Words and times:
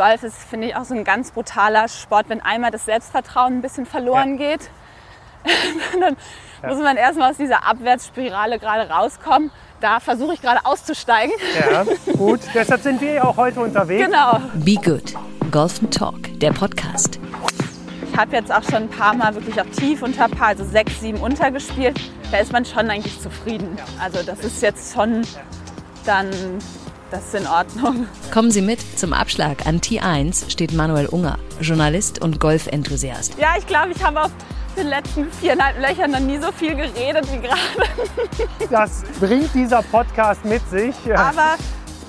Golf 0.00 0.22
ist, 0.22 0.38
finde 0.38 0.68
ich, 0.68 0.76
auch 0.76 0.84
so 0.84 0.94
ein 0.94 1.04
ganz 1.04 1.30
brutaler 1.30 1.86
Sport. 1.86 2.30
Wenn 2.30 2.40
einmal 2.40 2.70
das 2.70 2.86
Selbstvertrauen 2.86 3.58
ein 3.58 3.60
bisschen 3.60 3.84
verloren 3.84 4.38
ja. 4.38 4.56
geht, 4.56 4.70
dann 6.00 6.16
ja. 6.62 6.68
muss 6.70 6.78
man 6.78 6.96
erstmal 6.96 7.32
aus 7.32 7.36
dieser 7.36 7.66
Abwärtsspirale 7.68 8.58
gerade 8.58 8.88
rauskommen. 8.90 9.50
Da 9.82 10.00
versuche 10.00 10.32
ich 10.32 10.40
gerade 10.40 10.64
auszusteigen. 10.64 11.34
Ja, 11.70 11.84
gut. 12.16 12.40
Deshalb 12.54 12.80
sind 12.80 13.02
wir 13.02 13.12
ja 13.12 13.24
auch 13.24 13.36
heute 13.36 13.60
unterwegs. 13.60 14.06
Genau. 14.06 14.40
Be 14.54 14.76
Good. 14.76 15.12
Golf 15.50 15.78
Talk, 15.90 16.16
der 16.40 16.52
Podcast. 16.52 17.20
Ich 18.10 18.18
habe 18.18 18.34
jetzt 18.36 18.50
auch 18.50 18.62
schon 18.62 18.84
ein 18.84 18.88
paar 18.88 19.12
Mal 19.12 19.34
wirklich 19.34 19.60
auch 19.60 19.66
tief 19.66 20.02
unter 20.02 20.28
Paar, 20.28 20.48
also 20.48 20.64
sechs, 20.64 20.98
sieben 21.00 21.20
untergespielt. 21.20 22.00
Da 22.32 22.38
ist 22.38 22.52
man 22.52 22.64
schon 22.64 22.88
eigentlich 22.88 23.20
zufrieden. 23.20 23.76
Also 24.02 24.22
das 24.22 24.38
ist 24.40 24.62
jetzt 24.62 24.94
schon 24.94 25.26
dann 26.06 26.30
das 27.10 27.26
ist 27.26 27.34
in 27.34 27.46
Ordnung. 27.46 28.06
Kommen 28.32 28.50
Sie 28.50 28.62
mit. 28.62 28.80
Zum 28.98 29.12
Abschlag 29.12 29.66
an 29.66 29.80
T1 29.80 30.50
steht 30.50 30.72
Manuel 30.72 31.06
Unger, 31.06 31.38
Journalist 31.60 32.20
und 32.22 32.40
Golfenthusiast. 32.40 33.34
Ja, 33.38 33.54
ich 33.58 33.66
glaube, 33.66 33.90
ich 33.90 34.02
habe 34.02 34.22
auf 34.22 34.30
den 34.76 34.86
letzten 34.86 35.30
viereinhalb 35.32 35.78
Löchern 35.80 36.12
noch 36.12 36.20
nie 36.20 36.38
so 36.38 36.52
viel 36.52 36.76
geredet 36.76 37.26
wie 37.32 37.38
gerade. 37.38 38.68
Das 38.70 39.02
bringt 39.18 39.52
dieser 39.54 39.82
Podcast 39.82 40.44
mit 40.44 40.62
sich. 40.70 40.94
Aber 41.14 41.56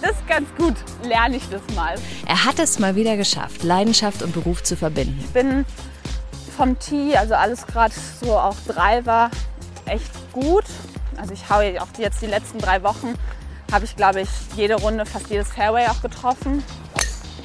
das 0.01 0.11
ist 0.11 0.27
ganz 0.27 0.47
gut. 0.57 0.75
Lerne 1.03 1.37
ich 1.37 1.49
das 1.49 1.61
mal. 1.75 1.95
Er 2.27 2.45
hat 2.45 2.59
es 2.59 2.77
mal 2.77 2.95
wieder 2.95 3.17
geschafft, 3.17 3.63
Leidenschaft 3.63 4.21
und 4.21 4.33
Beruf 4.33 4.61
zu 4.63 4.75
verbinden. 4.75 5.19
Ich 5.19 5.31
bin 5.31 5.65
vom 6.55 6.77
Tee, 6.77 7.17
also 7.17 7.33
alles 7.33 7.65
gerade 7.65 7.93
so 8.21 8.37
auch 8.37 8.55
drei 8.67 9.03
war, 9.05 9.31
echt 9.85 10.11
gut. 10.31 10.65
Also 11.17 11.33
ich 11.33 11.49
haue 11.49 11.81
auch 11.81 11.87
jetzt 11.97 12.21
die 12.21 12.27
letzten 12.27 12.59
drei 12.59 12.83
Wochen 12.83 13.15
habe 13.71 13.85
ich, 13.85 13.95
glaube 13.95 14.21
ich, 14.21 14.29
jede 14.55 14.75
Runde, 14.75 15.05
fast 15.05 15.29
jedes 15.29 15.47
Fairway 15.49 15.87
auch 15.87 16.01
getroffen. 16.01 16.63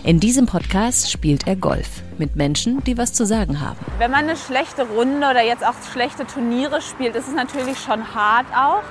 In 0.04 0.20
diesem 0.20 0.46
Podcast 0.46 1.10
spielt 1.10 1.46
er 1.48 1.56
Golf 1.56 2.02
mit 2.18 2.36
Menschen, 2.36 2.82
die 2.84 2.96
was 2.96 3.12
zu 3.12 3.26
sagen 3.26 3.60
haben. 3.60 3.78
Wenn 3.98 4.10
man 4.10 4.24
eine 4.24 4.36
schlechte 4.36 4.84
Runde 4.84 5.28
oder 5.28 5.42
jetzt 5.42 5.66
auch 5.66 5.74
schlechte 5.92 6.26
Turniere 6.26 6.80
spielt, 6.80 7.16
ist 7.16 7.26
es 7.28 7.34
natürlich 7.34 7.78
schon 7.78 8.14
hart 8.14 8.46
auch. 8.54 8.82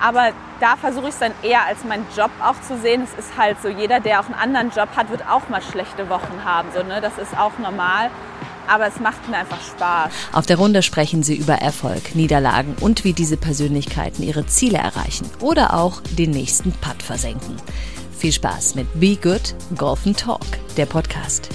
Aber 0.00 0.32
da 0.58 0.76
versuche 0.76 1.04
ich 1.04 1.14
es 1.14 1.20
dann 1.20 1.30
eher 1.44 1.64
als 1.64 1.84
meinen 1.84 2.04
Job 2.16 2.30
auch 2.42 2.60
zu 2.66 2.76
sehen. 2.80 3.04
Es 3.04 3.24
ist 3.24 3.38
halt 3.38 3.62
so, 3.62 3.68
jeder, 3.68 4.00
der 4.00 4.18
auch 4.18 4.24
einen 4.24 4.34
anderen 4.34 4.70
Job 4.70 4.88
hat, 4.96 5.10
wird 5.10 5.22
auch 5.28 5.48
mal 5.48 5.62
schlechte 5.62 6.08
Wochen 6.08 6.44
haben. 6.44 6.68
So, 6.74 6.82
ne? 6.82 7.00
Das 7.00 7.18
ist 7.18 7.38
auch 7.38 7.56
normal 7.60 8.10
aber 8.68 8.86
es 8.86 9.00
macht 9.00 9.28
mir 9.28 9.38
einfach 9.38 9.60
Spaß. 9.60 10.12
Auf 10.32 10.46
der 10.46 10.56
Runde 10.56 10.82
sprechen 10.82 11.22
sie 11.22 11.36
über 11.36 11.54
Erfolg, 11.54 12.14
Niederlagen 12.14 12.76
und 12.80 13.04
wie 13.04 13.12
diese 13.12 13.36
Persönlichkeiten 13.36 14.22
ihre 14.22 14.46
Ziele 14.46 14.78
erreichen 14.78 15.28
oder 15.40 15.74
auch 15.74 16.00
den 16.18 16.30
nächsten 16.30 16.72
Putt 16.72 17.02
versenken. 17.02 17.56
Viel 18.16 18.32
Spaß 18.32 18.76
mit 18.76 18.86
Be 19.00 19.16
Good 19.16 19.54
Golf 19.76 20.04
Talk, 20.16 20.46
der 20.76 20.86
Podcast. 20.86 21.48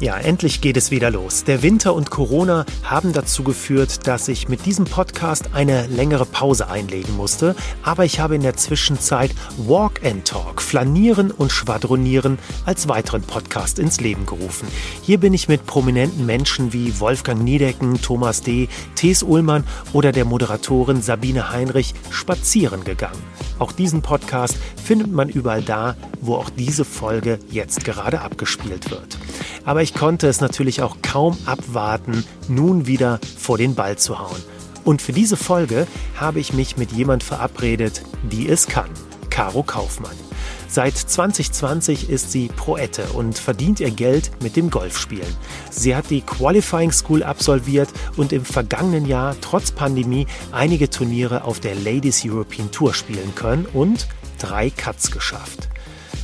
Ja, 0.00 0.16
endlich 0.18 0.60
geht 0.60 0.76
es 0.76 0.90
wieder 0.90 1.10
los. 1.10 1.44
Der 1.44 1.62
Winter 1.62 1.94
und 1.94 2.10
Corona 2.10 2.66
haben 2.82 3.12
dazu 3.12 3.44
geführt, 3.44 4.06
dass 4.06 4.26
ich 4.26 4.48
mit 4.48 4.66
diesem 4.66 4.84
Podcast 4.84 5.50
eine 5.54 5.86
längere 5.86 6.26
Pause 6.26 6.68
einlegen 6.68 7.16
musste. 7.16 7.54
Aber 7.84 8.04
ich 8.04 8.18
habe 8.18 8.34
in 8.34 8.42
der 8.42 8.56
Zwischenzeit 8.56 9.32
Walk 9.58 10.04
and 10.04 10.26
Talk, 10.26 10.60
Flanieren 10.60 11.30
und 11.30 11.52
Schwadronieren 11.52 12.38
als 12.66 12.88
weiteren 12.88 13.22
Podcast 13.22 13.78
ins 13.78 14.00
Leben 14.00 14.26
gerufen. 14.26 14.66
Hier 15.02 15.18
bin 15.18 15.34
ich 15.34 15.46
mit 15.46 15.66
prominenten 15.66 16.26
Menschen 16.26 16.72
wie 16.72 16.98
Wolfgang 16.98 17.42
Niedecken, 17.42 18.00
Thomas 18.02 18.40
D., 18.40 18.68
Thes 18.96 19.22
Ullmann 19.22 19.64
oder 19.92 20.10
der 20.10 20.24
Moderatorin 20.24 21.00
Sabine 21.00 21.50
Heinrich 21.50 21.94
spazieren 22.10 22.82
gegangen. 22.82 23.22
Auch 23.60 23.70
diesen 23.70 24.02
Podcast 24.02 24.56
findet 24.82 25.12
man 25.12 25.28
überall 25.28 25.62
da, 25.62 25.94
wo 26.20 26.34
auch 26.34 26.50
diese 26.50 26.84
Folge 26.84 27.38
jetzt 27.50 27.84
gerade 27.84 28.20
abgespielt 28.20 28.90
wird. 28.90 29.18
Aber 29.64 29.81
ich 29.82 29.94
konnte 29.94 30.28
es 30.28 30.40
natürlich 30.40 30.82
auch 30.82 30.96
kaum 31.02 31.36
abwarten, 31.44 32.24
nun 32.48 32.86
wieder 32.86 33.18
vor 33.36 33.58
den 33.58 33.74
Ball 33.74 33.98
zu 33.98 34.18
hauen. 34.18 34.42
Und 34.84 35.02
für 35.02 35.12
diese 35.12 35.36
Folge 35.36 35.86
habe 36.16 36.40
ich 36.40 36.52
mich 36.52 36.76
mit 36.76 36.92
jemand 36.92 37.22
verabredet, 37.22 38.02
die 38.22 38.48
es 38.48 38.66
kann. 38.66 38.90
Caro 39.30 39.62
Kaufmann. 39.62 40.16
Seit 40.68 40.96
2020 40.96 42.08
ist 42.08 42.32
sie 42.32 42.48
Proette 42.48 43.04
und 43.12 43.38
verdient 43.38 43.80
ihr 43.80 43.90
Geld 43.90 44.30
mit 44.42 44.56
dem 44.56 44.70
Golfspielen. 44.70 45.36
Sie 45.70 45.94
hat 45.94 46.10
die 46.10 46.22
Qualifying 46.22 46.92
School 46.92 47.22
absolviert 47.22 47.88
und 48.16 48.32
im 48.32 48.44
vergangenen 48.44 49.04
Jahr 49.04 49.36
trotz 49.40 49.70
Pandemie 49.70 50.26
einige 50.50 50.88
Turniere 50.88 51.44
auf 51.44 51.60
der 51.60 51.74
Ladies 51.74 52.22
European 52.24 52.70
Tour 52.70 52.94
spielen 52.94 53.34
können 53.34 53.66
und 53.66 54.08
drei 54.38 54.70
Cuts 54.70 55.10
geschafft. 55.10 55.68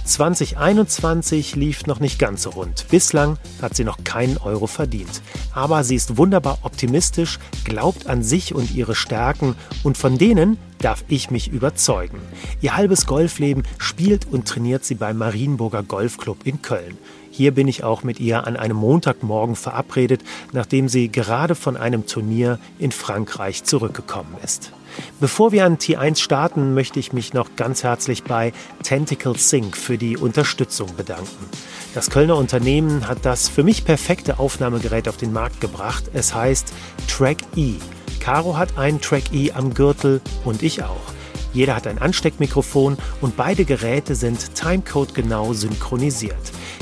2021 0.09 1.55
lief 1.55 1.87
noch 1.87 2.01
nicht 2.01 2.19
ganz 2.19 2.43
so 2.43 2.51
rund. 2.51 2.87
Bislang 2.91 3.37
hat 3.61 3.77
sie 3.77 3.85
noch 3.85 4.05
keinen 4.05 4.39
Euro 4.39 4.67
verdient. 4.67 5.21
Aber 5.53 5.85
sie 5.85 5.97
ist 5.97 6.17
wunderbar 6.17 6.61
optimistisch, 6.63 7.39
glaubt 7.65 8.07
an 8.07 8.23
sich 8.23 8.55
und 8.55 8.75
ihre 8.75 8.95
Stärken 8.95 9.55
und 9.83 9.99
von 9.99 10.17
denen 10.17 10.57
darf 10.79 11.05
ich 11.09 11.31
mich 11.31 11.49
überzeugen. 11.49 12.21
Ihr 12.63 12.75
halbes 12.77 13.07
Golfleben 13.07 13.65
spielt 13.77 14.27
und 14.27 14.49
trainiert 14.49 14.85
sie 14.85 14.95
beim 14.95 15.19
Marienburger 15.19 15.83
Golfclub 15.83 16.47
in 16.47 16.63
Köln. 16.63 16.97
Hier 17.39 17.55
bin 17.55 17.69
ich 17.69 17.85
auch 17.85 18.03
mit 18.03 18.19
ihr 18.19 18.49
an 18.49 18.57
einem 18.57 18.79
Montagmorgen 18.79 19.55
verabredet, 19.55 20.25
nachdem 20.53 20.89
sie 20.89 21.09
gerade 21.09 21.55
von 21.55 21.77
einem 21.77 22.05
Turnier 22.05 22.59
in 22.81 22.91
Frankreich 22.91 23.63
zurückgekommen 23.63 24.35
ist. 24.43 24.73
Bevor 25.21 25.53
wir 25.53 25.65
an 25.65 25.79
T1 25.79 26.17
starten, 26.19 26.75
möchte 26.75 26.99
ich 26.99 27.13
mich 27.13 27.35
noch 27.35 27.55
ganz 27.55 27.85
herzlich 27.85 28.25
bei 28.25 28.53
Tentacle 28.83 29.37
Sync 29.37 29.77
für 29.77 29.97
die 29.97 30.17
Unterstützung 30.17 30.97
bedanken. 30.97 31.47
Das 31.95 32.11
Kölner 32.11 32.37
Unternehmen 32.37 33.07
hat 33.07 33.25
das 33.25 33.49
für 33.49 33.63
mich 33.63 33.85
perfekte 33.85 34.41
Aufnahmegerät 34.41 35.09
auf 35.09 35.17
den 35.17 35.33
Markt 35.33 35.61
gebracht. 35.61 36.11
Es 36.15 36.35
heißt 36.35 36.73
Track 37.07 37.39
E. 37.55 37.75
Caro 38.19 38.57
hat 38.57 38.77
einen 38.77 39.01
Track 39.01 39.33
E 39.33 39.53
am 39.53 39.75
Gürtel 39.75 40.21
und 40.45 40.65
ich 40.65 40.83
auch. 40.83 41.13
Jeder 41.53 41.77
hat 41.77 41.87
ein 41.87 41.99
Ansteckmikrofon 41.99 42.99
und 43.21 43.37
beide 43.37 43.65
Geräte 43.65 44.15
sind 44.17 44.57
Timecode 44.57 45.15
genau 45.15 45.53
synchronisiert. 45.53 46.35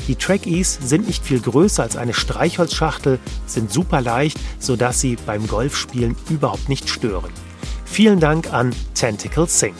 Die 0.07 0.15
Track 0.15 0.47
E's 0.47 0.79
sind 0.81 1.07
nicht 1.07 1.25
viel 1.25 1.41
größer 1.41 1.83
als 1.83 1.97
eine 1.97 2.13
Streichholzschachtel, 2.13 3.19
sind 3.45 3.71
super 3.71 4.01
leicht, 4.01 4.39
sodass 4.59 5.01
sie 5.01 5.17
beim 5.25 5.47
Golfspielen 5.47 6.15
überhaupt 6.29 6.69
nicht 6.69 6.89
stören. 6.89 7.31
Vielen 7.85 8.19
Dank 8.19 8.53
an 8.53 8.73
Tentacle 8.93 9.47
Sync. 9.47 9.75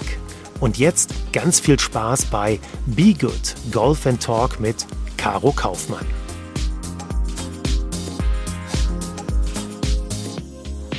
Und 0.59 0.77
jetzt 0.77 1.13
ganz 1.33 1.59
viel 1.59 1.79
Spaß 1.79 2.25
bei 2.25 2.59
Be 2.87 3.13
Good 3.13 3.55
Golf 3.71 4.05
and 4.05 4.21
Talk 4.21 4.59
mit 4.59 4.85
Caro 5.15 5.51
Kaufmann. 5.51 6.16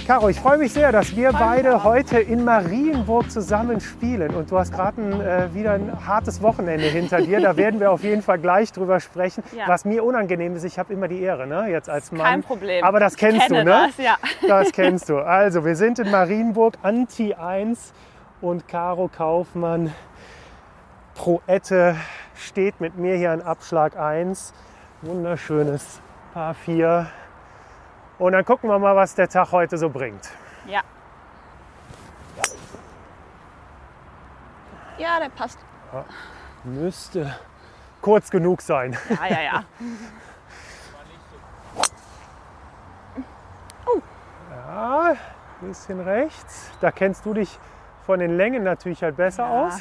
Caro, 0.09 0.31
ich 0.31 0.41
freue 0.41 0.57
mich 0.57 0.73
sehr, 0.73 0.91
dass 0.91 1.15
wir 1.15 1.33
beide 1.33 1.85
heute 1.85 2.19
in 2.19 2.43
Marienburg 2.43 3.31
zusammen 3.31 3.79
spielen. 3.79 4.35
Und 4.35 4.51
du 4.51 4.59
hast 4.59 4.73
gerade 4.73 5.03
äh, 5.03 5.55
wieder 5.55 5.73
ein 5.73 6.07
hartes 6.07 6.41
Wochenende 6.41 6.87
hinter 6.87 7.21
dir. 7.21 7.43
Da 7.43 7.57
werden 7.59 7.79
wir 7.79 7.93
auf 7.93 8.03
jeden 8.03 8.23
Fall 8.23 8.39
gleich 8.39 8.73
drüber 8.73 9.01
sprechen. 9.01 9.45
Ja. 9.55 9.69
Was 9.69 9.85
mir 9.85 10.03
unangenehm 10.03 10.57
ist, 10.57 10.65
ich 10.65 10.79
habe 10.79 10.95
immer 10.95 11.09
die 11.09 11.21
Ehre, 11.21 11.47
ne? 11.47 11.67
jetzt 11.69 11.91
als 11.91 12.11
Mann. 12.11 12.23
Kein 12.23 12.43
Problem. 12.43 12.85
Aber 12.85 13.01
das 13.01 13.17
kennst 13.17 13.51
du, 13.51 13.57
ne? 13.57 13.65
Das, 13.67 13.99
ja. 13.99 14.17
das 14.49 14.73
kennst 14.73 15.11
du. 15.11 15.19
Also, 15.19 15.67
wir 15.67 15.77
sind 15.77 15.99
in 15.99 16.11
Marienburg, 16.11 16.79
Anti 16.81 17.35
1 17.35 17.93
und 18.41 18.67
Caro 18.67 19.11
Kaufmann, 19.15 19.93
Proette, 21.17 21.97
steht 22.35 22.81
mit 22.81 22.97
mir 22.97 23.17
hier 23.17 23.33
an 23.33 23.43
Abschlag 23.43 23.99
1. 23.99 24.55
Wunderschönes 25.03 26.01
Paar 26.33 26.55
4 26.55 27.09
und 28.19 28.33
dann 28.33 28.45
gucken 28.45 28.69
wir 28.69 28.79
mal, 28.79 28.97
was 28.97 29.15
der 29.15 29.29
Tag 29.29 29.53
heute 29.53 29.79
so 29.79 29.89
bringt. 29.89 30.31
Ja. 30.67 30.83
Ja, 34.99 35.21
der 35.21 35.29
passt. 35.29 35.59
Ja, 35.93 36.05
müsste 36.65 37.35
kurz 38.01 38.31
genug 38.31 38.61
sein. 38.61 38.97
Ja, 39.09 39.27
ja, 39.27 39.43
ja. 39.43 39.65
Oh. 43.87 44.01
Ja, 44.51 45.15
ein 45.63 45.69
bisschen 45.69 46.01
rechts. 46.01 46.71
Da 46.81 46.91
kennst 46.91 47.25
du 47.25 47.35
dich 47.35 47.59
von 48.05 48.19
den 48.19 48.37
Längen 48.37 48.65
natürlich 48.65 49.03
halt 49.03 49.17
besser 49.17 49.45
ja. 49.45 49.67
aus. 49.67 49.75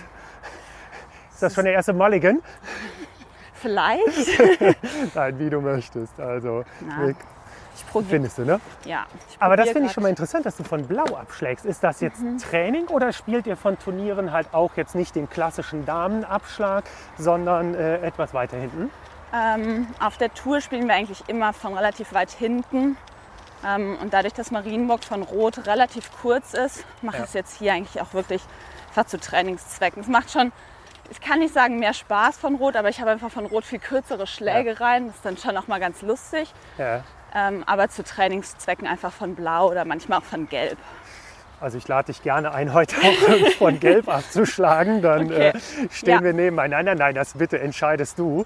Ist 1.31 1.42
das 1.42 1.54
schon 1.54 1.66
der 1.66 1.74
erste 1.74 1.94
Mulligan? 1.94 2.42
Vielleicht. 3.54 4.40
Nein, 5.16 5.40
wie 5.40 5.50
du 5.50 5.62
möchtest. 5.62 6.19
Also, 6.19 6.63
Na. 6.81 7.13
Findest 8.07 8.38
du, 8.38 8.45
ne? 8.45 8.60
Ja. 8.86 9.06
Aber 9.39 9.57
das 9.57 9.69
finde 9.69 9.88
ich 9.88 9.94
schon 9.94 10.04
mal 10.04 10.10
interessant, 10.10 10.45
dass 10.45 10.57
du 10.57 10.63
von 10.63 10.86
Blau 10.88 11.06
abschlägst. 11.16 11.66
Ist 11.66 11.84
das 11.84 12.01
jetzt 12.01 12.22
mhm. 12.22 12.38
Training 12.38 12.88
oder 12.88 13.12
spielt 13.13 13.48
ihr 13.48 13.57
von 13.57 13.78
Turnieren 13.80 14.31
halt 14.31 14.54
auch 14.54 14.72
jetzt 14.75 14.95
nicht 14.95 15.16
den 15.16 15.30
klassischen 15.30 15.86
Damenabschlag, 15.86 16.84
sondern 17.18 17.75
äh, 17.75 17.98
etwas 18.00 18.34
weiter 18.34 18.57
hinten? 18.57 18.89
Ähm, 19.34 19.88
auf 20.00 20.18
der 20.18 20.34
Tour 20.34 20.62
spielen 20.62 20.88
wir 20.88 20.95
eigentlich 20.95 21.24
immer 21.28 21.54
von 21.54 21.74
relativ 21.74 22.13
weit 22.13 22.31
hinten. 22.31 22.98
Ähm, 23.66 23.98
und 24.01 24.13
dadurch, 24.13 24.33
dass 24.33 24.51
Marienburg 24.51 25.04
von 25.04 25.24
Rot 25.24 25.66
relativ 25.68 26.12
kurz 26.22 26.54
ist, 26.54 26.86
mache 27.01 27.18
ich 27.18 27.24
es 27.24 27.33
jetzt 27.33 27.57
hier 27.57 27.74
eigentlich 27.74 28.01
auch 28.01 28.13
wirklich 28.13 28.42
fast 28.92 29.10
zu 29.10 29.19
Trainingszwecken. 29.19 30.01
Es 30.01 30.07
macht 30.07 30.31
schon 30.31 30.51
ich 31.10 31.22
kann 31.22 31.40
nicht 31.40 31.54
sagen 31.54 31.80
mehr 31.80 31.94
Spaß 31.94 32.38
von 32.38 32.56
Rot, 32.56 32.75
aber 32.75 32.90
ich 32.90 33.00
habe 33.00 33.12
einfach 33.12 33.31
von 33.31 33.45
Rot 33.45 33.63
viel 33.63 33.80
kürzere 33.80 34.28
Schläge 34.28 34.80
rein. 34.80 35.07
Das 35.07 35.16
ist 35.16 35.25
dann 35.25 35.38
schon 35.38 35.57
auch 35.57 35.68
mal 35.68 35.80
ganz 35.80 36.01
lustig. 36.01 36.54
Ja. 36.78 37.04
Ähm, 37.38 37.63
aber 37.68 37.88
zu 37.89 38.04
Trainingszwecken 38.04 38.88
einfach 38.88 39.13
von 39.13 39.36
Blau 39.36 39.69
oder 39.69 39.86
manchmal 39.86 40.19
auch 40.19 40.24
von 40.24 40.50
Gelb. 40.50 40.78
Also 41.59 41.77
ich 41.77 41.88
lade 41.88 42.07
dich 42.07 42.21
gerne 42.21 42.54
ein, 42.54 42.74
heute 42.74 42.95
auch 42.98 43.51
von 43.57 43.80
Gelb 43.80 44.07
abzuschlagen. 44.13 45.01
Dann 45.01 45.25
Okay. 45.25 45.50
äh, 45.50 45.59
stehen 45.92 46.15
Ja. 46.19 46.24
wir 46.24 46.33
nebeneinander. 46.33 46.94
Nein, 46.95 47.15
das 47.15 47.33
bitte 47.33 47.59
entscheidest 47.59 48.19
du. 48.19 48.44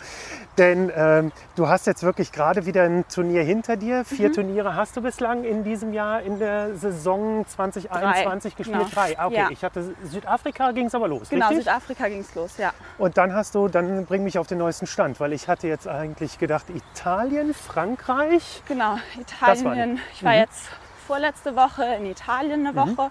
Denn 0.57 0.91
ähm, 0.95 1.31
du 1.55 1.67
hast 1.67 1.87
jetzt 1.87 2.03
wirklich 2.03 2.31
gerade 2.31 2.65
wieder 2.65 2.83
ein 2.83 3.05
Turnier 3.13 3.43
hinter 3.43 3.75
dir. 3.77 4.05
Vier 4.05 4.29
Mhm. 4.29 4.33
Turniere 4.33 4.75
hast 4.75 4.95
du 4.95 5.01
bislang 5.01 5.43
in 5.43 5.63
diesem 5.63 5.93
Jahr 5.93 6.21
in 6.21 6.39
der 6.39 6.75
Saison 6.75 7.45
2021 7.47 8.53
Drei, 8.53 8.57
gespielt. 8.57 8.77
genau. 8.79 8.89
Drei. 8.93 9.25
Okay, 9.25 9.35
Ja. 9.35 9.47
ich 9.49 9.63
hatte 9.63 9.93
Südafrika 10.03 10.71
ging 10.71 10.85
es 10.87 10.95
aber 10.95 11.07
los. 11.07 11.29
Genau, 11.29 11.47
richtig? 11.49 11.65
Südafrika 11.65 12.07
ging 12.07 12.21
es 12.21 12.33
los, 12.35 12.57
ja. 12.57 12.71
Und 12.97 13.17
dann 13.17 13.33
hast 13.33 13.55
du, 13.55 13.67
dann 13.67 14.05
bring 14.05 14.23
mich 14.23 14.37
auf 14.39 14.47
den 14.47 14.57
neuesten 14.57 14.87
Stand, 14.87 15.19
weil 15.19 15.33
ich 15.33 15.47
hatte 15.47 15.67
jetzt 15.67 15.87
eigentlich 15.87 16.39
gedacht, 16.39 16.65
Italien, 16.69 17.53
Frankreich. 17.53 18.61
Genau, 18.67 18.97
Das 19.39 19.63
war 19.63 19.73
Italien. 19.73 19.99
Ich 20.13 20.23
war 20.23 20.35
jetzt 20.35 20.69
vorletzte 21.05 21.55
Woche 21.55 21.83
in 21.97 22.05
Italien 22.05 22.65
eine 22.65 22.75
Woche. 22.75 23.09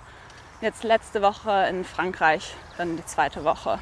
Jetzt 0.61 0.85
letzte 0.85 1.23
Woche 1.23 1.67
in 1.69 1.85
Frankreich, 1.85 2.55
dann 2.79 2.97
die 2.97 3.05
zweite 3.05 3.45
Woche. 3.45 3.79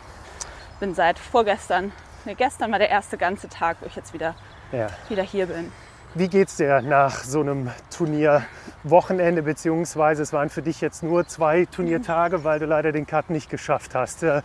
Bin 0.80 0.94
seit 0.94 1.18
vorgestern, 1.18 1.92
nee, 2.24 2.34
gestern 2.34 2.70
war 2.70 2.78
der 2.78 2.88
erste 2.88 3.18
ganze 3.18 3.48
Tag, 3.48 3.78
wo 3.80 3.86
ich 3.86 3.96
jetzt 3.96 4.14
wieder, 4.14 4.34
Ja. 4.72 4.86
wieder 5.08 5.22
hier 5.22 5.46
bin. 5.46 5.72
Wie 6.14 6.28
geht's 6.28 6.56
dir 6.56 6.80
nach 6.80 7.22
so 7.24 7.40
einem 7.40 7.70
Turnierwochenende, 7.94 9.42
beziehungsweise 9.42 10.22
es 10.22 10.32
waren 10.32 10.48
für 10.48 10.62
dich 10.62 10.80
jetzt 10.80 11.02
nur 11.02 11.26
zwei 11.26 11.66
Turniertage, 11.66 12.44
weil 12.44 12.58
du 12.58 12.64
leider 12.66 12.92
den 12.92 13.06
Cut 13.06 13.28
nicht 13.28 13.50
geschafft 13.50 13.94
hast. 13.94 14.22
Äh, 14.22 14.42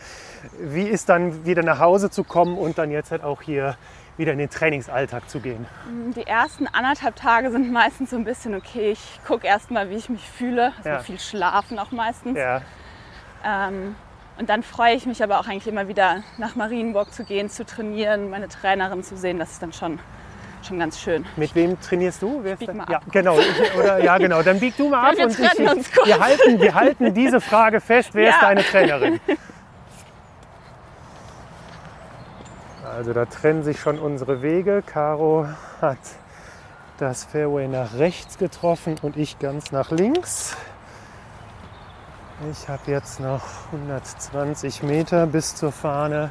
Wie 0.60 0.84
ist 0.84 1.08
dann 1.10 1.46
wieder 1.46 1.64
nach 1.64 1.80
Hause 1.80 2.10
zu 2.10 2.24
kommen 2.24 2.58
und 2.58 2.78
dann 2.78 2.92
jetzt 2.92 3.12
halt 3.12 3.24
auch 3.24 3.42
hier 3.42 3.78
wieder 4.18 4.32
in 4.32 4.38
den 4.38 4.50
Trainingsalltag 4.50 5.30
zu 5.30 5.40
gehen? 5.40 5.66
Die 6.16 6.26
ersten 6.28 6.68
anderthalb 6.68 7.16
Tage 7.16 7.52
sind 7.52 7.72
meistens 7.72 8.12
so 8.12 8.16
ein 8.16 8.24
bisschen 8.26 8.54
okay. 8.56 8.92
Ich 8.92 9.20
gucke 9.26 9.48
erst 9.48 9.72
mal, 9.72 9.90
wie 9.90 9.96
ich 9.96 10.10
mich 10.10 10.28
fühle. 10.30 10.72
Also 10.78 10.90
Ja. 10.90 11.00
viel 11.00 11.20
schlafen 11.20 11.80
auch 11.80 11.92
meistens. 11.92 12.38
Ja, 12.38 12.62
Ähm, 13.46 13.96
und 14.40 14.50
dann 14.50 14.64
freue 14.64 14.96
ich 14.96 15.06
mich 15.06 15.22
aber 15.24 15.40
auch 15.40 15.48
eigentlich 15.48 15.68
immer 15.68 15.88
wieder 15.88 16.24
nach 16.38 16.56
Marienburg 16.56 17.14
zu 17.14 17.24
gehen, 17.24 17.50
zu 17.50 17.66
trainieren, 17.66 18.30
meine 18.30 18.48
Trainerin 18.48 19.04
zu 19.04 19.16
sehen. 19.18 19.38
Das 19.38 19.52
ist 19.52 19.62
dann 19.62 19.74
schon, 19.74 20.00
schon 20.66 20.80
ganz 20.80 21.00
schön. 21.00 21.26
mit 21.36 21.54
wem 21.54 21.80
trainierst 21.82 22.22
du? 22.22 22.40
Wer 22.42 22.54
ist 22.54 22.60
bieg 22.60 22.74
mal 22.74 22.88
ja, 22.90 22.98
ab. 22.98 23.04
genau. 23.12 23.38
Ich, 23.40 23.76
oder, 23.78 24.04
ja, 24.04 24.18
genau. 24.18 24.42
Dann 24.42 24.60
bieg 24.60 24.76
du 24.78 24.90
mal 24.90 25.10
ab 25.10 25.18
Wir 25.18 25.26
und 25.26 25.32
ich, 25.40 25.40
wir, 26.06 26.20
halten, 26.20 26.62
wir 26.62 26.74
halten 26.74 27.14
diese 27.14 27.42
Frage 27.42 27.82
fest. 27.82 28.12
Wer 28.14 28.30
ist 28.30 28.36
Ja. 28.42 28.48
deine 28.48 28.64
Trainerin? 28.64 29.20
Also 32.96 33.12
da 33.12 33.26
trennen 33.26 33.64
sich 33.64 33.80
schon 33.80 33.98
unsere 33.98 34.44
Wege. 34.44 34.84
Caro 34.86 35.48
hat 35.82 35.98
das 37.00 37.24
Fairway 37.24 37.68
nach 37.68 37.96
rechts 37.96 38.38
getroffen 38.38 38.98
und 39.02 39.18
ich 39.18 39.40
ganz 39.40 39.72
nach 39.72 39.90
links. 39.90 40.56
Ich 42.52 42.70
habe 42.70 42.92
jetzt 42.92 43.20
noch 43.20 43.42
120 43.72 44.84
Meter 44.84 45.26
bis 45.26 45.56
zur 45.56 45.72
Fahne. 45.72 46.30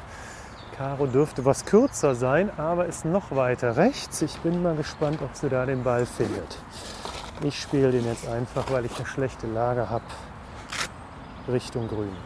Caro 0.76 1.06
dürfte 1.06 1.44
was 1.44 1.64
kürzer 1.64 2.14
sein, 2.14 2.50
aber 2.58 2.86
ist 2.86 3.04
noch 3.04 3.34
weiter 3.34 3.76
rechts. 3.76 4.22
Ich 4.22 4.38
bin 4.38 4.62
mal 4.62 4.76
gespannt, 4.76 5.20
ob 5.20 5.34
sie 5.34 5.48
da 5.48 5.66
den 5.66 5.82
Ball 5.82 6.06
findet. 6.06 6.58
Ich 7.42 7.60
spiele 7.60 7.90
den 7.90 8.06
jetzt 8.06 8.28
einfach, 8.28 8.70
weil 8.70 8.84
ich 8.84 8.96
eine 8.96 9.06
schlechte 9.06 9.48
Lage 9.48 9.90
habe, 9.90 10.04
Richtung 11.48 11.88
Grün. 11.88 12.16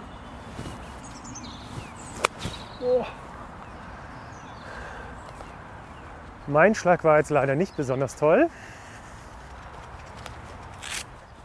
Mein 6.47 6.75
Schlag 6.75 7.03
war 7.05 7.19
jetzt 7.19 7.31
leider 7.31 7.55
nicht 7.57 7.77
besonders 7.77 8.17
toll. 8.17 8.49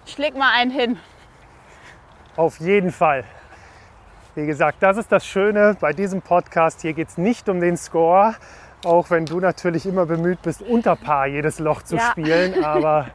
Ich 0.06 0.18
leg 0.18 0.36
mal 0.38 0.52
einen 0.54 0.72
hin. 0.72 1.00
Auf 2.36 2.60
jeden 2.60 2.92
Fall. 2.92 3.24
Wie 4.36 4.46
gesagt, 4.46 4.78
das 4.82 4.98
ist 4.98 5.12
das 5.12 5.26
Schöne 5.26 5.76
bei 5.80 5.92
diesem 5.94 6.22
Podcast. 6.22 6.82
Hier 6.82 6.94
geht 6.94 7.10
es 7.10 7.18
nicht 7.18 7.50
um 7.50 7.60
den 7.60 7.78
Score, 7.78 8.36
auch 8.86 9.10
wenn 9.10 9.26
du 9.26 9.40
natürlich 9.40 9.86
immer 9.86 10.06
bemüht 10.06 10.42
bist, 10.42 10.62
unter 10.62 10.96
Paar 10.96 11.28
jedes 11.28 11.60
Loch 11.60 11.82
zu 11.82 11.96
Ja. 11.98 12.12
spielen. 12.12 12.64
Aber 12.64 13.08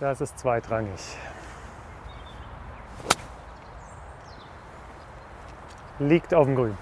das 0.00 0.20
ist 0.20 0.38
zweitrangig. 0.38 1.00
Liegt 5.98 6.32
auf 6.34 6.46
dem 6.46 6.56
Grün. 6.56 6.78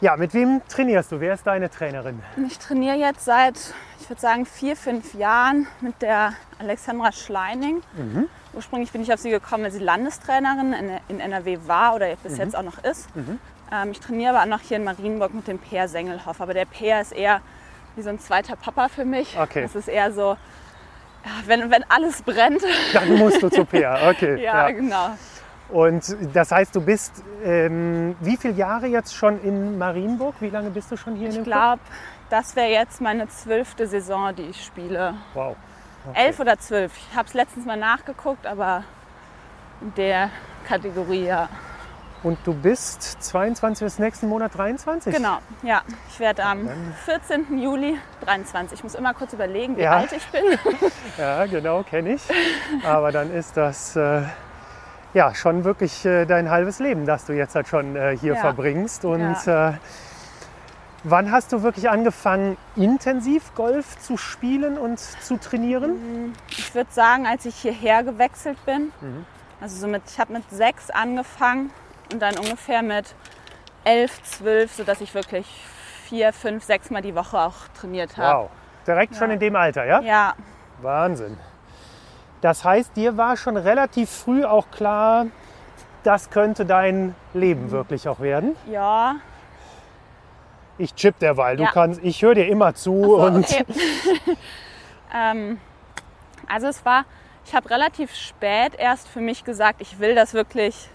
Ja, 0.00 0.16
mit 0.16 0.32
wem 0.32 0.62
trainierst 0.66 1.12
du? 1.12 1.20
Wer 1.20 1.34
ist 1.34 1.46
deine 1.46 1.68
Trainerin? 1.68 2.22
Ich 2.46 2.58
trainiere 2.58 2.96
jetzt 2.96 3.24
seit, 3.24 3.56
ich 4.00 4.08
würde 4.08 4.20
sagen, 4.20 4.46
vier, 4.46 4.74
fünf 4.74 5.12
Jahren 5.12 5.66
mit 5.82 6.00
der 6.00 6.32
Alexandra 6.58 7.12
Schleining. 7.12 7.82
Ursprünglich 8.54 8.92
bin 8.92 9.02
ich 9.02 9.12
auf 9.12 9.20
sie 9.20 9.30
gekommen, 9.30 9.64
weil 9.64 9.70
sie 9.70 9.78
Landestrainerin 9.78 10.74
in, 11.08 11.20
NRW 11.20 11.58
war 11.66 11.94
oder 11.94 12.16
bis 12.16 12.38
jetzt 12.38 12.56
auch 12.56 12.62
noch 12.62 12.82
ist. 12.82 13.08
Ähm, 13.72 13.90
ich 13.92 14.00
trainiere 14.00 14.30
aber 14.34 14.42
auch 14.42 14.58
noch 14.58 14.60
hier 14.66 14.78
in 14.78 14.84
Marienburg 14.84 15.34
mit 15.34 15.46
dem 15.46 15.58
Peer 15.58 15.86
Sengelhoff. 15.86 16.40
Aber 16.40 16.54
der 16.54 16.64
Peer 16.64 17.00
ist 17.02 17.12
eher 17.12 17.42
wie 17.94 18.02
so 18.02 18.08
ein 18.08 18.18
zweiter 18.18 18.56
Papa 18.56 18.88
für 18.88 19.04
mich. 19.04 19.38
Okay. 19.38 19.62
Das 19.62 19.74
ist 19.76 19.86
eher 19.86 20.12
so, 20.12 20.36
ja, 21.24 21.30
wenn, 21.46 21.70
wenn 21.70 21.84
alles 21.90 22.22
brennt. 22.22 22.62
Dann 22.94 23.16
musst 23.16 23.42
du 23.42 23.50
zu 23.50 23.64
Peer. 23.66 23.98
Okay. 24.10 24.42
ja, 24.42 24.70
genau. 24.70 25.10
Und 25.72 26.16
das 26.34 26.50
heißt, 26.50 26.74
du 26.74 26.80
bist 26.80 27.22
ähm, 27.44 28.16
wie 28.20 28.36
viele 28.36 28.54
Jahre 28.54 28.86
jetzt 28.86 29.14
schon 29.14 29.40
in 29.42 29.78
Marienburg? 29.78 30.34
Wie 30.40 30.50
lange 30.50 30.70
bist 30.70 30.90
du 30.90 30.96
schon 30.96 31.14
hier 31.16 31.28
in 31.30 31.36
Ich 31.36 31.44
glaube, 31.44 31.80
das 32.28 32.56
wäre 32.56 32.70
jetzt 32.70 33.00
meine 33.00 33.28
zwölfte 33.28 33.86
Saison, 33.86 34.34
die 34.34 34.42
ich 34.42 34.64
spiele. 34.64 35.14
Wow. 35.34 35.56
Elf 36.14 36.40
oder 36.40 36.58
zwölf. 36.58 36.92
Ich 36.96 37.16
habe 37.16 37.28
es 37.28 37.34
letztens 37.34 37.66
mal 37.66 37.76
nachgeguckt, 37.76 38.46
aber 38.46 38.84
in 39.80 39.94
der 39.94 40.30
Kategorie, 40.66 41.26
ja. 41.26 41.48
Und 42.22 42.38
du 42.44 42.52
bist 42.52 43.02
22 43.22 43.82
bis 43.84 43.98
nächsten 43.98 44.28
Monat 44.28 44.54
23? 44.56 45.14
Genau, 45.14 45.38
ja. 45.62 45.82
Ich 46.10 46.20
werde 46.20 46.44
am 46.44 46.68
14. 47.06 47.58
Juli 47.58 47.96
23. 48.26 48.78
Ich 48.78 48.82
muss 48.82 48.94
immer 48.94 49.14
kurz 49.14 49.32
überlegen, 49.32 49.76
wie 49.76 49.82
Ja. 49.82 49.96
alt 49.98 50.12
ich 50.12 50.26
bin. 50.26 50.42
Ja, 51.18 51.46
genau, 51.46 51.82
kenne 51.82 52.14
ich. 52.14 52.22
Aber 52.84 53.10
dann 53.10 53.32
ist 53.32 53.56
das 53.56 53.96
äh, 53.96 54.22
ja 55.14 55.34
schon 55.34 55.64
wirklich 55.64 56.04
äh, 56.04 56.24
dein 56.26 56.50
halbes 56.50 56.78
Leben, 56.78 57.06
das 57.06 57.24
du 57.24 57.32
jetzt 57.32 57.54
halt 57.54 57.68
schon 57.68 57.96
äh, 57.96 58.16
hier 58.16 58.34
Ja. 58.34 58.40
verbringst. 58.40 59.04
Und 59.04 59.46
äh, 59.46 59.72
wann 61.04 61.30
hast 61.32 61.52
du 61.52 61.62
wirklich 61.62 61.88
angefangen, 61.90 62.56
intensiv 62.76 63.54
Golf 63.54 63.98
zu 63.98 64.16
spielen 64.16 64.78
und 64.78 64.98
zu 64.98 65.36
trainieren? 65.38 66.34
Ich 66.50 66.74
würde 66.74 66.90
sagen, 66.92 67.26
als 67.26 67.44
ich 67.46 67.56
hierher 67.56 68.02
gewechselt 68.04 68.64
bin, 68.66 68.92
also 69.60 69.76
so 69.76 69.86
mit, 69.88 70.02
ich 70.08 70.18
habe 70.20 70.32
mit 70.32 70.48
sechs 70.50 70.90
angefangen 70.90 71.70
und 72.12 72.20
dann 72.20 72.36
ungefähr 72.38 72.82
mit 72.82 73.14
elf, 73.84 74.22
zwölf, 74.22 74.72
sodass 74.74 75.00
ich 75.00 75.14
wirklich 75.14 75.46
vier, 76.04 76.32
fünf, 76.32 76.64
sechs 76.64 76.90
Mal 76.90 77.02
die 77.02 77.14
Woche 77.14 77.38
auch 77.38 77.68
trainiert 77.78 78.16
habe. 78.16 78.38
Wow. 78.44 78.50
Direkt 78.86 79.14
schon 79.16 79.28
Ja. 79.28 79.34
in 79.34 79.40
dem 79.40 79.56
Alter, 79.56 79.84
ja? 79.84 80.00
Ja, 80.00 80.34
Wahnsinn. 80.82 81.36
Das 82.40 82.64
heißt, 82.64 82.96
dir 82.96 83.16
war 83.16 83.36
schon 83.36 83.56
relativ 83.56 84.10
früh 84.10 84.44
auch 84.44 84.70
klar, 84.70 85.26
das 86.04 86.30
könnte 86.30 86.64
dein 86.64 87.14
Leben 87.34 87.70
wirklich 87.70 88.08
auch 88.08 88.20
werden. 88.20 88.56
ja, 88.66 89.16
Ich 90.78 90.94
chip 90.94 91.18
derweil, 91.18 91.58
du 91.58 91.64
Ja. 91.64 91.70
kannst, 91.72 92.02
ich 92.02 92.22
höre 92.22 92.34
dir 92.34 92.48
immer 92.48 92.74
zu 92.74 93.02
So, 93.04 93.20
und 93.20 93.44
okay. 93.44 93.64
ähm, 95.14 95.60
also 96.48 96.68
es 96.68 96.82
war, 96.86 97.04
ich 97.44 97.54
habe 97.54 97.68
relativ 97.68 98.14
spät 98.14 98.74
erst 98.78 99.06
für 99.08 99.20
mich 99.20 99.44
gesagt, 99.44 99.82
ich 99.82 99.98
will 99.98 100.14
das 100.14 100.32
wirklich 100.32 100.88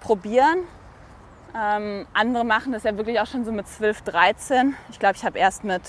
probieren. 0.00 0.58
Ähm, 1.56 2.06
andere 2.14 2.44
machen 2.44 2.72
das 2.72 2.82
ja 2.82 2.96
wirklich 2.96 3.20
auch 3.20 3.26
schon 3.26 3.44
so 3.44 3.52
mit 3.52 3.68
12, 3.68 4.02
13. 4.02 4.74
Ich 4.90 4.98
glaube, 4.98 5.14
ich 5.14 5.24
habe 5.24 5.38
erst 5.38 5.62
mit 5.62 5.82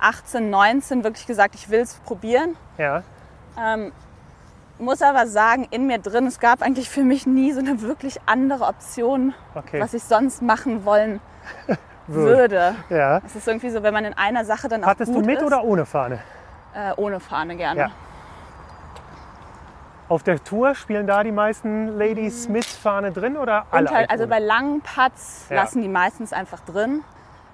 18, 0.00 0.50
19 0.50 1.04
wirklich 1.04 1.26
gesagt, 1.26 1.54
ich 1.54 1.70
will 1.70 1.80
es 1.80 1.94
probieren. 2.00 2.56
ja, 2.78 3.04
Ähm, 3.58 3.92
muss 4.78 5.02
aber 5.02 5.26
sagen, 5.26 5.66
in 5.70 5.86
mir 5.86 5.98
drin, 5.98 6.26
es 6.26 6.40
gab 6.40 6.62
eigentlich 6.62 6.90
für 6.90 7.04
mich 7.04 7.26
nie 7.26 7.52
so 7.52 7.60
eine 7.60 7.80
wirklich 7.80 8.20
andere 8.26 8.64
Option, 8.64 9.32
okay. 9.54 9.80
was 9.80 9.94
ich 9.94 10.02
sonst 10.02 10.42
machen 10.42 10.84
wollen 10.84 11.20
Würde. 12.06 12.74
Ja. 12.90 13.22
Es 13.24 13.34
ist 13.34 13.48
irgendwie 13.48 13.70
so, 13.70 13.82
wenn 13.82 13.94
man 13.94 14.04
in 14.04 14.14
einer 14.14 14.44
Sache 14.44 14.68
dann 14.68 14.84
auch 14.84 14.88
Hattest 14.88 15.14
du 15.14 15.20
mit 15.20 15.38
ist, 15.38 15.44
oder 15.44 15.64
ohne 15.64 15.86
Fahne? 15.86 16.18
Äh, 16.74 16.92
ohne 16.96 17.18
Fahne 17.18 17.56
gerne. 17.56 17.80
Ja. 17.80 17.90
Auf 20.08 20.22
der 20.22 20.42
Tour 20.44 20.74
spielen 20.74 21.06
da 21.06 21.22
die 21.22 21.32
meisten 21.32 21.96
Ladies 21.98 22.48
mit 22.48 22.66
Fahne 22.66 23.10
drin 23.10 23.38
oder 23.38 23.66
alle? 23.70 23.88
Halt, 23.90 24.10
also 24.10 24.26
bei 24.26 24.38
langen 24.38 24.82
Putts 24.82 25.46
Ja. 25.48 25.56
lassen 25.56 25.80
die 25.80 25.88
meistens 25.88 26.34
einfach 26.34 26.60
drin. 26.60 27.02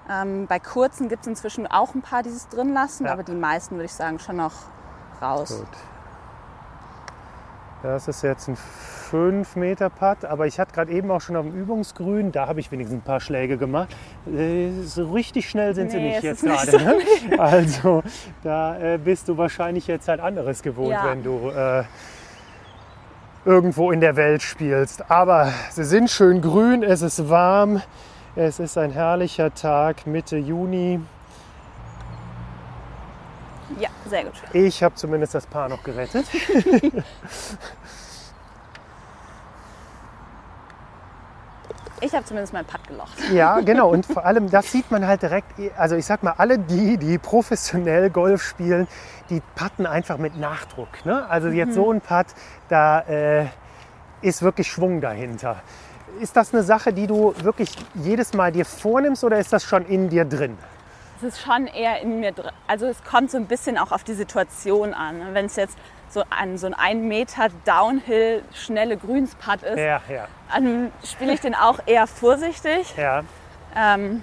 Ähm, 0.09 0.47
bei 0.47 0.59
kurzen 0.59 1.07
gibt 1.07 1.21
es 1.21 1.27
inzwischen 1.27 1.65
auch 1.67 1.95
ein 1.95 2.01
paar, 2.01 2.23
die 2.23 2.29
es 2.29 2.49
drin 2.49 2.73
lassen, 2.73 3.05
Ja. 3.05 3.13
aber 3.13 3.23
die 3.23 3.31
meisten 3.31 3.75
würde 3.75 3.85
ich 3.85 3.93
sagen 3.93 4.19
schon 4.19 4.35
noch 4.35 4.53
raus. 5.21 5.59
Gut. 5.59 5.67
Das 7.83 8.07
ist 8.07 8.21
jetzt 8.21 8.47
ein 8.47 8.55
5 8.55 9.55
Meter 9.55 9.89
Putt, 9.89 10.23
aber 10.23 10.45
ich 10.45 10.59
hatte 10.59 10.73
gerade 10.73 10.91
eben 10.91 11.09
auch 11.09 11.19
schon 11.19 11.35
auf 11.35 11.45
dem 11.45 11.55
Übungsgrün, 11.55 12.31
da 12.31 12.47
habe 12.47 12.59
ich 12.59 12.71
wenigstens 12.71 12.99
ein 12.99 13.03
paar 13.03 13.19
Schläge 13.19 13.57
gemacht. 13.57 13.89
Äh, 14.27 14.69
So 14.83 15.11
richtig 15.11 15.49
schnell 15.49 15.73
sind 15.73 15.89
sie 15.91 15.97
Nee, 15.97 16.09
nicht 16.09 16.23
jetzt 16.23 16.43
ist 16.43 16.49
nicht 16.49 16.71
gerade. 16.79 16.83
ne? 17.29 17.39
Also 17.39 18.03
da 18.43 18.77
äh, 18.79 18.97
bist 18.97 19.27
du 19.27 19.37
wahrscheinlich 19.37 19.87
jetzt 19.87 20.07
halt 20.07 20.19
anderes 20.19 20.61
gewohnt, 20.61 20.91
Ja. 20.91 21.05
wenn 21.09 21.23
du 21.23 21.49
äh, 21.49 21.83
irgendwo 23.45 23.91
in 23.91 23.99
der 23.99 24.15
Welt 24.15 24.43
spielst. 24.43 25.09
Aber 25.09 25.51
sie 25.71 25.83
sind 25.83 26.09
schön 26.11 26.41
grün, 26.41 26.83
es 26.83 27.01
ist 27.01 27.29
warm, 27.29 27.81
es 28.35 28.59
ist 28.59 28.77
ein 28.77 28.91
herrlicher 28.91 29.53
Tag, 29.55 30.05
Mitte 30.05 30.37
Juni. 30.37 30.99
Ja, 33.79 33.89
sehr 34.09 34.23
gut. 34.23 34.33
Ich 34.53 34.83
habe 34.83 34.95
zumindest 34.95 35.35
das 35.35 35.45
Paar 35.45 35.69
noch 35.69 35.83
gerettet. 35.83 36.25
Ich 42.03 42.15
habe 42.15 42.25
zumindest 42.25 42.51
meinen 42.51 42.65
Putt 42.65 42.87
gelocht. 42.87 43.11
Ja, 43.31 43.59
genau. 43.59 43.89
Und 43.91 44.07
vor 44.07 44.25
allem, 44.25 44.49
das 44.49 44.71
sieht 44.71 44.89
man 44.89 45.05
halt 45.05 45.21
direkt. 45.21 45.53
Also 45.77 45.95
ich 45.95 46.05
sag 46.05 46.23
mal, 46.23 46.33
alle 46.37 46.57
die, 46.57 46.97
die 46.97 47.19
professionell 47.19 48.09
Golf 48.09 48.41
spielen, 48.41 48.87
die 49.29 49.41
putten 49.55 49.85
einfach 49.85 50.17
mit 50.17 50.35
Nachdruck. 50.35 51.05
Ne? 51.05 51.29
Also 51.29 51.49
jetzt 51.49 51.75
so 51.75 51.91
ein 51.91 52.01
Putt, 52.01 52.25
da 52.69 53.01
äh, 53.01 53.45
ist 54.21 54.41
wirklich 54.41 54.71
Schwung 54.71 54.99
dahinter. 54.99 55.57
Ist 56.19 56.35
das 56.35 56.53
eine 56.53 56.63
Sache, 56.63 56.91
die 56.91 57.05
du 57.07 57.33
wirklich 57.43 57.71
jedes 57.93 58.33
Mal 58.33 58.51
dir 58.51 58.65
vornimmst 58.65 59.23
oder 59.23 59.37
ist 59.37 59.53
das 59.53 59.63
schon 59.63 59.85
in 59.85 60.09
dir 60.09 60.25
drin? 60.25 60.57
Es 61.23 61.35
ist 61.35 61.41
schon 61.41 61.67
eher 61.67 62.01
in 62.01 62.19
mir 62.19 62.31
drin. 62.31 62.51
Also 62.67 62.87
es 62.87 63.03
kommt 63.03 63.29
so 63.29 63.37
ein 63.37 63.45
bisschen 63.45 63.77
auch 63.77 63.91
auf 63.91 64.03
die 64.03 64.13
Situation 64.13 64.93
an. 64.95 65.33
Wenn 65.33 65.45
es 65.45 65.55
jetzt 65.55 65.77
so 66.09 66.23
ein, 66.31 66.57
so 66.57 66.65
ein 66.67 66.73
1 66.73 67.03
Meter 67.03 67.49
Downhill 67.65 68.43
schnelle 68.53 68.97
Grünspad 68.97 69.61
ist, 69.63 69.77
Ja, 69.77 70.01
ja, 70.09 70.27
dann 70.51 70.91
spiele 71.03 71.33
ich 71.33 71.39
den 71.39 71.53
auch 71.55 71.79
eher 71.85 72.07
vorsichtig. 72.07 72.93
ja. 72.97 73.23
Ähm, 73.75 74.21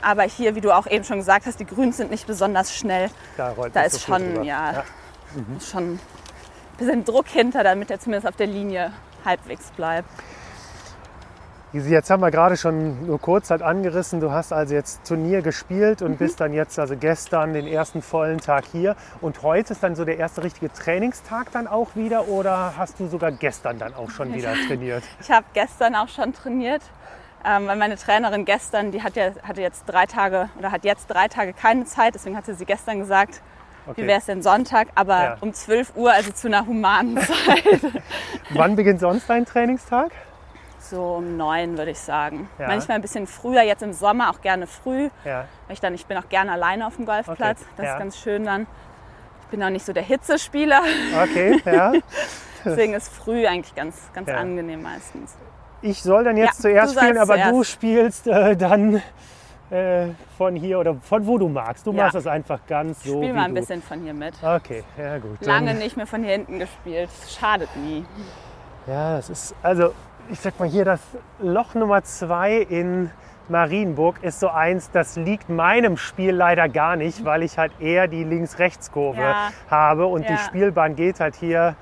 aber 0.00 0.22
hier, 0.22 0.54
wie 0.54 0.60
du 0.60 0.70
auch 0.70 0.86
eben 0.86 1.04
schon 1.04 1.16
gesagt 1.18 1.44
hast, 1.46 1.58
die 1.58 1.66
Grüns 1.66 1.96
sind 1.96 2.10
nicht 2.12 2.26
besonders 2.26 2.72
schnell. 2.74 3.10
Da, 3.36 3.52
Da 3.72 3.82
ist 3.82 3.94
so 3.94 3.98
schon, 3.98 4.34
drüber. 4.34 4.44
ja, 4.44 4.84
ist 5.56 5.70
schon 5.70 5.94
ein 5.94 6.00
bisschen 6.78 7.04
Druck 7.04 7.26
hinter, 7.26 7.64
damit 7.64 7.90
er 7.90 7.98
zumindest 7.98 8.28
auf 8.28 8.36
der 8.36 8.46
Linie 8.46 8.92
halbwegs 9.24 9.72
bleibt. 9.72 10.08
Jetzt 11.74 12.08
haben 12.08 12.22
wir 12.22 12.30
gerade 12.30 12.56
schon 12.56 13.06
nur 13.06 13.20
kurz 13.20 13.50
halt 13.50 13.60
angerissen. 13.60 14.20
Du 14.20 14.30
hast 14.32 14.54
also 14.54 14.74
jetzt 14.74 15.06
Turnier 15.06 15.42
gespielt 15.42 16.00
und 16.00 16.16
bist 16.18 16.40
dann 16.40 16.54
jetzt 16.54 16.78
also 16.78 16.96
gestern 16.96 17.52
den 17.52 17.66
ersten 17.66 18.00
vollen 18.00 18.38
Tag 18.38 18.64
hier. 18.72 18.96
Und 19.20 19.42
heute 19.42 19.74
ist 19.74 19.82
dann 19.82 19.94
so 19.94 20.06
der 20.06 20.16
erste 20.16 20.42
richtige 20.42 20.72
Trainingstag 20.72 21.52
dann 21.52 21.66
auch 21.66 21.94
wieder 21.94 22.26
oder 22.28 22.72
hast 22.78 22.98
du 23.00 23.06
sogar 23.06 23.32
gestern 23.32 23.78
dann 23.78 23.92
auch 23.94 24.08
schon 24.08 24.32
wieder 24.32 24.54
trainiert? 24.66 25.04
Ich 25.20 25.30
habe 25.30 25.44
gestern 25.52 25.94
auch 25.94 26.08
schon 26.08 26.32
trainiert, 26.32 26.80
ähm, 27.44 27.66
weil 27.66 27.76
meine 27.76 27.96
Trainerin 27.96 28.46
gestern, 28.46 28.90
die 28.90 29.02
hat 29.02 29.16
ja, 29.16 29.32
hatte 29.42 29.60
jetzt 29.60 29.84
drei 29.84 30.06
Tage 30.06 30.48
oder 30.58 30.72
hat 30.72 30.84
jetzt 30.84 31.06
drei 31.08 31.28
Tage 31.28 31.52
keine 31.52 31.84
Zeit, 31.84 32.14
deswegen 32.14 32.36
hatte 32.36 32.54
sie 32.54 32.64
gestern 32.64 32.98
gesagt, 33.00 33.42
Okay. 33.86 34.02
wie 34.02 34.06
wäre 34.06 34.18
es 34.18 34.26
denn 34.26 34.42
Sonntag, 34.42 34.88
aber 34.96 35.22
Ja. 35.22 35.36
um 35.40 35.54
12 35.54 35.96
Uhr, 35.96 36.12
also 36.12 36.30
zu 36.32 36.48
einer 36.48 36.66
humanen 36.66 37.16
Zeit. 37.18 37.80
Wann 38.50 38.76
beginnt 38.76 39.00
sonst 39.00 39.30
dein 39.30 39.46
Trainingstag? 39.46 40.10
So 40.90 41.16
um 41.16 41.36
neun 41.36 41.76
würde 41.78 41.90
ich 41.92 41.98
sagen. 41.98 42.48
Ja. 42.58 42.68
Manchmal 42.68 42.96
ein 42.96 43.02
bisschen 43.02 43.26
früher, 43.26 43.62
jetzt 43.62 43.82
im 43.82 43.92
Sommer 43.92 44.30
auch 44.30 44.40
gerne 44.40 44.66
früh, 44.66 45.08
Ja, 45.24 45.44
weil 45.66 45.74
ich 45.74 45.80
dann, 45.80 45.94
ich 45.94 46.06
bin 46.06 46.16
auch 46.16 46.28
gerne 46.28 46.52
alleine 46.52 46.86
auf 46.86 46.96
dem 46.96 47.06
Golfplatz. 47.06 47.60
Okay, 47.60 47.70
Das 47.76 47.86
ja. 47.86 47.92
ist 47.92 47.98
ganz 47.98 48.18
schön 48.18 48.44
dann. 48.44 48.66
Ich 49.42 49.48
bin 49.48 49.62
auch 49.62 49.70
nicht 49.70 49.84
so 49.86 49.92
der 49.92 50.02
Hitzespieler, 50.02 50.82
okay, 51.22 51.60
ja. 51.64 51.92
deswegen 52.64 52.92
ist 52.94 53.08
früh 53.12 53.46
eigentlich 53.46 53.74
ganz, 53.74 54.10
ganz 54.12 54.28
angenehm 54.28 54.82
meistens. 54.82 55.36
Ich 55.80 56.02
soll 56.02 56.24
dann 56.24 56.36
jetzt 56.36 56.60
zuerst 56.60 56.96
du 56.96 57.00
spielen, 57.00 57.18
aber 57.18 57.36
du 57.38 57.50
zuerst. 57.50 57.70
spielst 57.70 58.26
äh, 58.26 58.56
dann 58.56 59.00
äh, 59.70 60.08
von 60.36 60.56
hier 60.56 60.78
oder 60.80 60.96
von 60.96 61.26
wo 61.26 61.38
du 61.38 61.48
magst. 61.48 61.86
Du 61.86 61.92
machst 61.92 62.14
das 62.14 62.26
einfach 62.26 62.60
ganz 62.66 63.04
so. 63.04 63.16
Spiel 63.18 63.28
wie 63.28 63.32
mal 63.32 63.44
ein 63.44 63.54
du. 63.54 63.60
bisschen 63.60 63.80
von 63.82 64.00
hier 64.02 64.12
mit. 64.14 64.34
Okay, 64.42 64.82
ja 64.98 65.18
gut. 65.18 65.40
Lange 65.44 65.74
nicht 65.74 65.96
mehr 65.96 66.06
von 66.06 66.22
hier 66.22 66.32
hinten 66.32 66.58
gespielt. 66.58 67.10
Schadet 67.28 67.68
nie. 67.76 68.04
Ja, 68.86 69.16
das 69.16 69.30
ist, 69.30 69.54
also 69.62 69.92
ich 70.30 70.40
sag 70.40 70.58
mal 70.58 70.68
hier, 70.68 70.84
das 70.84 71.00
Loch 71.40 71.74
Nummer 71.74 72.02
zwei 72.02 72.56
in 72.56 73.10
Marienburg 73.48 74.22
ist 74.22 74.40
so 74.40 74.48
eins, 74.48 74.90
das 74.90 75.16
liegt 75.16 75.48
meinem 75.48 75.96
Spiel 75.96 76.32
leider 76.34 76.68
gar 76.68 76.96
nicht, 76.96 77.24
weil 77.24 77.42
ich 77.42 77.56
halt 77.56 77.72
eher 77.80 78.06
die 78.06 78.24
Links-Rechts-Kurve 78.24 79.20
Ja. 79.22 79.50
habe 79.70 80.06
und 80.06 80.28
die 80.28 80.32
Ja. 80.34 80.38
Spielbahn 80.38 80.96
geht 80.96 81.20
halt 81.20 81.34
hier 81.36 81.74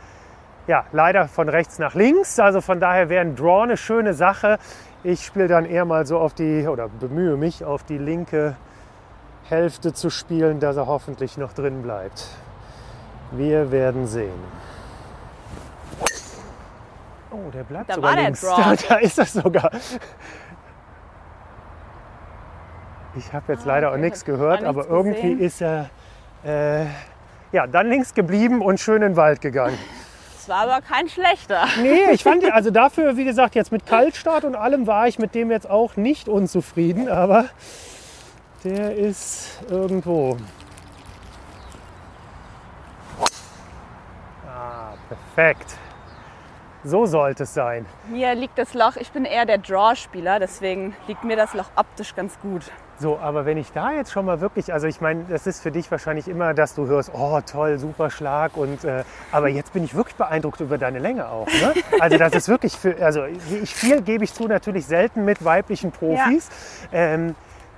ja, 0.68 0.84
leider 0.92 1.28
von 1.28 1.48
rechts 1.48 1.78
nach 1.78 1.94
links. 1.94 2.38
Also 2.40 2.60
von 2.60 2.80
daher 2.80 3.08
wäre 3.08 3.20
ein 3.22 3.36
Draw 3.36 3.62
eine 3.62 3.76
schöne 3.76 4.14
Sache. 4.14 4.58
Ich 5.04 5.24
spiele 5.24 5.46
dann 5.48 5.64
eher 5.64 5.84
mal 5.84 6.06
so 6.06 6.18
auf 6.18 6.34
die, 6.34 6.66
oder 6.66 6.88
bemühe 6.88 7.36
mich 7.36 7.64
auf 7.64 7.84
die 7.84 7.98
linke 7.98 8.56
Hälfte 9.48 9.92
zu 9.92 10.10
spielen, 10.10 10.58
dass 10.58 10.76
er 10.76 10.86
hoffentlich 10.86 11.36
noch 11.36 11.52
drin 11.52 11.82
bleibt. 11.82 12.28
Wir 13.30 13.70
werden 13.70 14.06
sehen. 14.06 14.38
Oh, 17.46 17.50
der 17.50 17.64
bleibt 17.64 17.90
Da 17.90 17.94
sogar 17.94 18.10
war 18.10 18.16
der 18.16 18.24
links. 18.24 18.40
Draw. 18.40 18.56
Da, 18.56 18.74
da 18.88 18.94
ist 18.96 19.18
das 19.18 19.32
sogar. 19.32 19.70
Ich 23.16 23.32
habe 23.32 23.52
jetzt 23.52 23.64
leider 23.64 23.88
auch 23.88 23.92
Ah, 23.92 23.94
okay, 23.94 24.04
nichts 24.04 24.20
hab 24.20 24.26
gehört, 24.26 24.62
auch 24.62 24.66
aber 24.68 24.80
nichts 24.80 24.92
irgendwie 24.92 25.36
gesehen. 25.36 25.40
ist 25.40 25.62
er 25.62 25.90
äh, 26.44 26.86
ja, 27.52 27.66
dann 27.66 27.88
links 27.88 28.12
geblieben 28.14 28.60
und 28.62 28.78
schön 28.80 28.96
in 28.96 29.12
den 29.12 29.16
Wald 29.16 29.40
gegangen. 29.40 29.78
Es 30.38 30.48
war 30.48 30.68
aber 30.68 30.80
kein 30.80 31.08
schlechter. 31.08 31.66
Nee, 31.80 32.10
ich 32.12 32.22
fand, 32.22 32.44
also 32.52 32.70
dafür, 32.72 33.16
wie 33.16 33.24
gesagt, 33.24 33.54
jetzt 33.54 33.72
mit 33.72 33.86
Kaltstart 33.86 34.44
und 34.44 34.54
allem 34.54 34.86
war 34.86 35.08
ich 35.08 35.18
mit 35.18 35.34
dem 35.34 35.50
jetzt 35.50 35.68
auch 35.68 35.96
nicht 35.96 36.28
unzufrieden, 36.28 37.08
aber 37.08 37.46
der 38.64 38.94
ist 38.96 39.60
irgendwo. 39.70 40.36
Ah, 44.46 44.94
perfekt. 45.08 45.76
So 46.86 47.04
sollte 47.04 47.42
es 47.42 47.52
sein. 47.52 47.84
Mir 48.08 48.36
liegt 48.36 48.56
das 48.58 48.72
Loch, 48.72 48.94
ich 48.94 49.10
bin 49.10 49.24
eher 49.24 49.44
der 49.44 49.58
Draw-Spieler, 49.58 50.38
deswegen 50.38 50.94
liegt 51.08 51.24
mir 51.24 51.34
das 51.34 51.52
Loch 51.52 51.68
optisch 51.74 52.14
ganz 52.14 52.38
gut. 52.38 52.62
So, 53.00 53.18
aber 53.18 53.44
wenn 53.44 53.58
ich 53.58 53.72
da 53.72 53.92
jetzt 53.92 54.12
schon 54.12 54.24
mal 54.24 54.40
wirklich, 54.40 54.72
also 54.72 54.86
ich 54.86 55.00
meine, 55.00 55.24
das 55.28 55.48
ist 55.48 55.60
für 55.60 55.72
dich 55.72 55.90
wahrscheinlich 55.90 56.28
immer, 56.28 56.54
dass 56.54 56.76
du 56.76 56.86
hörst, 56.86 57.10
oh 57.12 57.40
toll, 57.40 57.78
super 57.78 58.08
Schlag 58.08 58.56
und, 58.56 58.84
äh, 58.84 59.02
aber 59.32 59.48
jetzt 59.48 59.72
bin 59.72 59.82
ich 59.82 59.96
wirklich 59.96 60.14
beeindruckt 60.14 60.60
über 60.60 60.78
deine 60.78 61.00
Länge 61.00 61.28
auch. 61.28 61.48
Ne? 61.48 61.74
Also 62.00 62.18
das 62.18 62.32
ist 62.34 62.48
wirklich 62.48 62.76
für, 62.76 62.96
also 63.04 63.24
ich 63.24 63.74
viel 63.74 64.00
gebe 64.02 64.22
ich 64.22 64.32
zu 64.32 64.46
natürlich 64.46 64.86
selten 64.86 65.24
mit 65.24 65.44
weiblichen 65.44 65.90
Profis. 65.90 66.48
Ähm, 66.92 67.34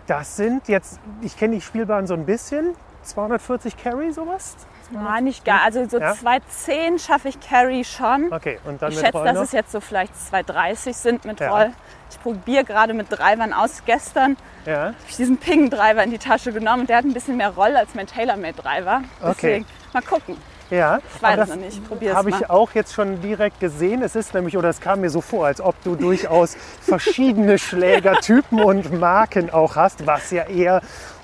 das 0.07 0.37
sind 0.37 0.69
jetzt, 0.69 1.01
ich 1.23 1.35
kenne 1.39 1.55
die 1.55 1.63
Spielbahn 1.63 2.07
so 2.07 2.13
ein 2.13 2.27
bisschen, 2.27 2.75
240 3.05 3.77
Carry 3.79 4.13
sowas. 4.13 4.55
War 4.91 5.21
nicht 5.21 5.45
gar, 5.45 5.63
also 5.65 5.87
so 5.89 5.99
Ja. 5.99 6.15
210 6.15 6.99
schaffe 6.99 7.29
ich 7.29 7.39
Carry 7.41 7.85
schon. 7.85 8.33
Okay, 8.33 8.59
und 8.65 8.81
dann 8.81 8.91
Ich 8.91 8.97
mit 8.97 9.05
schätze, 9.05 9.19
Roll 9.19 9.27
dass 9.27 9.35
noch? 9.37 9.43
es 9.43 9.53
jetzt 9.53 9.71
so 9.73 9.81
vielleicht 9.81 10.19
230 10.29 10.97
sind 10.97 11.25
mit 11.27 11.41
Ja. 11.41 11.51
Roll. 11.51 11.71
Ich 12.11 12.21
probiere 12.23 12.65
gerade 12.65 12.95
mit 12.95 13.07
Drivern 13.11 13.53
aus. 13.53 13.83
Gestern 13.85 14.37
Ja, 14.65 14.77
habe 14.87 14.95
ich 15.09 15.17
diesen 15.17 15.37
Ping-Driver 15.37 16.03
in 16.05 16.11
die 16.11 16.19
Tasche 16.19 16.53
genommen 16.53 16.83
und 16.83 16.89
der 16.89 16.97
hat 16.99 17.05
ein 17.05 17.13
bisschen 17.13 17.37
mehr 17.37 17.51
Roll 17.51 17.77
als 17.77 17.95
mein 17.95 18.07
TaylorMade-Driver. 18.07 19.03
Deswegen 19.27 19.67
mal 19.93 20.03
gucken. 20.03 20.39
ja. 20.71 21.01
Ich 21.15 21.23
weiß 21.23 21.39
es 21.41 21.49
noch 21.51 21.57
nicht. 21.57 21.79
Ich 21.79 21.85
probiere 21.87 22.13
es 22.13 22.17
Habe 22.17 22.31
ich 22.31 22.49
auch 22.49 22.71
jetzt 22.73 22.95
schon 22.95 23.21
direkt 23.21 23.61
gesehen. 23.61 24.03
Es 24.03 24.17
ist 24.17 24.33
nämlich, 24.33 24.57
oder 24.57 24.71
es 24.71 24.81
kam 24.81 25.01
mir 25.03 25.11
so 25.11 25.21
vor, 25.21 25.47
als 25.47 25.61
ob 25.61 25.75
du 25.85 25.97
durchaus 25.97 26.57
verschiedene 26.81 27.59
Schlägertypen 27.59 28.63
und 28.63 28.99
Marken 28.99 29.51
auch 29.51 29.77
hast, 29.77 30.07
was 30.07 30.31
ja 30.31 30.45
eher 30.45 30.81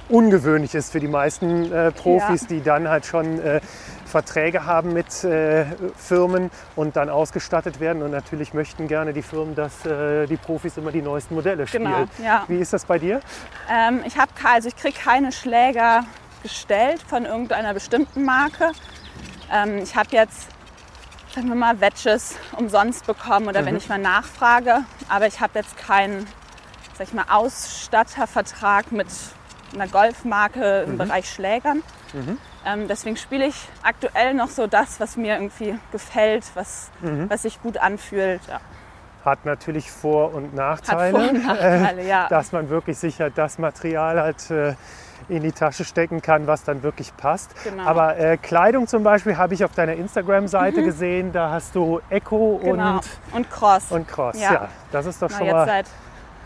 ungewöhnlich 0.08 0.74
ist 0.74 0.92
für 0.92 1.00
die 1.00 1.08
meisten 1.08 1.72
äh, 1.72 1.90
Profis, 1.92 2.42
Ja. 2.42 2.48
die 2.48 2.62
dann 2.62 2.88
halt 2.88 3.06
schon 3.06 3.40
äh, 3.40 3.60
Verträge 4.04 4.64
haben 4.64 4.92
mit 4.92 5.24
äh, 5.24 5.64
Firmen 5.96 6.50
und 6.76 6.96
dann 6.96 7.08
ausgestattet 7.08 7.80
werden. 7.80 8.02
Und 8.02 8.10
natürlich 8.12 8.54
möchten 8.54 8.86
gerne 8.86 9.12
die 9.12 9.22
Firmen, 9.22 9.54
dass 9.54 9.84
äh, 9.86 10.26
die 10.26 10.36
Profis 10.36 10.76
immer 10.76 10.92
die 10.92 11.02
neuesten 11.02 11.34
Modelle 11.34 11.66
spielen. 11.66 11.84
Genau, 11.84 12.04
ja. 12.22 12.44
Wie 12.48 12.58
ist 12.58 12.72
das 12.72 12.84
bei 12.84 12.98
dir? 12.98 13.20
Ähm, 13.70 14.02
ich 14.06 14.16
habe 14.16 14.30
also 14.44 14.68
ich 14.68 14.76
kriege 14.76 14.96
keine 14.98 15.32
Schläger 15.32 16.04
gestellt 16.42 17.02
von 17.02 17.24
irgendeiner 17.24 17.74
bestimmten 17.74 18.24
Marke. 18.24 18.70
Ähm, 19.52 19.78
ich 19.78 19.96
habe 19.96 20.10
jetzt, 20.12 20.48
sagen 21.34 21.48
wir 21.48 21.56
mal, 21.56 21.80
Wedges 21.80 22.36
umsonst 22.56 23.06
bekommen 23.06 23.48
oder 23.48 23.64
wenn 23.64 23.76
ich 23.76 23.88
mal 23.88 23.98
nachfrage. 23.98 24.84
Aber 25.08 25.26
ich 25.26 25.40
habe 25.40 25.58
jetzt 25.58 25.76
keinen, 25.76 26.26
sag 26.96 27.08
ich 27.08 27.14
mal, 27.14 27.24
Ausstattervertrag 27.30 28.92
mit 28.92 29.08
einer 29.74 29.88
Golfmarke 29.88 30.82
im 30.86 30.98
Bereich 30.98 31.28
Schlägern. 31.28 31.82
Ähm, 32.66 32.88
deswegen 32.88 33.16
spiele 33.16 33.46
ich 33.46 33.68
aktuell 33.82 34.34
noch 34.34 34.48
so 34.48 34.66
das, 34.66 35.00
was 35.00 35.16
mir 35.16 35.34
irgendwie 35.34 35.76
gefällt, 35.92 36.44
was, 36.54 36.90
was 37.00 37.42
sich 37.42 37.60
gut 37.62 37.76
anfühlt. 37.78 38.40
Ja. 38.48 38.60
Hat 39.24 39.44
natürlich 39.46 39.90
Vor- 39.90 40.34
und 40.34 40.54
Nachteile. 40.54 41.18
Vor- 41.18 41.28
und 41.30 41.46
Nachteile, 41.46 42.02
äh, 42.02 42.08
ja. 42.08 42.28
Dass 42.28 42.52
man 42.52 42.68
wirklich 42.68 42.98
sicher 42.98 43.30
das 43.30 43.58
Material 43.58 44.20
halt 44.20 44.50
äh, 44.50 44.74
in 45.30 45.42
die 45.42 45.52
Tasche 45.52 45.84
stecken 45.84 46.20
kann, 46.20 46.46
was 46.46 46.62
dann 46.64 46.82
wirklich 46.82 47.16
passt. 47.16 47.50
Genau. 47.64 47.84
Aber 47.84 48.16
äh, 48.18 48.36
Kleidung 48.36 48.86
zum 48.86 49.02
Beispiel 49.02 49.36
habe 49.38 49.54
ich 49.54 49.64
auf 49.64 49.72
deiner 49.74 49.94
Instagram-Seite 49.94 50.84
gesehen. 50.84 51.32
Da 51.32 51.50
hast 51.50 51.74
du 51.74 52.00
Echo 52.10 52.60
Mhm. 52.62 52.64
Genau. 52.66 52.92
und, 52.96 53.02
Und 53.32 53.50
Cross. 53.50 53.90
und 53.90 54.06
Cross. 54.06 54.38
Ja. 54.38 54.52
Ja. 54.52 54.68
das 54.92 55.06
ist 55.06 55.20
doch 55.22 55.28
Na, 55.30 55.38
schon 55.38 55.50
mal 55.50 55.66
seit 55.66 55.86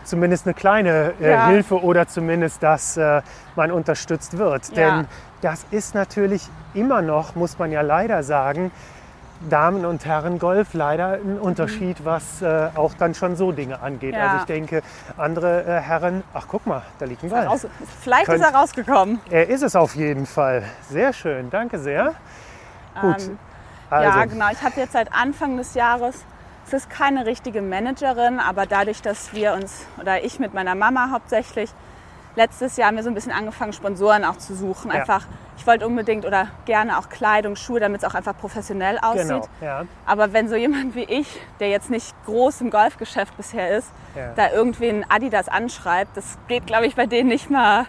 zumindest 0.09 0.45
eine 0.45 0.53
kleine 0.53 1.13
äh, 1.21 1.31
Ja. 1.31 1.47
Hilfe 1.47 1.81
oder 1.83 2.07
zumindest, 2.07 2.61
dass 2.63 2.97
äh, 2.97 3.21
man 3.55 3.71
unterstützt 3.71 4.37
wird. 4.37 4.69
Ja. 4.69 4.97
Denn 4.97 5.07
das 5.41 5.65
ist 5.71 5.95
natürlich 5.95 6.47
immer 6.73 7.01
noch, 7.01 7.35
muss 7.35 7.57
man 7.59 7.71
ja 7.71 7.81
leider 7.81 8.23
sagen, 8.23 8.71
Damen- 9.49 9.85
und 9.85 10.03
Herren-Golf 10.05 10.73
leider 10.73 11.13
ein 11.13 11.39
Unterschied, 11.39 12.03
was 12.03 12.41
äh, 12.41 12.67
auch 12.75 12.93
dann 12.93 13.13
schon 13.15 13.37
so 13.37 13.53
Dinge 13.53 13.81
angeht. 13.81 14.11
Mhm. 14.13 14.19
Ja. 14.19 14.25
Also 14.27 14.37
ich 14.39 14.43
denke, 14.45 14.81
andere 15.17 15.63
äh, 15.63 15.79
Herren, 15.79 16.23
ach 16.33 16.45
guck 16.49 16.67
mal, 16.67 16.81
da 16.99 17.05
liegt 17.05 17.23
ein 17.23 17.29
Ball. 17.29 17.47
raus, 17.47 17.65
vielleicht 18.01 18.25
Könnt- 18.25 18.41
ist 18.43 18.45
er 18.51 18.53
rausgekommen. 18.59 19.19
Er 19.29 19.47
ist 19.47 19.63
es 19.63 19.77
auf 19.77 19.95
jeden 19.95 20.25
Fall. 20.25 20.63
Sehr 20.89 21.13
schön, 21.13 21.49
danke 21.49 21.79
sehr. 21.79 22.15
Gut, 22.99 23.21
Ähm, 23.29 23.39
also 23.89 24.19
Ja, 24.19 24.25
genau. 24.25 24.47
Ich 24.51 24.61
habe 24.61 24.73
jetzt 24.77 24.91
seit 24.91 25.13
Anfang 25.13 25.55
des 25.55 25.73
Jahres, 25.73 26.25
es 26.69 26.83
ist 26.83 26.89
keine 26.89 27.25
richtige 27.25 27.61
Managerin, 27.63 28.39
aber 28.39 28.65
dadurch, 28.67 29.01
dass 29.01 29.33
wir 29.33 29.53
uns, 29.53 29.87
oder 29.99 30.23
ich 30.23 30.39
mit 30.39 30.53
meiner 30.53 30.75
Mama 30.75 31.09
hauptsächlich, 31.11 31.71
letztes 32.35 32.77
Jahr 32.77 32.89
haben 32.89 32.95
wir 32.95 33.03
so 33.03 33.09
ein 33.09 33.15
bisschen 33.15 33.31
angefangen, 33.31 33.73
Sponsoren 33.73 34.23
auch 34.23 34.37
zu 34.37 34.53
suchen. 34.55 34.91
Ja. 34.91 34.99
Einfach, 34.99 35.25
ich 35.57 35.65
wollte 35.65 35.87
unbedingt 35.87 36.25
oder 36.25 36.47
gerne 36.65 36.99
auch 36.99 37.09
Kleidung, 37.09 37.55
Schuhe, 37.55 37.79
damit 37.79 38.03
es 38.03 38.07
auch 38.09 38.13
einfach 38.13 38.37
professionell 38.37 38.99
aussieht. 38.99 39.27
genau. 39.27 39.47
Ja. 39.61 39.85
Aber 40.05 40.31
wenn 40.31 40.47
so 40.47 40.55
jemand 40.55 40.93
wie 40.95 41.03
ich, 41.05 41.27
der 41.59 41.69
jetzt 41.69 41.89
nicht 41.89 42.13
groß 42.25 42.61
im 42.61 42.69
Golfgeschäft 42.69 43.35
bisher 43.35 43.75
ist, 43.75 43.89
Ja. 44.15 44.31
da 44.35 44.51
irgendwen 44.51 45.03
Adidas 45.09 45.49
anschreibt, 45.49 46.15
das 46.15 46.37
geht, 46.47 46.67
glaube 46.67 46.85
ich, 46.85 46.95
bei 46.95 47.07
denen 47.07 47.29
nicht 47.29 47.49
mal 47.49 47.85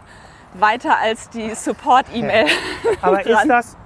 weiter 0.55 0.97
als 0.99 1.29
die 1.29 1.55
Support-E-Mail. 1.55 2.47
Aber 3.03 3.21
ist 3.27 3.45
das 3.47 3.77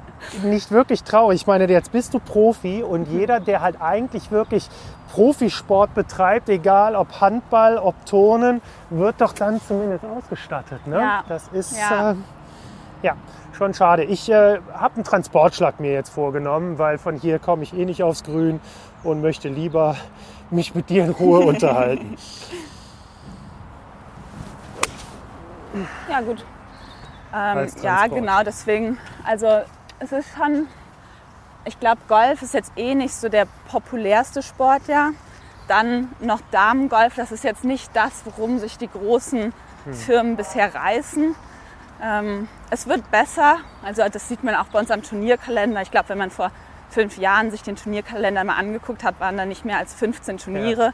nicht 0.42 0.70
wirklich 0.70 1.02
traurig? 1.02 1.42
Ich 1.42 1.46
meine, 1.46 1.66
jetzt 1.68 1.92
bist 1.92 2.14
du 2.14 2.18
Profi 2.18 2.82
und 2.82 3.08
jeder, 3.08 3.40
der 3.40 3.60
halt 3.60 3.80
eigentlich 3.80 4.30
wirklich 4.30 4.68
Profisport 5.12 5.94
betreibt, 5.94 6.48
egal 6.48 6.96
ob 6.96 7.20
Handball, 7.20 7.78
ob 7.78 7.94
Turnen, 8.06 8.60
wird 8.90 9.20
doch 9.20 9.32
dann 9.32 9.60
zumindest 9.60 10.04
ausgestattet. 10.04 10.86
Ne? 10.86 11.00
Ja. 11.00 11.24
Das 11.28 11.48
ist 11.48 11.78
Ja. 11.78 12.12
Äh, 12.12 12.14
ja 13.02 13.16
schon 13.54 13.74
schade. 13.74 14.04
Ich 14.04 14.28
äh, 14.30 14.58
habe 14.72 14.96
einen 14.96 15.04
Transportschlag 15.04 15.80
mir 15.80 15.92
jetzt 15.92 16.10
vorgenommen, 16.10 16.78
weil 16.78 16.98
von 16.98 17.16
hier 17.16 17.38
komme 17.38 17.62
ich 17.62 17.72
eh 17.74 17.84
nicht 17.84 18.02
aufs 18.02 18.24
Grün 18.24 18.60
und 19.02 19.22
möchte 19.22 19.48
lieber 19.48 19.96
mich 20.50 20.74
mit 20.74 20.90
dir 20.90 21.04
in 21.04 21.10
Ruhe 21.10 21.40
unterhalten. 21.46 22.16
Ja, 26.08 26.20
gut. 26.20 26.44
Ähm, 27.34 27.68
ja, 27.82 28.06
genau, 28.06 28.42
deswegen, 28.44 28.98
also 29.24 29.62
es 29.98 30.12
ist 30.12 30.28
schon, 30.36 30.68
ich 31.64 31.78
glaube, 31.80 32.00
Golf 32.08 32.42
ist 32.42 32.54
jetzt 32.54 32.72
eh 32.76 32.94
nicht 32.94 33.14
so 33.14 33.28
der 33.28 33.46
populärste 33.70 34.42
Sport, 34.42 34.88
ja. 34.88 35.10
Dann 35.68 36.10
noch 36.20 36.40
Damengolf, 36.50 37.14
das 37.14 37.32
ist 37.32 37.42
jetzt 37.44 37.64
nicht 37.64 37.90
das, 37.94 38.22
worum 38.24 38.58
sich 38.58 38.76
die 38.76 38.88
großen 38.88 39.52
Hm. 39.84 39.94
Firmen 39.94 40.36
bisher 40.36 40.74
reißen. 40.74 41.34
Ähm, 42.02 42.48
es 42.70 42.86
wird 42.86 43.10
besser, 43.10 43.58
also 43.84 44.02
das 44.10 44.28
sieht 44.28 44.42
man 44.42 44.54
auch 44.54 44.66
bei 44.66 44.78
uns 44.78 44.90
am 44.90 45.02
Turnierkalender. 45.02 45.80
Ich 45.82 45.90
glaube, 45.90 46.08
wenn 46.10 46.18
man 46.18 46.30
vor 46.30 46.50
fünf 46.90 47.18
Jahren 47.18 47.50
sich 47.50 47.62
den 47.62 47.76
Turnierkalender 47.76 48.44
mal 48.44 48.56
angeguckt 48.56 49.04
hat, 49.04 49.20
waren 49.20 49.36
da 49.36 49.46
nicht 49.46 49.64
mehr 49.64 49.78
als 49.78 49.94
15 49.94 50.38
Turniere. 50.38 50.92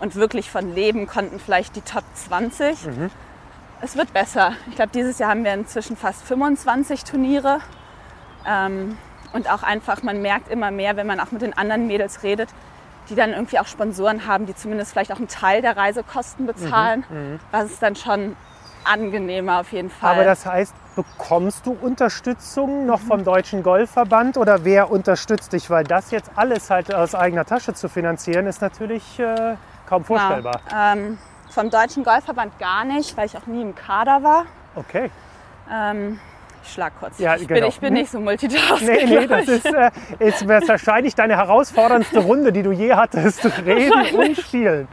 Und 0.00 0.16
wirklich 0.16 0.50
von 0.50 0.74
leben 0.74 1.06
konnten 1.06 1.38
vielleicht 1.38 1.76
die 1.76 1.82
Top 1.82 2.02
20. 2.14 2.76
Es 3.80 3.96
wird 3.96 4.12
besser. 4.12 4.52
Ich 4.68 4.74
glaube, 4.74 4.90
dieses 4.92 5.18
Jahr 5.18 5.30
haben 5.30 5.44
wir 5.44 5.54
inzwischen 5.54 5.96
fast 5.96 6.22
25 6.24 7.04
Turniere. 7.04 7.60
Ähm, 8.46 8.96
und 9.32 9.50
auch 9.50 9.62
einfach, 9.62 10.02
man 10.02 10.20
merkt 10.20 10.50
immer 10.50 10.70
mehr, 10.70 10.96
wenn 10.96 11.06
man 11.06 11.20
auch 11.20 11.30
mit 11.30 11.42
den 11.42 11.56
anderen 11.56 11.86
Mädels 11.86 12.22
redet, 12.22 12.50
die 13.08 13.14
dann 13.14 13.30
irgendwie 13.30 13.58
auch 13.58 13.66
Sponsoren 13.66 14.26
haben, 14.26 14.46
die 14.46 14.54
zumindest 14.54 14.92
vielleicht 14.92 15.12
auch 15.12 15.16
einen 15.16 15.28
Teil 15.28 15.62
der 15.62 15.76
Reisekosten 15.76 16.46
bezahlen. 16.46 17.04
Das 17.50 17.70
ist 17.70 17.82
dann 17.82 17.96
schon 17.96 18.36
angenehmer 18.84 19.60
auf 19.60 19.72
jeden 19.72 19.90
Fall. 19.90 20.14
Aber 20.14 20.24
das 20.24 20.44
heißt, 20.46 20.74
bekommst 20.96 21.66
du 21.66 21.72
Unterstützung 21.72 22.86
noch 22.86 23.00
vom 23.00 23.24
Deutschen 23.24 23.62
Golfverband 23.62 24.36
oder 24.36 24.64
wer 24.64 24.90
unterstützt 24.90 25.52
dich? 25.52 25.70
Weil 25.70 25.84
das 25.84 26.10
jetzt 26.10 26.30
alles 26.36 26.70
halt 26.70 26.94
aus 26.94 27.14
eigener 27.14 27.44
Tasche 27.44 27.74
zu 27.74 27.88
finanzieren, 27.88 28.46
ist 28.46 28.60
natürlich 28.60 29.18
äh, 29.18 29.56
kaum 29.88 30.04
vorstellbar. 30.04 30.60
Genau. 30.68 30.92
Ähm, 30.92 31.18
vom 31.50 31.70
Deutschen 31.70 32.04
Golfverband 32.04 32.58
gar 32.58 32.84
nicht, 32.84 33.16
weil 33.16 33.26
ich 33.26 33.36
auch 33.36 33.46
nie 33.46 33.62
im 33.62 33.74
Kader 33.74 34.22
war. 34.22 34.46
Okay. 34.74 35.10
Ähm, 35.70 36.18
ich 36.62 36.72
schlag 36.72 36.92
kurz. 36.98 37.18
Ja, 37.18 37.36
ich, 37.36 37.46
genau. 37.48 37.60
bin, 37.60 37.68
ich 37.68 37.80
bin 37.80 37.94
nicht 37.94 38.10
so 38.10 38.20
multitasking. 38.20 38.88
Nee, 38.88 39.04
nee, 39.04 39.26
das 39.26 39.48
ist, 39.48 39.66
äh, 39.66 39.90
ist 40.18 40.46
wahrscheinlich 40.46 41.14
deine 41.14 41.36
herausforderndste 41.36 42.20
Runde, 42.20 42.52
die 42.52 42.62
du 42.62 42.72
je 42.72 42.94
hattest. 42.94 43.44
Reden 43.64 44.16
und 44.16 44.36
spielen. 44.36 44.88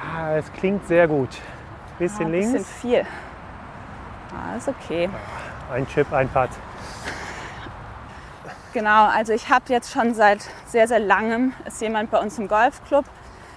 Ah, 0.00 0.36
es 0.36 0.52
klingt 0.52 0.86
sehr 0.86 1.08
gut. 1.08 1.30
Bisschen 1.98 2.26
Ah, 2.26 2.28
ein 2.28 2.32
links, 2.32 2.52
bisschen 2.52 2.64
viel. 2.80 3.06
Ah, 4.32 4.56
ist 4.56 4.68
okay. 4.68 5.08
ein 5.72 5.86
Chip, 5.88 6.12
ein 6.12 6.28
Putt. 6.28 6.50
Genau, 8.72 9.06
also 9.06 9.32
ich 9.32 9.48
habe 9.48 9.64
jetzt 9.68 9.92
schon 9.92 10.14
seit 10.14 10.40
sehr, 10.66 10.88
sehr 10.88 10.98
langem, 10.98 11.52
ist 11.64 11.80
jemand 11.80 12.10
bei 12.10 12.18
uns 12.18 12.38
im 12.38 12.48
Golfclub, 12.48 13.04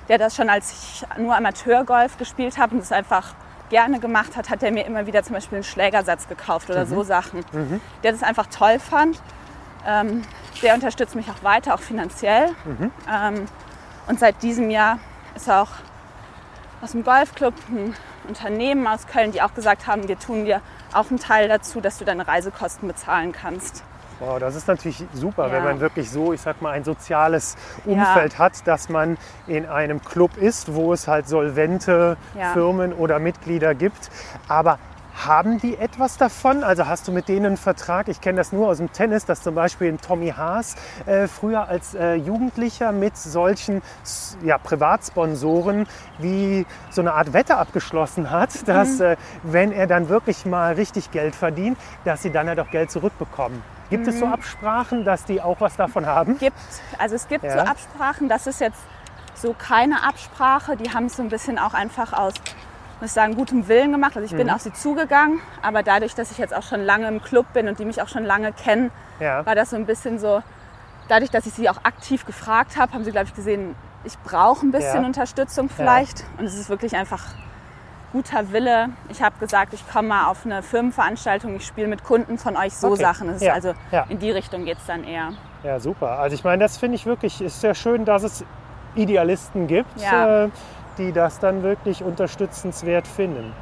der 0.10 0.20
das 0.20 0.36
schon 0.36 0.48
als 0.50 0.72
ich 0.72 1.06
nur 1.18 1.36
Amateurgolf 1.36 2.18
gespielt 2.18 2.60
habe 2.60 2.76
und 2.76 2.82
das 2.82 2.92
einfach 2.92 3.34
gerne 3.70 4.00
gemacht 4.00 4.36
hat, 4.38 4.50
hat 4.50 4.64
er 4.64 4.72
mir 4.72 4.86
immer 4.86 5.08
wieder 5.08 5.24
zum 5.24 5.34
Beispiel 5.36 5.58
einen 5.58 5.64
Schlägersatz 5.64 6.28
gekauft 6.28 6.70
oder 6.70 6.86
so 6.86 7.04
Sachen. 7.04 7.44
Der 8.04 8.12
das 8.12 8.24
einfach 8.24 8.48
toll 8.48 8.80
fand. 8.80 9.22
Ähm, 9.86 10.24
der 10.62 10.74
unterstützt 10.74 11.16
mich 11.16 11.30
auch 11.30 11.44
weiter, 11.44 11.74
auch 11.74 11.80
finanziell. 11.80 12.50
Ähm, 13.12 13.46
und 14.08 14.20
seit 14.20 14.42
diesem 14.44 14.70
Jahr 14.70 15.00
ist 15.36 15.50
auch 15.50 15.70
aus 16.82 16.92
dem 16.92 17.04
Golfclub 17.04 17.54
ein 17.70 17.94
Unternehmen 18.28 18.86
aus 18.88 19.08
Köln, 19.08 19.32
die 19.32 19.42
auch 19.42 19.54
gesagt 19.54 19.88
haben, 19.88 20.08
wir 20.08 20.20
tun 20.20 20.46
dir 20.46 20.62
auch 20.94 21.10
einen 21.10 21.20
Teil 21.20 21.48
dazu, 21.48 21.82
dass 21.82 21.98
du 21.98 22.06
deine 22.06 22.28
Reisekosten 22.28 22.88
bezahlen 22.88 23.32
kannst. 23.32 23.84
Wow, 24.20 24.40
das 24.40 24.56
ist 24.56 24.68
natürlich 24.68 25.04
super, 25.14 25.48
Ja. 25.48 25.54
wenn 25.54 25.64
man 25.64 25.80
wirklich 25.80 26.10
so, 26.10 26.34
ich 26.34 26.42
sag 26.42 26.62
mal, 26.62 26.72
ein 26.72 26.84
soziales 26.84 27.56
Umfeld 27.86 28.40
hat, 28.40 28.66
dass 28.68 28.90
man 28.90 29.18
in 29.46 29.66
einem 29.68 30.04
Club 30.04 30.38
ist, 30.38 30.74
wo 30.74 30.92
es 30.94 31.08
halt 31.08 31.28
solvente 31.28 32.18
Ja. 32.36 32.54
Firmen 32.54 32.94
oder 32.94 33.20
Mitglieder 33.20 33.76
gibt. 33.76 34.10
Aber 34.48 34.80
haben 35.26 35.58
die 35.60 35.76
etwas 35.78 36.18
davon? 36.18 36.64
Also 36.64 36.86
hast 36.86 37.08
du 37.08 37.12
mit 37.12 37.28
denen 37.28 37.46
einen 37.48 37.58
Vertrag? 37.58 38.08
Ich 38.08 38.22
kenne 38.22 38.38
das 38.38 38.52
nur 38.54 38.68
aus 38.70 38.78
dem 38.78 38.92
Tennis, 38.92 39.26
dass 39.26 39.42
zum 39.42 39.56
Beispiel 39.56 39.88
ein 39.92 40.00
Tommy 40.00 40.30
Haas 40.30 40.76
äh, 41.08 41.28
früher 41.28 41.68
als 41.68 41.96
äh, 41.96 42.14
Jugendlicher 42.16 42.92
mit 42.92 43.18
solchen 43.18 43.82
ja, 44.44 44.60
Privatsponsoren 44.60 45.88
wie 46.20 46.68
so 46.92 47.02
eine 47.02 47.14
Art 47.14 47.34
Wette 47.34 47.58
abgeschlossen 47.58 48.30
hat, 48.30 48.68
dass 48.68 49.00
äh, 49.00 49.16
wenn 49.42 49.72
er 49.72 49.88
dann 49.88 50.08
wirklich 50.10 50.46
mal 50.46 50.74
richtig 50.74 51.10
Geld 51.10 51.36
verdient, 51.36 51.80
dass 52.06 52.22
sie 52.22 52.32
dann 52.32 52.48
halt 52.48 52.60
auch 52.60 52.70
Geld 52.70 52.92
zurückbekommen. 52.92 53.64
Gibt 53.90 54.08
es 54.08 54.20
so 54.20 54.26
Absprachen, 54.26 55.06
dass 55.06 55.26
die 55.26 55.42
auch 55.42 55.62
was 55.62 55.76
davon 55.78 56.06
haben? 56.06 56.38
gibt, 56.40 56.58
also 56.98 57.16
es 57.16 57.28
gibt 57.28 57.44
Ja. 57.46 57.52
so 57.54 57.60
Absprachen, 57.60 58.28
das 58.30 58.48
ist 58.48 58.60
jetzt 58.60 58.80
so 59.36 59.54
keine 59.54 60.04
Absprache, 60.04 60.76
die 60.76 60.92
haben 60.94 61.06
es 61.06 61.16
so 61.16 61.24
ein 61.24 61.30
bisschen 61.30 61.58
auch 61.60 61.74
einfach 61.74 62.12
aus, 62.14 62.34
muss 63.00 63.10
ich 63.10 63.12
sagen, 63.12 63.36
gutem 63.36 63.68
Willen 63.68 63.92
gemacht. 63.92 64.14
Also 64.16 64.26
ich 64.26 64.34
Mhm. 64.34 64.38
bin 64.38 64.50
auf 64.50 64.62
sie 64.62 64.74
zugegangen, 64.74 65.40
aber 65.62 65.84
dadurch, 65.84 66.16
dass 66.16 66.32
ich 66.32 66.38
jetzt 66.38 66.54
auch 66.54 66.64
schon 66.64 66.82
lange 66.84 67.08
im 67.08 67.22
Club 67.22 67.46
bin 67.54 67.68
und 67.68 67.80
die 67.80 67.86
mich 67.86 68.02
auch 68.02 68.08
schon 68.10 68.24
lange 68.26 68.52
kennen, 68.52 68.92
Ja. 69.20 69.46
war 69.46 69.56
das 69.56 69.70
so 69.70 69.76
ein 69.76 69.86
bisschen 69.86 70.20
so, 70.20 70.42
dadurch, 71.08 71.30
dass 71.32 71.46
ich 71.46 71.54
sie 71.54 71.70
auch 71.70 71.78
aktiv 71.84 72.26
gefragt 72.26 72.78
habe, 72.78 72.92
haben 72.94 73.04
sie, 73.06 73.12
glaube 73.12 73.28
ich, 73.28 73.36
gesehen, 73.36 73.76
ich 74.04 74.18
brauche 74.20 74.66
ein 74.66 74.72
bisschen 74.72 75.02
Ja. 75.02 75.08
Unterstützung 75.08 75.70
vielleicht. 75.70 76.24
Und 76.38 76.46
es 76.46 76.56
ist 76.58 76.70
wirklich 76.70 76.96
einfach 76.96 77.24
guter 78.12 78.52
Wille. 78.52 78.90
Ich 79.10 79.22
habe 79.22 79.38
gesagt, 79.40 79.74
ich 79.74 79.88
komme 79.90 80.10
mal 80.10 80.28
auf 80.28 80.46
eine 80.46 80.64
Firmenveranstaltung, 80.64 81.56
ich 81.56 81.66
spiele 81.68 81.88
mit 81.88 82.04
Kunden 82.04 82.38
von 82.38 82.56
euch 82.56 82.74
so 82.76 82.92
Okay. 82.92 83.02
Sachen. 83.02 83.38
Ja. 83.40 83.54
Also 83.54 83.74
Ja. 83.92 84.06
in 84.10 84.20
die 84.20 84.32
Richtung 84.32 84.66
geht 84.66 84.78
es 84.78 84.86
dann 84.86 85.04
eher. 85.04 85.34
Ja, 85.64 85.80
super. 85.80 86.20
Also 86.20 86.36
ich 86.36 86.44
meine, 86.44 86.64
das 86.64 86.78
finde 86.78 86.96
ich 86.96 87.06
wirklich, 87.06 87.42
ist 87.42 87.62
sehr 87.62 87.76
schön, 87.76 88.06
dass 88.06 88.24
es 88.24 88.46
Idealisten 88.96 89.68
gibt, 89.68 90.00
Ja. 90.02 90.46
äh, 90.46 90.50
die 90.98 91.12
das 91.12 91.40
dann 91.40 91.62
wirklich 91.64 92.04
unterstützenswert 92.04 93.08
finden. 93.08 93.54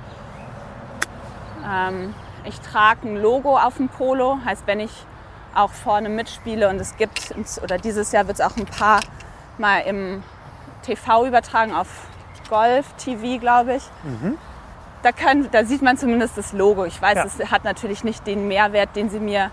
Ähm, 1.67 2.13
ich 2.43 2.60
trage 2.62 3.08
ein 3.08 3.17
Logo 3.17 3.58
auf 3.58 3.77
dem 3.77 3.89
Polo, 3.89 4.38
heißt, 4.45 4.63
wenn 4.67 4.79
ich 4.79 5.05
auch 5.55 5.71
vorne 5.71 6.10
mitspiele 6.10 6.69
und 6.69 6.79
es 6.79 6.95
gibt, 6.97 7.34
oder 7.63 7.77
dieses 7.77 8.12
Jahr 8.12 8.27
wird 8.27 8.39
es 8.39 8.45
auch 8.45 8.55
ein 8.58 8.65
paar 8.65 8.99
Mal 9.58 9.79
im 9.81 10.21
TV 10.84 11.25
übertragen, 11.25 11.73
auf 11.73 11.88
Golf 12.49 12.86
TV, 12.97 13.39
glaube 13.39 13.75
ich. 13.75 13.84
Da, 15.03 15.12
können, 15.12 15.47
da 15.51 15.63
sieht 15.65 15.81
man 15.81 15.97
zumindest 15.97 16.38
das 16.38 16.53
Logo. 16.53 16.86
Ich 16.86 17.01
weiß, 17.01 17.15
Ja. 17.15 17.25
es 17.25 17.51
hat 17.51 17.63
natürlich 17.63 18.03
nicht 18.03 18.25
den 18.25 18.47
Mehrwert, 18.47 18.95
den 18.95 19.10
sie 19.10 19.19
mir 19.19 19.51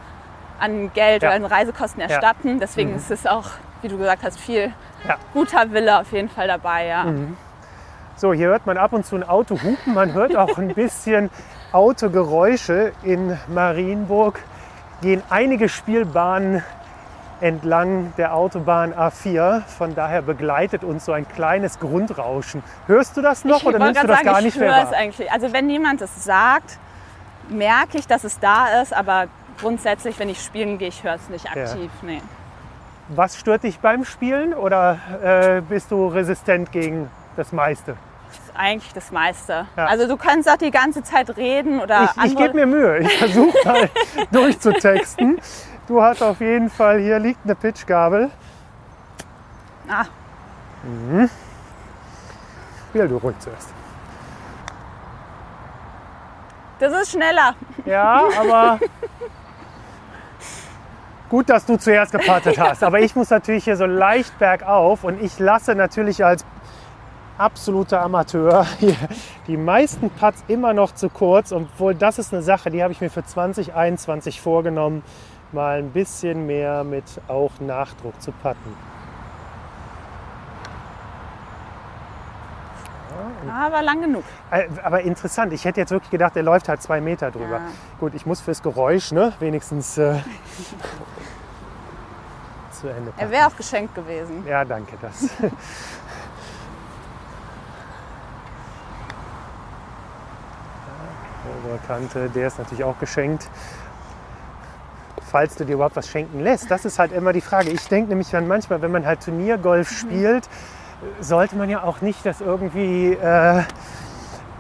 an 0.59 0.93
Geld 0.95 1.23
Ja. 1.23 1.29
oder 1.31 1.37
an 1.37 1.45
Reisekosten 1.45 2.01
erstatten. 2.03 2.59
Deswegen 2.61 2.95
ist 2.95 3.11
es 3.11 3.27
auch 3.27 3.47
wie 3.83 3.89
du 3.89 3.99
gesagt 3.99 4.23
hast, 4.23 4.39
viel 4.39 4.73
Ja. 5.07 5.17
guter 5.35 5.73
Wille 5.73 5.99
auf 5.99 6.13
jeden 6.13 6.29
Fall 6.29 6.47
dabei. 6.47 6.87
Ja. 6.87 7.05
So, 8.15 8.33
hier 8.33 8.47
hört 8.49 8.65
man 8.65 8.79
ab 8.79 8.93
und 8.93 9.05
zu 9.05 9.17
ein 9.17 9.29
Auto 9.29 9.57
hupen. 9.61 9.95
Man 9.95 10.13
hört 10.15 10.37
auch 10.37 10.57
ein 10.57 10.69
bisschen 10.69 11.31
Autogeräusche. 11.73 12.93
In 13.03 13.39
Marienburg 13.49 14.39
gehen 15.01 15.23
einige 15.31 15.69
Spielbahnen 15.69 16.63
entlang 17.43 18.13
der 18.17 18.35
Autobahn 18.35 18.95
A4. 18.95 19.63
Von 19.63 19.95
daher 19.95 20.23
begleitet 20.23 20.85
uns 20.85 21.05
so 21.05 21.13
ein 21.13 21.27
kleines 21.29 21.81
Grundrauschen. 21.81 22.63
Hörst 22.87 23.17
du 23.17 23.21
das 23.21 23.45
noch 23.45 23.63
ich 23.63 23.67
oder 23.67 23.79
nimmst 23.79 24.03
du 24.03 24.07
das 24.07 24.17
sagen, 24.19 24.29
gar 24.29 24.39
ich 24.39 24.45
nicht 24.47 24.57
mehr 24.59 24.75
höre 24.75 24.85
es 24.85 24.93
eigentlich. 24.93 25.31
Also 25.31 25.53
wenn 25.53 25.69
jemand 25.69 26.01
es 26.01 26.25
sagt, 26.25 26.79
merke 27.49 27.99
ich, 27.99 28.07
dass 28.07 28.25
es 28.25 28.39
da 28.39 28.81
ist, 28.81 28.95
aber 28.95 29.27
grundsätzlich, 29.61 30.19
wenn 30.19 30.29
ich 30.29 30.41
spielen 30.41 30.79
gehe, 30.79 30.89
ich 30.89 31.03
höre 31.03 31.15
es 31.15 31.29
nicht 31.29 31.47
aktiv. 31.51 31.91
Nee. 32.03 32.23
Was 33.09 33.39
stört 33.39 33.65
dich 33.65 33.81
beim 33.81 34.05
Spielen 34.05 34.55
oder 34.55 34.99
äh, 35.23 35.61
bist 35.61 35.91
du 35.91 36.07
resistent 36.07 36.71
gegen 36.71 37.11
das 37.37 37.53
meiste? 37.53 37.97
Eigentlich 38.55 38.93
das 38.93 39.11
meiste. 39.11 39.67
Ja. 39.77 39.87
Also 39.87 40.07
du 40.07 40.17
kannst 40.17 40.49
auch 40.49 40.57
die 40.57 40.71
ganze 40.71 41.03
Zeit 41.03 41.37
reden 41.37 41.81
oder 41.81 42.11
Ich, 42.17 42.33
ich 42.33 42.37
gebe 42.37 42.55
mir 42.55 42.67
Mühe. 42.67 42.99
Ich 43.01 43.19
versuche 43.19 43.57
mal 43.65 43.91
durchzutexten. 44.31 45.41
Du 45.89 46.03
hast 46.03 46.23
auf 46.23 46.41
jeden 46.41 46.71
Fall, 46.71 47.01
hier 47.01 47.19
liegt 47.19 47.41
eine 47.45 47.55
Pitchgabel. 47.55 48.31
ah, 49.89 50.05
Spiel 52.89 53.09
du 53.09 53.17
ruhig 53.17 53.39
zuerst. 53.39 53.69
das 56.79 56.93
ist 57.03 57.13
schneller. 57.13 57.55
Ja, 57.85 58.29
aber 58.41 58.81
gut, 61.29 61.49
dass 61.49 61.65
du 61.65 61.77
zuerst 61.79 62.11
gepattet 62.13 62.59
hast. 62.59 62.83
Aber 62.83 62.99
ich 63.01 63.15
muss 63.15 63.31
natürlich 63.31 63.65
hier 63.65 63.77
so 63.77 63.87
leicht 63.87 64.37
bergauf 64.39 65.05
und 65.05 65.23
ich 65.23 65.39
lasse 65.39 65.75
natürlich 65.77 66.25
als 66.25 66.45
absoluter 67.39 68.03
Amateur 68.03 68.67
hier 68.81 68.97
die 69.47 69.57
meisten 69.57 70.11
Putts 70.11 70.43
immer 70.49 70.75
noch 70.75 70.93
zu 70.93 71.09
kurz. 71.09 71.53
Obwohl 71.53 71.95
das 71.95 72.19
ist 72.19 72.33
eine 72.33 72.43
Sache, 72.43 72.71
die 72.71 72.83
habe 72.83 72.93
ich 72.93 73.01
mir 73.01 73.11
für 73.11 73.25
2021 73.25 74.41
vorgenommen, 74.41 75.03
mal 75.53 75.79
ein 75.79 75.91
bisschen 75.91 76.47
mehr 76.47 76.85
mit 76.85 77.05
auch 77.29 77.53
Nachdruck 77.61 78.21
zu 78.21 78.33
putten. 78.33 78.75
Aber 83.51 83.83
lang 83.83 84.01
genug. 84.01 84.25
Äh, 84.51 84.69
Aber 84.83 85.03
interessant, 85.03 85.53
ich 85.53 85.65
hätte 85.65 85.81
jetzt 85.81 85.91
wirklich 85.91 86.11
gedacht, 86.11 86.35
der 86.35 86.43
läuft 86.43 86.69
halt 86.69 86.81
zwei 86.81 87.01
Meter 87.01 87.31
drüber. 87.31 87.57
Ja. 87.57 87.61
Gut, 88.01 88.15
ich 88.15 88.25
muss 88.25 88.41
fürs 88.41 88.63
Geräusch 88.63 89.13
ne, 89.13 89.33
wenigstens 89.41 89.99
äh, 89.99 90.15
zu 92.71 92.89
Ende 92.89 93.11
Er 93.11 93.13
packen. 93.19 93.31
wäre 93.31 93.47
auch 93.49 93.57
geschenkt 93.57 93.95
gewesen. 93.95 94.47
Ja, 94.47 94.65
danke. 94.65 94.97
Das. 95.03 95.29
Obere 101.65 101.79
Kante, 101.87 102.29
der 102.31 102.47
ist 102.47 102.59
natürlich 102.59 102.85
auch 102.85 102.99
geschenkt. 102.99 103.49
Falls 105.33 105.55
du 105.57 105.65
dir 105.65 105.73
überhaupt 105.73 105.97
was 105.97 106.09
schenken 106.09 106.41
lässt, 106.41 106.71
das 106.71 106.85
ist 106.85 106.99
halt 106.99 107.11
immer 107.11 107.33
die 107.33 107.41
Frage. 107.41 107.71
Ich 107.71 107.89
denke 107.89 108.11
nämlich 108.11 108.29
dann 108.29 108.47
manchmal, 108.47 108.83
wenn 108.83 108.93
man 108.93 109.07
halt 109.07 109.25
Turniergolf 109.25 109.91
Mhm. 109.91 109.95
spielt, 109.97 110.49
sollte 111.21 111.57
man 111.57 111.71
ja 111.71 111.83
auch 111.83 112.03
nicht 112.03 112.25
das 112.27 112.43
irgendwie, 112.43 113.15
äh, 113.15 113.63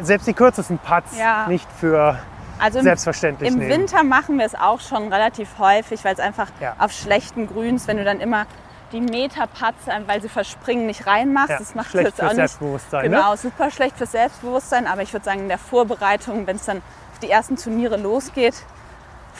selbst 0.01 0.27
die 0.27 0.33
kürzesten 0.33 0.79
Putts 0.79 1.19
Ja. 1.19 1.47
nicht 1.47 1.71
für 1.79 2.19
Also 2.59 2.79
im, 2.79 2.85
selbstverständlich 2.85 3.51
im 3.53 3.59
nehmen. 3.59 3.71
Winter 3.71 4.03
machen 4.03 4.39
wir 4.39 4.47
es 4.47 4.55
auch 4.55 4.81
schon 4.81 5.13
relativ 5.13 5.59
häufig, 5.59 6.03
weil 6.07 6.15
es 6.15 6.21
einfach 6.21 6.49
Ja. 6.59 6.75
auf 6.79 6.91
schlechten 6.91 7.47
Grüns, 7.49 7.87
wenn 7.87 7.99
du 7.99 8.05
dann 8.05 8.21
immer 8.21 8.47
die 8.93 9.03
Meterputts, 9.03 9.89
äh, 9.89 10.01
weil 10.07 10.23
sie 10.23 10.31
verspringen, 10.31 10.87
nicht 10.87 11.07
reinmachst, 11.07 11.51
Ja, 11.51 11.59
das 11.59 11.75
macht 11.75 11.91
schlecht 11.91 12.07
jetzt 12.09 12.21
auch 12.21 12.29
nicht. 12.29 12.37
Selbstbewusstsein, 12.37 13.11
ne? 13.11 13.17
Genau, 13.17 13.37
super 13.37 13.71
schlecht 13.71 13.99
fürs 13.99 14.13
Selbstbewusstsein, 14.13 14.87
aber 14.87 15.03
ich 15.03 15.13
würde 15.13 15.25
sagen, 15.27 15.41
in 15.41 15.49
der 15.49 15.59
Vorbereitung, 15.59 16.47
wenn 16.47 16.57
es 16.57 16.65
dann 16.65 16.79
auf 17.13 17.19
die 17.23 17.31
ersten 17.31 17.57
Turniere 17.57 17.99
losgeht, 17.99 18.55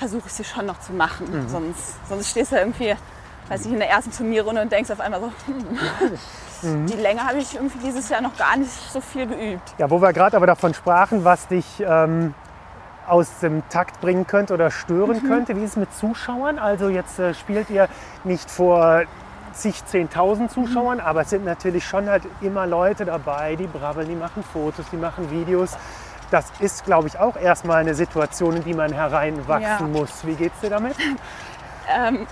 versuche 0.03 0.25
ich 0.27 0.33
sie 0.33 0.43
schon 0.45 0.67
noch 0.67 0.81
zu 0.81 0.93
machen. 0.93 1.27
Mhm. 1.31 1.49
Sonst, 1.49 2.09
sonst 2.09 2.29
stehst 2.31 2.51
du 2.51 2.57
irgendwie, 2.57 2.93
weiß 3.49 3.67
ich, 3.67 3.73
in 3.73 3.79
der 3.79 3.89
ersten 3.89 4.11
Turnierrunde 4.11 4.61
und 4.63 4.73
denkst 4.73 4.91
auf 4.91 4.99
einmal 4.99 5.21
so, 5.21 5.33
hm, 5.47 5.79
Mhm. 6.65 6.87
die 6.87 6.95
Länge 6.97 7.25
habe 7.25 7.39
ich 7.39 7.55
irgendwie 7.55 7.79
dieses 7.79 8.09
Jahr 8.09 8.21
noch 8.21 8.37
gar 8.37 8.57
nicht 8.57 8.71
so 8.93 9.01
viel 9.01 9.27
geübt. 9.29 9.75
Ja, 9.79 9.89
wo 9.91 10.01
wir 10.03 10.13
gerade 10.13 10.37
aber 10.37 10.47
davon 10.47 10.75
sprachen, 10.75 11.25
was 11.25 11.47
dich 11.49 11.67
ähm, 11.87 12.35
aus 13.07 13.39
dem 13.41 13.63
Takt 13.69 14.01
bringen 14.01 14.27
könnte 14.27 14.55
oder 14.55 14.71
stören 14.73 15.23
Mhm. 15.23 15.29
könnte. 15.29 15.57
Wie 15.57 15.63
ist 15.63 15.71
es 15.73 15.77
mit 15.77 15.95
Zuschauern? 15.95 16.59
Also 16.59 16.89
jetzt 16.89 17.19
äh, 17.21 17.33
spielt 17.35 17.71
ihr 17.71 17.89
nicht 18.25 18.51
vor 18.51 19.03
zig, 19.53 19.83
10.000 19.93 20.49
Zuschauern, 20.49 20.99
Mhm. 20.99 21.05
aber 21.05 21.21
es 21.23 21.31
sind 21.31 21.45
natürlich 21.45 21.85
schon 21.87 22.09
halt 22.09 22.23
immer 22.41 22.67
Leute 22.67 23.05
dabei, 23.05 23.55
die 23.57 23.67
brabbeln, 23.69 24.09
die 24.09 24.15
machen 24.17 24.43
Fotos, 24.43 24.87
die 24.91 24.97
machen 24.97 25.31
Videos. 25.31 25.77
Das 26.33 26.47
ist, 26.61 26.87
glaube 26.87 27.09
ich, 27.09 27.19
auch 27.19 27.37
erstmal 27.37 27.77
eine 27.83 27.95
Situation, 27.95 28.57
in 28.57 28.65
die 28.65 28.73
man 28.73 28.91
hereinwachsen 28.91 29.93
Ja. 29.95 30.01
muss. 30.01 30.27
Wie 30.27 30.35
geht's 30.35 30.59
dir 30.61 30.71
damit? 30.71 30.97
Ähm, 31.95 32.29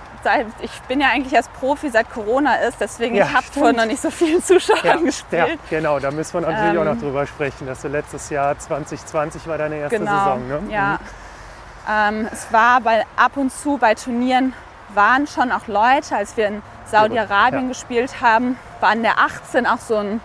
ich 0.60 0.70
bin 0.82 1.00
ja 1.00 1.08
eigentlich 1.08 1.32
erst 1.32 1.52
Profi, 1.54 1.90
seit 1.90 2.08
Corona 2.08 2.54
ist, 2.54 2.80
deswegen 2.80 3.16
Ja, 3.16 3.24
ich 3.26 3.34
habe 3.34 3.46
vorher 3.52 3.72
noch 3.72 3.84
nicht 3.84 4.00
so 4.00 4.08
vielen 4.08 4.40
Zuschauern 4.44 4.78
ja, 4.84 4.94
gespielt. 4.96 5.58
genau, 5.68 5.98
da 5.98 6.12
müssen 6.12 6.34
wir 6.34 6.40
natürlich 6.52 6.78
auch 6.78 6.82
Ähm, 6.82 6.88
noch 6.92 6.96
drüber 6.98 7.26
sprechen, 7.26 7.66
dass 7.66 7.82
du 7.82 7.88
letztes 7.88 8.30
Jahr 8.30 8.56
2020 8.56 9.48
war 9.48 9.58
deine 9.58 9.74
erste 9.74 9.98
Genau, 9.98 10.12
Saison. 10.18 10.46
Ne? 10.46 10.60
ja. 10.70 10.98
Ähm, 11.90 12.28
es 12.32 12.50
war 12.52 12.80
bei, 12.80 13.04
ab 13.16 13.32
und 13.36 13.52
zu 13.52 13.76
bei 13.76 13.94
Turnieren 13.96 14.52
waren 14.94 15.26
schon 15.26 15.50
auch 15.50 15.66
Leute, 15.66 16.14
als 16.14 16.36
wir 16.36 16.46
in 16.46 16.62
Saudi-Arabien 16.86 17.62
Ja. 17.64 17.68
gespielt 17.70 18.20
haben, 18.22 18.56
war 18.78 18.92
in 18.92 19.02
der 19.02 19.18
18 19.18 19.66
auch 19.66 19.78
so 19.80 19.96
ein 19.96 20.20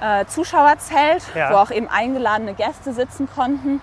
äh, 0.00 0.24
Zuschauerzelt, 0.26 1.22
Ja. 1.34 1.50
wo 1.50 1.54
auch 1.56 1.70
eben 1.70 1.88
eingeladene 1.88 2.54
Gäste 2.54 2.92
sitzen 2.92 3.28
konnten. 3.34 3.80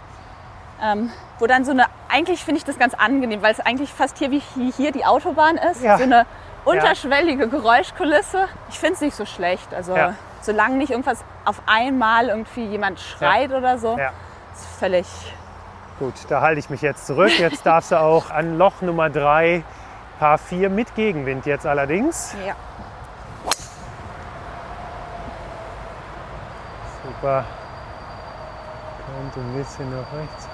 Ähm, 0.82 1.12
wo 1.40 1.48
dann 1.48 1.64
so 1.66 1.72
eine, 1.72 1.86
eigentlich 2.10 2.44
finde 2.44 2.58
ich 2.60 2.66
das 2.66 2.78
ganz 2.78 2.94
angenehm, 2.94 3.42
weil 3.42 3.52
es 3.54 3.60
eigentlich 3.60 3.92
fast 3.94 4.18
hier 4.18 4.32
wie 4.32 4.40
hier 4.76 4.92
die 4.92 5.06
Autobahn 5.06 5.56
ist. 5.58 5.82
Ja. 5.82 5.98
So 5.98 6.04
eine 6.04 6.26
unterschwellige 6.66 7.48
Geräuschkulisse. 7.48 8.48
Ich 8.70 8.80
finde 8.80 8.96
es 8.96 9.02
nicht 9.02 9.16
so 9.16 9.26
schlecht. 9.26 9.74
Also 9.74 9.96
Ja. 9.96 10.16
solange 10.42 10.76
nicht 10.76 10.90
irgendwas 10.92 11.24
auf 11.46 11.62
einmal 11.66 12.28
irgendwie 12.30 12.66
jemand 12.66 13.00
schreit 13.00 13.52
oder 13.52 13.78
so, 13.78 13.98
Ja. 13.98 14.12
ist 14.54 14.66
völlig 14.80 15.08
Gut, 16.00 16.14
da 16.28 16.42
halte 16.42 16.60
ich 16.60 16.70
mich 16.72 16.82
jetzt 16.82 17.06
zurück. 17.06 17.38
Jetzt 17.38 17.66
darfst 17.68 17.92
du 17.92 18.00
auch 18.00 18.32
an 18.32 18.58
Loch 18.58 18.82
Nummer 18.82 19.10
3, 19.12 19.64
Paar 20.20 20.38
4 20.40 20.70
mit 20.70 20.96
Gegenwind 20.96 21.46
jetzt 21.46 21.68
allerdings. 21.68 22.36
Ja. 22.46 22.56
Super. 27.24 27.46
Kommt 29.06 29.38
ein 29.38 29.54
bisschen 29.54 29.90
nach 29.92 30.20
rechts. 30.20 30.50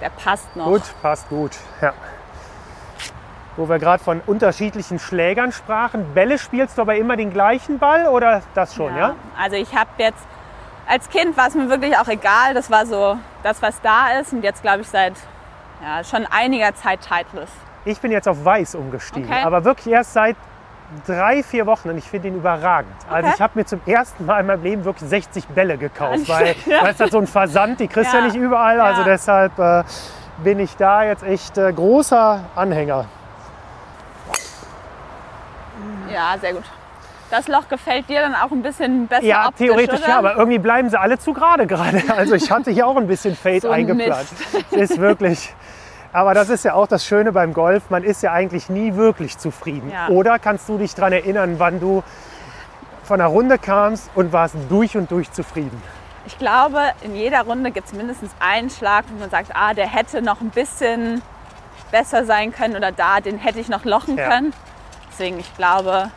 Der 0.00 0.10
passt 0.10 0.54
noch. 0.54 0.66
Gut, 0.66 0.82
passt 1.02 1.28
gut. 1.28 1.56
Ja. 1.82 1.92
Wo 3.56 3.68
wir 3.68 3.80
gerade 3.80 4.02
von 4.04 4.20
unterschiedlichen 4.26 5.00
Schlägern 5.00 5.50
sprachen. 5.50 6.14
Bälle 6.14 6.38
spielst 6.38 6.78
du 6.78 6.82
aber 6.82 6.94
immer 6.94 7.16
den 7.16 7.32
gleichen 7.32 7.80
Ball 7.80 8.06
oder 8.06 8.42
das 8.54 8.76
schon, 8.76 8.96
ja? 8.96 9.16
Also 9.36 9.56
ich 9.56 9.74
habe 9.74 9.90
jetzt, 9.98 10.24
als 10.88 11.08
Kind 11.08 11.36
war 11.36 11.48
es 11.48 11.54
mir 11.56 11.68
wirklich 11.68 11.98
auch 11.98 12.06
egal. 12.06 12.54
Das 12.54 12.70
war 12.70 12.86
so 12.86 13.18
das, 13.42 13.60
was 13.60 13.80
da 13.80 14.20
ist. 14.20 14.32
Und 14.32 14.44
jetzt 14.44 14.62
glaube 14.62 14.82
ich 14.82 14.88
seit 14.88 15.14
ja, 15.82 16.04
schon 16.04 16.26
einiger 16.30 16.76
Zeit 16.76 17.00
Titleist. 17.00 17.52
Ich 17.84 18.00
bin 18.00 18.12
jetzt 18.12 18.28
auf 18.28 18.44
Weiß 18.44 18.76
umgestiegen, 18.76 19.28
Okay. 19.28 19.42
aber 19.42 19.64
wirklich 19.64 19.92
erst 19.92 20.12
seit 20.12 20.36
drei, 21.06 21.42
vier 21.42 21.66
Wochen 21.66 21.90
und 21.90 21.98
ich 21.98 22.04
finde 22.08 22.28
ihn 22.28 22.36
überragend. 22.36 22.92
Also 23.08 23.26
Okay. 23.26 23.34
ich 23.36 23.42
habe 23.42 23.52
mir 23.58 23.64
zum 23.66 23.80
ersten 23.86 24.24
Mal 24.26 24.40
in 24.40 24.46
meinem 24.46 24.62
Leben 24.62 24.84
wirklich 24.84 25.08
60 25.08 25.46
Bälle 25.48 25.76
gekauft, 25.78 26.28
weil, 26.28 26.54
es 26.66 27.00
hat 27.00 27.10
so 27.10 27.18
einen 27.18 27.26
Versand, 27.26 27.80
die 27.80 27.88
kriegst 27.88 28.12
du 28.12 28.16
ja. 28.16 28.22
Ja. 28.22 28.28
nicht 28.28 28.36
überall. 28.36 28.80
Also 28.80 29.00
Ja. 29.02 29.06
deshalb 29.06 29.58
äh, 29.58 29.82
bin 30.44 30.58
ich 30.60 30.76
da 30.76 31.02
jetzt 31.04 31.22
echt 31.24 31.56
äh, 31.58 31.72
großer 31.72 32.40
Anhänger. 32.54 33.06
Ja, 36.12 36.36
sehr 36.40 36.52
gut. 36.54 36.64
Das 37.30 37.48
Loch 37.48 37.68
gefällt 37.68 38.08
dir 38.08 38.20
dann 38.20 38.34
auch 38.36 38.52
ein 38.52 38.62
bisschen 38.62 39.08
besser 39.08 39.24
Ja, 39.24 39.48
optisch, 39.48 39.66
theoretisch 39.66 39.98
oder? 40.00 40.08
ja, 40.08 40.18
aber 40.18 40.36
irgendwie 40.36 40.60
bleiben 40.60 40.88
sie 40.88 40.98
alle 40.98 41.18
zu 41.18 41.32
gerade 41.32 41.66
gerade. 41.66 42.00
Also 42.16 42.34
ich 42.36 42.50
hatte 42.50 42.70
hier 42.70 42.86
auch 42.86 42.96
ein 42.96 43.08
bisschen 43.08 43.34
Fade 43.34 43.60
So 43.60 43.68
ein 43.70 43.80
eingeplant. 43.80 44.28
Ist 44.70 44.98
wirklich. 44.98 45.52
Aber 46.16 46.32
das 46.32 46.48
ist 46.48 46.64
ja 46.64 46.72
auch 46.72 46.86
das 46.86 47.04
Schöne 47.04 47.30
beim 47.30 47.52
Golf, 47.52 47.90
man 47.90 48.02
ist 48.02 48.22
ja 48.22 48.32
eigentlich 48.32 48.70
nie 48.70 48.94
wirklich 48.94 49.36
zufrieden. 49.36 49.90
Ja. 49.90 50.08
Oder 50.08 50.38
kannst 50.38 50.66
du 50.66 50.78
dich 50.78 50.94
daran 50.94 51.12
erinnern, 51.12 51.56
wann 51.58 51.78
du 51.78 52.02
von 53.04 53.20
einer 53.20 53.28
Runde 53.28 53.58
kamst 53.58 54.08
und 54.14 54.32
warst 54.32 54.54
durch 54.70 54.96
und 54.96 55.10
durch 55.10 55.30
zufrieden? 55.30 55.78
Ich 56.24 56.38
glaube, 56.38 56.80
in 57.02 57.14
jeder 57.14 57.42
Runde 57.42 57.70
gibt 57.70 57.88
es 57.88 57.92
mindestens 57.92 58.30
einen 58.40 58.70
Schlag, 58.70 59.04
wo 59.12 59.20
man 59.20 59.28
sagt, 59.28 59.50
ah, 59.52 59.74
der 59.74 59.86
hätte 59.88 60.22
noch 60.22 60.40
ein 60.40 60.48
bisschen 60.48 61.20
besser 61.90 62.24
sein 62.24 62.50
können 62.50 62.76
oder 62.76 62.92
da, 62.92 63.20
den 63.20 63.36
hätte 63.36 63.60
ich 63.60 63.68
noch 63.68 63.84
lochen 63.84 64.16
Ja. 64.16 64.26
können. 64.30 64.54
Deswegen, 65.12 65.38
ich 65.38 65.54
glaube, 65.54 66.10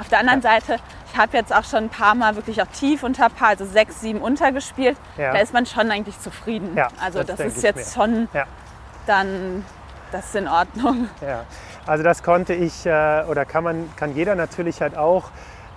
auf 0.00 0.08
der 0.08 0.20
anderen 0.20 0.40
Seite, 0.40 0.78
ich 1.14 1.20
habe 1.20 1.36
jetzt 1.36 1.54
auch 1.54 1.62
schon 1.62 1.84
ein 1.84 1.88
paar 1.90 2.16
Mal 2.16 2.34
wirklich 2.34 2.60
auch 2.60 2.66
tief 2.66 3.04
unter 3.04 3.28
Paar, 3.28 3.50
also 3.50 3.64
sechs, 3.64 4.00
sieben 4.00 4.20
untergespielt. 4.20 4.96
Ja. 5.16 5.32
Da 5.32 5.38
ist 5.38 5.52
man 5.52 5.64
schon 5.64 5.92
eigentlich 5.92 6.18
zufrieden. 6.18 6.76
Ja, 6.76 6.88
also 7.00 7.22
das 7.22 7.36
das, 7.36 7.54
ist 7.54 7.62
jetzt 7.62 7.96
mir. 7.96 8.02
schon 8.02 8.28
Ja. 8.32 8.46
dann, 9.06 9.64
das 10.10 10.26
ist 10.26 10.34
in 10.34 10.48
Ordnung. 10.48 11.08
Ja. 11.24 11.44
Also 11.86 12.02
das 12.02 12.24
konnte 12.24 12.52
ich 12.52 12.84
äh, 12.84 13.22
oder 13.28 13.44
kann 13.44 13.62
man 13.62 13.88
kann 13.94 14.16
jeder 14.16 14.34
natürlich 14.34 14.80
halt 14.80 14.96
auch 14.96 15.30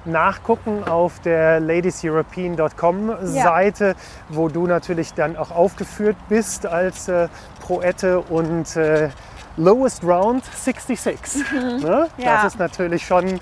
nachgucken 0.05 0.83
auf 0.83 1.19
der 1.19 1.59
ladieseuropean.com 1.59 3.17
Seite, 3.21 3.95
wo 4.29 4.47
du 4.49 4.65
natürlich 4.65 5.13
dann 5.13 5.37
auch 5.37 5.51
aufgeführt 5.51 6.17
bist 6.29 6.65
als 6.65 7.09
äh, 7.09 7.27
Proette 7.59 8.21
und 8.21 8.75
äh, 8.75 9.09
Lowest 9.57 10.03
Round 10.03 10.45
66. 10.45 11.51
Ne? 11.81 12.07
Ja. 12.17 12.35
Das 12.35 12.53
ist 12.53 12.59
natürlich 12.59 13.05
schon 13.05 13.39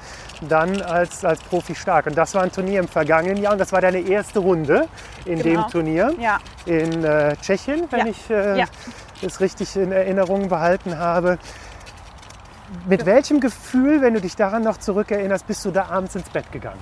dann 0.48 0.82
als, 0.82 1.24
als 1.26 1.40
Profi 1.42 1.76
stark. 1.76 2.06
Und 2.08 2.18
das 2.18 2.34
war 2.36 2.44
ein 2.44 2.52
Turnier 2.52 2.80
im 2.80 2.88
vergangenen 2.88 3.38
Jahr 3.38 3.54
und 3.54 3.60
das 3.60 3.72
war 3.72 3.82
deine 3.82 4.00
erste 4.00 4.40
Runde 4.40 4.88
in 5.26 5.40
Genau. 5.42 5.64
dem 5.64 5.72
Turnier 5.72 6.14
Ja. 6.20 6.38
in 6.66 7.04
äh, 7.04 7.36
Tschechien, 7.42 7.88
wenn 7.92 8.00
Ja. 8.08 8.12
ich 8.12 8.30
äh, 8.30 8.60
Ja. 8.60 8.66
das 9.22 9.40
richtig 9.40 9.76
in 9.76 9.92
Erinnerung 9.92 10.50
behalten 10.50 10.98
habe. 10.98 11.38
Mit 12.88 13.06
welchem 13.06 13.40
Gefühl, 13.40 14.02
wenn 14.02 14.14
du 14.14 14.22
dich 14.22 14.36
daran 14.36 14.64
noch 14.64 14.78
zurückerinnerst, 14.78 15.46
bist 15.48 15.64
du 15.66 15.72
da 15.72 15.86
abends 15.86 16.16
ins 16.16 16.30
Bett 16.30 16.52
gegangen? 16.52 16.82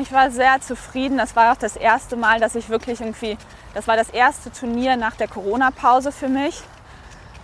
Ich 0.00 0.12
war 0.12 0.30
sehr 0.30 0.60
zufrieden. 0.60 1.18
Das 1.18 1.34
war 1.36 1.52
auch 1.52 1.56
das 1.56 1.76
erste 1.76 2.16
Mal, 2.16 2.40
dass 2.40 2.54
ich 2.54 2.68
wirklich 2.70 3.00
irgendwie, 3.00 3.36
das 3.74 3.88
war 3.88 3.96
das 3.96 4.08
erste 4.10 4.50
Turnier 4.52 4.96
nach 4.96 5.14
der 5.16 5.28
Corona-Pause 5.28 6.12
für 6.12 6.28
mich. 6.28 6.62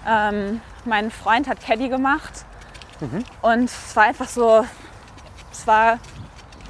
Ähm, 0.06 0.60
mein 0.84 1.10
Freund 1.10 1.48
hat 1.48 1.60
Caddy 1.60 1.88
gemacht 1.88 2.44
und 3.42 3.64
es 3.64 3.94
war 3.94 4.04
einfach 4.04 4.28
so, 4.28 4.64
es 5.58 5.66
war, 5.66 5.98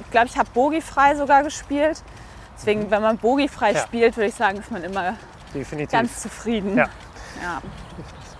ich 0.01 0.11
glaube, 0.11 0.27
ich 0.27 0.37
habe 0.37 0.49
bogiefrei 0.53 1.15
sogar 1.15 1.43
gespielt. 1.43 2.01
Deswegen, 2.57 2.89
wenn 2.91 3.01
man 3.01 3.17
bogiefrei 3.17 3.71
Ja. 3.71 3.79
spielt, 3.79 4.17
würde 4.17 4.27
ich 4.29 4.35
sagen, 4.35 4.57
ist 4.59 4.71
man 4.71 4.83
immer 4.83 5.13
Definitiv. 5.53 5.91
ganz 5.91 6.21
zufrieden. 6.21 6.75
Ja. 6.77 6.85
Ja. 7.41 7.61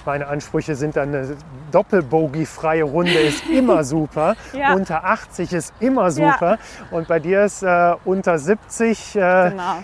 Meine 0.06 0.28
Ansprüche 0.28 0.76
sind 0.76 0.96
dann 0.96 1.10
eine 1.14 1.38
Doppelbogey-freie 1.72 2.84
Runde 2.84 3.14
ist 3.14 3.46
immer 3.50 3.84
super. 3.84 4.36
Ja. 4.54 4.74
Unter 4.74 5.04
80 5.04 5.54
ist 5.54 5.74
immer 5.80 6.10
super. 6.12 6.58
Und 6.92 7.08
bei 7.08 7.20
dir 7.20 7.44
ist 7.46 7.64
äh, 7.64 7.96
unter 8.06 8.40
70, 8.40 9.16
äh, 9.16 9.50
Genau. 9.52 9.76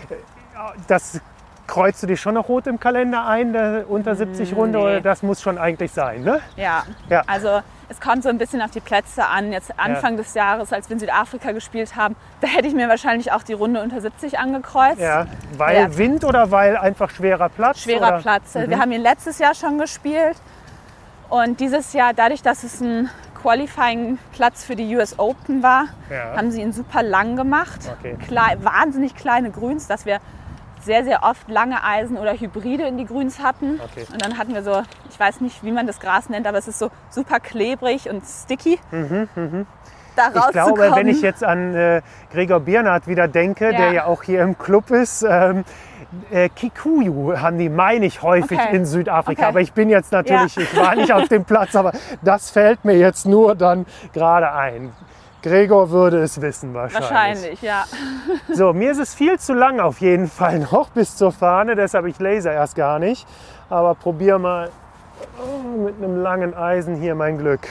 das 0.88 1.22
kreuzt 1.68 2.04
du 2.04 2.08
dir 2.08 2.18
schon 2.18 2.36
noch 2.36 2.48
rot 2.48 2.68
im 2.68 2.80
Kalender 2.80 3.26
ein, 3.26 3.54
der 3.54 3.86
unter 3.90 4.16
70 4.16 4.56
Runde, 4.56 4.78
nee. 4.78 4.84
oder 4.84 5.02
das 5.02 5.24
muss 5.24 5.42
schon 5.42 5.58
eigentlich 5.58 5.92
sein, 5.92 6.22
ne? 6.24 6.40
Ja. 6.56 6.84
Ja. 7.10 7.24
also 7.28 7.62
es 7.90 8.00
kommt 8.02 8.24
so 8.24 8.30
ein 8.30 8.38
bisschen 8.40 8.62
auf 8.64 8.72
die 8.72 8.80
Plätze 8.80 9.26
an. 9.28 9.52
Jetzt 9.52 9.72
Anfang 9.80 10.18
des 10.18 10.34
Jahres, 10.34 10.74
als 10.74 10.90
wir 10.90 10.96
in 10.96 11.00
Südafrika 11.00 11.52
gespielt 11.52 11.96
haben, 11.96 12.16
da 12.42 12.48
hätte 12.48 12.68
ich 12.68 12.74
mir 12.74 12.90
wahrscheinlich 12.90 13.32
auch 13.32 13.44
die 13.44 13.54
Runde 13.54 13.82
unter 13.82 14.02
70 14.02 14.40
angekreuzt. 14.40 15.00
Ja, 15.00 15.28
weil 15.58 15.78
Ja. 15.78 15.98
Wind 15.98 16.24
oder 16.26 16.50
weil 16.50 16.78
einfach 16.78 17.12
schwerer 17.12 17.50
Platz? 17.50 17.82
Schwerer 17.82 18.08
oder? 18.08 18.20
Platz. 18.20 18.56
Wir 18.56 18.80
haben 18.80 18.92
ihn 18.92 19.02
letztes 19.02 19.38
Jahr 19.40 19.54
schon 19.54 19.78
gespielt. 19.78 20.38
Und 21.30 21.60
dieses 21.60 21.94
Jahr, 21.94 22.14
dadurch, 22.14 22.42
dass 22.42 22.64
es 22.64 22.82
ein 22.82 23.10
Qualifying-Platz 23.42 24.64
für 24.64 24.76
die 24.76 24.96
US 24.96 25.18
Open 25.20 25.62
war, 25.64 25.86
Ja. 26.10 26.36
haben 26.38 26.52
sie 26.52 26.62
ihn 26.62 26.72
super 26.74 27.04
lang 27.04 27.36
gemacht. 27.36 27.80
Okay. 28.00 28.18
Klei- 28.28 28.58
wahnsinnig 28.64 29.16
kleine 29.16 29.52
Grüns, 29.52 29.88
dass 29.88 30.06
wir 30.06 30.20
sehr, 30.86 31.04
sehr 31.04 31.24
oft 31.24 31.50
lange 31.50 31.84
Eisen 31.84 32.18
oder 32.18 32.34
Hybride 32.34 32.84
in 32.88 32.98
die 32.98 33.06
Grüns 33.06 33.40
hatten. 33.42 33.80
Okay. 33.84 34.06
Und 34.12 34.24
dann 34.24 34.38
hatten 34.38 34.54
wir 34.54 34.64
so, 34.64 34.82
ich 35.10 35.20
weiß 35.20 35.42
nicht, 35.42 35.64
wie 35.64 35.72
man 35.72 35.88
das 35.88 36.00
Gras 36.00 36.30
nennt, 36.30 36.48
aber 36.48 36.58
es 36.60 36.68
ist 36.68 36.80
so 36.80 36.90
super 37.10 37.40
klebrig 37.40 38.10
und 38.10 38.24
sticky. 38.26 38.80
Da 38.92 38.98
Mhm, 38.98 39.28
Ich 40.16 40.52
glaube, 40.52 40.92
wenn 40.96 41.08
ich 41.10 41.22
jetzt 41.22 41.44
an 41.44 41.76
äh, 41.76 42.02
Gregor 42.32 42.62
Biernat 42.62 43.08
wieder 43.08 43.28
denke, 43.28 43.66
Ja. 43.72 43.78
der 43.78 43.92
ja 43.92 44.06
auch 44.06 44.24
hier 44.24 44.42
im 44.44 44.58
Club 44.58 44.90
ist, 44.92 45.26
ähm, 45.28 45.66
äh, 46.32 46.48
Kikuyu 46.48 47.38
haben 47.38 47.58
die, 47.58 47.68
meine 47.68 48.06
ich, 48.06 48.22
häufig 48.22 48.58
Okay. 48.58 48.76
in 48.78 48.86
Südafrika. 48.86 49.42
Okay. 49.42 49.50
Aber 49.50 49.60
ich 49.62 49.74
bin 49.74 49.90
jetzt 49.90 50.14
natürlich, 50.14 50.56
Ja. 50.56 50.62
ich 50.62 50.78
war 50.78 50.96
nicht 50.96 51.12
auf 51.12 51.28
dem 51.28 51.44
Platz, 51.44 51.76
aber 51.76 51.92
das 52.22 52.50
fällt 52.50 52.86
mir 52.86 52.98
jetzt 52.98 53.26
nur 53.26 53.56
dann 53.56 53.86
gerade 54.14 54.52
ein. 54.54 54.94
Gregor 55.46 55.92
würde 55.92 56.24
es 56.24 56.42
wissen 56.42 56.74
wahrscheinlich. 56.74 57.12
Wahrscheinlich, 57.12 57.62
ja. 57.62 57.86
So, 58.52 58.74
mir 58.74 58.92
ist 58.92 58.98
es 58.98 59.14
viel 59.14 59.38
zu 59.38 59.54
lang 59.54 59.80
auf 59.80 60.02
jeden 60.02 60.28
Fall 60.28 60.58
noch 60.72 60.90
bis 60.90 61.16
zur 61.16 61.32
Fahne, 61.32 61.76
deshalb 61.76 62.08
ich 62.08 62.18
laser 62.18 62.52
erst 62.52 62.76
gar 62.76 62.98
nicht. 62.98 63.28
Aber 63.70 63.94
probier 63.94 64.40
mal 64.40 64.72
oh, 65.40 65.78
mit 65.78 65.98
einem 65.98 66.18
langen 66.18 66.56
Eisen 66.56 66.96
hier 66.96 67.14
mein 67.14 67.38
Glück. 67.38 67.68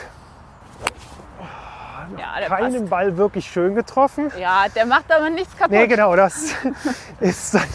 Ja, 2.16 2.38
der, 2.38 2.48
Keinen 2.48 2.78
passt. 2.78 2.90
Ball 2.90 3.16
wirklich 3.16 3.50
schön 3.50 3.74
getroffen. 3.74 4.30
ja, 4.38 4.66
der 4.72 4.86
macht 4.86 5.10
aber 5.10 5.28
nichts 5.30 5.56
kaputt. 5.56 5.72
Nee, 5.72 5.88
genau, 5.88 6.14
das 6.14 6.54
ist 7.20 7.54
dann 7.54 7.66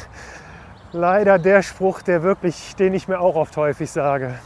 leider 0.94 1.40
der 1.40 1.62
Spruch, 1.62 2.02
der 2.04 2.24
wirklich, 2.24 2.74
den 2.78 2.94
ich 2.94 3.10
mir 3.10 3.20
auch 3.20 3.36
oft 3.36 3.58
häufig 3.58 3.92
sage. 3.92 4.40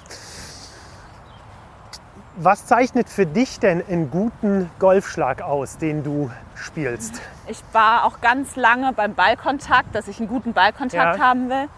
Was 2.35 2.65
zeichnet 2.65 3.09
für 3.09 3.25
dich 3.27 3.59
denn 3.59 3.83
einen 3.87 4.09
guten 4.09 4.69
Golfschlag 4.79 5.41
aus, 5.43 5.77
den 5.77 6.03
du 6.03 6.31
spielst? 6.55 7.21
Ich 7.47 7.61
war 7.73 8.05
auch 8.05 8.21
ganz 8.21 8.55
lange 8.55 8.91
beim 8.93 9.13
Ballkontakt, 9.13 9.93
dass 9.93 10.07
ich 10.07 10.19
einen 10.19 10.29
guten 10.29 10.53
Ballkontakt 10.53 11.19
Ja. 11.19 11.23
haben 11.23 11.49
will. 11.49 11.69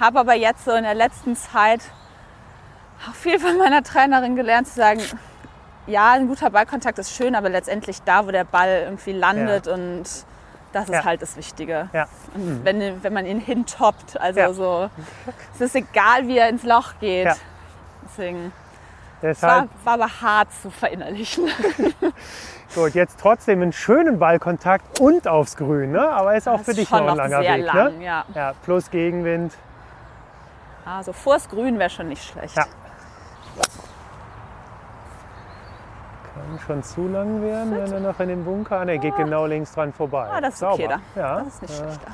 Habe 0.00 0.18
aber 0.18 0.34
jetzt 0.34 0.64
so 0.64 0.72
in 0.72 0.82
der 0.82 0.94
letzten 0.94 1.36
Zeit 1.36 1.80
auch 3.08 3.14
viel 3.14 3.38
von 3.38 3.56
meiner 3.56 3.84
Trainerin 3.84 4.34
gelernt 4.34 4.66
zu 4.66 4.74
sagen, 4.74 5.00
ja, 5.86 6.12
ein 6.12 6.26
guter 6.26 6.50
Ballkontakt 6.50 6.98
ist 6.98 7.12
schön, 7.14 7.36
aber 7.36 7.48
letztendlich 7.48 8.02
da, 8.02 8.26
wo 8.26 8.32
der 8.32 8.44
Ball 8.44 8.82
irgendwie 8.86 9.12
landet 9.12 9.68
und 9.68 10.02
das 10.72 10.84
ist 10.86 10.92
Ja. 10.94 11.04
halt 11.04 11.22
das 11.22 11.36
Wichtige. 11.36 11.88
Ja. 11.92 12.08
Und 12.34 12.64
wenn, 12.64 13.04
wenn 13.04 13.12
man 13.12 13.26
ihn 13.26 13.38
hintoppt, 13.38 14.20
also 14.20 14.40
Ja. 14.40 14.52
so, 14.52 14.90
es 15.54 15.60
ist 15.60 15.76
egal, 15.76 16.26
wie 16.26 16.38
er 16.38 16.48
ins 16.48 16.64
Loch 16.64 16.94
geht. 16.98 17.26
Ja. 17.26 17.36
Deswegen, 18.06 18.52
es 18.63 18.63
Deshalb, 19.24 19.70
war, 19.84 19.98
war 19.98 20.04
aber 20.04 20.20
hart 20.20 20.48
zu 20.60 20.70
verinnerlichen. 20.70 21.48
gut, 22.74 22.94
jetzt 22.94 23.18
trotzdem 23.18 23.62
einen 23.62 23.72
schönen 23.72 24.18
Ballkontakt 24.18 25.00
und 25.00 25.26
aufs 25.26 25.56
Grün, 25.56 25.92
ne? 25.92 26.06
aber 26.10 26.36
ist 26.36 26.46
auch 26.46 26.58
Das 26.58 26.64
für 26.66 26.70
ist 26.72 26.80
dich 26.80 26.88
schon 26.90 27.06
noch 27.06 27.12
ein 27.12 27.30
langer 27.30 27.40
Weg. 27.40 27.64
lang, 27.64 27.98
ne? 27.98 28.04
ja. 28.04 28.24
ja. 28.34 28.52
Plus 28.64 28.90
Gegenwind. 28.90 29.54
Also 30.84 31.14
vors 31.14 31.48
Grün 31.48 31.78
wäre 31.78 31.88
schon 31.88 32.08
nicht 32.08 32.22
schlecht. 32.22 32.54
Ja. 32.54 32.66
Kann 36.34 36.58
schon 36.66 36.82
zu 36.82 37.08
lang 37.08 37.42
werden, 37.42 37.76
wenn 37.76 37.92
er 37.92 38.00
noch 38.00 38.20
in 38.20 38.28
den 38.28 38.44
Bunker. 38.44 38.84
Ne, 38.84 38.98
geht 38.98 39.16
genau 39.16 39.46
links 39.46 39.72
dran 39.72 39.92
vorbei. 39.92 40.28
Ah, 40.30 40.40
das 40.40 40.54
ist 40.56 40.62
okay 40.62 40.82
Sauber. 40.82 41.00
da. 41.14 41.20
Ja, 41.20 41.38
Das 41.38 41.54
ist 41.54 41.62
nicht 41.62 41.72
äh, 41.72 41.76
schlechter. 41.76 42.10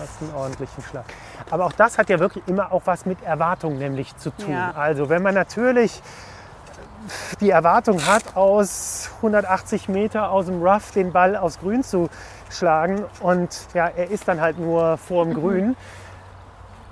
hast 0.00 0.22
einen 0.22 0.34
ordentlichen 0.34 0.82
Schlag. 0.84 1.04
Aber 1.50 1.66
auch 1.66 1.72
das 1.72 1.98
hat 1.98 2.08
ja 2.08 2.18
wirklich 2.18 2.44
immer 2.46 2.72
auch 2.72 2.82
was 2.86 3.04
mit 3.06 3.22
Erwartung 3.22 3.76
nämlich 3.78 4.16
zu 4.16 4.30
tun. 4.30 4.52
Ja. 4.52 4.72
Also 4.76 5.08
wenn 5.08 5.22
man 5.22 5.34
natürlich 5.34 6.00
die 7.40 7.50
Erwartung 7.50 8.04
hat, 8.06 8.36
aus 8.36 9.10
180 9.16 9.88
Meter 9.88 10.30
aus 10.30 10.46
dem 10.46 10.62
Rough 10.62 10.92
den 10.92 11.12
Ball 11.12 11.36
aufs 11.36 11.58
Grün 11.60 11.82
zu 11.82 12.08
schlagen 12.50 13.04
und 13.20 13.66
ja, 13.74 13.88
er 13.88 14.10
ist 14.10 14.28
dann 14.28 14.40
halt 14.40 14.58
nur 14.58 14.96
vor 14.96 15.24
dem 15.24 15.34
Grün. 15.34 15.76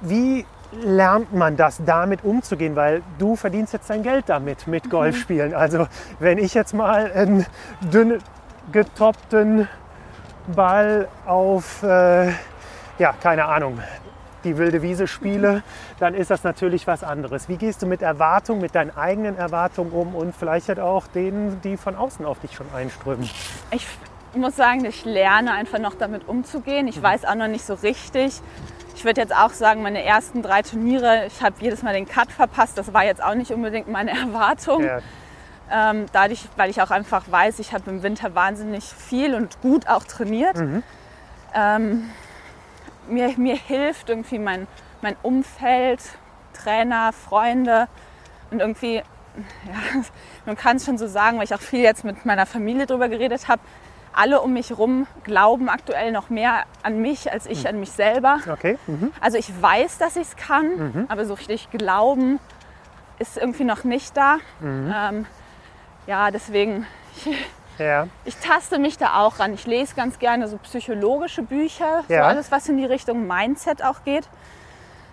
Wie 0.01 0.45
lernt 0.83 1.33
man 1.33 1.57
das, 1.57 1.81
damit 1.85 2.25
umzugehen? 2.25 2.77
Weil 2.77 3.03
du 3.19 3.37
verdienst 3.37 3.73
jetzt 3.73 3.91
dein 3.91 4.03
Geld 4.03 4.29
damit, 4.29 4.67
mit 4.67 4.91
Golfspielen. 4.91 5.55
Also 5.55 5.87
wenn 6.19 6.39
ich 6.39 6.55
jetzt 6.55 6.75
mal 6.75 7.11
einen 7.13 7.47
dünn 7.81 8.19
getoppten 8.73 9.69
Ball 10.55 11.09
auf, 11.27 11.83
äh, 11.83 12.29
ja, 12.99 13.15
keine 13.21 13.47
Ahnung, 13.47 13.81
die 14.45 14.59
wilde 14.59 14.83
Wiese 14.83 15.07
spiele, 15.07 15.63
dann 15.99 16.15
ist 16.15 16.31
das 16.31 16.43
natürlich 16.45 16.87
was 16.87 17.05
anderes. 17.05 17.49
Wie 17.49 17.57
gehst 17.57 17.83
du 17.83 17.87
mit 17.87 18.03
Erwartungen, 18.03 18.61
mit 18.61 18.75
deinen 18.75 18.97
eigenen 18.97 19.37
Erwartungen 19.37 19.93
um 19.93 20.15
und 20.15 20.35
vielleicht 20.35 20.69
halt 20.69 20.81
auch 20.81 21.07
denen, 21.07 21.61
die 21.63 21.77
von 21.77 21.95
außen 21.97 22.25
auf 22.25 22.41
dich 22.41 22.53
schon 22.55 22.67
einströmen? 22.75 23.29
Ich 23.71 23.87
muss 24.35 24.57
sagen, 24.57 24.85
ich 24.85 25.05
lerne 25.05 25.53
einfach 25.53 25.79
noch 25.79 25.95
damit 25.95 26.27
umzugehen. 26.29 26.89
Ich 26.89 27.01
weiß 27.01 27.25
auch 27.25 27.37
noch 27.37 27.47
nicht 27.49 27.65
so 27.65 27.75
richtig. 27.75 28.41
Ich 28.97 29.05
würde 29.05 29.21
jetzt 29.21 29.35
auch 29.35 29.51
sagen, 29.51 29.83
meine 29.83 30.05
ersten 30.05 30.43
drei 30.43 30.63
Turniere, 30.63 31.27
ich 31.27 31.43
habe 31.43 31.57
jedes 31.61 31.83
Mal 31.83 31.95
den 31.95 32.07
Cut 32.09 32.31
verpasst. 32.33 32.77
Das 32.79 32.93
war 32.93 33.05
jetzt 33.05 33.23
auch 33.23 33.35
nicht 33.35 33.53
unbedingt 33.53 33.89
meine 33.89 34.11
Erwartung. 34.19 34.83
Ja, 34.85 34.99
Ähm, 35.71 36.07
dadurch, 36.13 36.47
weil 36.57 36.71
ich 36.71 36.83
auch 36.83 36.91
einfach 36.91 37.25
weiß, 37.31 37.59
ich 37.59 37.73
habe 37.73 37.89
im 37.91 38.03
Winter 38.03 38.35
wahnsinnig 38.35 38.85
viel 38.85 39.35
und 39.35 39.61
gut 39.63 39.89
auch 39.89 40.05
trainiert. 40.05 40.57
Ähm, 41.55 42.11
mir, 43.09 43.33
mir 43.39 43.57
hilft 43.57 44.11
irgendwie 44.11 44.39
mein, 44.39 44.67
mein 45.05 45.17
Umfeld, 45.23 46.01
Trainer, 46.55 47.13
Freunde 47.13 47.87
und 48.51 48.61
irgendwie, 48.61 48.97
ja, 48.97 50.03
man 50.47 50.57
kann 50.57 50.79
es 50.79 50.85
schon 50.87 50.99
so 50.99 51.07
sagen, 51.07 51.37
weil 51.39 51.45
ich 51.45 51.55
auch 51.55 51.61
viel 51.61 51.81
jetzt 51.81 52.05
mit 52.05 52.25
meiner 52.27 52.47
Familie 52.47 52.87
drüber 52.87 53.09
geredet 53.09 53.47
habe. 53.49 53.61
Alle 54.17 54.41
um 54.41 54.53
mich 54.53 54.71
herum 54.71 55.07
glauben 55.25 55.69
aktuell 55.69 56.11
noch 56.13 56.31
mehr 56.31 56.65
an 56.83 57.01
mich 57.03 57.31
als 57.33 57.47
ich 57.47 57.69
an 57.69 57.81
mich 57.81 57.91
selber. 57.93 58.39
okay. 58.51 58.79
Mhm. 58.87 59.13
Also 59.21 59.37
ich 59.39 59.51
weiß, 59.61 59.99
dass 59.99 60.17
ich 60.17 60.29
es 60.29 60.37
kann, 60.37 61.07
aber 61.09 61.25
so 61.27 61.35
richtig 61.35 61.69
glauben 61.71 62.39
ist 63.19 63.37
irgendwie 63.37 63.65
noch 63.65 63.85
nicht 63.85 64.17
da. 64.17 64.39
Ähm, 64.63 65.27
ja, 66.07 66.31
deswegen, 66.31 66.87
ich, 67.17 67.37
Ja. 67.79 68.07
ich 68.25 68.37
taste 68.37 68.79
mich 68.79 68.99
da 68.99 69.19
auch 69.19 69.41
ran. 69.41 69.53
Ich 69.53 69.67
lese 69.67 69.97
ganz 69.97 70.21
gerne 70.21 70.47
so 70.47 70.59
psychologische 70.59 71.43
Bücher, 71.43 72.05
so 72.07 72.15
Ja. 72.15 72.23
alles, 72.23 72.53
was 72.53 72.69
in 72.69 72.77
die 72.77 72.85
Richtung 72.87 73.27
Mindset 73.27 73.83
auch 73.83 74.05
geht. 74.05 74.29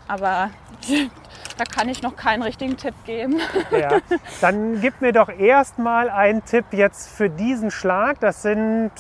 Aber 0.07 0.49
da 1.57 1.63
kann 1.63 1.87
ich 1.89 2.01
noch 2.01 2.15
keinen 2.15 2.41
richtigen 2.41 2.77
Tipp 2.77 2.95
geben. 3.05 3.39
Ja. 3.71 3.99
Dann 4.41 4.81
gib 4.81 5.01
mir 5.01 5.11
doch 5.13 5.29
erstmal 5.29 6.09
einen 6.09 6.43
Tipp 6.45 6.65
jetzt 6.71 7.09
für 7.09 7.29
diesen 7.29 7.71
Schlag. 7.71 8.19
Das 8.19 8.41
sind 8.41 8.91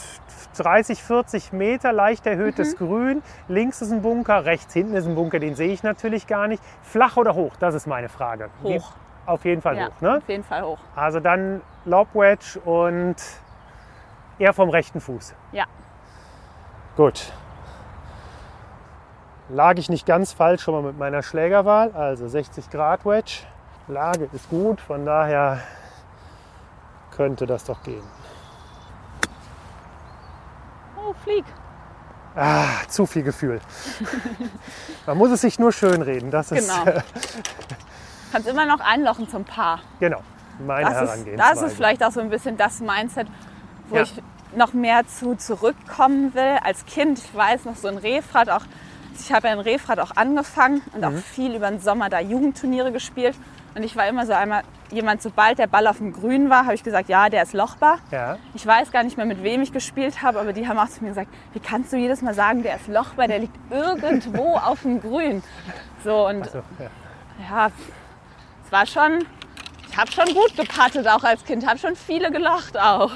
30, 0.57 1.01
40 1.01 1.53
Meter, 1.53 1.91
leicht 1.93 2.25
erhöhtes 2.27 2.73
Mhm. 2.73 2.85
Grün. 2.85 3.23
Links 3.47 3.81
ist 3.81 3.91
ein 3.91 4.01
Bunker, 4.01 4.45
rechts 4.45 4.73
hinten 4.73 4.95
ist 4.95 5.05
ein 5.07 5.15
Bunker, 5.15 5.39
den 5.39 5.55
sehe 5.55 5.71
ich 5.71 5.83
natürlich 5.83 6.27
gar 6.27 6.47
nicht. 6.47 6.61
Flach 6.83 7.17
oder 7.17 7.35
hoch? 7.35 7.53
Das 7.59 7.73
ist 7.73 7.87
meine 7.87 8.09
Frage. 8.09 8.49
Hoch. 8.63 8.91
Auf 9.25 9.45
jeden 9.45 9.61
Fall 9.61 9.77
Ja, 9.77 9.87
hoch. 9.87 10.01
Ne? 10.01 10.17
auf 10.17 10.27
jeden 10.29 10.43
Fall 10.43 10.63
hoch. 10.63 10.79
Also 10.95 11.19
dann 11.19 11.61
Lobwedge 11.85 12.59
und 12.65 13.15
eher 14.39 14.53
vom 14.53 14.69
rechten 14.69 14.99
Fuß. 14.99 15.35
Ja. 15.51 15.65
Gut. 16.97 17.31
Lag 19.53 19.77
ich 19.77 19.89
nicht 19.89 20.05
ganz 20.05 20.31
falsch 20.31 20.63
schon 20.63 20.73
mal 20.75 20.83
mit 20.83 20.97
meiner 20.97 21.23
Schlägerwahl. 21.23 21.91
Also 21.93 22.27
60 22.27 22.69
Grad 22.69 23.05
Wedge. 23.05 23.39
Lage 23.87 24.29
ist 24.31 24.49
gut, 24.49 24.79
von 24.79 25.05
daher 25.05 25.59
könnte 27.15 27.45
das 27.45 27.65
doch 27.65 27.83
gehen. 27.83 28.03
Oh, 30.97 31.13
flieg. 31.23 31.43
Ah, 32.35 32.65
zu 32.87 33.05
viel 33.05 33.23
Gefühl. 33.23 33.59
Man 35.05 35.17
muss 35.17 35.31
es 35.31 35.41
sich 35.41 35.59
nur 35.59 35.73
schön 35.73 36.01
reden. 36.01 36.31
Das 36.31 36.51
ist 36.51 36.69
Genau. 36.69 37.01
Kannst 38.31 38.47
immer 38.47 38.65
noch 38.65 38.79
einlochen 38.79 39.27
zum 39.27 39.43
Paar. 39.43 39.79
genau 39.99 40.21
meine 40.65 40.89
Das 40.89 40.93
ist, 41.01 41.09
Herangehensweise. 41.09 41.53
das 41.53 41.61
ist 41.63 41.75
vielleicht 41.75 42.03
auch 42.05 42.11
so 42.11 42.19
ein 42.21 42.29
bisschen 42.29 42.55
das 42.55 42.79
Mindset, 42.81 43.27
wo 43.89 43.95
Ja. 43.97 44.03
ich 44.03 44.21
noch 44.55 44.73
mehr 44.73 45.05
zu 45.07 45.35
zurückkommen 45.35 46.33
will. 46.35 46.59
Als 46.63 46.85
Kind, 46.85 47.17
ich 47.19 47.35
weiß 47.35 47.65
noch 47.65 47.75
so 47.75 47.87
ein 47.89 47.97
Refrat 47.97 48.49
auch. 48.49 48.61
Ich 49.19 49.31
habe 49.31 49.47
ja 49.47 49.53
in 49.53 49.59
Refrat 49.59 49.99
auch 49.99 50.11
angefangen 50.15 50.81
und 50.93 51.01
Mhm. 51.01 51.17
auch 51.17 51.21
viel 51.21 51.55
über 51.55 51.69
den 51.69 51.79
Sommer 51.79 52.09
da 52.09 52.19
Jugendturniere 52.19 52.91
gespielt. 52.91 53.35
Und 53.75 53.83
ich 53.83 53.95
war 53.95 54.05
immer 54.07 54.25
so 54.25 54.33
einmal 54.33 54.63
jemand, 54.91 55.21
sobald 55.21 55.57
der 55.57 55.67
Ball 55.67 55.87
auf 55.87 55.97
dem 55.99 56.11
Grün 56.11 56.49
war, 56.49 56.63
habe 56.65 56.73
ich 56.75 56.83
gesagt, 56.83 57.07
ja, 57.07 57.29
der 57.29 57.43
ist 57.43 57.53
lochbar. 57.53 57.99
ja. 58.11 58.37
Ich 58.53 58.65
weiß 58.67 58.91
gar 58.91 59.03
nicht 59.03 59.15
mehr, 59.15 59.25
mit 59.25 59.43
wem 59.43 59.61
ich 59.61 59.71
gespielt 59.71 60.21
habe, 60.21 60.39
aber 60.41 60.51
die 60.51 60.67
haben 60.67 60.77
auch 60.77 60.89
zu 60.89 61.01
mir 61.03 61.09
gesagt, 61.09 61.29
wie 61.53 61.59
kannst 61.61 61.93
du 61.93 61.97
jedes 61.97 62.21
Mal 62.21 62.33
sagen, 62.33 62.63
der 62.63 62.75
ist 62.75 62.87
lochbar, 62.89 63.27
der 63.27 63.39
liegt 63.39 63.55
irgendwo 63.69 64.57
auf 64.65 64.81
dem 64.81 64.99
Grün. 64.99 65.41
So 66.03 66.27
und 66.27 66.45
So, 66.49 66.57
ja. 66.79 66.89
ja, 67.49 67.71
es 68.65 68.71
war 68.71 68.85
schon, 68.85 69.25
ich 69.89 69.97
habe 69.97 70.11
schon 70.11 70.25
gut 70.33 70.55
gepattet 70.57 71.07
auch 71.07 71.23
als 71.23 71.45
Kind, 71.45 71.65
habe 71.65 71.79
schon 71.79 71.95
viele 71.95 72.29
gelocht 72.31 72.77
auch. 72.77 73.11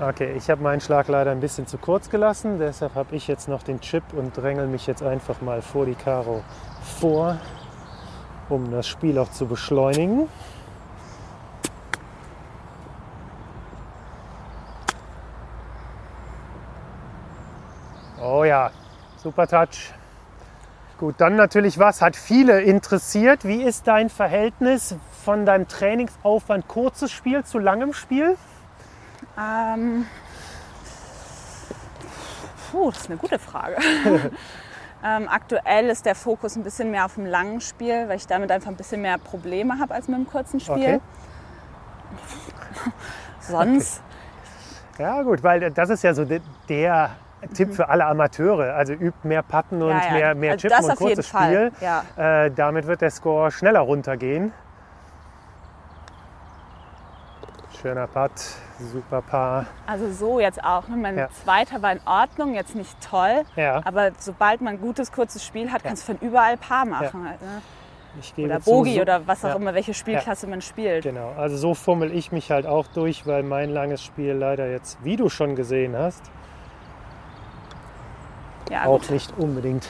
Okay, 0.00 0.34
ich 0.36 0.50
habe 0.50 0.60
meinen 0.60 0.80
Schlag 0.80 1.06
leider 1.06 1.30
ein 1.30 1.38
bisschen 1.38 1.68
zu 1.68 1.78
kurz 1.78 2.10
gelassen, 2.10 2.58
deshalb 2.58 2.96
habe 2.96 3.14
ich 3.14 3.28
jetzt 3.28 3.46
noch 3.46 3.62
den 3.62 3.80
Chip 3.80 4.02
und 4.12 4.36
drängel 4.36 4.66
mich 4.66 4.88
jetzt 4.88 5.04
einfach 5.04 5.40
mal 5.40 5.62
vor 5.62 5.86
die 5.86 5.94
Karo 5.94 6.42
vor, 6.98 7.38
um 8.48 8.72
das 8.72 8.88
Spiel 8.88 9.16
auch 9.20 9.30
zu 9.30 9.46
beschleunigen. 9.46 10.28
Oh 18.20 18.42
ja, 18.42 18.72
super 19.18 19.46
Touch. 19.46 19.92
Gut, 20.98 21.14
dann 21.18 21.36
natürlich 21.36 21.78
was, 21.78 22.02
hat 22.02 22.16
viele 22.16 22.62
interessiert. 22.62 23.44
Wie 23.44 23.62
ist 23.62 23.86
dein 23.86 24.10
Verhältnis 24.10 24.96
von 25.24 25.46
deinem 25.46 25.68
Trainingsaufwand 25.68 26.66
kurzes 26.66 27.12
Spiel 27.12 27.44
zu 27.44 27.60
langem 27.60 27.92
Spiel? 27.92 28.36
Ähm, 29.38 30.06
puh, 32.70 32.90
das 32.90 33.00
ist 33.02 33.10
eine 33.10 33.18
gute 33.18 33.38
Frage. 33.38 33.76
ähm, 35.04 35.28
aktuell 35.28 35.86
ist 35.88 36.06
der 36.06 36.14
Fokus 36.14 36.56
ein 36.56 36.62
bisschen 36.62 36.90
mehr 36.90 37.04
auf 37.04 37.14
dem 37.14 37.26
langen 37.26 37.60
Spiel, 37.60 38.08
weil 38.08 38.16
ich 38.16 38.26
damit 38.26 38.50
einfach 38.50 38.68
ein 38.70 38.76
bisschen 38.76 39.02
mehr 39.02 39.18
Probleme 39.18 39.78
habe 39.80 39.94
als 39.94 40.08
mit 40.08 40.18
dem 40.18 40.26
kurzen 40.26 40.60
Spiel. 40.60 40.74
Okay. 40.76 41.00
Sonst, 43.40 44.00
Ja 44.98 45.22
gut, 45.22 45.42
weil 45.42 45.70
das 45.70 45.90
ist 45.90 46.02
ja 46.04 46.14
so 46.14 46.24
de- 46.24 46.40
der 46.68 47.10
Tipp 47.52 47.74
für 47.74 47.88
alle 47.90 48.06
Amateure. 48.06 48.74
Also 48.74 48.94
übt 48.94 49.26
mehr 49.28 49.42
Putten 49.42 49.82
und 49.82 49.90
Ja, 49.90 50.04
ja. 50.06 50.12
mehr, 50.12 50.34
mehr 50.34 50.52
Also 50.52 50.68
Chippen 50.68 50.86
das 50.86 50.88
und 50.88 50.96
kurzes 50.96 51.28
Spiel. 51.28 51.72
ja. 51.80 52.04
Äh, 52.16 52.50
damit 52.52 52.86
wird 52.86 53.02
der 53.02 53.10
Score 53.10 53.50
schneller 53.50 53.80
runtergehen. 53.80 54.52
Schöner 57.82 58.06
Putt, 58.06 58.30
super 58.78 59.22
Paar. 59.22 59.66
also 59.86 60.10
so 60.12 60.40
jetzt 60.40 60.62
auch. 60.62 60.88
Ne? 60.88 60.96
Mein 60.96 61.16
Ja. 61.18 61.28
zweiter 61.30 61.80
war 61.82 61.92
in 61.92 62.00
Ordnung, 62.06 62.54
jetzt 62.54 62.74
nicht 62.74 62.96
toll. 63.00 63.44
Ja. 63.56 63.80
Aber 63.84 64.10
sobald 64.18 64.60
man 64.60 64.74
ein 64.74 64.80
gutes, 64.80 65.12
kurzes 65.12 65.44
Spiel 65.44 65.70
hat, 65.72 65.84
kannst 65.84 66.08
du 66.08 66.14
von 66.14 66.26
überall 66.28 66.56
Paar 66.56 66.84
machen. 66.84 67.28
Halt, 67.28 67.40
ne? 67.42 67.62
Oder 68.44 68.60
Bogi 68.60 68.94
so- 68.94 69.00
oder 69.02 69.26
was 69.26 69.44
auch 69.44 69.48
ja, 69.50 69.54
immer, 69.56 69.74
welche 69.74 69.92
Spielklasse 69.92 70.46
man 70.46 70.62
spielt. 70.62 71.02
Genau, 71.02 71.32
also 71.36 71.56
so 71.56 71.74
fummel 71.74 72.12
ich 72.12 72.30
mich 72.30 72.50
halt 72.52 72.64
auch 72.64 72.86
durch, 72.86 73.26
weil 73.26 73.42
mein 73.42 73.70
langes 73.70 74.02
Spiel 74.04 74.32
leider 74.34 74.68
jetzt, 74.70 75.02
wie 75.02 75.16
du 75.16 75.28
schon 75.28 75.56
gesehen 75.56 75.96
hast, 75.96 76.22
Ja, 78.70 78.84
auch 78.84 79.00
gut. 79.00 79.10
nicht 79.10 79.36
unbedingt 79.36 79.88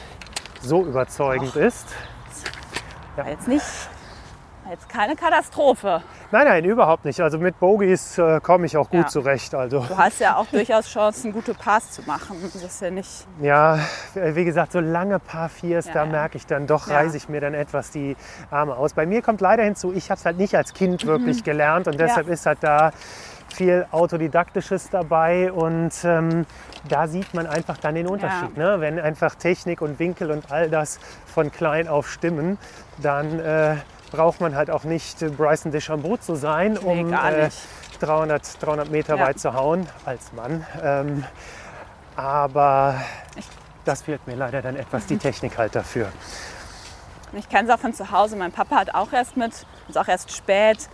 so 0.62 0.84
überzeugend 0.84 1.54
ist. 1.56 1.88
War 3.16 3.28
jetzt 3.28 3.46
nicht, 3.46 3.62
jetzt 4.70 4.88
keine 4.88 5.14
Katastrophe. 5.16 6.02
Nein, 6.30 6.46
nein, 6.46 6.64
überhaupt 6.64 7.04
nicht. 7.04 7.20
Also 7.20 7.38
mit 7.38 7.58
Bogies 7.60 8.18
äh, 8.18 8.40
komme 8.40 8.66
ich 8.66 8.76
auch 8.76 8.88
gut 8.90 9.02
Ja. 9.02 9.06
zurecht. 9.06 9.54
Also 9.54 9.80
Du 9.80 9.96
hast 9.96 10.20
ja 10.20 10.36
auch 10.36 10.46
durchaus 10.46 10.86
Chancen, 10.88 11.32
gute 11.32 11.54
Pass 11.54 11.92
zu 11.92 12.02
machen. 12.02 12.36
Das 12.42 12.54
ist 12.62 12.80
ja 12.82 12.90
nicht. 12.90 13.26
Ja, 13.40 13.78
wie 14.14 14.44
gesagt, 14.44 14.72
so 14.72 14.80
lange 14.80 15.18
Paar 15.18 15.48
Viers, 15.48 15.86
Ja, 15.86 15.92
da 15.94 16.04
ja. 16.04 16.10
merke 16.10 16.36
ich 16.38 16.46
dann 16.46 16.66
doch, 16.66 16.88
Ja. 16.88 16.96
reiße 16.96 17.16
ich 17.16 17.28
mir 17.28 17.40
dann 17.40 17.54
etwas 17.54 17.90
die 17.90 18.16
Arme 18.50 18.76
aus. 18.76 18.94
Bei 18.94 19.06
mir 19.06 19.22
kommt 19.22 19.40
leider 19.40 19.62
hinzu, 19.62 19.92
ich 19.92 20.10
habe 20.10 20.18
es 20.18 20.24
halt 20.24 20.38
nicht 20.38 20.54
als 20.56 20.72
Kind 20.72 21.06
wirklich 21.06 21.44
gelernt 21.44 21.86
und 21.86 21.98
deshalb 22.00 22.28
ist 22.28 22.46
halt 22.46 22.58
da 22.62 22.90
viel 23.54 23.86
Autodidaktisches 23.92 24.90
dabei 24.90 25.52
und 25.52 25.92
ähm, 26.02 26.44
da 26.88 27.06
sieht 27.06 27.34
man 27.34 27.46
einfach 27.46 27.76
dann 27.78 27.94
den 27.94 28.08
Unterschied. 28.08 28.56
Ne? 28.56 28.80
Wenn 28.80 28.98
einfach 28.98 29.36
Technik 29.36 29.80
und 29.80 29.98
Winkel 30.00 30.32
und 30.32 30.50
all 30.50 30.68
das 30.70 30.98
von 31.26 31.52
klein 31.52 31.86
auf 31.86 32.10
stimmen, 32.10 32.58
dann 32.98 33.38
äh, 33.38 33.76
braucht 34.14 34.40
man 34.40 34.54
halt 34.54 34.70
auch 34.70 34.84
nicht 34.84 35.22
äh, 35.22 35.28
Bryson 35.28 35.72
DeChambeau 35.72 36.16
zu 36.16 36.36
sein, 36.36 36.74
Nee, 36.74 36.78
um 37.02 37.10
nicht. 37.10 37.58
300, 38.00 38.62
300 38.62 38.90
Meter 38.90 39.16
Ja. 39.16 39.26
weit 39.26 39.40
zu 39.40 39.54
hauen 39.54 39.88
als 40.04 40.32
Mann. 40.32 40.64
Ähm, 40.82 41.24
aber 42.16 42.94
das 43.84 44.02
fehlt 44.02 44.26
mir 44.26 44.36
leider 44.36 44.62
dann 44.62 44.76
etwas 44.76 45.06
die 45.06 45.16
Technik 45.26 45.58
halt 45.58 45.74
dafür. 45.74 46.08
Ich 47.32 47.48
kenne 47.48 47.68
es 47.68 47.74
auch 47.74 47.80
von 47.80 47.92
zu 47.92 48.12
Hause. 48.12 48.36
Mein 48.36 48.52
Papa 48.52 48.76
hat 48.76 48.94
auch 48.94 49.12
erst 49.12 49.36
mit, 49.36 49.52
ist 49.88 49.98
auch 49.98 50.06
erst 50.06 50.32
spät, 50.32 50.88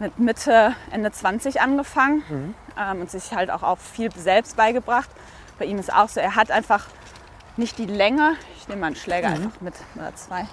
mit 0.00 0.18
Mitte, 0.18 0.72
Ende 0.90 1.12
20 1.12 1.60
angefangen 1.60 2.54
ähm, 2.76 3.00
und 3.02 3.10
sich 3.10 3.32
halt 3.32 3.50
auch, 3.50 3.62
auch 3.62 3.78
viel 3.78 4.10
selbst 4.16 4.56
beigebracht. 4.56 5.08
Bei 5.58 5.66
ihm 5.66 5.78
ist 5.78 5.92
auch 5.92 6.08
so, 6.08 6.18
er 6.20 6.34
hat 6.34 6.50
einfach 6.50 6.86
nicht 7.60 7.78
die 7.78 7.86
Länge. 7.86 8.32
Ich 8.58 8.66
nehme 8.66 8.80
mal 8.80 8.86
einen 8.88 8.96
Schläger 8.96 9.28
einfach 9.28 9.60
mit 9.60 9.74
oder 9.94 10.12
zwei. 10.16 10.44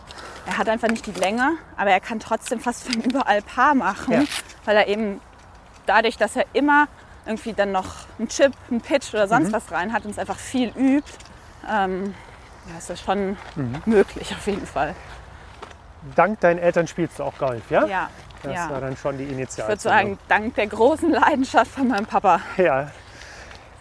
Er 0.45 0.57
hat 0.59 0.69
einfach 0.69 0.87
nicht 0.89 1.05
die 1.07 1.11
Länge, 1.19 1.53
aber 1.75 1.89
er 1.89 1.99
kann 1.99 2.19
trotzdem 2.19 2.59
fast 2.59 2.83
von 2.83 3.01
überall 3.01 3.41
Paar 3.41 3.73
machen, 3.73 4.13
Ja. 4.13 4.23
weil 4.65 4.77
er 4.77 4.87
eben 4.87 5.19
dadurch, 5.87 6.17
dass 6.17 6.35
er 6.35 6.45
immer 6.53 6.87
irgendwie 7.25 7.53
dann 7.53 7.71
noch 7.71 7.87
einen 8.19 8.27
Chip, 8.29 8.53
einen 8.69 8.81
Pitch 8.81 9.13
oder 9.13 9.27
sonst 9.27 9.51
was 9.51 9.71
rein 9.71 9.91
hat 9.91 10.05
und 10.05 10.11
es 10.11 10.19
einfach 10.19 10.37
viel 10.37 10.69
übt, 10.77 11.11
ähm, 11.69 12.13
ja, 12.71 12.77
ist 12.77 12.89
das 12.89 13.01
schon 13.01 13.37
möglich 13.85 14.31
auf 14.33 14.45
jeden 14.47 14.65
Fall. 14.67 14.93
Dank 16.15 16.39
deinen 16.39 16.59
Eltern 16.59 16.87
spielst 16.87 17.19
du 17.19 17.23
auch 17.23 17.37
Golf, 17.37 17.69
ja? 17.69 17.85
Ja, 17.85 18.09
Das 18.43 18.53
ja. 18.53 18.69
war 18.69 18.79
dann 18.81 18.95
schon 18.95 19.17
die 19.17 19.23
Ich 19.25 19.57
würde 19.57 19.81
sagen, 19.81 20.17
dank 20.27 20.55
der 20.55 20.67
großen 20.67 21.09
Leidenschaft 21.11 21.71
von 21.71 21.87
meinem 21.87 22.05
Papa. 22.05 22.39
Ja. 22.57 22.91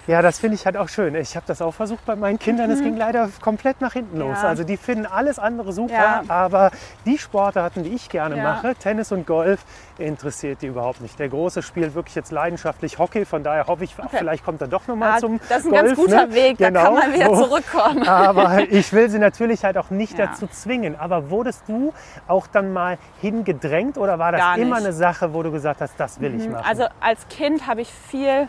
Ja, 0.07 0.23
das 0.23 0.39
finde 0.39 0.55
ich 0.55 0.65
halt 0.67 0.77
auch 0.77 0.89
schön. 0.89 1.17
Ich 1.17 1.35
habe 1.35 1.47
das 1.49 1.61
auch 1.61 1.73
versucht 1.75 2.05
bei 2.07 2.15
meinen 2.15 2.39
Kindern. 2.39 2.71
Es 2.71 2.81
ging 2.81 2.97
leider 2.97 3.29
komplett 3.41 3.81
nach 3.81 3.93
hinten 3.95 4.19
los. 4.19 4.39
Mhm. 4.39 4.43
Ja. 4.45 4.49
Also 4.49 4.63
die 4.63 4.77
finden 4.77 5.05
alles 5.05 5.39
andere 5.41 5.73
super, 5.73 5.93
Ja. 5.95 6.23
aber 6.29 6.71
die 7.05 7.19
Sportarten, 7.19 7.83
die 7.83 7.91
ich 7.95 8.09
gerne 8.09 8.37
Ja. 8.37 8.43
mache, 8.45 8.77
Tennis 8.77 9.11
und 9.11 9.27
Golf, 9.27 9.65
interessiert 9.99 10.63
die 10.63 10.67
überhaupt 10.69 11.01
nicht. 11.01 11.19
Der 11.19 11.29
Große 11.29 11.61
spielt 11.63 11.95
wirklich 11.97 12.15
jetzt 12.15 12.31
leidenschaftlich 12.31 12.99
Hockey. 13.01 13.25
Von 13.25 13.43
daher 13.43 13.67
hoffe 13.67 13.83
ich, 13.83 13.95
ach, 14.01 14.11
vielleicht 14.11 14.45
kommt 14.45 14.61
er 14.61 14.69
doch 14.69 14.87
noch 14.87 14.95
mal 14.95 15.15
Ah, 15.15 15.19
zum 15.19 15.41
das 15.49 15.61
ist 15.61 15.65
ein 15.67 15.71
Golf. 15.71 15.83
ganz 15.87 15.97
guter 15.97 16.27
ne? 16.29 16.35
Weg, 16.35 16.59
da 16.59 16.69
Genau. 16.69 16.83
kann 16.85 16.95
man 16.95 17.13
wieder 17.13 17.33
zurückkommen. 17.35 18.03
Aber 18.09 18.61
ich 18.71 18.93
will 18.93 19.11
sie 19.11 19.19
natürlich 19.19 19.65
halt 19.65 19.77
auch 19.77 19.91
nicht 19.91 20.17
dazu 20.19 20.47
zwingen. 20.47 20.95
Aber 21.01 21.31
wurdest 21.31 21.65
du 21.69 21.93
auch 22.29 22.47
dann 22.47 22.73
mal 22.73 22.99
hingedrängt 23.21 23.99
oder 23.99 24.19
war 24.21 24.31
das 24.33 24.57
immer 24.59 24.77
eine 24.77 24.93
Sache, 24.93 25.35
wo 25.35 25.43
du 25.43 25.51
gesagt 25.51 25.81
hast, 25.81 25.95
das 25.99 26.21
will 26.21 26.35
ich 26.41 26.49
machen? 26.49 26.65
Also 26.69 26.85
als 27.01 27.27
Kind 27.29 27.67
habe 27.67 27.81
ich 27.81 27.93
viel 27.93 28.49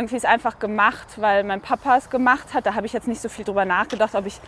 irgendwie 0.00 0.16
es 0.16 0.24
einfach 0.24 0.58
gemacht, 0.58 1.06
weil 1.20 1.44
mein 1.44 1.60
Papa 1.60 1.96
es 1.96 2.08
gemacht 2.10 2.54
hat. 2.54 2.66
Da 2.66 2.74
habe 2.74 2.86
ich 2.86 2.92
jetzt 2.92 3.06
nicht 3.06 3.20
so 3.20 3.28
viel 3.28 3.44
drüber 3.44 3.64
nachgedacht, 3.64 4.14
ob 4.14 4.26
ich 4.26 4.40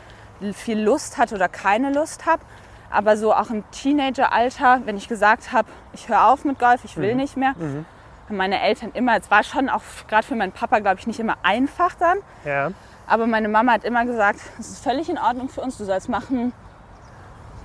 viel 0.54 0.80
Lust 0.80 1.18
hatte 1.18 1.34
oder 1.34 1.48
keine 1.48 1.92
Lust 1.92 2.26
habe. 2.26 2.42
Aber 2.90 3.16
so 3.16 3.32
auch 3.34 3.50
im 3.50 3.62
Teenageralter, 3.70 4.80
wenn 4.84 4.96
ich 4.96 5.08
gesagt 5.08 5.52
habe, 5.52 5.68
ich 5.92 6.08
höre 6.08 6.26
auf 6.26 6.44
mit 6.44 6.58
Golf, 6.58 6.84
ich 6.84 6.96
will 6.96 7.14
nicht 7.14 7.36
mehr, 7.36 7.54
haben 7.54 8.36
meine 8.36 8.60
Eltern 8.60 8.90
immer, 8.94 9.16
es 9.16 9.30
war 9.30 9.42
schon 9.44 9.68
auch 9.68 9.82
gerade 10.08 10.26
für 10.26 10.34
meinen 10.34 10.52
Papa, 10.52 10.78
glaube 10.80 10.98
ich, 11.00 11.06
nicht 11.06 11.20
immer 11.20 11.36
einfach 11.42 11.94
dann. 11.94 12.18
Ja. 12.44 12.70
Aber 13.06 13.26
meine 13.26 13.48
Mama 13.48 13.72
hat 13.72 13.84
immer 13.84 14.04
gesagt, 14.04 14.40
es 14.58 14.68
ist 14.70 14.84
völlig 14.84 15.08
in 15.08 15.18
Ordnung 15.18 15.48
für 15.48 15.60
uns, 15.62 15.76
du 15.78 15.84
sollst 15.84 16.08
machen, 16.08 16.52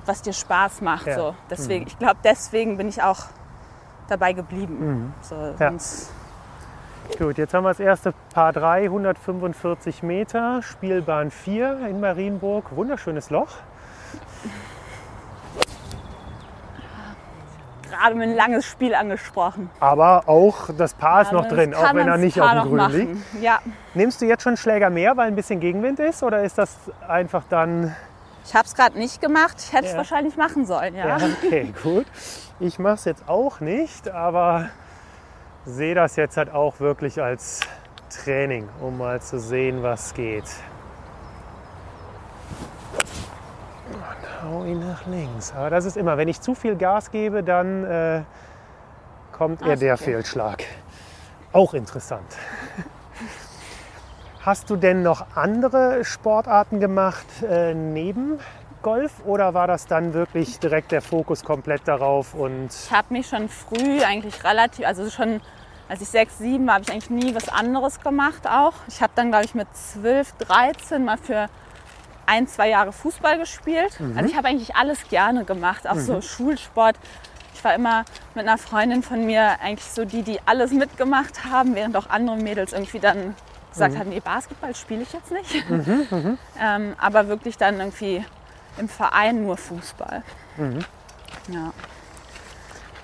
was 0.06 0.22
dir 0.22 0.34
Spaß 0.34 0.82
macht. 0.82 1.08
Ja. 1.08 1.16
So. 1.16 1.36
Deswegen, 1.50 1.88
Ich 1.88 1.98
glaube, 2.00 2.18
deswegen 2.24 2.78
bin 2.78 2.88
ich 2.88 3.02
auch 3.04 3.20
dabei 4.08 4.32
geblieben. 4.34 5.14
So, 5.22 5.36
Ja. 5.36 5.54
sonst- 5.58 6.12
Gut, 7.18 7.38
jetzt 7.38 7.54
haben 7.54 7.64
wir 7.64 7.70
das 7.70 7.80
erste 7.80 8.14
Paar 8.34 8.54
3, 8.54 8.84
145 8.86 10.04
Meter, 10.04 10.62
Spielbahn 10.62 11.32
4 11.32 11.88
in 11.90 12.00
Marienburg. 12.00 12.76
Wunderschönes 12.76 13.30
Loch. 13.30 13.50
gerade 17.90 18.16
mit 18.16 18.30
ein 18.30 18.36
langes 18.36 18.66
Spiel 18.66 18.94
angesprochen. 18.94 19.70
Aber 19.80 20.28
auch 20.28 20.70
das 20.78 20.94
Paar 20.94 21.22
ist 21.22 21.32
noch 21.32 21.46
Aber 21.46 21.56
drin, 21.56 21.74
auch 21.74 21.94
wenn 21.94 22.08
er 22.08 22.18
nicht 22.18 22.38
das 22.38 22.44
auf 22.44 22.52
Paar 22.52 22.64
dem 22.66 22.76
noch 22.76 22.90
Grün 22.90 23.00
liegt. 23.08 23.42
Ja, 23.42 23.60
Nimmst 23.94 24.22
du 24.22 24.26
jetzt 24.26 24.44
schon 24.44 24.58
Schläger 24.58 24.90
mehr, 24.90 25.18
weil 25.18 25.28
ein 25.28 25.36
bisschen 25.36 25.60
Gegenwind 25.60 26.00
ist? 26.00 26.22
Oder 26.22 26.44
ist 26.44 26.58
das 26.58 26.76
einfach 27.08 27.44
dann. 27.50 27.96
ich 28.46 28.54
habe 28.54 28.66
es 28.66 28.76
gerade 28.76 28.98
nicht 29.00 29.22
gemacht. 29.22 29.56
Ich 29.60 29.74
hätte 29.74 29.86
es 29.86 29.92
Ja. 29.94 29.98
wahrscheinlich 29.98 30.38
machen 30.38 30.66
sollen. 30.66 30.96
Ja. 30.96 31.18
Ja, 31.18 31.28
okay, 31.44 31.74
gut. 31.82 32.06
Ich 32.60 32.78
mache 32.78 32.96
es 32.96 33.06
jetzt 33.06 33.28
auch 33.28 33.60
nicht, 33.62 34.10
aber 34.10 34.70
sehe 35.68 35.94
das 35.94 36.16
jetzt 36.16 36.38
halt 36.38 36.54
auch 36.54 36.80
wirklich 36.80 37.22
als 37.22 37.60
Training, 38.10 38.70
um 38.82 38.98
mal 38.98 39.22
zu 39.22 39.40
sehen, 39.40 39.84
was 39.84 40.14
geht. 40.14 40.46
Und 43.92 44.44
hau 44.44 44.64
ihn 44.64 44.80
nach 44.80 45.06
links. 45.08 45.54
Aber 45.56 45.70
das 45.70 45.86
ist 45.86 45.98
immer, 45.98 46.18
wenn 46.18 46.30
ich 46.30 46.40
zu 46.40 46.56
viel 46.56 46.78
Gas 46.78 47.12
gebe, 47.12 47.44
dann 47.44 47.84
äh, 47.84 48.22
kommt 49.34 49.62
eher 49.62 49.76
der. 49.76 49.98
Fehlschlag. 49.98 50.64
Auch 51.52 51.74
interessant. 51.74 52.32
Hast 54.42 54.70
du 54.70 54.78
denn 54.78 55.04
noch 55.04 55.36
andere 55.36 56.06
Sportarten 56.06 56.80
gemacht 56.80 57.26
äh, 57.44 57.74
neben 57.74 58.40
Golf 58.82 59.12
oder 59.26 59.54
war 59.54 59.68
das 59.68 59.88
dann 59.88 60.14
wirklich 60.14 60.60
direkt 60.60 60.94
der 60.94 61.02
Fokus 61.02 61.44
komplett 61.44 61.86
darauf 61.88 62.34
und 62.34 62.70
Ich 62.72 62.92
habe 62.92 63.12
mich 63.12 63.28
schon 63.28 63.50
früh 63.50 64.02
eigentlich 64.02 64.46
relativ, 64.46 64.86
also 64.86 65.10
schon 65.10 65.42
als 65.90 66.02
ich 66.02 66.10
sechs, 66.10 66.38
sieben 66.38 66.68
war, 66.68 66.76
habe 66.76 66.84
ich 66.84 66.92
eigentlich 66.92 67.10
nie 67.10 67.34
was 67.36 67.50
anderes 67.50 68.00
gemacht 68.02 68.48
auch. 68.48 68.74
Ich 68.88 69.02
habe 69.02 69.14
dann, 69.16 69.30
glaube 69.30 69.46
ich, 69.46 69.56
mit 69.56 69.68
12, 69.76 70.34
13 70.40 71.06
mal 71.06 71.18
für 71.18 71.48
ein, 72.26 72.48
zwei 72.48 72.70
Jahre 72.70 72.92
Fußball 72.92 73.38
gespielt. 73.40 73.98
Mhm. 74.00 74.18
Also 74.18 74.30
ich 74.30 74.36
habe 74.38 74.50
eigentlich 74.50 74.76
alles 74.76 75.08
gerne 75.10 75.46
gemacht, 75.46 75.88
auch 75.88 75.98
so 75.98 76.22
Schulsport. 76.22 76.98
Ich 77.54 77.64
war 77.64 77.74
immer 77.74 78.04
mit 78.36 78.48
einer 78.48 78.58
Freundin 78.58 79.02
von 79.02 79.26
mir 79.26 79.60
eigentlich 79.62 79.90
so 79.90 80.06
die, 80.06 80.24
die 80.24 80.40
alles 80.46 80.72
mitgemacht 80.72 81.46
haben, 81.46 81.74
während 81.74 81.96
auch 81.96 82.10
andere 82.10 82.36
Mädels 82.36 82.74
irgendwie 82.74 83.00
dann 83.00 83.34
gesagt 83.72 83.94
Mhm. 83.94 84.00
haben, 84.00 84.10
nee, 84.10 84.20
Basketball 84.20 84.76
spiele 84.76 85.04
ich 85.04 85.14
jetzt 85.14 85.32
nicht. 85.32 85.64
ähm, 86.62 86.96
aber 87.00 87.28
wirklich 87.30 87.58
dann 87.58 87.80
irgendwie 87.80 88.24
im 88.78 88.90
Verein 88.90 89.44
nur 89.44 89.58
Fußball. 89.58 90.22
Mhm. 90.58 90.80
Ja. 91.50 91.72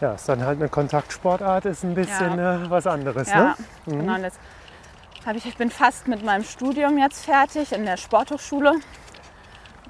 Ja, 0.03 0.13
ist 0.15 0.27
dann 0.27 0.45
halt 0.45 0.59
eine 0.59 0.67
Kontaktsportart, 0.67 1.63
ist 1.65 1.83
ein 1.85 1.95
bisschen 1.95 2.37
äh, 2.37 2.69
was 2.69 2.85
anderes. 2.85 3.29
Ja, 3.29 3.55
Ne? 3.85 3.97
genau. 3.97 4.15
Und 4.15 4.23
jetzt 4.23 4.39
ich, 5.35 5.45
ich 5.45 5.55
bin 5.55 5.69
fast 5.69 6.09
mit 6.09 6.25
meinem 6.25 6.43
Studium 6.43 6.97
jetzt 6.97 7.23
fertig 7.23 7.71
in 7.71 7.85
der 7.85 7.95
Sporthochschule. 7.95 8.73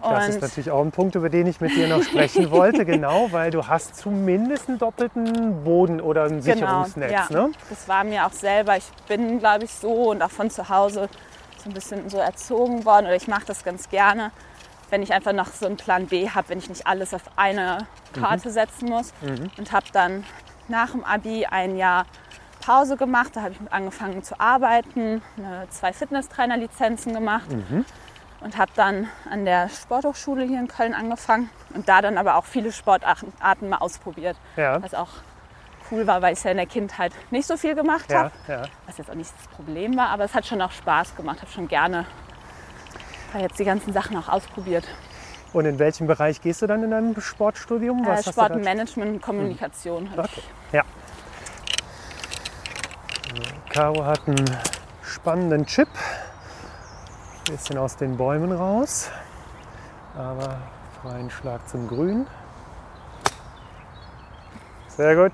Das 0.03 0.28
ist 0.28 0.36
Und 0.36 0.41
natürlich 0.41 0.70
auch 0.70 0.84
ein 0.84 0.91
Punkt, 0.91 1.16
über 1.16 1.30
den 1.30 1.47
ich 1.47 1.59
mit 1.61 1.76
dir 1.76 1.88
noch 1.88 2.03
sprechen 2.03 2.51
wollte, 2.51 2.86
genau, 2.93 3.32
weil 3.32 3.49
du 3.49 3.66
hast 3.66 3.95
zumindest 3.95 4.70
einen 4.70 4.78
doppelten 4.78 5.64
Boden 5.64 5.99
oder 5.99 6.26
ein 6.26 6.43
Sicherungsnetz. 6.43 7.30
Genau, 7.30 7.41
ja. 7.41 7.47
Ne? 7.47 7.53
das 7.72 7.88
war 7.88 8.03
mir 8.03 8.28
auch 8.28 8.34
selber. 8.34 8.78
Ich 8.78 8.86
bin, 9.07 9.39
glaube 9.39 9.64
ich, 9.64 9.74
so 9.74 10.11
und 10.11 10.22
auch 10.22 10.30
von 10.30 10.51
zu 10.51 10.70
Hause 10.70 11.09
so 11.57 11.70
ein 11.70 11.74
bisschen 11.74 12.07
so 12.09 12.20
erzogen 12.20 12.86
worden. 12.86 13.07
Oder 13.07 13.16
ich 13.16 13.28
mache 13.28 13.45
das 13.47 13.64
ganz 13.64 13.89
gerne, 13.89 14.32
wenn 14.94 15.02
ich 15.02 15.12
einfach 15.12 15.34
noch 15.34 15.48
so 15.48 15.66
einen 15.66 15.76
Plan 15.76 16.06
B 16.06 16.30
habe, 16.30 16.50
wenn 16.50 16.60
ich 16.60 16.70
nicht 16.70 16.86
alles 16.86 17.16
auf 17.16 17.24
eine 17.36 17.88
Karte 18.14 18.52
setzen 18.52 18.89
muss. 18.89 19.12
Und 19.58 19.72
habe 19.72 19.88
dann 19.91 20.24
nach 20.68 20.91
dem 20.91 21.04
Abi 21.04 21.48
ein 21.48 21.78
Jahr 21.78 22.06
Pause 22.64 22.96
gemacht. 22.96 23.32
Da 23.34 23.41
habe 23.41 23.54
ich 23.54 23.74
angefangen 23.74 24.22
zu 24.22 24.39
arbeiten, 24.39 25.24
zwei 25.70 25.94
Fitnesstrainer-Lizenzen 25.94 27.12
gemacht. 27.12 27.48
und 28.41 28.58
habe 28.58 28.72
dann 28.76 29.08
an 29.32 29.46
der 29.46 29.70
Sporthochschule 29.70 30.44
hier 30.44 30.60
in 30.60 30.68
Köln 30.68 30.94
angefangen 30.94 31.50
und 31.74 31.88
da 31.89 32.02
dann 32.02 32.18
aber 32.18 32.36
auch 32.36 32.44
viele 32.44 32.74
Sportarten 32.74 33.32
Arten 33.39 33.70
mal 33.70 33.78
ausprobiert, 33.78 34.36
Ja, 34.58 34.84
was 34.84 34.94
auch 34.94 35.08
cool 35.89 36.06
war, 36.08 36.22
weil 36.22 36.34
ich 36.34 36.39
es 36.39 36.44
ja 36.44 36.52
in 36.52 36.58
der 36.58 36.66
Kindheit 36.66 37.14
nicht 37.32 37.48
so 37.48 37.56
viel 37.56 37.74
gemacht 37.74 38.12
ja, 38.12 38.26
habe, 38.26 38.32
ja. 38.50 38.64
was 38.86 38.98
jetzt 38.98 39.10
auch 39.10 39.16
nicht 39.16 39.32
das 39.38 39.48
Problem 39.48 39.96
war, 39.96 40.10
aber 40.10 40.26
es 40.26 40.36
hat 40.36 40.46
schon 40.46 40.62
auch 40.62 40.72
Spaß 40.72 41.16
gemacht, 41.16 41.41
habe 41.41 41.52
schon 41.52 41.70
gerne 41.70 42.06
da 43.34 43.40
jetzt 43.40 43.60
die 43.60 43.66
ganzen 43.66 43.94
Sachen 43.94 44.16
auch 44.18 44.30
ausprobiert. 44.30 44.86
Und 45.52 45.66
in 45.66 45.78
welchem 45.80 46.08
Bereich 46.08 46.42
gehst 46.42 46.62
du 46.62 46.68
dann 46.68 46.84
in 46.84 46.92
deinem 46.92 47.20
Sportstudium? 47.20 48.04
Äh, 48.04 48.16
du 48.18 48.24
da- 48.24 48.32
Sportmanagement 48.32 49.12
und 49.16 49.22
Kommunikation. 49.22 50.10
hab 50.12 50.26
Okay. 50.26 50.42
Ja. 50.72 50.84
Caro 53.70 54.06
hat 54.06 54.22
einen 54.28 54.46
spannenden 55.04 55.66
Chip. 55.66 55.88
Bisschen 57.46 57.78
aus 57.78 57.96
den 57.98 58.18
Bäumen 58.18 58.52
raus. 58.52 59.10
Aber 60.16 60.58
freien 61.02 61.30
Schlag 61.30 61.68
zum 61.68 61.88
Grün. 61.88 62.28
Sehr 64.88 65.16
gut. 65.16 65.34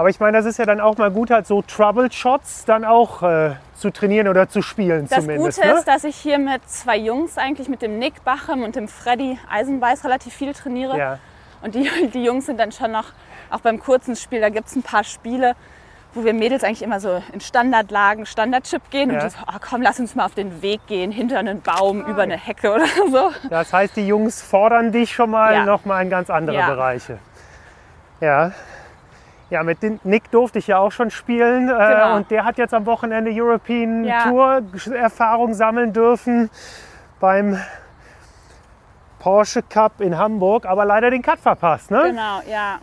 Aber 0.00 0.08
ich 0.08 0.18
meine, 0.18 0.38
das 0.38 0.46
ist 0.46 0.58
ja 0.58 0.64
dann 0.64 0.80
auch 0.80 0.96
mal 0.96 1.10
gut, 1.10 1.30
halt 1.30 1.46
so 1.46 1.60
Trouble 1.60 2.10
Shots 2.10 2.64
dann 2.64 2.86
auch 2.86 3.22
äh, 3.22 3.56
zu 3.74 3.90
trainieren 3.90 4.28
oder 4.28 4.48
zu 4.48 4.62
spielen 4.62 5.06
Das 5.06 5.20
zumindest. 5.20 5.58
Gute 5.60 5.68
ne? 5.74 5.78
ist, 5.78 5.86
dass 5.86 6.04
ich 6.04 6.16
hier 6.16 6.38
mit 6.38 6.66
zwei 6.70 6.96
Jungs 6.96 7.36
eigentlich, 7.36 7.68
mit 7.68 7.82
dem 7.82 7.98
Nick 7.98 8.24
Bachem 8.24 8.62
und 8.62 8.76
dem 8.76 8.88
Freddy 8.88 9.38
Eisenbeiß 9.50 10.02
relativ 10.06 10.32
viel 10.32 10.54
trainiere. 10.54 10.96
ja. 10.96 11.18
Und 11.60 11.74
die, 11.74 11.90
die 12.14 12.24
Jungs 12.24 12.46
sind 12.46 12.58
dann 12.58 12.72
schon 12.72 12.92
noch, 12.92 13.08
auch 13.50 13.60
beim 13.60 13.78
kurzen 13.78 14.16
Spiel, 14.16 14.40
da 14.40 14.48
gibt 14.48 14.68
es 14.68 14.74
ein 14.74 14.82
paar 14.82 15.04
Spiele, 15.04 15.54
wo 16.14 16.24
wir 16.24 16.32
Mädels 16.32 16.64
eigentlich 16.64 16.80
immer 16.80 16.98
so 16.98 17.22
in 17.34 17.42
Standardlagen, 17.42 18.24
Standardchip 18.24 18.88
gehen 18.88 19.10
Ja. 19.10 19.16
und 19.16 19.24
die 19.24 19.28
so, 19.36 19.38
oh, 19.46 19.58
komm, 19.60 19.82
lass 19.82 20.00
uns 20.00 20.14
mal 20.14 20.24
auf 20.24 20.34
den 20.34 20.62
Weg 20.62 20.80
gehen, 20.86 21.12
hinter 21.12 21.38
einen 21.40 21.60
Baum, 21.60 22.00
über 22.06 22.22
eine 22.22 22.38
Hecke 22.38 22.72
oder 22.72 22.86
so. 23.12 23.32
Das 23.50 23.70
heißt, 23.70 23.94
die 23.96 24.06
Jungs 24.06 24.40
fordern 24.40 24.92
dich 24.92 25.12
schon 25.12 25.28
mal 25.28 25.52
Ja. 25.52 25.64
noch 25.66 25.84
mal 25.84 26.00
in 26.02 26.08
ganz 26.08 26.30
andere 26.30 26.56
Ja. 26.56 26.70
Bereiche. 26.70 27.18
Ja. 28.22 28.52
Ja, 29.50 29.64
mit 29.64 29.78
Nick 30.04 30.30
durfte 30.30 30.60
ich 30.60 30.68
ja 30.68 30.78
auch 30.78 30.92
schon 30.92 31.10
spielen. 31.10 31.68
Äh, 31.68 31.72
Genau. 31.72 32.16
und 32.16 32.30
der 32.30 32.44
hat 32.44 32.56
jetzt 32.56 32.72
am 32.72 32.86
Wochenende 32.86 33.30
European 33.34 34.04
Ja. 34.04 34.22
Tour 34.24 34.62
Erfahrung 34.94 35.54
sammeln 35.54 35.92
dürfen 35.92 36.50
beim 37.18 37.58
Porsche 39.18 39.62
Cup 39.62 40.00
in 40.00 40.16
Hamburg, 40.16 40.64
aber 40.66 40.84
leider 40.84 41.10
den 41.10 41.20
Cut 41.22 41.40
verpasst. 41.40 41.90
Ne? 41.90 42.02
Genau, 42.04 42.40
ja. 42.48 42.78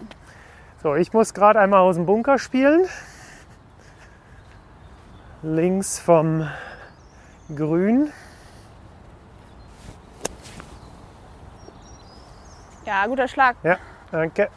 So, 0.83 0.95
ich 0.95 1.11
muss 1.13 1.33
gerade 1.33 1.59
einmal 1.59 1.79
aus 1.79 1.95
dem 1.95 2.05
Bunker 2.05 2.37
spielen. 2.37 2.85
Links 5.41 5.99
vom 5.99 6.47
Grün. 7.55 8.11
Ja, 12.85 13.05
guter 13.07 13.27
Schlag. 13.27 13.55
Ja, 13.63 13.77
danke. 14.11 14.49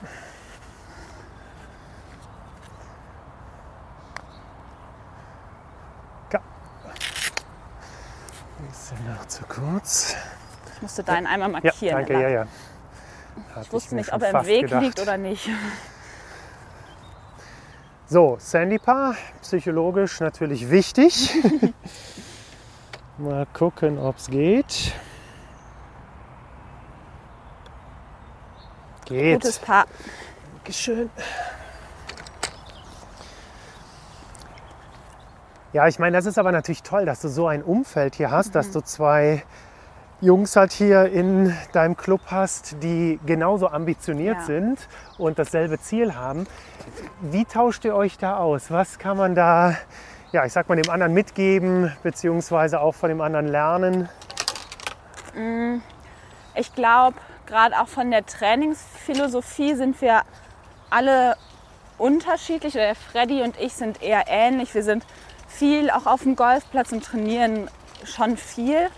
Bisschen 8.91 9.14
noch 9.14 9.26
zu 9.26 9.45
kurz. 9.45 10.16
Ich 10.74 10.82
musste 10.82 11.05
deinen 11.05 11.26
einmal 11.26 11.49
Ja, 11.51 11.61
markieren. 11.62 11.97
danke, 11.99 12.12
Ella. 12.14 12.22
ja, 12.22 12.28
ja. 12.28 12.47
Ich 13.62 13.72
wusste 13.72 13.95
nicht, 13.95 14.12
ob 14.12 14.22
er 14.22 14.41
im 14.41 14.47
Weg 14.47 14.70
liegt 14.70 14.99
oder 15.01 15.16
nicht. 15.16 15.49
So, 18.07 18.36
Sandy-Paar, 18.41 19.14
psychologisch 19.43 20.18
natürlich 20.18 20.70
wichtig. 20.70 21.32
Mal 23.18 23.47
gucken, 23.53 23.99
ob 23.99 24.16
es 24.16 24.26
geht. 24.26 24.93
Geht. 29.05 29.43
Gutes 29.43 29.59
Paar. 29.61 29.86
Dankeschön. 30.57 31.11
Ja, 35.72 35.86
ich 35.86 35.98
meine, 35.98 36.16
das 36.16 36.26
ist 36.26 36.38
aber 36.38 36.50
natürlich 36.50 36.82
toll, 36.82 37.04
dass 37.04 37.20
du 37.20 37.28
so 37.28 37.46
ein 37.46 37.62
Umfeld 37.62 38.16
hier 38.16 38.30
hast, 38.30 38.54
dass 38.56 38.72
du 38.72 38.80
zwei 38.80 39.44
Jungs 40.20 40.56
halt 40.56 40.72
hier 40.72 41.06
in 41.06 41.56
deinem 41.72 41.96
Club 41.96 42.20
hast, 42.26 42.82
die 42.82 43.20
genauso 43.24 43.68
ambitioniert 43.68 44.38
Ja. 44.40 44.44
sind 44.44 44.88
und 45.16 45.38
dasselbe 45.38 45.80
Ziel 45.80 46.14
haben. 46.16 46.46
Wie 47.20 47.44
tauscht 47.44 47.84
ihr 47.84 47.94
euch 47.94 48.18
da 48.18 48.36
aus? 48.38 48.70
Was 48.70 48.98
kann 48.98 49.16
man 49.16 49.34
da, 49.36 49.76
ja, 50.32 50.44
ich 50.44 50.52
sag 50.52 50.68
mal, 50.68 50.74
dem 50.76 50.90
anderen 50.90 51.14
mitgeben, 51.14 51.92
beziehungsweise 52.02 52.80
auch 52.80 52.94
von 52.96 53.08
dem 53.08 53.20
anderen 53.20 53.46
lernen? 53.46 54.08
Ich 56.56 56.74
glaube, 56.74 57.16
gerade 57.46 57.80
auch 57.80 57.88
von 57.88 58.10
der 58.10 58.26
Trainingsphilosophie 58.26 59.76
sind 59.76 60.00
wir 60.02 60.22
alle 60.90 61.36
unterschiedlich. 61.96 62.72
Der 62.72 62.96
Freddy 62.96 63.42
und 63.42 63.58
ich 63.60 63.72
sind 63.72 64.02
eher 64.02 64.24
ähnlich. 64.26 64.74
Wir 64.74 64.82
sind 64.82 65.06
viel 65.51 65.90
auch 65.90 66.07
auf 66.07 66.22
dem 66.22 66.36
Golfplatz 66.36 66.92
und 66.92 67.05
trainieren 67.05 67.68
schon 68.05 68.36
viel. 68.36 68.88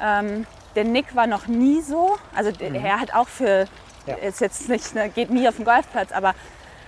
Ähm, 0.00 0.46
der 0.74 0.84
Nick 0.84 1.14
war 1.14 1.26
noch 1.26 1.46
nie 1.46 1.80
so. 1.82 2.16
Also 2.34 2.50
der- 2.50 2.74
er 2.74 3.00
hat 3.00 3.14
auch 3.14 3.28
für, 3.28 3.66
Ja. 4.06 4.14
ist 4.16 4.40
jetzt 4.40 4.68
nicht, 4.68 4.94
ne, 4.94 5.08
geht 5.10 5.30
nie 5.30 5.46
auf 5.46 5.56
den 5.56 5.64
Golfplatz, 5.64 6.10
aber 6.12 6.34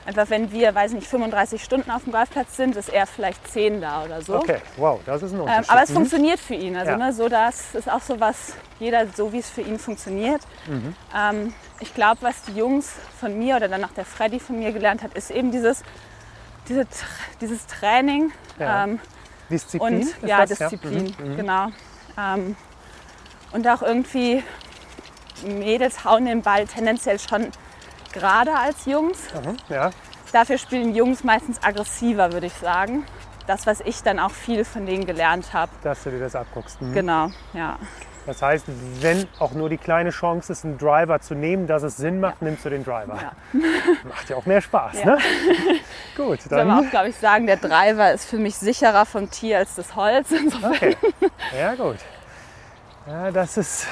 einfach 0.07 0.29
wenn 0.31 0.51
wir, 0.53 0.75
weiß 0.75 0.93
nicht, 0.93 1.07
35 1.07 1.63
Stunden 1.63 1.91
auf 1.91 2.05
dem 2.05 2.13
Golfplatz 2.13 2.57
sind, 2.57 2.77
ist 2.77 2.89
er 2.89 3.07
vielleicht 3.07 3.47
10 3.47 3.81
da 3.81 4.05
oder 4.05 4.21
so. 4.23 4.37
Okay, 4.37 4.59
wow, 4.77 4.99
das 5.07 5.23
ist 5.23 5.33
ein 5.33 5.37
Ähm, 5.37 5.43
Unterschied. 5.43 5.71
aber 5.71 5.83
es 5.83 5.91
Mhm. 5.91 5.95
funktioniert 5.95 6.41
für 6.41 6.55
ihn. 6.55 6.77
Also 6.77 6.91
Ja. 6.93 6.97
ne, 6.97 7.13
so 7.13 7.29
das 7.29 7.75
ist 7.75 7.91
auch 7.91 8.01
so 8.03 8.19
was, 8.21 8.55
jeder 8.81 9.07
so 9.15 9.33
wie 9.33 9.39
es 9.39 9.49
für 9.49 9.61
ihn 9.63 9.79
funktioniert. 9.79 10.41
Mhm. 10.67 10.97
Ähm, 11.17 11.55
ich 11.81 11.95
glaube, 11.95 12.23
was 12.23 12.43
die 12.43 12.53
Jungs 12.53 12.93
von 13.21 13.39
mir 13.39 13.57
oder 13.57 13.69
dann 13.69 13.85
auch 13.85 13.93
der 13.93 14.05
Freddy 14.05 14.41
von 14.41 14.59
mir 14.59 14.73
gelernt 14.73 15.03
hat, 15.03 15.15
ist 15.15 15.31
eben 15.31 15.51
dieses, 15.53 15.83
diese, 16.69 16.87
dieses 17.41 17.67
Training 17.67 18.33
Ja. 18.59 18.85
ähm, 18.85 19.01
Disziplin? 19.51 20.09
und 20.21 20.29
ja, 20.29 20.47
das? 20.47 20.59
Disziplin, 20.59 21.15
Mhm. 21.19 21.33
Mhm. 21.33 21.37
genau. 21.37 21.67
Ähm, 22.19 22.57
und 23.53 23.67
auch 23.69 23.83
irgendwie 23.83 24.43
Mädels 25.47 26.05
hauen 26.05 26.25
den 26.27 26.43
Ball 26.43 26.67
tendenziell 26.67 27.19
schon 27.19 27.51
gerade 28.13 28.57
als 28.57 28.87
Jungs. 28.87 29.19
Mhm. 29.35 29.57
Ja, 29.69 29.91
Dafür 30.33 30.59
spielen 30.59 30.95
Jungs 30.97 31.23
meistens 31.23 31.63
aggressiver, 31.63 32.33
würde 32.33 32.47
ich 32.47 32.55
sagen. 32.55 33.05
Das, 33.47 33.67
was 33.67 33.81
ich 33.81 34.03
dann 34.03 34.19
auch 34.19 34.31
viel 34.33 34.65
von 34.65 34.85
denen 34.87 35.07
gelernt 35.07 35.53
habe. 35.53 35.71
dass 35.83 36.03
du 36.05 36.11
dir 36.11 36.19
das 36.21 36.35
abguckst. 36.35 36.81
Mhm. 36.83 36.93
Genau, 36.95 37.31
ja. 37.53 37.79
Das 38.27 38.41
heißt, 38.41 38.65
wenn 39.01 39.27
auch 39.39 39.53
nur 39.53 39.69
die 39.69 39.77
kleine 39.77 40.09
Chance 40.11 40.53
ist, 40.53 40.65
einen 40.65 40.79
Driver 40.79 41.21
zu 41.21 41.35
nehmen, 41.35 41.67
dass 41.67 41.83
es 41.83 41.99
Sinn 41.99 42.21
macht, 42.21 42.41
nimmst 42.41 42.65
du 42.65 42.71
den 42.71 42.83
Driver. 42.85 43.19
Ja. 43.21 43.33
Macht 44.09 44.31
ja 44.31 44.37
auch 44.37 44.47
mehr 44.47 44.63
Spaß, 44.63 45.01
Ja. 45.01 45.05
ne? 45.17 45.19
Gut, 46.17 46.39
Ich 46.39 46.45
soll 46.45 46.59
dann. 46.59 46.71
auch, 46.71 46.91
glaube 46.91 47.09
ich, 47.11 47.17
sagen, 47.17 47.47
der 47.47 47.57
Driver 47.59 48.13
ist 48.13 48.25
für 48.25 48.39
mich 48.39 48.55
sicherer 48.57 49.05
vom 49.05 49.31
Tier 49.31 49.59
als 49.59 49.75
das 49.75 49.95
Holz. 49.95 50.31
Insofern- 50.33 50.73
Okay. 50.75 50.97
Ja, 51.59 51.75
gut. 51.75 51.97
Ja, 53.07 53.31
das 53.31 53.57
ist. 53.59 53.87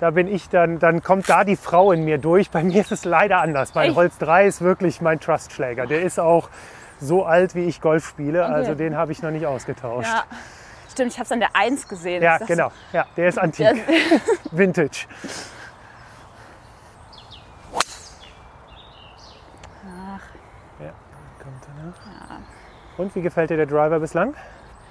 Da 0.00 0.10
bin 0.10 0.26
ich 0.28 0.48
dann, 0.48 0.78
dann 0.78 1.02
kommt 1.02 1.28
da 1.28 1.44
die 1.44 1.56
Frau 1.56 1.92
in 1.92 2.04
mir 2.04 2.16
durch. 2.18 2.50
Bei 2.50 2.62
mir 2.64 2.80
ist 2.80 2.90
es 2.90 3.04
leider 3.04 3.40
anders. 3.42 3.74
Mein 3.74 3.88
Echt? 3.90 3.96
Holz 3.96 4.18
3 4.18 4.46
ist 4.46 4.62
wirklich 4.62 5.00
mein 5.02 5.20
Trustschläger. 5.20 5.86
Der 5.86 6.00
ist 6.02 6.18
auch 6.18 6.48
so 7.00 7.24
alt, 7.26 7.54
wie 7.54 7.64
ich 7.66 7.80
Golf 7.82 8.08
spiele. 8.08 8.46
Also 8.46 8.74
den 8.74 8.96
habe 8.96 9.12
ich 9.12 9.22
noch 9.22 9.30
nicht 9.30 9.44
ausgetauscht. 9.46 10.08
Ja. 10.08 10.24
Stimmt, 10.90 11.12
ich 11.12 11.18
habe 11.18 11.24
es 11.26 11.32
an 11.32 11.40
der 11.40 11.54
1 11.54 11.88
gesehen. 11.88 12.22
Ja, 12.22 12.38
genau. 12.38 12.72
Ja, 12.92 13.06
der 13.16 13.28
ist 13.28 13.38
antik. 13.38 13.66
Der, 13.66 13.76
Vintage. 14.50 15.06
Ja, 20.80 20.92
kommt 21.42 21.62
er 21.66 21.84
noch. 21.84 22.98
Und 22.98 23.14
wie 23.14 23.22
gefällt 23.22 23.50
dir 23.50 23.56
der 23.56 23.66
Driver 23.66 24.00
bislang? 24.00 24.34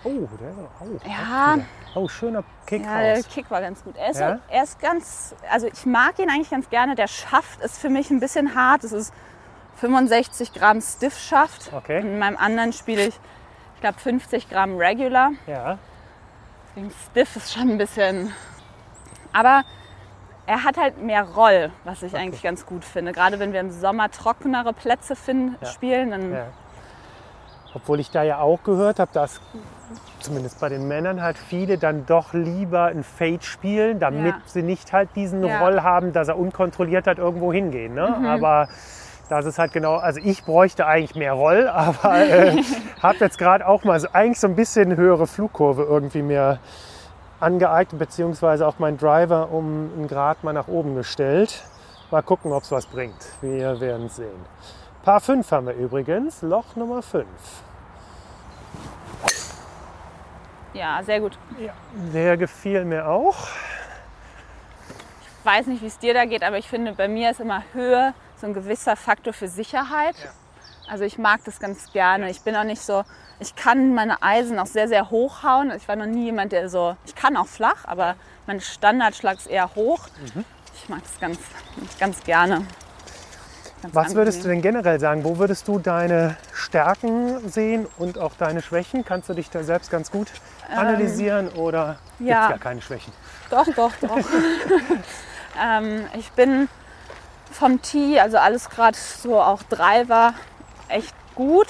Oh, 0.04 0.28
der 0.40 0.50
ist 0.50 0.58
oh, 0.80 1.08
ja, 1.08 1.58
oh, 1.94 2.08
schöner 2.08 2.44
Kick 2.66 2.86
ja, 2.86 3.02
der 3.02 3.18
raus. 3.18 3.28
Kick 3.28 3.52
war 3.52 3.60
ganz 3.60 3.84
gut. 3.84 3.98
Er 3.98 4.12
ist, 4.12 4.20
Ja? 4.20 4.40
er 4.48 4.64
ist 4.64 4.80
ganz, 4.80 5.36
also 5.52 5.68
ich 5.68 5.86
mag 5.86 6.18
ihn 6.20 6.30
eigentlich 6.30 6.50
ganz 6.50 6.70
gerne. 6.70 6.96
Der 6.96 7.08
Schaft 7.08 7.62
ist 7.62 7.80
für 7.80 7.90
mich 7.90 8.10
ein 8.10 8.22
bisschen 8.22 8.56
hart. 8.56 8.86
Es 8.86 8.94
ist 8.94 9.14
65 9.76 10.54
Gramm 10.54 10.82
Stiff-Schaft. 10.82 11.74
Okay. 11.74 12.00
In 12.00 12.18
meinem 12.18 12.38
anderen 12.38 12.72
spiele 12.72 13.08
ich, 13.08 13.20
ich 13.80 13.82
glaube, 13.82 13.98
50 13.98 14.50
Gramm 14.50 14.76
Regular. 14.76 15.32
Ja, 15.48 15.78
Deswegen 16.76 16.92
Stiff 17.10 17.38
ist 17.38 17.54
schon 17.54 17.70
ein 17.70 17.78
bisschen. 17.78 18.34
Aber 19.32 19.64
er 20.46 20.66
hat 20.66 20.76
halt 20.76 21.02
mehr 21.02 21.24
Roll, 21.24 21.72
was 21.86 22.04
ich 22.04 22.14
eigentlich 22.14 22.44
ganz 22.44 22.66
gut 22.66 22.84
finde. 22.84 23.14
Gerade 23.14 23.40
wenn 23.40 23.54
wir 23.54 23.62
im 23.62 23.72
Sommer 23.72 24.12
trockenere 24.12 24.74
Plätze 24.74 25.16
finden, 25.16 25.56
Ja. 25.62 25.68
spielen, 25.70 26.12
dann 26.12 26.34
ja. 26.34 26.46
Obwohl 27.74 28.02
ich 28.02 28.12
da 28.12 28.24
ja 28.24 28.40
auch 28.40 28.64
gehört 28.64 29.00
habe, 29.00 29.12
dass 29.14 29.40
zumindest 30.20 30.60
bei 30.60 30.68
den 30.68 30.90
Männern 30.90 31.22
halt 31.22 31.38
viele 31.38 31.78
dann 31.78 32.06
doch 32.06 32.34
lieber 32.34 32.88
ein 32.88 33.06
Fade 33.06 33.44
spielen, 33.44 34.00
damit 34.02 34.34
Ja. 34.36 34.42
sie 34.46 34.62
nicht 34.64 34.92
halt 34.92 35.16
diesen. 35.16 35.40
Mhm. 35.40 35.52
Roll 35.52 35.82
haben, 35.84 36.12
dass 36.12 36.28
er 36.28 36.38
unkontrolliert 36.38 37.08
halt 37.08 37.18
irgendwo 37.18 37.54
hingehen. 37.54 37.94
Ne? 37.94 38.14
Aber 38.28 38.68
das 39.30 39.46
ist 39.46 39.60
halt 39.60 39.72
genau, 39.72 39.96
also 39.96 40.20
ich 40.22 40.44
bräuchte 40.44 40.86
eigentlich 40.86 41.16
mehr 41.16 41.34
Roll, 41.34 41.68
aber 41.74 42.20
äh, 42.28 42.64
habe 43.02 43.18
jetzt 43.20 43.38
gerade 43.38 43.66
auch 43.66 43.84
mal 43.84 44.00
so, 44.00 44.08
eigentlich 44.12 44.40
so 44.40 44.48
ein 44.48 44.56
bisschen 44.56 44.98
höhere 44.98 45.28
Flugkurve 45.28 45.84
irgendwie 45.84 46.22
mir 46.22 46.60
angeeignet, 47.40 48.00
beziehungsweise 48.00 48.68
auch 48.68 48.80
meinen 48.80 48.98
Driver 48.98 49.50
um 49.52 49.92
einen 49.96 50.08
Grad 50.08 50.44
mal 50.44 50.52
nach 50.52 50.68
oben 50.68 50.96
gestellt. 50.96 51.64
Mal 52.12 52.24
gucken, 52.24 52.52
ob 52.52 52.64
es 52.64 52.72
was 52.72 52.88
bringt. 52.88 53.16
Wir 53.40 53.80
werden 53.80 54.08
es 54.08 54.18
sehen. 54.18 54.46
Paar 55.04 55.22
5 55.22 55.50
haben 55.52 55.68
wir 55.68 55.76
übrigens, 55.76 56.42
Loch 56.42 56.76
Nummer 56.76 57.02
5. 57.02 57.28
ja, 60.74 61.02
sehr 61.04 61.20
gut. 61.20 61.38
Der 62.14 62.36
gefiel 62.36 62.84
mir 62.84 63.08
auch. 63.08 63.48
Ich 65.40 65.46
weiß 65.46 65.68
nicht, 65.68 65.82
wie 65.82 65.88
es 65.88 66.00
dir 66.00 66.14
da 66.14 66.26
geht, 66.26 66.44
aber 66.44 66.58
ich 66.58 66.68
finde, 66.68 66.94
bei 66.94 67.08
mir 67.08 67.32
ist 67.32 67.40
immer 67.40 67.64
Höhe 67.74 68.14
so 68.40 68.48
ein 68.48 68.54
gewisser 68.54 68.96
Faktor 68.96 69.34
für 69.34 69.48
Sicherheit. 69.48 70.16
Also 70.90 71.04
ich 71.04 71.18
mag 71.18 71.42
das 71.46 71.60
ganz 71.60 71.92
gerne. 71.92 72.30
Ich 72.32 72.42
bin 72.42 72.56
auch 72.56 72.64
nicht 72.64 72.82
so, 72.82 73.04
ich 73.40 73.56
kann 73.56 73.94
meine 73.94 74.22
Eisen 74.24 74.58
auch 74.60 74.66
sehr, 74.66 74.88
sehr 74.88 75.10
hoch 75.10 75.44
hauen. 75.44 75.72
Ich 75.76 75.88
war 75.88 75.96
noch 75.96 76.06
nie 76.06 76.26
jemand, 76.26 76.52
der 76.52 76.70
so, 76.70 76.96
ich 77.06 77.16
kann 77.16 77.38
auch 77.38 77.48
flach, 77.48 77.86
aber 77.86 78.16
mein 78.48 78.60
Standardschlag 78.60 79.38
ist 79.38 79.48
eher 79.48 79.76
hoch. 79.76 80.08
Mhm. 80.34 80.46
Ich 80.76 80.90
mag 80.90 81.02
das 81.04 81.20
ganz, 81.20 81.38
ganz 82.00 82.24
gerne. 82.24 82.66
Ganz 83.82 83.96
Was 83.96 84.16
würdest 84.16 84.40
du 84.40 84.50
angenehm. 84.50 84.64
denn 84.64 84.74
generell 84.74 85.00
sagen? 85.00 85.24
Wo 85.24 85.38
würdest 85.38 85.68
du 85.68 85.80
deine 85.80 86.36
Stärken 86.54 87.48
sehen 87.50 87.88
und 87.98 88.18
auch 88.18 88.34
deine 88.36 88.62
Schwächen? 88.62 89.06
Kannst 89.06 89.30
du 89.30 89.34
dich 89.34 89.50
da 89.50 89.64
selbst 89.64 89.90
ganz 89.92 90.12
gut 90.12 90.28
analysieren 90.76 91.50
oder 91.50 91.98
gibt 92.18 92.20
es 92.20 92.20
Ähm, 92.22 92.28
ja. 92.28 92.50
gar 92.50 92.58
keine 92.58 92.82
Schwächen? 92.82 93.14
Doch, 93.50 93.66
doch, 93.76 93.92
doch. 94.02 94.18
ähm, 95.64 96.08
ich 96.18 96.32
bin 96.32 96.68
vom 97.52 97.82
Tee, 97.82 98.20
also 98.20 98.38
alles 98.38 98.70
gerade 98.70 98.98
so 98.98 99.40
auch 99.42 99.64
Driver, 99.64 100.34
echt 100.88 101.14
gut. 101.36 101.68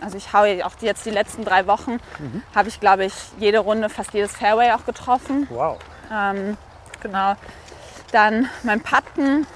Also 0.00 0.16
ich 0.16 0.32
haue 0.32 0.64
auch 0.64 0.72
jetzt 0.80 1.04
die 1.04 1.10
letzten 1.10 1.44
drei 1.44 1.66
Wochen, 1.66 1.98
habe 2.54 2.68
ich 2.68 2.80
glaube 2.80 3.04
ich 3.04 3.14
jede 3.38 3.58
Runde, 3.58 3.88
fast 3.88 4.14
jedes 4.14 4.32
Fairway 4.32 4.72
auch 4.72 4.86
getroffen. 4.86 5.46
Wow. 5.50 5.78
Ähm, 6.12 6.56
genau. 7.02 7.34
Dann 8.12 8.48
mein 8.62 8.80
Patten 8.80 9.46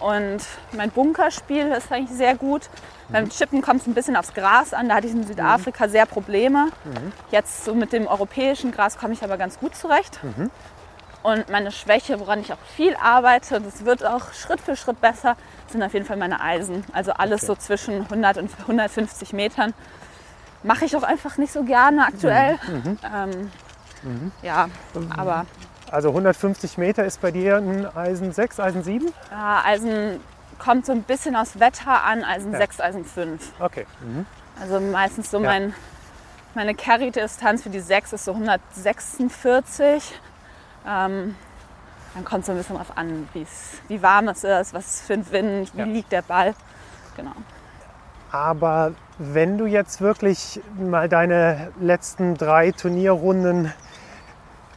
und 0.00 0.40
mein 0.72 0.90
Bunkerspiel 0.90 1.68
ist 1.72 1.92
eigentlich 1.92 2.16
sehr 2.16 2.34
gut. 2.34 2.68
Beim 3.08 3.28
Chippen 3.28 3.60
kommt 3.60 3.82
es 3.82 3.86
ein 3.86 3.92
bisschen 3.92 4.16
aufs 4.16 4.32
Gras 4.32 4.72
an. 4.72 4.88
Da 4.88 4.96
hatte 4.96 5.06
ich 5.06 5.12
in 5.12 5.26
Südafrika 5.26 5.86
sehr 5.88 6.06
Probleme. 6.06 6.68
Jetzt 7.30 7.64
so 7.64 7.74
mit 7.74 7.92
dem 7.92 8.06
europäischen 8.06 8.72
Gras 8.72 8.96
komme 8.96 9.12
ich 9.12 9.22
aber 9.22 9.36
ganz 9.36 9.58
gut 9.58 9.76
zurecht. 9.76 10.18
Und 11.22 11.48
meine 11.50 11.70
Schwäche, 11.70 12.18
woran 12.18 12.40
ich 12.40 12.52
auch 12.52 12.58
viel 12.76 12.96
arbeite, 12.96 13.60
das 13.60 13.84
wird 13.84 14.04
auch 14.04 14.32
Schritt 14.32 14.60
für 14.60 14.74
Schritt 14.76 15.00
besser, 15.00 15.36
sind 15.68 15.82
auf 15.82 15.94
jeden 15.94 16.04
Fall 16.04 16.16
meine 16.16 16.40
Eisen. 16.40 16.84
Also 16.92 17.12
alles 17.12 17.42
so 17.42 17.54
zwischen 17.54 18.02
100 18.02 18.38
und 18.38 18.50
150 18.60 19.32
Metern. 19.32 19.72
Mache 20.64 20.84
ich 20.84 20.96
auch 20.96 21.02
einfach 21.04 21.38
nicht 21.38 21.52
so 21.52 21.62
gerne 21.64 22.06
aktuell. 22.06 22.58
Ähm, 23.14 23.50
Ja, 24.42 24.68
aber 25.16 25.46
Also 25.90 26.08
150 26.08 26.76
Meter 26.78 27.04
ist 27.04 27.20
bei 27.20 27.30
dir 27.30 27.56
ein 27.58 27.86
Eisen 27.96 28.32
6, 28.32 28.58
Eisen 28.58 28.82
7? 28.82 29.12
Ja, 29.30 29.62
Eisen 29.64 30.20
kommt 30.58 30.86
so 30.86 30.92
ein 30.92 31.02
bisschen 31.04 31.36
aus 31.36 31.60
Wetter 31.60 32.02
an, 32.04 32.24
Eisen 32.24 32.52
Ja. 32.52 32.58
6, 32.58 32.80
Eisen 32.80 33.04
5. 33.04 33.52
Okay. 33.60 33.86
Mhm. 34.00 34.26
Also 34.60 34.80
meistens 34.80 35.30
so 35.30 35.38
Ja. 35.40 35.50
mein, 35.50 35.74
meine 36.54 36.74
Carry-Distanz 36.74 37.62
für 37.62 37.70
die 37.70 37.80
6 37.80 38.12
ist 38.12 38.24
so 38.24 38.32
146. 38.32 40.18
Ähm, 40.86 41.34
dann 42.14 42.24
kommt 42.24 42.40
es 42.40 42.46
so 42.46 42.52
ein 42.52 42.58
bisschen 42.58 42.76
drauf 42.76 42.96
an, 42.96 43.28
wie 43.88 44.02
warm 44.02 44.28
es 44.28 44.44
ist, 44.44 44.74
was 44.74 45.00
für 45.00 45.14
ein 45.14 45.30
Wind, 45.30 45.72
wie 45.74 45.78
Ja. 45.78 45.84
liegt 45.86 46.12
der 46.12 46.22
Ball. 46.22 46.54
Genau. 47.16 47.32
Aber 48.30 48.92
wenn 49.18 49.58
du 49.58 49.66
jetzt 49.66 50.00
wirklich 50.00 50.60
mal 50.78 51.08
deine 51.08 51.70
letzten 51.80 52.36
drei 52.36 52.72
Turnierrunden 52.72 53.72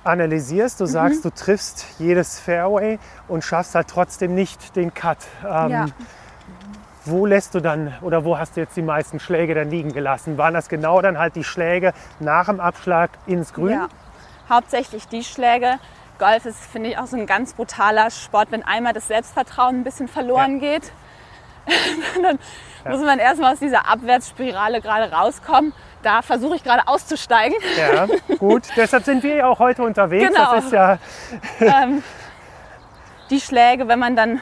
analysierst, 0.03 0.79
du 0.79 0.85
sagst, 0.85 1.19
Mhm. 1.25 1.29
du 1.29 1.35
triffst 1.35 1.85
jedes 1.99 2.39
Fairway 2.39 2.99
und 3.27 3.43
schaffst 3.43 3.75
halt 3.75 3.87
trotzdem 3.87 4.35
nicht 4.35 4.75
den 4.75 4.93
Cut. 4.93 5.17
Ähm, 5.47 5.69
Ja. 5.71 5.85
Wo 7.07 7.27
lässt 7.27 7.53
du 7.53 7.59
dann 7.59 7.93
oder 8.01 8.25
wo 8.25 8.39
hast 8.39 8.55
du 8.57 8.61
jetzt 8.61 8.75
die 8.75 8.81
meisten 8.81 9.19
Schläge 9.19 9.53
dann 9.53 9.69
liegen 9.69 9.93
gelassen? 9.93 10.39
Waren 10.39 10.55
das 10.55 10.69
genau 10.69 11.01
dann 11.03 11.19
halt 11.19 11.35
die 11.35 11.43
Schläge 11.43 11.93
nach 12.19 12.47
dem 12.47 12.59
Abschlag 12.59 13.11
ins 13.27 13.53
Grün? 13.53 13.73
Ja, 13.73 13.87
hauptsächlich 14.49 15.07
die 15.07 15.23
Schläge. 15.23 15.79
Golf 16.17 16.45
ist, 16.45 16.59
finde 16.59 16.89
ich, 16.89 16.97
auch 16.97 17.07
so 17.07 17.17
ein 17.17 17.25
ganz 17.25 17.53
brutaler 17.53 18.09
Sport. 18.09 18.51
Wenn 18.51 18.63
einmal 18.63 18.93
das 18.93 19.07
Selbstvertrauen 19.07 19.81
ein 19.81 19.83
bisschen 19.83 20.07
verloren 20.07 20.59
geht, 20.59 20.91
dann 22.21 22.39
muss 22.89 23.01
man 23.01 23.19
erstmal 23.19 23.53
aus 23.53 23.59
dieser 23.59 23.87
Abwärtsspirale 23.89 24.81
gerade 24.81 25.11
rauskommen. 25.11 25.73
Da 26.03 26.21
versuche 26.21 26.55
ich 26.55 26.63
gerade 26.63 26.87
auszusteigen. 26.87 27.57
Ja, 27.77 28.07
gut. 28.37 28.63
Deshalb 28.75 29.03
sind 29.03 29.23
wir 29.23 29.35
ja 29.35 29.47
auch 29.47 29.59
heute 29.59 29.83
unterwegs. 29.83 30.27
Genau. 30.27 30.55
Das 30.55 30.65
ist 30.65 30.71
ja 30.71 30.99
ähm, 31.59 32.03
die 33.29 33.41
Schläge, 33.41 33.87
wenn 33.87 33.99
man 33.99 34.15
dann 34.15 34.39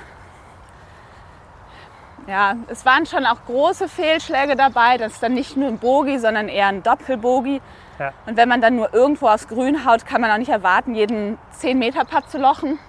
Ja, 2.27 2.55
es 2.67 2.85
waren 2.85 3.05
schon 3.05 3.25
auch 3.25 3.45
große 3.45 3.87
Fehlschläge 3.87 4.55
dabei. 4.57 4.97
Das 4.97 5.13
ist 5.13 5.23
dann 5.23 5.33
nicht 5.33 5.55
nur 5.55 5.69
ein 5.69 5.77
Bogie, 5.77 6.17
sondern 6.19 6.49
eher 6.49 6.67
ein 6.67 6.83
Doppelbogie. 6.83 7.61
Ja. 7.99 8.11
Und 8.25 8.37
wenn 8.37 8.49
man 8.49 8.61
dann 8.61 8.75
nur 8.75 8.93
irgendwo 8.93 9.27
aufs 9.27 9.47
Grün 9.47 9.85
haut, 9.85 10.05
kann 10.05 10.21
man 10.21 10.31
auch 10.31 10.37
nicht 10.37 10.49
erwarten, 10.49 10.95
jeden 10.95 11.37
10 11.51 11.77
Meter 11.77 12.05
Putt 12.05 12.29
zu 12.29 12.37
lochen. 12.37 12.79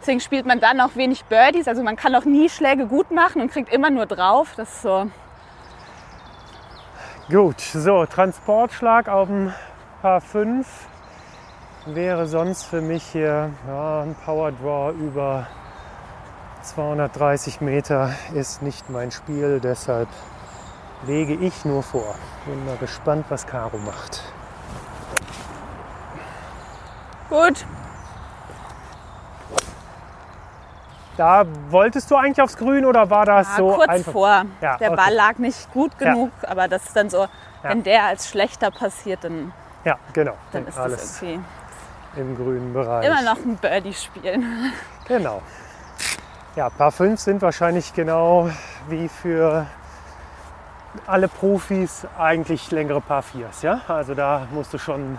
Deswegen 0.00 0.20
spielt 0.20 0.46
man 0.46 0.58
dann 0.58 0.80
auch 0.80 0.96
wenig 0.96 1.24
Birdies. 1.26 1.68
Also 1.68 1.82
man 1.82 1.96
kann 1.96 2.14
auch 2.14 2.24
nie 2.24 2.48
Schläge 2.48 2.86
gut 2.86 3.10
machen 3.10 3.40
und 3.40 3.52
kriegt 3.52 3.72
immer 3.72 3.90
nur 3.90 4.06
drauf. 4.06 4.54
Das 4.56 4.68
ist 4.68 4.82
so. 4.82 5.06
Gut, 7.30 7.60
so, 7.60 8.04
Transportschlag 8.06 9.08
auf 9.08 9.28
dem 9.28 9.52
Paar 10.02 10.20
5 10.20 10.66
wäre 11.86 12.26
sonst 12.26 12.64
für 12.64 12.80
mich 12.80 13.04
hier 13.04 13.50
ja, 13.66 14.02
ein 14.02 14.16
Power 14.24 14.52
Draw 14.52 14.92
über 14.92 15.46
230 16.62 17.60
Meter 17.60 18.12
ist 18.34 18.62
nicht 18.62 18.90
mein 18.90 19.10
Spiel, 19.10 19.60
deshalb 19.60 20.08
lege 21.06 21.34
ich 21.34 21.64
nur 21.64 21.82
vor. 21.82 22.14
Bin 22.46 22.64
mal 22.66 22.76
gespannt, 22.76 23.26
was 23.28 23.46
Caro 23.46 23.78
macht. 23.78 24.22
Gut, 27.28 27.64
Da 31.16 31.44
wolltest 31.68 32.10
du 32.10 32.16
eigentlich 32.16 32.40
aufs 32.40 32.56
Grün 32.56 32.84
oder 32.86 33.10
war 33.10 33.26
das 33.26 33.46
ja, 33.48 33.56
so 33.56 33.72
kurz 33.74 33.88
einfach? 33.88 34.12
vor. 34.12 34.44
Ja, 34.60 34.76
der 34.78 34.92
okay. 34.92 34.96
Ball 34.96 35.14
lag 35.14 35.38
nicht 35.38 35.70
gut 35.72 35.98
genug, 35.98 36.30
aber 36.42 36.68
das 36.68 36.84
ist 36.86 36.96
dann 36.96 37.10
so, 37.10 37.26
wenn 37.62 37.82
der 37.82 38.04
als 38.04 38.28
schlechter 38.28 38.70
passiert, 38.70 39.22
dann, 39.24 39.52
Ja, 39.84 39.98
genau. 40.14 40.32
dann 40.52 40.66
ist 40.66 40.78
Alles 40.78 41.00
das 41.00 41.22
irgendwie 41.22 41.44
im 42.16 42.36
grünen 42.36 42.72
Bereich. 42.72 43.06
immer 43.06 43.22
noch 43.22 43.36
ein 43.36 43.56
Birdie 43.56 43.94
spielen. 43.94 44.72
Genau. 45.06 45.42
Ja, 46.56 46.70
Paar 46.70 46.92
5 46.92 47.20
sind 47.20 47.42
wahrscheinlich 47.42 47.92
genau 47.94 48.48
wie 48.88 49.08
für 49.08 49.66
alle 51.06 51.28
Profis 51.28 52.06
eigentlich 52.18 52.70
längere 52.70 53.00
Paar 53.00 53.22
4s, 53.22 53.62
ja? 53.62 53.80
Also 53.88 54.14
da 54.14 54.46
musst 54.50 54.72
du 54.74 54.78
schon 54.78 55.18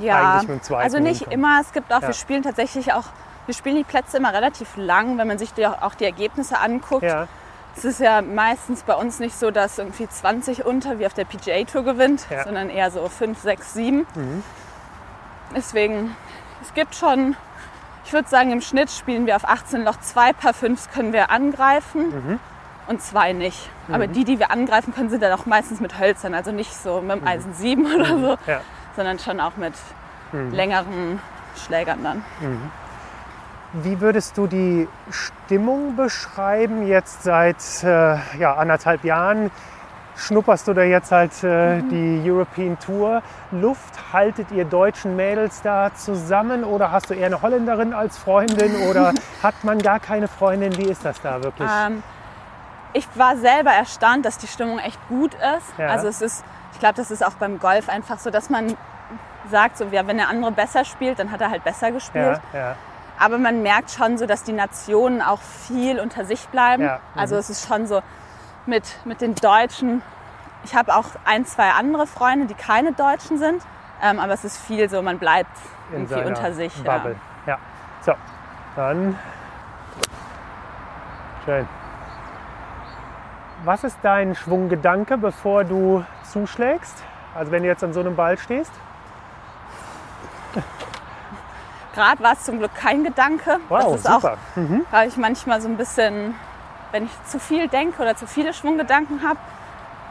Ja, 0.00 0.32
Eigentlich 0.32 0.48
mit 0.48 0.58
dem 0.60 0.62
zweiten 0.62 0.82
also 0.84 0.98
nicht 1.00 1.18
hinkommen. 1.20 1.38
immer. 1.38 1.60
Es 1.60 1.72
gibt 1.72 1.92
auch, 1.92 2.00
Ja. 2.00 2.06
wir 2.08 2.14
spielen 2.14 2.42
tatsächlich 2.42 2.92
auch, 2.94 3.04
wir 3.46 3.54
spielen 3.54 3.76
die 3.76 3.84
Plätze 3.84 4.16
immer 4.16 4.32
relativ 4.32 4.76
lang, 4.76 5.18
wenn 5.18 5.28
man 5.28 5.36
sich 5.38 5.52
die, 5.52 5.66
auch 5.66 5.94
die 5.94 6.04
Ergebnisse 6.06 6.58
anguckt. 6.58 7.02
ja, 7.02 7.26
Es 7.76 7.84
ist 7.86 8.00
ja 8.00 8.20
meistens 8.22 8.82
bei 8.82 8.94
uns 8.94 9.18
nicht 9.18 9.34
so, 9.38 9.50
dass 9.50 9.78
irgendwie 9.78 10.06
20 10.08 10.64
unter 10.66 10.98
wie 10.98 11.06
auf 11.06 11.14
der 11.14 11.24
PGA 11.24 11.64
Tour 11.64 11.84
gewinnt, 11.84 12.26
Ja. 12.30 12.44
sondern 12.44 12.68
eher 12.70 12.90
so 12.90 13.06
5, 13.08 13.38
6, 13.40 13.72
7. 13.74 14.06
Mhm. 14.14 14.42
Deswegen, 15.54 16.16
es 16.62 16.72
gibt 16.74 16.94
schon, 16.94 17.36
ich 18.04 18.12
würde 18.12 18.28
sagen, 18.28 18.52
im 18.52 18.60
Schnitt 18.60 18.90
spielen 18.90 19.26
wir 19.26 19.36
auf 19.36 19.44
18 19.48 19.84
Loch 19.84 19.98
zwei 20.00 20.32
Paar 20.32 20.54
5 20.54 20.90
können 20.92 21.12
wir 21.12 21.30
angreifen 21.30 22.08
Mhm. 22.10 22.40
und 22.88 23.02
zwei 23.02 23.32
nicht. 23.32 23.70
Aber 23.92 24.06
die, 24.06 24.24
die 24.24 24.38
wir 24.38 24.50
angreifen 24.50 24.94
können, 24.94 25.10
sind 25.10 25.22
dann 25.22 25.32
auch 25.32 25.46
meistens 25.46 25.80
mit 25.80 25.98
Hölzern, 25.98 26.34
also 26.34 26.52
nicht 26.52 26.74
so 26.74 27.00
mit 27.00 27.20
dem 27.20 27.26
Eisen 27.26 27.52
7 27.54 27.86
oder 27.94 28.06
so, 28.06 28.14
Mhm. 28.32 28.36
ja. 28.46 28.60
sondern 28.96 29.18
schon 29.18 29.40
auch 29.40 29.56
mit 29.56 29.74
Mhm. 30.32 30.50
längeren 30.52 31.20
Schlägern 31.56 31.98
dann. 32.02 32.24
Wie 33.74 34.00
würdest 34.00 34.36
du 34.36 34.46
die 34.46 34.86
Stimmung 35.10 35.96
beschreiben? 35.96 36.86
Jetzt 36.86 37.22
seit 37.22 37.56
äh, 37.82 38.16
ja, 38.38 38.54
anderthalb 38.56 39.02
Jahren 39.04 39.50
schnupperst 40.14 40.68
du 40.68 40.74
da 40.74 40.82
jetzt 40.82 41.10
halt 41.10 41.32
äh, 41.42 41.76
Mhm. 41.80 41.88
die 41.88 42.30
European 42.30 42.78
Tour 42.78 43.22
Luft. 43.50 44.12
Haltet 44.12 44.50
ihr 44.52 44.66
deutschen 44.66 45.16
Mädels 45.16 45.62
da 45.62 45.90
zusammen 45.94 46.64
oder 46.64 46.92
hast 46.92 47.08
du 47.08 47.14
eher 47.14 47.26
eine 47.26 47.40
Holländerin 47.40 47.94
als 47.94 48.18
Freundin 48.18 48.76
oder 48.90 49.12
hat 49.42 49.64
man 49.64 49.78
gar 49.78 50.00
keine 50.00 50.28
Freundin? 50.28 50.76
Wie 50.76 50.90
ist 50.90 51.02
das 51.04 51.18
da 51.22 51.42
wirklich? 51.42 51.70
Ähm, 51.86 52.02
ich 52.92 53.06
war 53.14 53.36
selber 53.36 53.70
erstaunt, 53.70 54.24
dass 54.24 54.38
die 54.38 54.46
Stimmung 54.46 54.78
echt 54.78 54.98
gut 55.08 55.34
ist. 55.34 55.78
Ja. 55.78 55.88
Also 55.88 56.08
es 56.08 56.20
ist, 56.20 56.44
ich 56.72 56.78
glaube, 56.78 56.94
das 56.94 57.10
ist 57.10 57.24
auch 57.24 57.34
beim 57.34 57.58
Golf 57.58 57.88
einfach 57.88 58.18
so, 58.18 58.30
dass 58.30 58.50
man 58.50 58.76
sagt, 59.50 59.78
so, 59.78 59.86
ja, 59.86 60.06
wenn 60.06 60.18
der 60.18 60.28
andere 60.28 60.52
besser 60.52 60.84
spielt, 60.84 61.18
dann 61.18 61.30
hat 61.30 61.40
er 61.40 61.50
halt 61.50 61.64
besser 61.64 61.90
gespielt. 61.90 62.40
ja, 62.52 62.58
ja, 62.58 62.76
Aber 63.18 63.38
man 63.38 63.62
merkt 63.62 63.90
schon 63.90 64.18
so, 64.18 64.26
dass 64.26 64.44
die 64.44 64.52
Nationen 64.52 65.22
auch 65.22 65.40
viel 65.40 65.98
unter 66.00 66.24
sich 66.24 66.46
bleiben. 66.48 66.84
Mhm. 66.84 66.98
Also 67.16 67.36
es 67.36 67.50
ist 67.50 67.66
schon 67.66 67.86
so 67.86 68.02
mit, 68.66 68.84
mit 69.04 69.20
den 69.20 69.34
Deutschen. 69.34 70.02
Ich 70.64 70.74
habe 70.74 70.94
auch 70.94 71.06
ein, 71.24 71.44
zwei 71.44 71.70
andere 71.70 72.06
Freunde, 72.06 72.46
die 72.46 72.54
keine 72.54 72.92
Deutschen 72.92 73.38
sind. 73.38 73.62
Ähm, 74.00 74.18
aber 74.18 74.32
es 74.32 74.44
ist 74.44 74.58
viel 74.58 74.88
so, 74.88 75.02
man 75.02 75.18
bleibt 75.18 75.56
in 75.90 76.02
irgendwie 76.02 76.28
unter 76.28 76.52
sich. 76.52 76.74
Bubble. 76.82 77.16
Ja. 77.46 77.58
So, 78.00 78.12
dann 78.76 79.18
schön. 81.44 81.68
Was 83.64 83.84
ist 83.84 83.98
dein 84.02 84.34
Schwunggedanke, 84.34 85.16
bevor 85.16 85.62
du 85.62 86.04
zuschlägst? 86.24 86.96
Also 87.32 87.52
wenn 87.52 87.62
du 87.62 87.68
jetzt 87.68 87.84
an 87.84 87.92
so 87.92 88.00
einem 88.00 88.16
Ball 88.16 88.36
stehst? 88.36 88.72
Gerade 91.94 92.22
war 92.24 92.32
es 92.32 92.42
zum 92.42 92.58
Glück 92.58 92.74
kein 92.74 93.04
Gedanke. 93.04 93.60
Wow, 93.68 93.92
das 93.92 94.00
ist 94.00 94.10
auch 94.10 94.14
super. 94.14 94.36
Mhm. 94.56 94.84
habe 94.90 95.06
ich 95.06 95.16
manchmal 95.16 95.60
so 95.60 95.68
ein 95.68 95.76
bisschen, 95.76 96.34
wenn 96.90 97.04
ich 97.04 97.24
zu 97.26 97.38
viel 97.38 97.68
denke 97.68 98.02
oder 98.02 98.16
zu 98.16 98.26
viele 98.26 98.52
Schwunggedanken 98.52 99.22
habe. 99.22 99.38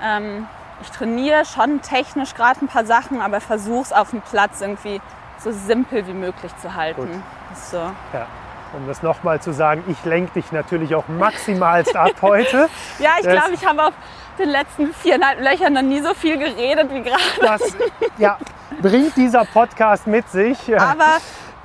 Ähm, 0.01 0.47
ich 0.81 0.89
trainiere 0.91 1.43
schon 1.43 1.81
technisch 1.81 2.33
gerade 2.35 2.63
ein 2.63 2.67
paar 2.67 2.85
Sachen, 2.85 3.19
aber 3.19 3.41
versuche 3.41 3.81
es 3.81 3.93
auf 3.93 4.11
dem 4.11 4.21
Platz 4.21 4.61
irgendwie 4.61 5.01
so 5.39 5.51
simpel 5.51 6.07
wie 6.07 6.13
möglich 6.13 6.55
zu 6.57 6.73
halten. 6.73 7.21
So. 7.53 7.77
Ja. 8.13 8.27
Um 8.73 8.87
das 8.87 9.03
nochmal 9.03 9.41
zu 9.41 9.51
sagen, 9.51 9.83
ich 9.87 10.03
lenke 10.05 10.33
dich 10.33 10.51
natürlich 10.51 10.95
auch 10.95 11.07
maximalst 11.07 11.95
ab 11.95 12.13
heute. 12.21 12.69
Ja, 12.99 13.09
ich 13.19 13.27
glaube, 13.27 13.53
ich 13.53 13.65
habe 13.65 13.83
auf 13.87 13.93
den 14.39 14.49
letzten 14.49 14.93
viereinhalb 14.93 15.41
Löchern 15.41 15.73
noch 15.73 15.81
nie 15.81 15.99
so 16.01 16.13
viel 16.13 16.37
geredet 16.37 16.89
wie 16.93 17.01
gerade. 17.01 17.21
Das 17.41 17.61
ja, 18.17 18.37
bringt 18.81 19.17
dieser 19.17 19.43
Podcast 19.45 20.07
mit 20.07 20.29
sich. 20.29 20.57
Aber 20.79 21.17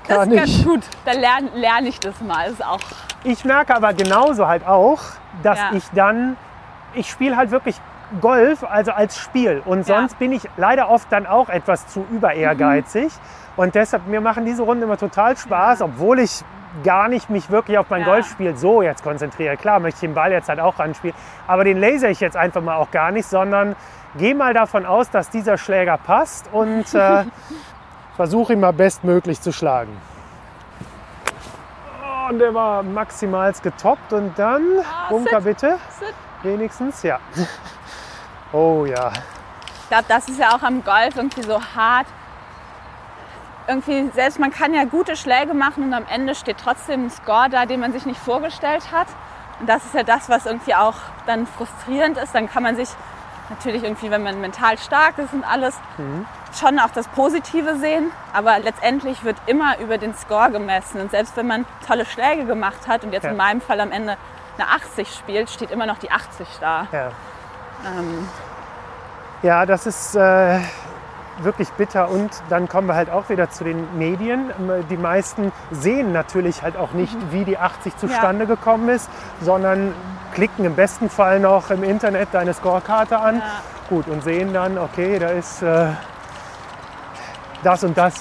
das 0.08 0.26
ist 0.26 0.34
ganz 0.36 0.64
gut. 0.64 0.80
Da 1.04 1.12
lerne 1.12 1.50
lern 1.54 1.86
ich 1.86 2.00
das 2.00 2.20
mal. 2.20 2.50
Ist 2.50 2.64
auch 2.64 2.80
Ich 3.24 3.44
merke 3.44 3.74
aber 3.76 3.92
genauso 3.92 4.48
halt 4.48 4.66
auch, 4.66 5.00
dass 5.42 5.58
Ja. 5.58 5.70
ich 5.74 5.84
dann, 5.94 6.36
ich 6.94 7.08
spiele 7.10 7.36
halt 7.36 7.50
wirklich 7.52 7.76
Golf, 8.20 8.64
also 8.64 8.92
als 8.92 9.18
Spiel. 9.18 9.62
Und 9.64 9.86
Ja. 9.86 9.96
sonst 9.96 10.18
bin 10.18 10.32
ich 10.32 10.42
leider 10.56 10.88
oft 10.88 11.10
dann 11.12 11.26
auch 11.26 11.48
etwas 11.48 11.86
zu 11.88 12.04
über 12.10 12.34
ehrgeizig. 12.34 13.12
Und 13.56 13.74
deshalb, 13.74 14.06
mir 14.06 14.20
machen 14.20 14.44
diese 14.44 14.62
Runden 14.62 14.82
immer 14.84 14.96
total 14.98 15.36
Spaß, 15.36 15.82
obwohl 15.82 16.18
ich 16.20 16.42
gar 16.84 17.08
nicht 17.08 17.30
mich 17.30 17.50
wirklich 17.50 17.78
auf 17.78 17.90
mein 17.90 18.00
Ja. 18.02 18.06
Golfspiel 18.06 18.56
so 18.56 18.82
jetzt 18.82 19.02
konzentriere. 19.02 19.56
Klar 19.56 19.80
möchte 19.80 19.96
ich 19.96 20.00
den 20.08 20.14
Ball 20.14 20.32
jetzt 20.32 20.48
halt 20.48 20.60
auch 20.60 20.78
ranspielen, 20.78 21.16
aber 21.46 21.64
den 21.64 21.78
laser 21.78 22.08
ich 22.10 22.20
jetzt 22.20 22.36
einfach 22.36 22.62
mal 22.62 22.76
auch 22.76 22.90
gar 22.90 23.10
nicht, 23.10 23.26
sondern 23.26 23.76
gehe 24.16 24.34
mal 24.34 24.54
davon 24.54 24.86
aus, 24.86 25.10
dass 25.10 25.30
dieser 25.30 25.58
Schläger 25.58 25.98
passt 25.98 26.48
und 26.52 26.94
äh, 26.94 27.24
versuche 28.16 28.54
ihn 28.54 28.60
mal 28.60 28.72
bestmöglich 28.72 29.40
zu 29.40 29.52
schlagen. 29.52 29.96
Oh, 32.02 32.30
und 32.30 32.38
der 32.38 32.54
war 32.54 32.82
maximals 32.82 33.62
getoppt 33.62 34.12
und 34.12 34.38
dann, 34.38 34.62
Bunker 35.08 35.40
sit. 35.40 35.44
bitte, 35.44 35.78
Sit. 35.98 36.14
wenigstens, 36.42 37.02
ja. 37.02 37.18
Oh 38.52 38.86
ja, 38.86 39.10
Ich 39.82 39.88
glaube, 39.88 40.04
das 40.08 40.28
ist 40.28 40.38
ja 40.38 40.50
auch 40.54 40.62
am 40.62 40.82
Golf 40.82 41.16
irgendwie 41.16 41.42
so 41.42 41.60
hart. 41.60 42.06
Irgendwie, 43.68 44.10
selbst 44.14 44.38
man 44.38 44.50
kann 44.52 44.74
ja 44.74 44.84
gute 44.84 45.16
Schläge 45.16 45.52
machen 45.54 45.84
und 45.84 45.94
am 45.94 46.04
Ende 46.08 46.34
steht 46.34 46.58
trotzdem 46.62 47.06
ein 47.06 47.10
Score 47.10 47.48
da, 47.50 47.66
den 47.66 47.80
man 47.80 47.92
sich 47.92 48.06
nicht 48.06 48.20
vorgestellt 48.20 48.92
hat. 48.92 49.08
Und 49.58 49.68
das 49.68 49.84
ist 49.84 49.94
ja 49.94 50.02
das, 50.02 50.28
was 50.28 50.46
irgendwie 50.46 50.74
auch 50.74 50.94
dann 51.26 51.46
frustrierend 51.46 52.16
ist. 52.18 52.34
Dann 52.34 52.48
kann 52.48 52.62
man 52.62 52.76
sich 52.76 52.88
natürlich 53.50 53.82
irgendwie, 53.82 54.10
wenn 54.10 54.22
man 54.22 54.40
mental 54.40 54.78
stark 54.78 55.18
ist 55.18 55.32
und 55.32 55.44
alles, 55.44 55.74
schon 56.58 56.78
auch 56.78 56.90
das 56.90 57.08
Positive 57.08 57.76
sehen. 57.76 58.10
Aber 58.32 58.58
letztendlich 58.60 59.24
wird 59.24 59.36
immer 59.46 59.78
über 59.78 59.98
den 59.98 60.14
Score 60.14 60.50
gemessen. 60.50 61.00
Und 61.00 61.10
selbst 61.10 61.36
wenn 61.36 61.46
man 61.46 61.64
tolle 61.86 62.04
Schläge 62.04 62.44
gemacht 62.44 62.86
hat 62.86 63.02
und 63.04 63.12
jetzt 63.12 63.24
Ja. 63.24 63.30
in 63.30 63.36
meinem 63.36 63.60
Fall 63.60 63.80
am 63.80 63.90
Ende 63.92 64.16
eine 64.58 64.68
80 64.68 65.12
spielt, 65.12 65.50
steht 65.50 65.70
immer 65.72 65.86
noch 65.86 65.98
die 65.98 66.10
80 66.10 66.46
da. 66.60 66.86
ja. 66.92 67.08
Ähm, 67.84 68.28
Ja, 69.42 69.66
das 69.66 69.86
ist 69.86 70.14
äh, 70.16 70.60
wirklich 71.42 71.70
bitter. 71.72 72.10
Und 72.10 72.30
dann 72.48 72.68
kommen 72.68 72.88
wir 72.88 72.94
halt 72.94 73.10
auch 73.10 73.28
wieder 73.28 73.50
zu 73.50 73.64
den 73.64 73.98
Medien. 73.98 74.50
Ähm, 74.58 74.84
Die 74.88 74.96
meisten 74.96 75.52
sehen 75.70 76.12
natürlich 76.12 76.62
halt 76.62 76.76
auch 76.76 76.92
nicht, 76.92 77.16
wie 77.30 77.44
die 77.44 77.58
80 77.58 77.96
zustande 77.96 78.46
gekommen 78.46 78.88
ist, 78.88 79.08
sondern 79.40 79.92
klicken 80.34 80.64
im 80.64 80.74
besten 80.74 81.08
Fall 81.08 81.40
noch 81.40 81.70
im 81.70 81.82
Internet 81.82 82.28
deine 82.32 82.52
Scorekarte 82.52 83.18
an. 83.18 83.36
Ja. 83.36 83.42
Gut, 83.88 84.08
und 84.08 84.22
sehen 84.22 84.52
dann, 84.52 84.78
okay, 84.78 85.18
da 85.18 85.28
ist 85.28 85.62
äh, 85.62 85.86
das 87.62 87.84
und 87.84 87.96
das 87.96 88.14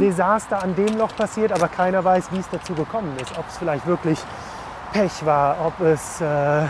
Desaster 0.00 0.62
an 0.62 0.74
dem 0.74 0.96
Loch 0.98 1.14
passiert, 1.16 1.52
aber 1.52 1.68
keiner 1.68 2.04
weiß, 2.04 2.32
wie 2.32 2.38
es 2.38 2.48
dazu 2.50 2.74
gekommen 2.74 3.16
ist. 3.20 3.36
Ob 3.38 3.48
es 3.48 3.56
vielleicht 3.58 3.86
wirklich 3.86 4.18
Pech 4.92 5.24
war, 5.24 5.56
ob 5.64 5.80
es 5.80 6.20
äh, 6.20 6.24
ja. 6.24 6.68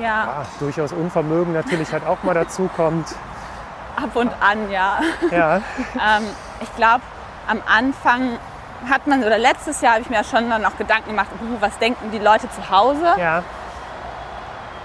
ja, 0.00 0.46
durchaus 0.58 0.92
Unvermögen 0.92 1.52
natürlich 1.52 1.92
halt 1.92 2.06
auch 2.06 2.22
mal 2.22 2.34
dazu 2.34 2.68
kommt. 2.74 3.06
ab 4.02 4.14
und 4.14 4.30
an, 4.40 4.70
ja. 4.70 4.98
Ja, 5.30 5.56
Ähm, 5.94 6.24
ich 6.60 6.74
glaube, 6.76 7.02
am 7.48 7.60
Anfang 7.66 8.38
hat 8.88 9.06
man, 9.06 9.22
oder 9.22 9.38
letztes 9.38 9.80
Jahr 9.80 9.92
habe 9.94 10.02
ich 10.02 10.10
mir 10.10 10.24
schon 10.24 10.48
dann 10.48 10.64
auch 10.64 10.76
Gedanken 10.78 11.10
gemacht, 11.10 11.28
uh, 11.42 11.56
was 11.60 11.76
denken 11.78 12.10
die 12.10 12.18
Leute 12.18 12.48
zu 12.50 12.70
Hause? 12.70 13.06
ja, 13.18 13.42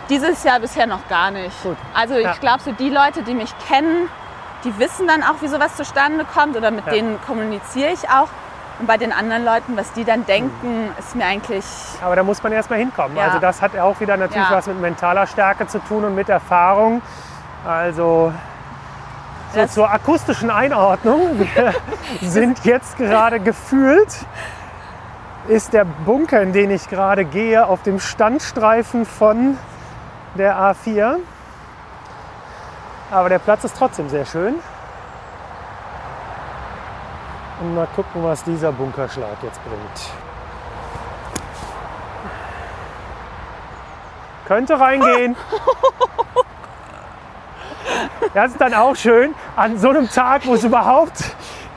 Dieses 0.09 0.43
Jahr 0.43 0.59
bisher 0.59 0.85
noch 0.85 1.07
gar 1.07 1.31
nicht. 1.31 1.63
Gut. 1.63 1.77
Also 1.93 2.15
ich 2.15 2.23
Ja. 2.25 2.33
glaube, 2.33 2.59
so 2.61 2.71
die 2.71 2.89
Leute, 2.89 3.23
die 3.23 3.33
mich 3.33 3.53
kennen, 3.67 4.07
die 4.63 4.77
wissen 4.79 5.07
dann 5.07 5.23
auch, 5.23 5.41
wie 5.41 5.47
sowas 5.47 5.75
zustande 5.75 6.25
kommt 6.25 6.55
oder 6.55 6.69
mit 6.71 6.85
Ja. 6.85 6.91
denen 6.93 7.19
kommuniziere 7.25 7.91
ich 7.91 8.07
auch. 8.09 8.27
Und 8.77 8.87
bei 8.87 8.97
den 8.97 9.13
anderen 9.13 9.45
Leuten, 9.45 9.77
was 9.77 9.93
die 9.93 10.03
dann 10.03 10.25
denken, 10.25 10.83
Mhm. 10.87 10.91
ist 10.99 11.15
mir 11.15 11.25
eigentlich, 11.25 11.65
Aber 12.03 12.15
da 12.15 12.23
muss 12.23 12.43
man 12.43 12.51
erstmal 12.51 12.79
hinkommen. 12.79 13.15
Ja. 13.17 13.23
Also 13.25 13.39
das 13.39 13.61
hat 13.61 13.75
auch 13.77 13.99
wieder 13.99 14.17
natürlich 14.17 14.49
Ja. 14.49 14.55
was 14.57 14.67
mit 14.67 14.79
mentaler 14.81 15.25
Stärke 15.27 15.65
zu 15.67 15.79
tun 15.79 16.03
und 16.03 16.13
mit 16.13 16.27
Erfahrung. 16.29 17.01
Also 17.65 18.33
so 19.55 19.61
Das- 19.61 19.73
zur 19.73 19.89
akustischen 19.89 20.49
Einordnung. 20.49 21.39
Wir 22.19 22.29
sind 22.29 22.63
jetzt 22.65 22.97
gerade 22.97 23.39
gefühlt, 23.39 24.13
ist 25.47 25.73
der 25.73 25.85
Bunker, 25.85 26.41
in 26.41 26.53
den 26.53 26.71
ich 26.71 26.89
gerade 26.89 27.25
gehe, 27.25 27.65
auf 27.67 27.81
dem 27.83 27.99
Standstreifen 27.99 29.05
von 29.05 29.57
der 30.35 30.55
A4. 30.57 31.17
Aber 33.11 33.29
der 33.29 33.39
Platz 33.39 33.63
ist 33.63 33.77
trotzdem 33.77 34.09
sehr 34.09 34.25
schön. 34.25 34.55
Und 37.61 37.75
mal 37.75 37.87
gucken, 37.95 38.23
was 38.23 38.43
dieser 38.43 38.71
Bunkerschlag 38.73 39.37
jetzt 39.41 39.59
bringt. 39.63 40.11
Könnte 44.45 44.79
reingehen. 44.79 45.35
Das 48.35 48.51
ist 48.51 48.59
dann 48.59 48.73
auch 48.73 48.97
schön 48.97 49.33
an 49.55 49.77
so 49.77 49.87
einem 49.87 50.09
Tag, 50.09 50.45
wo 50.45 50.55
es 50.55 50.63
überhaupt 50.65 51.23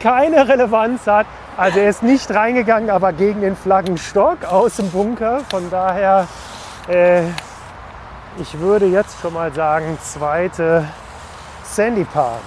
keine 0.00 0.48
Relevanz 0.48 1.06
hat. 1.06 1.26
Also 1.56 1.78
er 1.78 1.88
ist 1.88 2.02
nicht 2.02 2.28
reingegangen, 2.34 2.90
aber 2.90 3.12
gegen 3.12 3.42
den 3.42 3.54
Flaggenstock 3.54 4.44
aus 4.44 4.74
dem 4.74 4.90
Bunker. 4.90 5.42
Von 5.50 5.70
daher, 5.70 6.26
äh, 6.88 7.22
ich 8.40 8.58
würde 8.58 8.86
jetzt 8.86 9.20
schon 9.20 9.34
mal 9.34 9.52
sagen, 9.52 9.98
zweite 10.02 10.84
Sandy 11.62 12.02
Palm. 12.02 12.40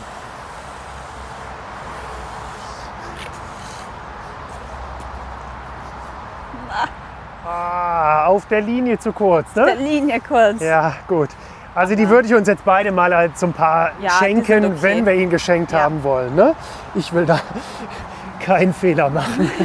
Ah, 7.46 8.26
auf 8.26 8.46
der 8.48 8.60
Linie 8.60 9.00
zu 9.00 9.14
kurz, 9.14 9.54
der 9.54 9.68
ne? 9.68 9.76
Linie 9.76 10.20
kurz. 10.20 10.60
Ja, 10.60 10.96
gut. 11.08 11.30
Also 11.74 11.96
die 11.96 12.10
würde 12.10 12.28
ich 12.28 12.34
uns 12.36 12.48
jetzt 12.50 12.66
beide 12.66 12.92
mal 12.92 13.14
als 13.14 13.40
so 13.40 13.46
ein 13.48 13.54
paar 13.54 13.92
Ja, 14.02 14.12
schenken, 14.12 14.66
okay. 14.66 14.76
wenn 14.82 15.06
wir 15.06 15.14
ihn 15.14 15.30
geschenkt 15.30 15.72
Ja. 15.72 15.80
haben 15.84 16.04
wollen. 16.04 16.36
Ne? 16.36 16.54
Ich 16.96 17.14
will 17.14 17.26
da 17.26 17.40
keinen 18.42 18.74
Fehler 18.74 19.10
machen. 19.10 19.50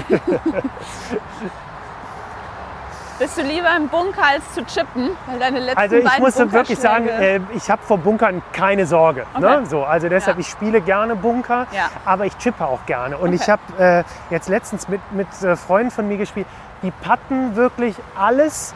Bist 3.18 3.38
du 3.38 3.42
lieber 3.42 3.74
im 3.74 3.88
Bunker 3.88 4.22
als 4.22 4.52
zu 4.52 4.62
chippen? 4.66 5.08
Weil 5.26 5.38
deine 5.38 5.58
letzten 5.60 5.78
Also 5.80 5.96
ich 5.96 6.18
muss 6.18 6.36
wirklich 6.52 6.78
sagen, 6.78 7.08
äh, 7.08 7.40
ich 7.54 7.70
habe 7.70 7.80
vor 7.82 7.96
Bunkern 7.96 8.42
keine 8.52 8.84
Sorge. 8.84 9.24
Okay. 9.34 9.42
Ne? 9.60 9.64
So, 9.66 9.84
also 9.84 10.10
deshalb, 10.10 10.36
Ja. 10.36 10.40
ich 10.42 10.48
spiele 10.48 10.82
gerne 10.82 11.16
Bunker, 11.16 11.66
Ja. 11.72 11.88
aber 12.04 12.26
ich 12.26 12.36
chippe 12.36 12.62
auch 12.66 12.84
gerne. 12.84 13.16
Und 13.16 13.28
Okay. 13.32 13.38
ich 13.42 13.48
habe 13.48 13.62
äh, 13.82 14.04
jetzt 14.28 14.50
letztens 14.50 14.88
mit, 14.88 15.00
mit 15.12 15.28
äh, 15.42 15.56
Freunden 15.56 15.90
von 15.90 16.06
mir 16.06 16.18
gespielt, 16.18 16.46
die 16.82 16.90
patten 16.90 17.56
wirklich 17.56 17.96
alles, 18.18 18.74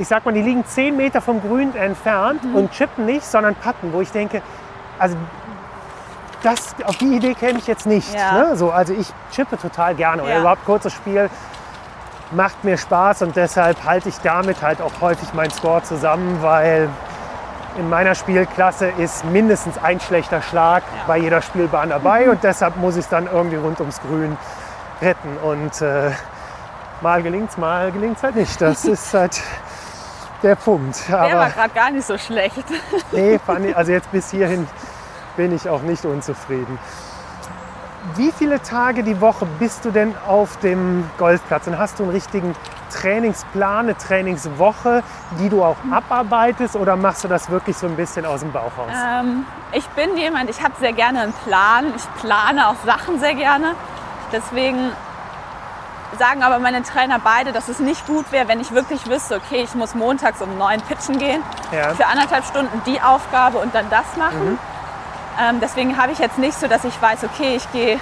ich 0.00 0.08
sag 0.08 0.24
mal, 0.24 0.32
die 0.32 0.42
liegen 0.42 0.64
10 0.66 0.96
Meter 0.96 1.20
vom 1.20 1.40
Grün 1.42 1.76
entfernt 1.76 2.42
Mhm. 2.44 2.54
und 2.56 2.70
chippen 2.72 3.06
nicht, 3.06 3.24
sondern 3.24 3.54
patten, 3.54 3.92
wo 3.92 4.00
ich 4.00 4.10
denke, 4.10 4.42
also 4.98 5.16
das, 6.42 6.74
auf 6.86 6.96
die 6.96 7.16
Idee 7.16 7.34
käme 7.34 7.58
ich 7.58 7.66
jetzt 7.66 7.86
nicht. 7.86 8.14
Ja. 8.14 8.32
Ne? 8.32 8.56
So, 8.56 8.70
also 8.70 8.94
ich 8.94 9.12
chippe 9.30 9.58
total 9.58 9.94
gerne. 9.94 10.22
Oder 10.22 10.32
Ja. 10.34 10.40
überhaupt 10.40 10.64
kurzes 10.64 10.92
Spiel 10.94 11.28
macht 12.32 12.64
mir 12.64 12.78
Spaß 12.78 13.22
und 13.22 13.36
deshalb 13.36 13.84
halte 13.84 14.08
ich 14.08 14.18
damit 14.20 14.62
halt 14.62 14.80
auch 14.80 14.92
häufig 15.00 15.34
meinen 15.34 15.50
Score 15.50 15.82
zusammen, 15.82 16.38
weil 16.40 16.88
in 17.76 17.88
meiner 17.90 18.14
Spielklasse 18.14 18.86
ist 18.98 19.24
mindestens 19.26 19.76
ein 19.82 20.00
schlechter 20.00 20.40
Schlag 20.40 20.82
Ja. 20.96 21.02
bei 21.06 21.18
jeder 21.18 21.42
Spielbahn 21.42 21.90
dabei 21.90 22.30
und 22.30 22.42
deshalb 22.42 22.76
muss 22.76 22.94
ich 22.96 23.00
es 23.04 23.08
dann 23.10 23.26
irgendwie 23.30 23.56
rund 23.56 23.78
ums 23.80 24.00
Grün 24.00 24.36
retten. 25.02 25.36
Und 25.42 25.82
äh, 25.82 26.10
mal 27.02 27.22
gelingt 27.22 27.50
es, 27.50 27.58
mal 27.58 27.92
gelingt 27.92 28.16
es 28.16 28.22
halt 28.22 28.36
nicht. 28.36 28.60
Das 28.60 28.84
ist 28.86 29.12
halt 29.12 29.40
der 30.42 30.56
Punkt. 30.56 31.08
Der 31.08 31.36
war 31.36 31.50
gerade 31.50 31.74
gar 31.74 31.90
nicht 31.90 32.06
so 32.06 32.18
schlecht. 32.18 32.64
nee, 33.12 33.38
fand 33.38 33.66
ich, 33.66 33.76
also 33.76 33.92
jetzt 33.92 34.10
bis 34.12 34.30
hierhin 34.30 34.66
bin 35.36 35.54
ich 35.54 35.68
auch 35.68 35.82
nicht 35.82 36.04
unzufrieden. 36.04 36.78
Wie 38.16 38.32
viele 38.32 38.62
Tage 38.62 39.02
die 39.02 39.20
Woche 39.20 39.46
bist 39.58 39.84
du 39.84 39.90
denn 39.90 40.14
auf 40.26 40.56
dem 40.58 41.08
Golfplatz? 41.18 41.66
Und 41.66 41.78
hast 41.78 41.98
du 41.98 42.04
einen 42.04 42.12
richtigen 42.12 42.56
Trainingsplan, 42.90 43.86
eine 43.86 43.96
Trainingswoche, 43.96 45.02
die 45.38 45.48
du 45.48 45.62
auch 45.62 45.76
abarbeitest 45.90 46.76
oder 46.76 46.96
machst 46.96 47.24
du 47.24 47.28
das 47.28 47.50
wirklich 47.50 47.76
so 47.76 47.86
ein 47.86 47.96
bisschen 47.96 48.24
aus 48.24 48.40
dem 48.40 48.52
Bauch 48.52 48.72
raus? 48.76 48.92
Ähm, 48.94 49.44
ich 49.72 49.86
bin 49.90 50.16
jemand, 50.16 50.50
ich 50.50 50.62
habe 50.62 50.74
sehr 50.80 50.92
gerne 50.92 51.20
einen 51.20 51.34
Plan. 51.46 51.92
Ich 51.94 52.22
plane 52.22 52.68
auch 52.68 52.76
Sachen 52.84 53.20
sehr 53.20 53.34
gerne. 53.34 53.74
Deswegen 54.32 54.92
sagen 56.20 56.42
aber 56.42 56.58
meine 56.58 56.82
Trainer 56.82 57.18
beide, 57.18 57.50
dass 57.50 57.68
es 57.68 57.78
nicht 57.80 58.06
gut 58.06 58.30
wäre, 58.30 58.46
wenn 58.46 58.60
ich 58.60 58.72
wirklich 58.72 59.06
wüsste, 59.08 59.36
okay, 59.36 59.62
ich 59.62 59.74
muss 59.74 59.94
montags 59.94 60.42
um 60.42 60.58
neun 60.58 60.80
pitchen 60.82 61.18
gehen, 61.18 61.42
Ja. 61.72 61.94
für 61.94 62.06
anderthalb 62.06 62.44
Stunden 62.44 62.82
die 62.84 63.00
Aufgabe 63.00 63.56
und 63.58 63.74
dann 63.74 63.88
das 63.88 64.04
machen. 64.18 64.58
Ähm, 65.40 65.60
deswegen 65.60 65.96
habe 65.96 66.12
ich 66.12 66.18
jetzt 66.18 66.36
nicht 66.38 66.60
so, 66.60 66.68
dass 66.68 66.84
ich 66.84 67.00
weiß, 67.00 67.24
okay, 67.24 67.56
ich 67.56 67.72
gehe 67.72 67.98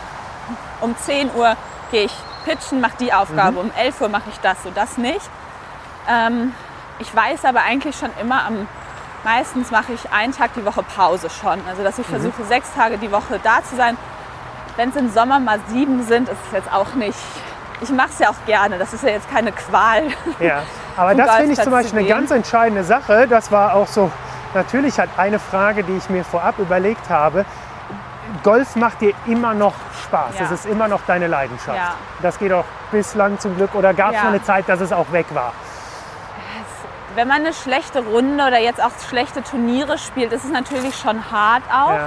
um 0.80 0.96
10 0.96 1.30
Uhr 1.34 1.56
gehe 1.92 2.04
ich 2.06 2.14
pitchen, 2.44 2.80
mache 2.80 2.96
die 2.98 3.12
Aufgabe, 3.12 3.60
um 3.60 3.70
11 3.76 4.00
Uhr 4.00 4.08
mache 4.08 4.28
ich 4.30 4.40
das, 4.40 4.62
so 4.64 4.70
das 4.74 4.98
nicht. 4.98 5.30
Ähm, 6.08 6.52
ich 6.98 7.14
weiß 7.14 7.44
aber 7.44 7.60
eigentlich 7.60 7.96
schon 7.96 8.10
immer 8.20 8.44
am 8.44 8.66
meistens 9.24 9.70
mache 9.70 9.92
ich 9.92 10.12
einen 10.12 10.32
Tag 10.32 10.54
die 10.54 10.64
Woche 10.64 10.82
Pause 10.82 11.28
schon. 11.30 11.60
Also 11.68 11.82
dass 11.84 11.98
ich 11.98 12.06
versuche 12.06 12.44
sechs 12.44 12.72
Tage 12.74 12.98
die 12.98 13.12
Woche 13.12 13.38
da 13.42 13.62
zu 13.62 13.76
sein. 13.76 13.96
Wenn 14.76 14.90
es 14.90 14.96
im 14.96 15.10
Sommer 15.10 15.38
mal 15.40 15.60
sieben 15.68 16.04
sind, 16.04 16.28
ist 16.28 16.38
es 16.46 16.52
jetzt 16.52 16.72
auch 16.72 16.94
nicht. 16.94 17.18
Ich 17.81 17.91
mache 17.91 18.09
es 18.11 18.18
ja 18.18 18.31
auch 18.31 18.45
gerne. 18.47 18.79
Das 18.79 18.93
ist 18.93 19.03
ja 19.05 19.11
jetzt 19.11 19.31
keine 19.31 19.53
Qual. 19.53 20.05
Ja, 20.41 20.62
aber 20.97 21.14
das 21.14 21.37
finde 21.37 21.53
ich 21.53 21.57
zum 21.59 21.64
zu 21.64 21.70
Beispiel 21.70 21.99
eine 21.99 22.09
gehen. 22.09 22.16
ganz 22.16 22.31
entscheidende 22.31 22.85
Sache. 22.85 23.26
Das 23.29 23.53
war 23.53 23.74
auch 23.74 23.87
so, 23.87 24.11
natürlich 24.55 24.99
hat 24.99 25.11
eine 25.16 25.39
Frage, 25.39 25.85
die 25.85 25.97
ich 25.97 26.09
mir 26.11 26.24
vorab 26.24 26.59
überlegt 26.59 27.09
habe. 27.09 27.45
Golf 28.43 28.76
macht 28.76 29.01
dir 29.01 29.14
immer 29.26 29.55
noch 29.55 29.74
Spaß. 30.05 30.39
Ja. 30.39 30.45
Es 30.45 30.51
ist 30.51 30.66
immer 30.66 30.89
noch 30.89 31.01
deine 31.07 31.29
Leidenschaft. 31.29 31.79
Ja. 31.79 31.95
Das 32.20 32.39
geht 32.39 32.53
auch 32.53 32.64
bislang 32.91 33.39
zum 33.39 33.57
Glück. 33.57 33.74
Oder 33.74 33.95
gab 33.95 34.11
es 34.11 34.16
Ja. 34.16 34.24
mal 34.24 34.29
eine 34.31 34.43
Zeit, 34.43 34.68
dass 34.68 34.81
es 34.81 34.93
auch 34.93 35.11
weg 35.12 35.26
war? 35.33 35.53
Wenn 37.14 37.26
man 37.26 37.39
eine 37.39 37.53
schlechte 37.55 38.01
Runde 38.05 38.45
oder 38.47 38.59
jetzt 38.59 38.83
auch 38.83 38.91
schlechte 39.09 39.43
Turniere 39.43 39.99
spielt, 39.99 40.33
ist 40.33 40.45
es 40.45 40.51
natürlich 40.53 40.95
schon 40.97 41.31
hart 41.33 41.62
auch. 41.72 41.99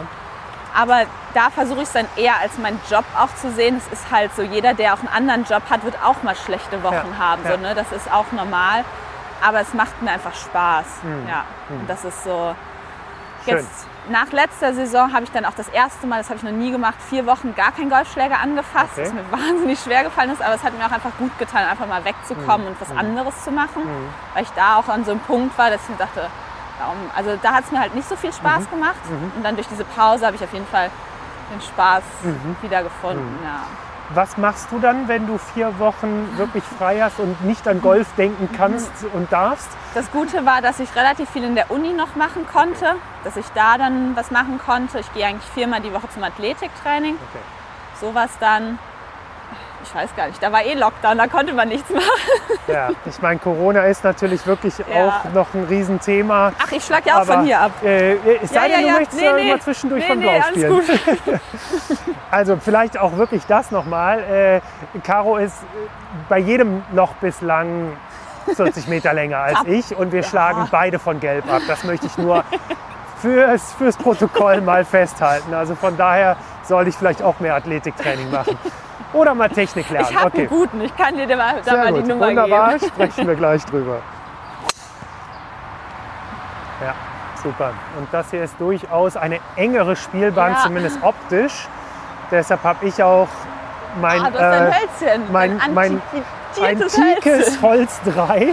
Aber 0.79 1.01
da 1.33 1.49
versuche 1.49 1.79
ich 1.81 1.87
es 1.87 1.93
dann 1.93 2.07
eher 2.15 2.37
als 2.39 2.57
meinen 2.57 2.79
Job 2.89 3.05
auch 3.17 3.33
zu 3.35 3.51
sehen. 3.51 3.77
Es 3.77 3.99
ist 3.99 4.11
halt 4.11 4.35
so, 4.35 4.41
jeder, 4.41 4.73
der 4.73 4.93
auch 4.93 4.99
einen 4.99 5.07
anderen 5.09 5.43
Job 5.45 5.63
hat, 5.69 5.83
wird 5.83 5.95
auch 6.03 6.23
mal 6.23 6.35
schlechte 6.35 6.81
Wochen 6.83 6.93
Ja, 6.93 7.17
haben. 7.17 7.43
ja. 7.45 7.51
So, 7.51 7.57
ne? 7.57 7.75
Das 7.75 7.91
ist 7.91 8.11
auch 8.11 8.31
normal. 8.31 8.83
Aber 9.43 9.59
es 9.61 9.73
macht 9.73 10.01
mir 10.01 10.11
einfach 10.11 10.35
Spaß. 10.35 10.85
Hm, 11.01 11.27
Ja. 11.27 11.43
Und 11.69 11.89
das 11.89 12.05
ist 12.05 12.23
so. 12.23 12.55
Schön. 13.43 13.55
Jetzt 13.57 13.87
nach 14.09 14.31
letzter 14.31 14.73
Saison 14.73 15.13
habe 15.13 15.23
ich 15.23 15.31
dann 15.31 15.45
auch 15.45 15.53
das 15.55 15.67
erste 15.69 16.05
Mal, 16.05 16.17
das 16.19 16.27
habe 16.29 16.37
ich 16.37 16.43
noch 16.43 16.51
nie 16.51 16.71
gemacht, 16.71 16.95
vier 17.09 17.25
Wochen 17.25 17.55
gar 17.55 17.71
keinen 17.71 17.89
Golfschläger 17.89 18.37
angefasst, 18.39 18.91
Okay. 18.93 19.05
was 19.05 19.13
mir 19.13 19.31
wahnsinnig 19.31 19.79
schwer 19.79 20.03
gefallen 20.03 20.29
ist, 20.31 20.41
aber 20.43 20.53
es 20.55 20.63
hat 20.63 20.77
mir 20.77 20.85
auch 20.85 20.91
einfach 20.91 21.11
gut 21.17 21.35
getan, 21.39 21.65
einfach 21.67 21.87
mal 21.87 22.03
wegzukommen 22.05 22.67
und 22.67 22.79
was 22.81 22.91
anderes 22.95 23.43
zu 23.43 23.51
machen, 23.51 23.81
weil 24.35 24.43
ich 24.43 24.49
da 24.51 24.75
auch 24.77 24.87
an 24.89 25.05
so 25.05 25.11
einem 25.11 25.19
Punkt 25.21 25.57
war, 25.57 25.69
dass 25.71 25.81
ich 25.83 25.89
mir 25.89 25.95
dachte, 25.97 26.27
also 27.15 27.37
da 27.41 27.53
hat 27.53 27.63
es 27.65 27.71
mir 27.71 27.79
halt 27.79 27.93
nicht 27.95 28.07
so 28.09 28.15
viel 28.15 28.33
Spaß 28.33 28.69
gemacht 28.71 28.95
und 29.35 29.43
dann 29.43 29.55
durch 29.55 29.67
diese 29.67 29.85
Pause 29.85 30.25
habe 30.25 30.35
ich 30.35 30.43
auf 30.43 30.51
jeden 30.53 30.67
Fall 30.67 30.89
den 31.51 31.61
Spaß 31.61 32.03
wieder 32.61 32.83
gefunden. 32.83 33.39
Ja. 33.43 33.63
Was 34.13 34.37
machst 34.37 34.69
du 34.71 34.79
dann, 34.79 35.07
wenn 35.07 35.25
du 35.25 35.37
vier 35.37 35.79
Wochen 35.79 36.37
wirklich 36.37 36.63
frei 36.63 36.99
hast 37.01 37.19
und 37.19 37.45
nicht 37.45 37.65
an 37.67 37.81
Golf 37.81 38.07
denken 38.17 38.49
kannst 38.55 38.91
und 39.13 39.31
darfst? 39.31 39.69
Das 39.93 40.11
Gute 40.11 40.45
war, 40.45 40.61
dass 40.61 40.81
ich 40.81 40.93
relativ 40.95 41.29
viel 41.29 41.45
in 41.45 41.55
der 41.55 41.71
Uni 41.71 41.93
noch 41.93 42.15
machen 42.15 42.45
konnte, 42.51 42.95
dass 43.23 43.37
ich 43.37 43.45
da 43.55 43.77
dann 43.77 44.15
was 44.15 44.29
machen 44.29 44.59
konnte. 44.59 44.99
Ich 44.99 45.13
gehe 45.13 45.25
eigentlich 45.25 45.49
viermal 45.51 45.79
die 45.79 45.93
Woche 45.93 46.09
zum 46.09 46.23
Athletiktraining. 46.23 47.15
Okay. 47.15 47.43
Sowas 48.01 48.31
dann. 48.41 48.79
Ich 49.83 49.95
weiß 49.95 50.15
gar 50.15 50.27
nicht, 50.27 50.41
da 50.41 50.51
war 50.51 50.63
eh 50.63 50.73
Lockdown, 50.75 51.17
da 51.17 51.27
konnte 51.27 51.53
man 51.53 51.67
nichts 51.67 51.89
machen. 51.89 52.05
Ja, 52.67 52.89
ich 53.05 53.21
meine, 53.21 53.39
Corona 53.39 53.81
ist 53.85 54.03
natürlich 54.03 54.45
wirklich 54.45 54.75
Ja. 54.79 54.85
auch 55.25 55.33
noch 55.33 55.53
ein 55.53 55.63
Riesenthema. 55.65 56.53
Ach, 56.61 56.71
ich 56.71 56.83
schlag 56.85 57.05
ja 57.05 57.15
auch 57.15 57.21
Aber, 57.21 57.33
von 57.33 57.45
hier 57.45 57.59
ab. 57.59 57.71
Äh, 57.83 58.13
es 58.41 58.51
sei 58.51 58.67
denn, 58.69 58.83
du 58.83 58.91
möchtest 58.91 59.19
Nee, 59.19 59.25
ja 59.25 59.33
nee. 59.33 59.49
mal 59.49 59.59
zwischendurch 59.61 60.03
nee, 60.03 60.07
von 60.07 60.19
nee, 60.19 60.25
Blau 60.25 60.81
spielen. 60.81 61.39
Also 62.31 62.57
vielleicht 62.57 62.97
auch 62.97 63.17
wirklich 63.17 63.45
das 63.47 63.71
nochmal. 63.71 64.19
Äh, 64.19 64.99
Caro 65.01 65.37
ist 65.37 65.55
äh, 65.63 65.65
bei 66.29 66.37
jedem 66.37 66.83
Loch 66.93 67.13
bislang 67.19 67.97
40 68.55 68.87
Meter 68.87 69.13
länger 69.13 69.39
als 69.39 69.59
ich 69.65 69.95
und 69.95 70.11
wir 70.11 70.23
schlagen 70.23 70.67
beide 70.71 70.97
von 70.99 71.19
Gelb 71.19 71.51
ab. 71.51 71.61
Das 71.67 71.83
möchte 71.83 72.05
ich 72.07 72.17
nur 72.17 72.43
fürs, 73.21 73.73
fürs 73.73 73.97
Protokoll 73.97 74.61
mal 74.61 74.85
festhalten. 74.85 75.53
Also 75.53 75.75
von 75.75 75.97
daher 75.97 76.37
sollte 76.63 76.89
ich 76.89 76.95
vielleicht 76.95 77.21
auch 77.21 77.39
mehr 77.39 77.55
Athletiktraining 77.55 78.31
machen. 78.31 78.57
Oder 79.13 79.35
mal 79.35 79.49
Technik 79.49 79.89
lernen. 79.89 80.07
Ich 80.09 80.15
habe 80.15 80.27
okay. 80.27 80.39
einen 80.39 80.47
guten, 80.49 80.81
ich 80.81 80.95
kann 80.95 81.15
dir 81.15 81.27
da 81.27 81.35
mal, 81.35 81.55
da 81.65 81.75
mal 81.75 81.93
die 81.93 82.07
Nummer 82.07 82.27
Wunderbar, 82.27 82.77
geben. 82.77 82.91
sprechen 82.95 83.27
wir 83.27 83.35
gleich 83.35 83.65
drüber. 83.65 83.97
Ja, 86.83 86.95
super. 87.43 87.73
Und 87.99 88.07
das 88.11 88.31
hier 88.31 88.43
ist 88.43 88.55
durchaus 88.59 89.15
eine 89.15 89.39
engere 89.55 89.95
Spielbahn, 89.95 90.53
Ja. 90.53 90.59
zumindest 90.63 90.97
optisch. 91.03 91.67
Deshalb 92.31 92.63
habe 92.63 92.85
ich 92.87 93.03
auch 93.03 93.27
mein, 94.01 94.19
ah, 94.19 94.29
äh, 94.29 94.71
Hölzchen. 94.73 95.31
mein- 95.31 95.61
ein 95.61 95.73
mein 95.75 96.01
antikes 96.59 96.97
Hölzchen. 96.97 97.61
Holz 97.61 97.99
3 98.05 98.47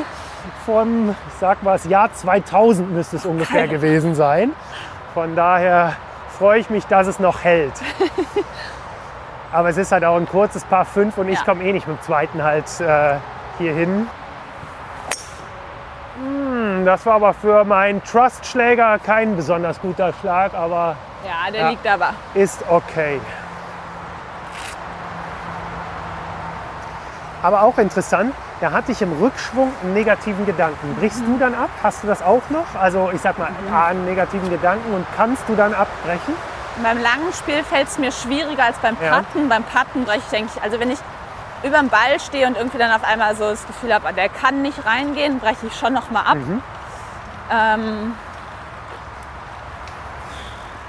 vom, 0.67 1.15
sag 1.41 1.63
mal, 1.63 1.73
das 1.73 1.87
Jahr 1.87 2.13
2000 2.13 2.93
müsste 2.93 3.17
es 3.17 3.25
ungefähr 3.25 3.63
Geil. 3.67 3.69
gewesen 3.79 4.15
sein. 4.15 4.53
Von 5.15 5.35
daher 5.35 5.95
freue 6.39 6.59
ich 6.61 6.69
mich, 6.69 6.85
dass 6.87 7.07
es 7.07 7.19
noch 7.19 7.43
hält. 7.45 7.73
Aber 9.53 9.71
es 9.71 9.77
ist 9.79 9.93
halt 9.93 10.05
auch 10.05 10.17
ein 10.17 10.29
kurzes 10.29 10.65
Paar 10.65 10.85
5 10.85 11.17
und 11.19 11.29
ich 11.29 11.39
Ja. 11.39 11.45
komme 11.45 11.65
eh 11.65 11.73
nicht 11.73 11.87
mit 11.89 11.99
dem 11.99 12.03
zweiten 12.03 12.43
halt 12.43 12.65
äh, 12.81 13.15
hier 13.59 13.73
hin. 13.73 14.07
Hm, 16.17 16.85
das 16.85 17.07
war 17.07 17.15
aber 17.15 17.33
für 17.33 17.65
meinen 17.65 18.03
Trust-Schläger 18.05 18.99
kein 18.99 19.37
besonders 19.37 19.81
guter 19.81 20.13
Schlag, 20.21 20.53
aber 20.55 20.97
Ja, 21.25 21.51
der 21.51 21.61
Ja. 21.63 21.69
liegt 21.71 21.87
aber. 21.87 22.11
ist 22.35 22.63
okay. 22.69 23.21
Aber 27.43 27.63
auch 27.63 27.79
interessant, 27.79 28.35
da 28.61 28.73
hatte 28.73 28.91
ich 28.93 29.01
im 29.01 29.13
Rückschwung 29.13 29.73
einen 29.83 29.95
negativen 29.95 30.45
Gedanken. 30.45 30.97
Brichst 30.99 31.21
du 31.25 31.39
dann 31.39 31.55
ab? 31.55 31.71
Hast 31.83 32.03
du 32.03 32.09
das 32.09 32.21
auch 32.21 32.43
noch? 32.51 32.67
Also 32.79 33.11
ich 33.15 33.21
sag 33.21 33.39
mal, 33.39 33.49
A, 33.73 33.87
einen 33.87 34.05
negativen 34.05 34.51
Gedanken 34.51 34.93
und 34.93 35.07
kannst 35.17 35.49
du 35.49 35.55
dann 35.55 35.73
abbrechen? 35.73 36.35
Beim 36.83 37.03
langen 37.03 37.33
Spiel 37.33 37.63
fällt 37.65 37.89
es 37.89 37.99
mir 37.99 38.13
schwieriger 38.13 38.65
als 38.65 38.79
beim 38.79 38.97
Ja. 39.01 39.17
Putten. 39.21 39.49
Beim 39.49 39.65
Putten 39.65 40.05
breche 40.05 40.19
ich, 40.19 40.31
denke 40.31 40.53
ich, 40.55 40.63
also 40.63 40.79
wenn 40.81 40.91
ich 40.91 40.99
über 41.63 41.79
dem 41.79 41.89
Ball 41.89 42.21
stehe 42.21 42.47
und 42.47 42.57
irgendwie 42.57 42.79
dann 42.79 42.93
auf 42.93 43.05
einmal 43.05 43.35
so 43.35 43.51
das 43.51 43.67
Gefühl 43.67 43.93
habe, 43.93 44.13
der 44.13 44.29
kann 44.29 44.63
nicht 44.63 44.85
reingehen, 44.87 45.41
breche 45.41 45.67
ich 45.67 45.77
schon 45.77 45.93
noch 45.93 46.11
mal 46.11 46.23
ab. 46.23 46.37
Mhm. 46.37 46.63
Ähm, 47.51 48.15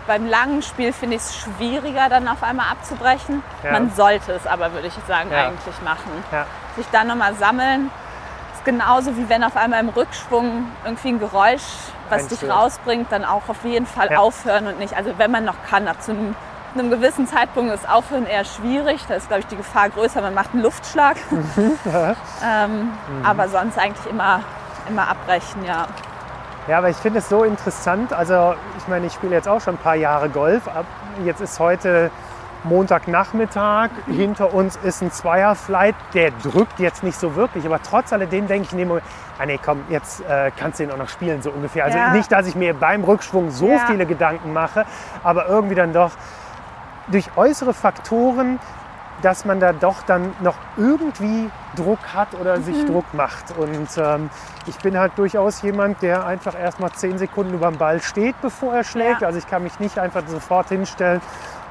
beim 0.06 0.28
langen 0.28 0.62
Spiel 0.62 0.92
finde 0.94 1.16
ich 1.16 1.22
es 1.22 1.38
schwieriger, 1.38 2.10
dann 2.10 2.28
auf 2.28 2.44
einmal 2.44 2.68
abzubrechen. 2.72 3.44
Ja. 3.64 3.72
Man 3.72 3.92
sollte 3.96 4.32
es 4.34 4.46
aber, 4.48 4.74
würde 4.74 4.88
ich 4.88 4.94
sagen, 5.08 5.32
Ja. 5.32 5.48
eigentlich 5.48 5.82
machen. 5.84 6.24
Ja. 6.32 6.46
Sich 6.76 6.86
dann 6.92 7.08
nochmal 7.08 7.34
sammeln. 7.36 7.92
Genauso 8.70 9.18
wie 9.18 9.28
wenn 9.30 9.44
auf 9.44 9.58
einmal 9.58 9.80
im 9.80 9.90
Rückschwung 9.90 10.66
irgendwie 10.86 11.10
ein 11.10 11.20
Geräusch, 11.20 11.64
was 12.10 12.28
dich 12.28 12.48
rausbringt, 12.48 13.12
dann 13.12 13.26
auch 13.26 13.42
auf 13.48 13.64
jeden 13.64 13.88
Fall 13.88 14.12
Ja. 14.12 14.20
aufhören 14.20 14.68
und 14.68 14.78
nicht. 14.78 14.96
Also 14.96 15.12
wenn 15.18 15.32
man 15.32 15.44
noch 15.44 15.56
kann, 15.68 15.88
ab 15.88 16.00
zu 16.04 16.12
einem, 16.12 16.36
einem 16.76 16.92
gewissen 16.92 17.26
Zeitpunkt 17.28 17.74
ist 17.74 17.90
Aufhören 17.90 18.28
eher 18.28 18.46
schwierig. 18.46 19.04
Da 19.08 19.16
ist, 19.16 19.28
glaube 19.28 19.40
ich, 19.40 19.48
die 19.48 19.56
Gefahr 19.58 19.90
größer, 19.90 20.22
man 20.22 20.36
macht 20.36 20.54
einen 20.54 20.62
Luftschlag. 20.62 21.18
ähm, 22.46 22.92
Aber 23.24 23.48
sonst 23.50 23.80
eigentlich 23.80 24.06
immer, 24.08 24.42
immer 24.88 25.08
abbrechen, 25.10 25.66
ja. 25.66 25.88
Ja, 26.68 26.78
aber 26.78 26.90
ich 26.90 26.98
finde 26.98 27.18
es 27.20 27.30
so 27.30 27.44
interessant. 27.44 28.14
Also 28.14 28.54
ich 28.78 28.88
meine, 28.88 29.08
ich 29.08 29.14
spiele 29.14 29.34
jetzt 29.34 29.48
auch 29.48 29.62
schon 29.62 29.74
ein 29.76 29.80
paar 29.80 29.96
Jahre 29.96 30.30
Golf. 30.30 30.68
Ab- 30.68 30.86
Jetzt 31.26 31.42
ist 31.42 31.60
heute 31.60 32.12
Montagnachmittag. 32.64 33.90
Hinter 34.08 34.54
uns 34.54 34.78
ist 34.78 35.02
ein 35.02 35.12
Zweierflight. 35.12 35.96
Der 36.14 36.32
drückt 36.32 36.80
jetzt 36.80 37.04
nicht 37.04 37.20
so 37.20 37.36
wirklich. 37.36 37.66
Aber 37.66 37.82
trotz 37.82 38.12
alledem 38.14 38.48
denke 38.48 38.66
ich 38.68 38.72
in 38.74 38.80
dem 38.80 38.88
Moment, 38.90 39.06
ah 39.38 39.46
nee, 39.46 39.60
komm, 39.64 39.84
jetzt 39.90 40.22
äh, 40.22 40.52
kannst 40.56 40.80
du 40.80 40.84
ihn 40.84 40.92
auch 40.92 40.98
noch 40.98 41.10
spielen, 41.10 41.42
so 41.42 41.52
ungefähr. 41.52 41.86
Also 41.86 41.98
Ja. 41.98 42.12
nicht, 42.12 42.32
dass 42.32 42.48
ich 42.48 42.56
mir 42.56 42.74
beim 42.74 43.04
Rückschwung 43.04 43.52
so 43.52 43.70
Ja. 43.70 43.86
viele 43.88 44.06
Gedanken 44.06 44.54
mache, 44.54 44.86
aber 45.24 45.48
irgendwie 45.48 45.76
dann 45.76 45.94
doch 45.94 46.12
durch 47.08 47.30
äußere 47.36 47.74
Faktoren 47.74 48.60
dass 49.22 49.44
man 49.44 49.60
da 49.60 49.74
doch 49.74 50.02
dann 50.04 50.34
noch 50.40 50.56
irgendwie 50.78 51.50
Druck 51.76 52.00
hat 52.14 52.34
oder 52.40 52.62
sich 52.62 52.86
Druck 52.86 53.14
macht. 53.14 53.54
Und 53.58 53.90
ähm, 53.98 54.30
ich 54.66 54.78
bin 54.78 54.98
halt 54.98 55.12
durchaus 55.18 55.62
jemand, 55.62 56.02
der 56.02 56.26
einfach 56.26 56.58
erst 56.58 56.80
mal 56.80 56.90
zehn 56.94 57.18
Sekunden 57.18 57.54
über 57.54 57.68
dem 57.68 57.78
Ball 57.78 58.02
steht, 58.02 58.40
bevor 58.42 58.74
er 58.74 58.86
schlägt. 58.86 59.20
Ja. 59.20 59.28
Also 59.28 59.40
ich 59.40 59.46
kann 59.48 59.64
mich 59.64 59.78
nicht 59.82 60.00
einfach 60.00 60.22
sofort 60.28 60.70
hinstellen 60.70 61.20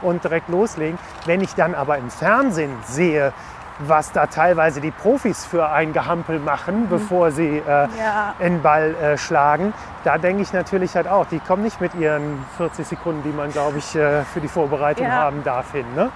und 0.02 0.24
direkt 0.24 0.48
loslegen. 0.48 0.98
Wenn 1.26 1.40
ich 1.40 1.54
dann 1.54 1.74
aber 1.74 1.98
im 1.98 2.10
Fernsehen 2.10 2.72
sehe, 2.86 3.32
was 3.80 4.10
da 4.10 4.26
teilweise 4.26 4.80
die 4.80 4.90
Profis 4.90 5.44
für 5.46 5.68
ein 5.68 5.92
Gehampel 5.92 6.40
machen, 6.40 6.88
bevor 6.88 7.30
sie 7.30 7.58
äh, 7.58 7.62
Ja. 7.96 8.34
einen 8.40 8.60
Ball 8.60 8.94
äh, 8.96 9.16
schlagen, 9.16 9.72
da 10.02 10.18
denke 10.18 10.42
ich 10.42 10.52
natürlich 10.52 10.96
halt 10.96 11.06
auch, 11.06 11.26
die 11.26 11.38
kommen 11.38 11.62
nicht 11.62 11.80
mit 11.80 11.94
ihren 11.94 12.44
40 12.56 12.86
Sekunden, 12.88 13.22
die 13.22 13.30
man, 13.30 13.52
glaube 13.52 13.78
ich, 13.78 13.94
äh, 13.94 14.24
für 14.24 14.40
die 14.40 14.48
Vorbereitung 14.48 15.06
Ja. 15.06 15.12
haben 15.12 15.44
darf, 15.44 15.70
hin. 15.72 15.86
Ne? 15.94 16.10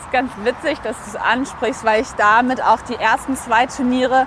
ist 0.00 0.12
ganz 0.12 0.30
witzig, 0.44 0.80
dass 0.82 0.96
du 1.04 1.10
es 1.12 1.16
ansprichst, 1.16 1.82
weil 1.86 2.02
ich 2.02 2.12
damit 2.18 2.62
auch 2.62 2.80
die 2.82 2.96
ersten 2.96 3.36
zwei 3.36 3.64
Turniere 3.64 4.26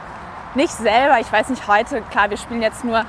nicht 0.56 0.72
selber, 0.74 1.20
ich 1.20 1.32
weiß 1.32 1.50
nicht 1.50 1.68
heute, 1.68 2.02
klar, 2.10 2.32
wir 2.32 2.38
spielen 2.38 2.64
jetzt 2.64 2.84
nur 2.84 3.04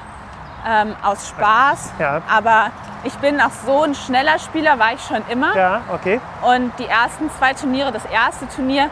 ähm, 0.66 0.94
aus 1.02 1.28
Spaß, 1.28 1.92
Ja. 1.98 2.22
aber 2.28 2.70
ich 3.04 3.14
bin 3.18 3.40
auch 3.40 3.50
so 3.64 3.82
ein 3.82 3.94
schneller 3.94 4.38
Spieler, 4.38 4.78
war 4.78 4.92
ich 4.94 5.02
schon 5.02 5.22
immer. 5.28 5.56
Ja, 5.56 5.80
okay. 5.92 6.20
Und 6.42 6.72
die 6.78 6.86
ersten 6.86 7.30
zwei 7.38 7.52
Turniere, 7.54 7.92
das 7.92 8.04
erste 8.06 8.48
Turnier, 8.48 8.90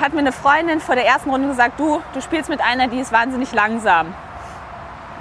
hat 0.00 0.12
mir 0.14 0.20
eine 0.20 0.32
Freundin 0.32 0.80
vor 0.80 0.94
der 0.94 1.06
ersten 1.06 1.28
Runde 1.30 1.48
gesagt, 1.48 1.78
du, 1.78 2.00
du 2.14 2.22
spielst 2.22 2.48
mit 2.48 2.60
einer, 2.62 2.88
die 2.88 2.98
ist 3.00 3.12
wahnsinnig 3.12 3.52
langsam. 3.52 4.14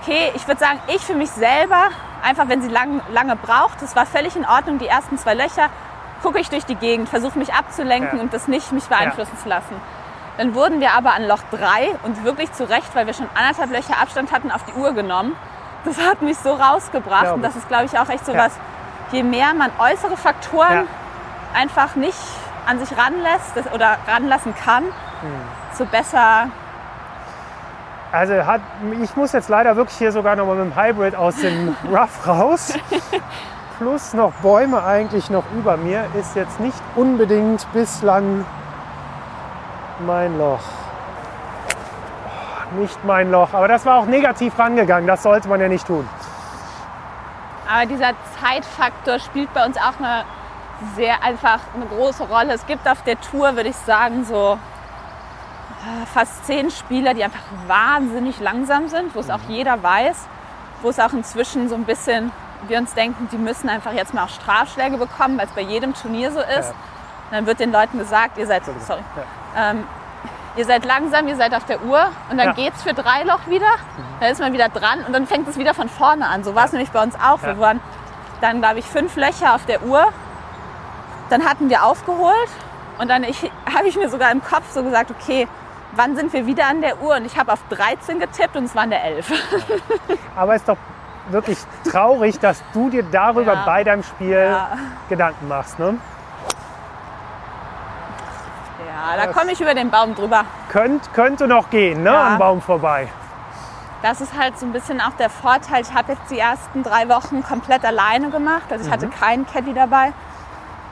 Okay, 0.01 0.32
ich 0.36 0.47
würde 0.47 0.59
sagen, 0.59 0.80
ich 0.88 1.01
für 1.01 1.15
mich 1.15 1.30
selber, 1.32 1.89
einfach 2.23 2.47
wenn 2.47 2.61
sie 2.61 2.69
lang, 2.69 3.01
lange 3.11 3.36
braucht, 3.36 3.82
das 3.82 3.95
war 3.95 4.05
völlig 4.05 4.36
in 4.38 4.45
Ordnung, 4.45 4.80
die 4.80 4.88
ersten 4.88 5.17
zwei 5.17 5.34
Löcher, 5.34 5.67
gucke 6.23 6.39
ich 6.39 6.49
durch 6.49 6.65
die 6.65 6.75
Gegend, 6.75 7.09
versuche 7.09 7.38
mich 7.38 7.53
abzulenken 7.53 8.17
Ja. 8.19 8.23
und 8.23 8.34
das 8.34 8.47
nicht 8.47 8.71
mich 8.71 8.86
beeinflussen 8.86 9.38
zu 9.41 9.49
lassen. 9.49 9.75
Dann 10.39 10.55
wurden 10.55 10.79
wir 10.79 10.93
aber 10.93 11.13
an 11.15 11.27
Loch 11.27 11.41
drei 11.51 11.89
und 12.03 12.23
wirklich 12.23 12.49
zu 12.53 12.63
Recht, 12.63 12.95
weil 12.95 13.05
wir 13.05 13.13
schon 13.13 13.27
anderthalb 13.35 13.71
Löcher 13.71 14.01
Abstand 14.01 14.31
hatten, 14.31 14.51
auf 14.51 14.63
die 14.63 14.71
Uhr 14.71 14.93
genommen. 14.93 15.35
Das 15.83 15.97
hat 15.99 16.21
mich 16.21 16.37
so 16.37 16.53
rausgebracht 16.53 17.33
und 17.33 17.41
das 17.41 17.57
ist, 17.57 17.67
glaube 17.67 17.83
ich, 17.85 17.99
auch 17.99 18.07
echt 18.07 18.25
so 18.25 18.31
Ja. 18.31 18.45
was, 18.45 18.53
je 19.11 19.21
mehr 19.21 19.53
man 19.53 19.69
äußere 19.77 20.15
Faktoren 20.15 20.71
Ja. 20.71 20.83
einfach 21.53 21.95
nicht 21.95 22.17
an 22.65 22.79
sich 22.79 22.97
ranlässt 22.97 23.73
oder 23.73 23.97
ranlassen 24.07 24.55
kann, 24.55 24.83
Hm. 24.85 24.93
so 25.73 25.85
besser. 25.85 26.47
Also 28.13 28.33
hat, 28.45 28.61
ich 29.01 29.15
muss 29.17 29.33
jetzt 29.33 29.49
leider 29.49 29.75
wirklich 29.75 29.97
hier 29.97 30.13
sogar 30.13 30.37
noch 30.37 30.45
mal 30.45 30.55
mit 30.55 30.73
dem 30.73 30.81
Hybrid 30.81 31.15
aus 31.15 31.35
dem 31.35 31.75
Rough 31.91 32.25
raus. 32.25 32.73
Plus 33.77 34.13
noch 34.13 34.31
Bäume 34.41 34.83
eigentlich 34.85 35.29
noch 35.29 35.43
über 35.53 35.75
mir 35.75 36.05
ist 36.17 36.35
jetzt 36.37 36.61
nicht 36.61 36.77
unbedingt 36.95 37.67
bislang 37.73 38.45
mein 39.99 40.37
Loch. 40.37 40.59
Oh, 42.25 42.79
Nicht 42.79 43.03
mein 43.05 43.31
Loch, 43.31 43.53
aber 43.53 43.67
das 43.67 43.85
war 43.85 43.99
auch 43.99 44.05
negativ 44.05 44.57
rangegangen. 44.57 45.07
Das 45.07 45.23
sollte 45.23 45.47
man 45.47 45.59
ja 45.59 45.67
nicht 45.67 45.87
tun. 45.87 46.07
Aber 47.71 47.85
dieser 47.85 48.13
Zeitfaktor 48.41 49.19
spielt 49.19 49.53
bei 49.53 49.65
uns 49.65 49.77
auch 49.77 49.99
eine 49.99 50.23
sehr 50.95 51.23
einfach 51.23 51.59
eine 51.75 51.85
große 51.85 52.23
Rolle. 52.23 52.53
Es 52.53 52.65
gibt 52.65 52.87
auf 52.87 53.03
der 53.03 53.19
Tour, 53.19 53.55
würde 53.55 53.69
ich 53.69 53.75
sagen, 53.75 54.25
so 54.25 54.57
äh, 55.83 56.05
fast 56.07 56.45
zehn 56.45 56.71
Spieler, 56.71 57.13
die 57.13 57.23
einfach 57.23 57.43
wahnsinnig 57.67 58.39
langsam 58.39 58.87
sind, 58.87 59.13
wo 59.15 59.19
es 59.19 59.29
auch 59.29 59.41
jeder 59.47 59.81
weiß, 59.83 60.27
wo 60.81 60.89
es 60.89 60.99
auch 60.99 61.13
inzwischen 61.13 61.69
so 61.69 61.75
ein 61.75 61.83
bisschen, 61.85 62.31
wir 62.67 62.77
uns 62.77 62.93
denken, 62.93 63.29
die 63.31 63.37
müssen 63.37 63.69
einfach 63.69 63.93
jetzt 63.93 64.13
mal 64.13 64.23
auch 64.23 64.29
Strafschläge 64.29 64.97
bekommen, 64.97 65.37
weil 65.37 65.45
es 65.45 65.51
bei 65.51 65.61
jedem 65.61 65.93
Turnier 65.93 66.31
so 66.31 66.39
ist. 66.39 66.69
Ja. 66.69 66.73
Und 67.30 67.36
dann 67.38 67.45
wird 67.45 67.59
den 67.59 67.71
Leuten 67.71 67.97
gesagt, 67.99 68.38
ihr 68.38 68.47
seid, 68.47 68.63
sorry, 68.65 69.01
ähm, 69.55 69.84
ihr 70.55 70.65
seid 70.65 70.84
langsam, 70.86 71.27
ihr 71.27 71.36
seid 71.36 71.53
auf 71.53 71.65
der 71.65 71.84
Uhr 71.84 72.07
und 72.32 72.38
dann 72.38 72.47
Ja. 72.47 72.53
geht's 72.53 72.82
für 72.84 72.93
drei 72.93 73.23
Loch 73.23 73.45
wieder. 73.47 73.67
Dann 74.19 74.32
ist 74.32 74.39
man 74.39 74.51
wieder 74.53 74.69
dran 74.69 75.03
und 75.05 75.13
dann 75.13 75.27
fängt 75.27 75.47
es 75.47 75.57
wieder 75.57 75.73
von 75.73 75.89
vorne 75.89 76.27
an. 76.27 76.43
So 76.43 76.55
war 76.55 76.65
es 76.65 76.71
nämlich 76.71 76.91
bei 76.91 77.01
uns 77.03 77.15
auch. 77.15 77.41
Wir 77.43 77.49
Ja. 77.53 77.59
waren 77.59 77.80
dann, 78.41 78.59
glaube 78.61 78.80
ich, 78.80 78.86
fünf 78.86 79.15
Löcher 79.15 79.53
auf 79.55 79.65
der 79.65 79.84
Uhr. 79.84 80.05
Dann 81.30 81.43
hatten 81.47 81.69
wir 81.69 81.84
aufgeholt 81.86 82.49
und 82.97 83.07
dann 83.09 83.23
habe 83.75 83.88
ich 83.88 83.95
mir 83.95 84.09
sogar 84.09 84.32
im 84.32 84.43
Kopf 84.43 84.71
so 84.71 84.84
gesagt, 84.84 85.11
okay, 85.11 85.47
wann 85.91 86.15
sind 86.15 86.34
wir 86.34 86.45
wieder 86.47 86.65
an 86.67 86.82
der 86.82 87.01
Uhr? 87.01 87.15
Und 87.15 87.25
ich 87.25 87.38
habe 87.38 87.53
auf 87.53 87.59
13 87.69 88.19
getippt 88.19 88.55
und 88.55 88.65
es 88.65 88.75
waren 88.75 88.89
der 88.89 89.03
11. 89.03 89.32
Aber 90.36 90.55
es 90.55 90.61
ist 90.61 90.69
doch 90.69 90.77
wirklich 91.30 91.59
traurig, 91.89 92.39
dass 92.39 92.63
du 92.73 92.89
dir 92.89 93.03
darüber 93.03 93.53
Ja. 93.53 93.63
bei 93.65 93.84
deinem 93.84 94.01
Spiel 94.03 94.32
Ja. 94.51 94.69
Gedanken 95.09 95.47
machst. 95.47 95.77
Ne? 95.77 95.97
Ja, 99.17 99.25
da 99.25 99.31
komme 99.31 99.51
ich 99.51 99.61
über 99.61 99.73
den 99.73 99.89
Baum 99.89 100.13
drüber. 100.15 100.43
Könnt, 100.69 101.13
könnte 101.13 101.47
noch 101.47 101.69
gehen, 101.69 102.03
ne? 102.03 102.09
Ja. 102.11 102.27
am 102.33 102.37
Baum 102.39 102.61
vorbei. 102.61 103.07
Das 104.01 104.21
ist 104.21 104.37
halt 104.37 104.57
so 104.59 104.65
ein 104.65 104.71
bisschen 104.71 105.01
auch 105.01 105.13
der 105.19 105.29
Vorteil. 105.29 105.81
Ich 105.81 105.93
habe 105.93 106.13
jetzt 106.13 106.29
die 106.31 106.39
ersten 106.39 106.83
drei 106.83 107.07
Wochen 107.09 107.43
komplett 107.43 107.83
alleine 107.85 108.29
gemacht. 108.29 108.63
Also 108.71 108.85
ich 108.85 108.91
hatte 108.91 109.07
Mhm. 109.07 109.11
keinen 109.11 109.45
Caddy 109.47 109.73
dabei. 109.73 110.13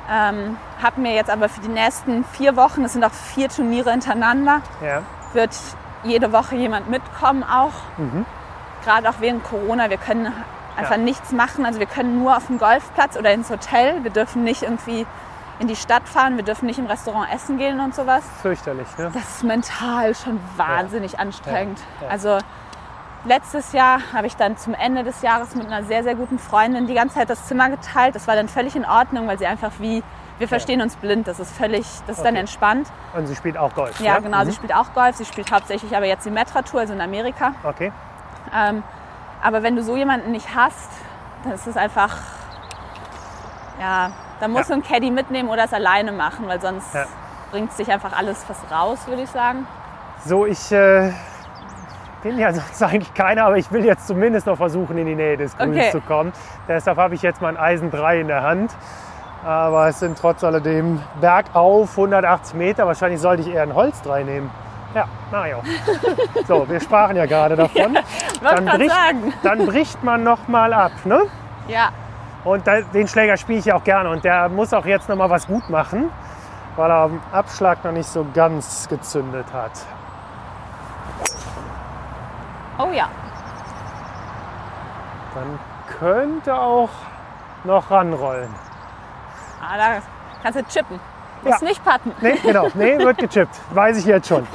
Ähm, 0.09 0.57
habe 0.81 1.01
mir 1.01 1.13
jetzt 1.15 1.29
aber 1.29 1.49
für 1.49 1.59
die 1.61 1.67
nächsten 1.69 2.23
vier 2.25 2.55
Wochen, 2.55 2.83
es 2.85 2.93
sind 2.93 3.03
auch 3.03 3.11
vier 3.11 3.49
Turniere 3.49 3.91
hintereinander, 3.91 4.61
Ja. 4.81 5.01
wird 5.33 5.51
jede 6.03 6.31
Woche 6.31 6.55
jemand 6.55 6.89
mitkommen 6.89 7.43
auch. 7.43 7.73
Gerade 8.85 9.09
auch 9.09 9.15
während 9.19 9.43
Corona. 9.43 9.89
Wir 9.89 9.97
können 9.97 10.31
einfach 10.77 10.91
Ja. 10.91 10.97
nichts 10.97 11.31
machen. 11.33 11.65
Also 11.65 11.79
wir 11.79 11.87
können 11.87 12.19
nur 12.23 12.37
auf 12.37 12.47
den 12.47 12.57
Golfplatz 12.57 13.17
oder 13.17 13.31
ins 13.33 13.49
Hotel. 13.49 14.03
Wir 14.03 14.11
dürfen 14.11 14.43
nicht 14.43 14.63
irgendwie 14.63 15.05
in 15.59 15.67
die 15.67 15.75
Stadt 15.75 16.07
fahren. 16.07 16.35
Wir 16.37 16.43
dürfen 16.43 16.65
nicht 16.67 16.79
im 16.79 16.85
Restaurant 16.85 17.33
essen 17.33 17.57
gehen 17.57 17.79
und 17.79 17.95
sowas. 17.95 18.23
Fürchterlich. 18.41 18.87
Ne? 18.97 19.09
Das 19.13 19.23
ist 19.23 19.43
mental 19.43 20.13
schon 20.15 20.39
wahnsinnig 20.55 21.19
anstrengend. 21.19 21.79
Ja, 22.01 22.05
ja. 22.07 22.11
Also 22.11 22.37
letztes 23.25 23.73
Jahr 23.73 23.99
habe 24.13 24.27
ich 24.27 24.35
dann 24.35 24.57
zum 24.57 24.73
Ende 24.73 25.03
des 25.03 25.21
Jahres 25.21 25.55
mit 25.55 25.65
einer 25.67 25.83
sehr, 25.83 26.03
sehr 26.03 26.15
guten 26.15 26.37
Freundin 26.39 26.87
die 26.87 26.93
ganze 26.93 27.15
Zeit 27.15 27.29
das 27.29 27.45
Zimmer 27.47 27.69
geteilt. 27.69 28.15
Das 28.15 28.27
war 28.27 28.35
dann 28.35 28.47
völlig 28.47 28.75
in 28.75 28.85
Ordnung, 28.85 29.27
weil 29.27 29.39
sie 29.39 29.47
einfach 29.47 29.71
wie, 29.79 30.03
wir 30.37 30.47
verstehen 30.47 30.81
uns 30.81 30.95
blind, 30.95 31.27
das 31.27 31.39
ist 31.39 31.51
völlig, 31.51 31.85
das 32.05 32.17
ist 32.17 32.23
dann 32.23 32.33
Okay. 32.35 32.41
entspannt. 32.41 32.87
Und 33.15 33.25
sie 33.25 33.35
spielt 33.35 33.57
auch 33.57 33.73
Golf. 33.73 33.99
Ja, 33.99 34.15
ne? 34.15 34.21
genau, 34.21 34.41
sie 34.43 34.51
Mhm. 34.51 34.53
spielt 34.53 34.75
auch 34.75 34.93
Golf, 34.93 35.15
sie 35.15 35.25
spielt 35.25 35.51
hauptsächlich 35.51 35.95
aber 35.97 36.05
jetzt 36.05 36.25
die 36.25 36.31
Metra-Tour, 36.31 36.81
also 36.81 36.93
in 36.93 37.01
Amerika. 37.01 37.53
Okay. 37.63 37.91
Ähm, 38.55 38.83
aber 39.41 39.63
wenn 39.63 39.75
du 39.75 39.81
so 39.83 39.95
jemanden 39.97 40.31
nicht 40.31 40.55
hast, 40.55 40.89
dann 41.43 41.53
ist 41.53 41.65
es 41.67 41.75
einfach, 41.75 42.15
ja, 43.79 44.11
dann 44.39 44.51
musst 44.51 44.69
Ja. 44.69 44.73
einen 44.75 44.83
Caddy 44.83 45.11
mitnehmen 45.11 45.49
oder 45.49 45.63
es 45.65 45.73
alleine 45.73 46.11
machen, 46.11 46.47
weil 46.47 46.61
sonst 46.61 46.93
Ja. 46.93 47.05
bringt 47.51 47.71
sich 47.73 47.91
einfach 47.91 48.17
alles 48.17 48.43
fast 48.43 48.69
raus, 48.71 48.99
würde 49.07 49.21
ich 49.23 49.29
sagen. 49.29 49.67
So, 50.25 50.45
ich 50.45 50.71
äh, 50.71 51.11
bin 52.23 52.37
ja 52.39 52.51
sonst 52.53 52.81
eigentlich 52.83 53.13
keiner, 53.13 53.45
aber 53.45 53.57
ich 53.57 53.71
will 53.71 53.85
jetzt 53.85 54.07
zumindest 54.07 54.47
noch 54.47 54.57
versuchen, 54.57 54.97
in 54.97 55.05
die 55.05 55.15
Nähe 55.15 55.37
des 55.37 55.55
Grüns 55.57 55.75
Okay. 55.77 55.91
zu 55.91 56.01
kommen. 56.01 56.33
Deshalb 56.67 56.97
habe 56.97 57.15
ich 57.15 57.21
jetzt 57.21 57.41
mein 57.41 57.57
Eisen 57.57 57.91
3 57.91 58.21
in 58.21 58.27
der 58.27 58.43
Hand. 58.43 58.71
Aber 59.45 59.87
es 59.87 59.99
sind 59.99 60.17
trotz 60.17 60.43
alledem 60.43 61.01
bergauf 61.21 61.95
180 61.95 62.55
Meter. 62.55 62.87
Wahrscheinlich 62.87 63.21
sollte 63.21 63.43
ich 63.43 63.53
eher 63.53 63.61
ein 63.63 63.73
Holz 63.75 64.01
3 64.01 64.23
nehmen. 64.23 64.49
Ja, 64.95 65.05
na 65.31 65.47
ja. 65.47 65.57
So, 66.47 66.67
wir 66.67 66.79
sprachen 66.81 67.15
ja 67.15 67.25
gerade 67.27 67.55
davon. 67.55 67.93
Wollte 68.41 68.55
Dann 68.55 68.65
bricht, 68.65 68.89
sagen. 68.91 69.33
dann 69.43 69.65
bricht 69.67 70.03
man 70.03 70.23
noch 70.23 70.47
mal 70.47 70.73
ab. 70.73 70.91
Ne? 71.05 71.21
Ja, 71.67 71.89
Und 72.47 72.65
den 72.65 73.07
Schläger 73.09 73.35
spiele 73.35 73.59
ich 73.59 73.65
ja 73.65 73.75
auch 73.75 73.83
gerne. 73.83 74.09
Und 74.09 74.23
der 74.23 74.47
muss 74.47 74.73
auch 74.73 74.85
jetzt 74.85 75.09
noch 75.09 75.17
mal 75.17 75.29
was 75.29 75.47
gut 75.47 75.69
machen, 75.69 76.09
weil 76.77 76.89
er 76.89 77.03
am 77.03 77.21
Abschlag 77.33 77.83
noch 77.83 77.91
nicht 77.91 78.07
so 78.07 78.25
ganz 78.33 78.87
gezündet 78.87 79.45
hat. 79.51 79.71
oh 82.79 82.91
ja. 82.93 83.09
Dann 85.35 85.59
könnte 85.99 86.57
auch 86.57 86.89
noch 87.65 87.91
ranrollen. 87.91 88.53
Ah, 89.61 89.77
da 89.77 90.01
kannst 90.41 90.59
du 90.59 90.63
chippen. 90.67 90.99
Musst 91.41 91.61
Ja. 91.61 91.67
nicht 91.67 91.83
patten. 91.83 92.13
Nee, 92.21 92.37
genau. 92.41 92.69
Nee, 92.75 92.97
wird 92.97 93.17
gechippt. 93.17 93.59
Weiß 93.71 93.97
ich 93.97 94.05
jetzt 94.05 94.29
schon. 94.29 94.47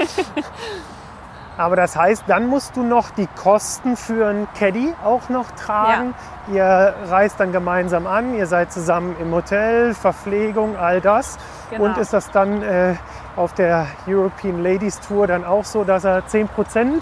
Aber 1.58 1.76
das 1.76 1.96
heißt, 1.96 2.24
dann 2.28 2.46
musst 2.48 2.76
du 2.76 2.82
noch 2.82 3.10
die 3.10 3.26
Kosten 3.26 3.96
für 3.96 4.26
einen 4.28 4.48
Caddy 4.58 4.94
auch 5.04 5.28
noch 5.28 5.50
tragen. 5.52 6.14
Ihr 6.52 6.94
reist 7.08 7.38
dann 7.38 7.52
gemeinsam 7.52 8.06
an, 8.06 8.34
ihr 8.34 8.46
seid 8.46 8.72
zusammen 8.72 9.14
im 9.20 9.32
Hotel, 9.32 9.94
Verpflegung, 9.94 10.76
all 10.76 11.00
das. 11.00 11.38
Genau. 11.70 11.84
Und 11.84 11.98
ist 11.98 12.12
das 12.12 12.30
dann 12.30 12.62
äh, 12.62 12.94
auf 13.36 13.52
der 13.52 13.86
European 14.08 14.62
Ladies 14.62 14.98
Tour 15.00 15.26
dann 15.26 15.44
auch 15.44 15.64
so, 15.64 15.84
dass 15.84 16.04
er 16.04 16.22
10%, 16.26 16.48
5% 16.58 17.00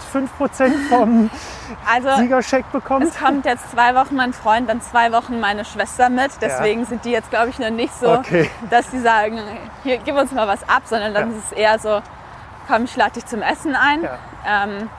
vom 0.89 1.29
Also 1.91 2.09
Siegerscheck 2.21 2.69
bekommt? 2.71 3.05
es 3.05 3.17
kommt 3.17 3.45
jetzt 3.45 3.71
zwei 3.71 3.95
Wochen 3.95 4.15
mein 4.15 4.33
Freund, 4.33 4.69
dann 4.69 4.81
zwei 4.81 5.11
Wochen 5.13 5.39
meine 5.39 5.63
Schwester 5.65 6.09
mit. 6.09 6.31
Deswegen 6.41 6.85
sind 6.85 7.05
die 7.05 7.11
jetzt, 7.11 7.29
glaube 7.31 7.49
ich, 7.49 7.57
noch 7.57 7.69
nicht 7.71 7.93
so, 7.97 8.09
Okay. 8.11 8.49
dass 8.69 8.89
die 8.91 8.99
sagen, 8.99 9.39
hier, 9.83 9.97
gib 9.97 10.15
uns 10.15 10.31
mal 10.33 10.47
was 10.47 10.61
ab, 10.69 10.81
sondern 10.85 11.13
dann 11.13 11.31
Ja. 11.31 11.37
ist 11.37 11.45
es 11.45 11.51
eher 11.53 11.79
so, 11.79 12.01
komm, 12.67 12.85
ich 12.85 12.95
lade 12.95 13.13
dich 13.13 13.25
zum 13.25 13.41
Essen 13.41 13.75
ein. 13.75 14.03
Ja. 14.03 14.17
Ähm, 14.45 14.89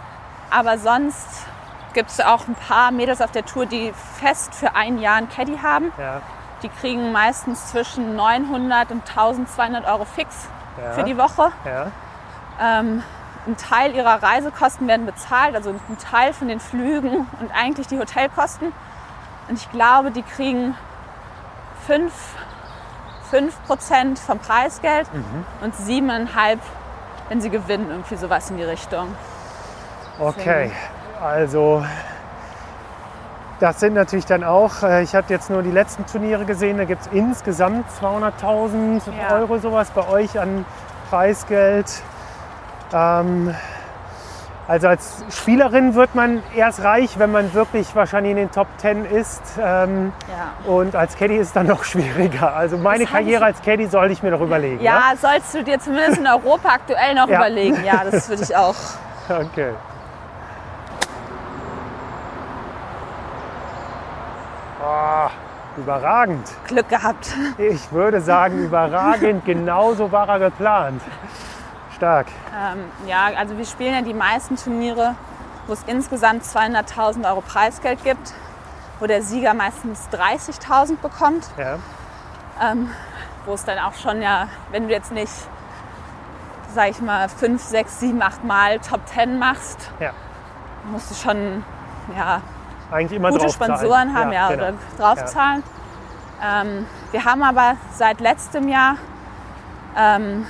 aber 0.50 0.78
sonst 0.78 1.46
gibt 1.94 2.10
es 2.10 2.20
auch 2.20 2.46
ein 2.48 2.54
paar 2.54 2.90
Mädels 2.90 3.20
auf 3.20 3.32
der 3.32 3.44
Tour, 3.44 3.66
die 3.66 3.92
fest 4.20 4.54
für 4.54 4.74
ein 4.74 4.98
Jahr 4.98 5.16
einen 5.16 5.28
Caddy 5.28 5.58
haben. 5.62 5.92
Ja, 5.98 6.20
Die 6.62 6.68
kriegen 6.68 7.12
meistens 7.12 7.68
zwischen 7.70 8.16
900 8.16 8.90
und 8.90 9.08
1200 9.08 9.86
Euro 9.86 10.04
fix 10.04 10.48
ja, 10.82 10.92
für 10.92 11.02
die 11.04 11.16
Woche. 11.16 11.52
Ähm, 12.60 13.02
ein 13.46 13.56
Teil 13.56 13.94
ihrer 13.94 14.22
Reisekosten 14.22 14.86
werden 14.86 15.04
bezahlt, 15.04 15.56
also 15.56 15.70
ein 15.70 15.98
Teil 15.98 16.32
von 16.32 16.48
den 16.48 16.60
Flügen 16.60 17.26
und 17.40 17.50
eigentlich 17.52 17.88
die 17.88 17.98
Hotelkosten. 17.98 18.72
Und 19.48 19.56
ich 19.56 19.70
glaube, 19.72 20.12
die 20.12 20.22
kriegen 20.22 20.76
5, 21.86 22.12
5% 23.32 24.18
vom 24.18 24.38
Preisgeld 24.38 25.08
und 25.60 25.74
7,5, 25.74 26.58
wenn 27.28 27.40
sie 27.40 27.50
gewinnen, 27.50 27.88
irgendwie 27.90 28.16
sowas 28.16 28.50
in 28.50 28.56
die 28.56 28.64
Richtung. 28.64 29.08
Okay, 30.18 30.70
also 31.20 31.84
das 33.60 33.78
sind 33.80 33.94
natürlich 33.94 34.26
dann 34.26 34.42
auch, 34.42 34.82
äh, 34.82 35.02
ich 35.02 35.14
habe 35.14 35.26
jetzt 35.28 35.48
nur 35.48 35.62
die 35.62 35.70
letzten 35.70 36.04
Turniere 36.04 36.44
gesehen, 36.44 36.78
da 36.78 36.84
gibt 36.84 37.02
es 37.02 37.08
insgesamt 37.12 37.86
200.000 38.00 39.00
Ja. 39.16 39.36
Euro 39.36 39.58
sowas 39.58 39.90
bei 39.90 40.06
euch 40.08 40.38
an 40.38 40.64
Preisgeld. 41.10 42.02
Ähm, 42.92 43.54
also 44.68 44.88
als 44.88 45.24
Spielerin 45.30 45.94
wird 45.94 46.14
man 46.14 46.42
erst 46.54 46.82
reich, 46.84 47.18
wenn 47.18 47.32
man 47.32 47.52
wirklich 47.52 47.94
wahrscheinlich 47.96 48.30
in 48.32 48.36
den 48.36 48.50
Top 48.50 48.68
10 48.78 49.04
ist. 49.04 49.42
Ähm, 49.60 50.12
Ja. 50.28 50.70
und 50.72 50.94
als 50.94 51.16
Caddy 51.16 51.36
ist 51.36 51.48
es 51.48 51.52
dann 51.52 51.66
noch 51.66 51.84
schwieriger. 51.92 52.54
Also 52.54 52.78
meine 52.78 53.04
Das 53.04 53.12
Karriere 53.12 53.44
als 53.44 53.60
Caddy 53.62 53.86
sollte 53.86 54.12
ich 54.12 54.22
mir 54.22 54.30
noch 54.30 54.40
überlegen. 54.40 54.80
Ja, 54.82 55.12
sollst 55.20 55.52
du 55.54 55.64
dir 55.64 55.78
zumindest 55.80 56.18
in 56.18 56.26
Europa 56.26 56.68
aktuell 56.74 57.14
noch 57.14 57.28
Ja. 57.28 57.38
überlegen. 57.38 57.82
Ja, 57.84 58.02
das 58.08 58.28
würde 58.28 58.42
ich 58.44 58.56
auch. 58.56 58.76
Ja? 59.28 59.40
Okay. 59.40 59.72
Ah, 64.84 65.30
überragend. 65.76 66.48
Glück 66.66 66.88
gehabt. 66.88 67.28
Ich 67.58 67.92
würde 67.92 68.20
sagen, 68.20 68.58
überragend. 68.64 69.44
Genauso 69.44 70.10
war 70.10 70.28
er 70.28 70.38
geplant. 70.38 71.00
Stark. 72.02 72.26
Ähm, 72.52 72.84
ja, 73.06 73.26
also 73.38 73.56
wir 73.56 73.64
spielen 73.64 73.94
ja 73.94 74.02
die 74.02 74.12
meisten 74.12 74.56
Turniere, 74.56 75.14
wo 75.68 75.72
es 75.72 75.84
insgesamt 75.86 76.42
200.000 76.42 77.24
Euro 77.28 77.42
Preisgeld 77.42 78.02
gibt, 78.02 78.34
wo 78.98 79.06
der 79.06 79.22
Sieger 79.22 79.54
meistens 79.54 80.08
30.000 80.10 80.96
bekommt, 81.00 81.46
Ja. 81.56 81.78
ähm, 82.60 82.90
wo 83.46 83.54
es 83.54 83.64
dann 83.64 83.78
auch 83.78 83.94
schon 83.94 84.20
ja, 84.20 84.48
wenn 84.72 84.88
du 84.88 84.92
jetzt 84.92 85.12
nicht, 85.12 85.32
sag 86.74 86.90
ich 86.90 87.00
mal, 87.00 87.28
5, 87.28 87.62
6, 87.62 88.00
7, 88.00 88.20
8 88.20 88.42
Mal 88.42 88.80
Top 88.80 89.06
10 89.06 89.38
machst, 89.38 89.88
Ja. 90.00 90.10
musst 90.90 91.08
du 91.08 91.14
schon 91.14 91.62
ja, 92.18 92.40
Eigentlich 92.90 93.16
immer 93.16 93.30
gute. 93.30 93.48
Sponsoren 93.48 94.12
haben 94.12 94.32
ja, 94.32 94.48
genau. 94.48 94.62
oder 94.64 94.74
draufzahlen. 94.98 95.62
Ähm, 96.44 96.84
wir 97.12 97.24
haben 97.24 97.44
aber 97.44 97.76
seit 97.92 98.18
letztem 98.20 98.66
Jahr 98.66 98.96
ähm, 99.96 100.46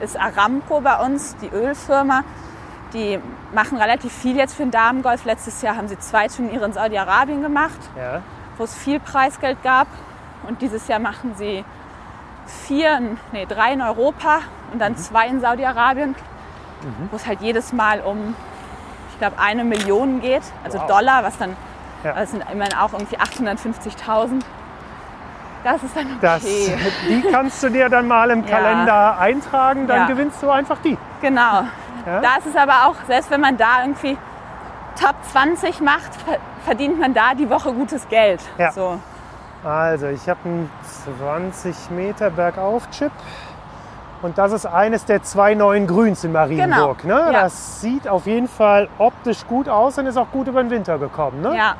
ist 0.00 0.18
Aramco 0.18 0.80
bei 0.80 0.96
uns, 1.04 1.36
die 1.36 1.48
Ölfirma. 1.48 2.22
Die 2.92 3.18
machen 3.54 3.76
relativ 3.78 4.12
viel 4.12 4.36
jetzt 4.36 4.54
für 4.54 4.62
den 4.62 4.70
Damengolf. 4.70 5.24
Letztes 5.24 5.60
Jahr 5.62 5.76
haben 5.76 5.88
sie 5.88 5.98
zwei 5.98 6.28
Turniere 6.28 6.64
in 6.64 6.72
Saudi-Arabien 6.72 7.42
gemacht, 7.42 7.78
Ja. 7.96 8.22
wo 8.56 8.64
es 8.64 8.74
viel 8.74 8.98
Preisgeld 9.00 9.62
gab. 9.62 9.86
Und 10.48 10.62
dieses 10.62 10.88
Jahr 10.88 10.98
machen 10.98 11.34
sie 11.36 11.64
vier, 12.46 13.00
nee, 13.32 13.44
drei 13.46 13.72
in 13.74 13.82
Europa 13.82 14.36
und 14.70 14.76
Mhm. 14.76 14.78
dann 14.78 14.96
zwei 14.96 15.26
in 15.26 15.40
Saudi-Arabien, 15.40 16.14
wo 17.10 17.16
es 17.16 17.26
halt 17.26 17.40
jedes 17.42 17.72
Mal 17.74 18.00
um, 18.00 18.34
ich 19.10 19.18
glaube, 19.18 19.38
eine 19.38 19.64
Million 19.64 20.20
geht, 20.20 20.42
also 20.64 20.78
Wow. 20.78 20.86
Dollar, 20.86 21.24
was 21.24 21.36
dann, 21.36 21.56
Ja. 22.04 22.12
das 22.14 22.30
sind 22.30 22.42
immerhin 22.50 22.74
auch 22.74 22.92
irgendwie 22.94 23.18
850.000. 23.18 24.44
Das 25.72 25.82
ist 25.82 25.96
dann 25.96 26.06
okay. 26.06 26.16
Das, 26.20 26.42
die 27.08 27.22
kannst 27.30 27.62
du 27.62 27.68
dir 27.70 27.88
dann 27.88 28.06
mal 28.08 28.30
im 28.30 28.44
Ja. 28.46 28.56
Kalender 28.56 29.18
eintragen, 29.18 29.86
dann 29.86 29.96
Ja. 30.02 30.06
gewinnst 30.06 30.42
du 30.42 30.50
einfach 30.50 30.78
die. 30.82 30.96
Genau. 31.20 31.62
Ja? 32.06 32.20
Da 32.20 32.36
ist 32.38 32.46
es 32.46 32.56
aber 32.56 32.86
auch, 32.86 32.94
selbst 33.06 33.30
wenn 33.30 33.40
man 33.40 33.56
da 33.56 33.82
irgendwie 33.82 34.16
Top 35.00 35.14
20 35.32 35.80
macht, 35.80 36.14
ver- 36.26 36.38
verdient 36.64 36.98
man 36.98 37.12
da 37.14 37.34
die 37.34 37.48
Woche 37.50 37.72
gutes 37.72 38.08
Geld. 38.08 38.40
Ja. 38.56 38.72
So. 38.72 38.98
Also 39.64 40.06
ich 40.06 40.28
habe 40.28 40.38
einen 40.44 40.70
20 41.18 41.90
Meter 41.90 42.30
Bergauf-Chip. 42.30 43.12
Und 44.22 44.36
das 44.36 44.50
ist 44.52 44.66
eines 44.66 45.04
der 45.04 45.22
zwei 45.22 45.54
neuen 45.54 45.86
Grüns 45.86 46.24
in 46.24 46.32
Marienburg. 46.32 47.02
Genau, 47.02 47.14
Ne? 47.14 47.32
ja. 47.32 47.42
Das 47.42 47.80
sieht 47.80 48.08
auf 48.08 48.26
jeden 48.26 48.48
Fall 48.48 48.88
optisch 48.98 49.46
gut 49.46 49.68
aus 49.68 49.96
und 49.98 50.06
ist 50.06 50.16
auch 50.16 50.30
gut 50.32 50.48
über 50.48 50.60
den 50.62 50.70
Winter 50.70 50.98
gekommen. 50.98 51.40
Ne? 51.42 51.54
Ja. 51.56 51.74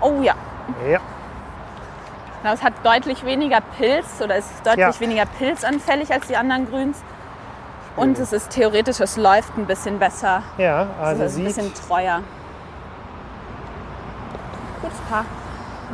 Oh 0.00 0.20
ja. 0.22 0.34
Ja. 0.88 1.00
Genau, 2.42 2.54
es 2.54 2.62
hat 2.62 2.72
deutlich 2.84 3.24
weniger 3.24 3.60
Pilz 3.76 4.20
oder 4.22 4.36
ist 4.36 4.48
deutlich 4.64 4.78
Ja. 4.78 5.00
weniger 5.00 5.26
pilzanfällig 5.26 6.12
als 6.12 6.26
die 6.26 6.36
anderen 6.36 6.68
Grüns. 6.70 7.02
Und 7.96 8.18
es 8.18 8.32
ist 8.32 8.50
theoretisch, 8.50 9.00
es 9.00 9.16
läuft 9.16 9.58
ein 9.58 9.66
bisschen 9.66 9.98
besser. 9.98 10.42
Ja, 10.56 10.86
Also 11.02 11.24
es 11.24 11.32
ist 11.32 11.38
ein 11.38 11.44
bisschen 11.44 11.72
treuer. 11.74 12.20
Gutes 14.80 14.98
Paar. 15.10 15.24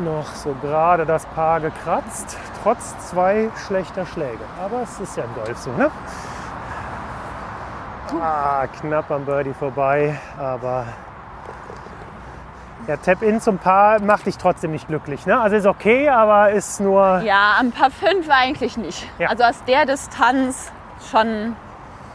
noch 0.04 0.26
so 0.34 0.54
gerade 0.60 1.06
das 1.06 1.24
Paar 1.26 1.58
gekratzt, 1.58 2.36
trotz 2.62 2.96
zwei 3.08 3.48
schlechter 3.66 4.04
Schläge. 4.06 4.38
Aber 4.62 4.82
es 4.82 5.00
ist 5.00 5.16
ja 5.16 5.24
im 5.24 5.34
Golf 5.34 5.56
so, 5.58 5.70
ne? 5.72 5.90
Ah, 8.20 8.66
knapp 8.80 9.10
am 9.10 9.24
Birdie 9.24 9.54
vorbei, 9.54 10.16
aber 10.38 10.84
ja, 12.86 12.96
Tap-In 12.96 13.40
zum 13.40 13.58
Paar 13.58 14.00
macht 14.00 14.26
dich 14.26 14.36
trotzdem 14.38 14.70
nicht 14.72 14.86
glücklich, 14.88 15.26
ne? 15.26 15.40
Also 15.40 15.56
ist 15.56 15.66
okay, 15.66 16.08
aber 16.08 16.50
ist 16.50 16.80
nur 16.80 17.20
Ja, 17.20 17.56
am 17.58 17.72
Paar 17.72 17.90
5 17.90 18.28
eigentlich 18.30 18.76
nicht. 18.76 19.08
Ja. 19.18 19.28
Also 19.30 19.44
aus 19.44 19.62
der 19.66 19.86
Distanz 19.86 20.70
schon, 21.10 21.56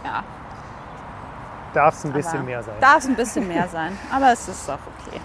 ja. 0.06 0.24
Darf 1.74 1.96
es 1.96 2.04
ein 2.04 2.10
Aber 2.12 2.18
bisschen 2.20 2.46
mehr 2.46 2.64
sein. 2.64 2.74
Darf 2.82 2.98
es 2.98 3.08
ein 3.08 3.16
bisschen 3.16 3.48
mehr 3.48 3.68
sein, 3.72 3.98
aber 4.14 4.32
es 4.34 4.48
ist 4.48 4.70
auch 4.70 4.80
okay. 5.08 5.20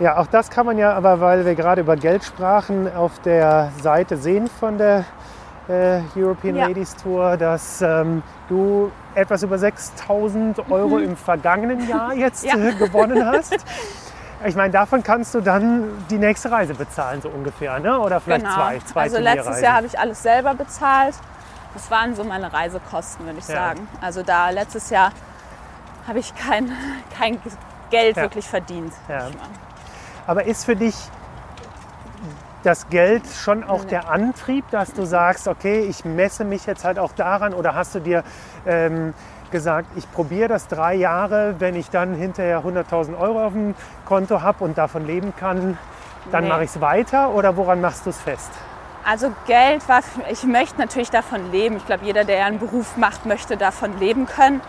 Ja, 0.00 0.16
auch 0.18 0.26
das 0.26 0.50
kann 0.50 0.66
man 0.66 0.76
ja, 0.76 0.92
aber 0.92 1.20
weil 1.20 1.44
wir 1.44 1.54
gerade 1.54 1.80
über 1.82 1.94
Geld 1.96 2.24
sprachen, 2.24 2.92
auf 2.96 3.20
der 3.20 3.70
Seite 3.80 4.16
sehen 4.16 4.48
von 4.48 4.76
der 4.76 5.04
äh, 5.68 6.00
European 6.16 6.56
Ja. 6.56 6.66
Ladies 6.66 6.96
Tour, 6.96 7.36
dass 7.36 7.80
ähm, 7.80 8.22
du 8.48 8.90
etwas 9.14 9.44
über 9.44 9.56
6000 9.56 10.68
Euro 10.70 10.98
im 10.98 11.16
vergangenen 11.16 11.88
Jahr 11.88 12.12
jetzt 12.12 12.44
Mhm. 12.44 12.50
Ja. 12.64 12.68
äh, 12.70 12.72
gewonnen 12.74 13.24
hast. 13.32 13.56
Ich 14.46 14.56
meine, 14.56 14.70
davon 14.72 15.02
kannst 15.02 15.34
du 15.34 15.40
dann 15.40 16.04
die 16.10 16.18
nächste 16.18 16.50
Reise 16.50 16.74
bezahlen, 16.74 17.22
so 17.22 17.30
ungefähr, 17.30 17.78
ne? 17.80 17.98
oder 17.98 18.20
vielleicht 18.20 18.44
genau. 18.44 18.54
zwei, 18.54 18.78
zwei 18.80 19.00
also 19.02 19.18
letztes. 19.18 19.60
Jahr 19.60 19.76
habe 19.76 19.86
ich 19.86 19.98
alles 19.98 20.22
selber 20.22 20.54
bezahlt. 20.54 21.14
Das 21.72 21.90
waren 21.90 22.14
so 22.14 22.24
meine 22.24 22.52
Reisekosten, 22.52 23.24
würde 23.24 23.38
ich 23.38 23.48
Ja. 23.48 23.54
sagen. 23.54 23.88
Also 24.02 24.22
da 24.22 24.50
letztes 24.50 24.90
Jahr 24.90 25.12
habe 26.06 26.18
ich 26.18 26.34
kein, 26.34 26.70
kein 27.18 27.40
Geld 27.90 28.16
Ja. 28.16 28.22
wirklich 28.22 28.46
verdient. 28.46 28.92
Ja. 29.08 29.28
Aber 30.26 30.44
ist 30.44 30.64
für 30.66 30.76
dich 30.76 30.94
das 32.62 32.88
Geld 32.88 33.26
schon 33.26 33.64
auch 33.64 33.84
der 33.84 34.08
Antrieb, 34.10 34.68
dass 34.70 34.92
du 34.92 35.04
sagst, 35.04 35.48
okay, 35.48 35.80
ich 35.80 36.04
messe 36.04 36.44
mich 36.44 36.66
jetzt 36.66 36.84
halt 36.84 36.98
auch 36.98 37.12
daran 37.12 37.52
oder 37.54 37.74
hast 37.74 37.94
du 37.94 38.00
dir 38.00 38.24
ähm, 38.66 39.14
gesagt, 39.54 39.86
ich 39.94 40.10
probiere 40.10 40.48
das 40.48 40.66
drei 40.66 40.94
Jahre, 40.94 41.54
wenn 41.60 41.76
ich 41.76 41.88
dann 41.88 42.12
hinterher 42.14 42.62
100.000 42.64 43.16
Euro 43.16 43.46
auf 43.46 43.52
dem 43.52 43.76
Konto 44.04 44.42
habe 44.42 44.64
und 44.64 44.76
davon 44.76 45.06
leben 45.06 45.32
kann, 45.38 45.78
dann 46.32 46.42
Nee. 46.44 46.50
mache 46.50 46.64
ich 46.64 46.70
es 46.70 46.80
weiter 46.80 47.30
oder 47.30 47.56
woran 47.56 47.80
machst 47.80 48.04
du 48.04 48.10
es 48.10 48.20
fest? 48.20 48.50
Also 49.06 49.30
Geld 49.46 49.88
war, 49.88 50.00
ich 50.28 50.42
möchte 50.42 50.80
natürlich 50.80 51.10
davon 51.10 51.52
leben. 51.52 51.76
Ich 51.76 51.86
glaube, 51.86 52.04
jeder, 52.04 52.24
der 52.24 52.44
einen 52.46 52.58
Beruf 52.58 52.96
macht, 52.96 53.26
möchte 53.26 53.56
davon 53.56 53.96
leben 54.00 54.26
können 54.26 54.60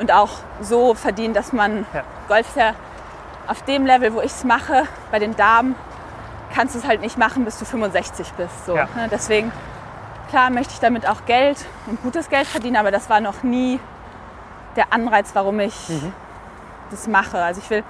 und 0.00 0.10
auch 0.12 0.30
so 0.60 0.94
verdienen, 0.94 1.32
dass 1.32 1.52
man 1.52 1.86
Ja. 1.94 2.02
Golf 2.26 2.48
ist 2.48 2.56
ja 2.56 2.72
auf 3.46 3.62
dem 3.62 3.86
Level, 3.86 4.14
wo 4.14 4.20
ich 4.20 4.32
es 4.32 4.42
mache, 4.42 4.82
bei 5.12 5.20
den 5.20 5.36
Damen, 5.36 5.76
kannst 6.52 6.74
du 6.74 6.80
es 6.80 6.86
halt 6.88 7.02
nicht 7.02 7.18
machen, 7.18 7.44
bis 7.44 7.56
du 7.60 7.64
65 7.64 8.32
bist. 8.32 8.66
So, 8.66 8.74
Ja. 8.74 8.88
ne? 8.96 9.06
Deswegen, 9.12 9.52
klar, 10.28 10.50
möchte 10.50 10.72
ich 10.72 10.80
damit 10.80 11.08
auch 11.08 11.24
Geld 11.26 11.64
und 11.86 12.02
gutes 12.02 12.28
Geld 12.30 12.48
verdienen, 12.48 12.76
aber 12.76 12.90
das 12.90 13.08
war 13.08 13.20
noch 13.20 13.44
nie 13.44 13.78
der 14.76 14.92
Anreiz, 14.92 15.30
warum 15.34 15.60
ich 15.60 15.74
das 16.90 17.06
mache. 17.06 17.38
Also 17.42 17.60
ich 17.62 17.70
will, 17.70 17.82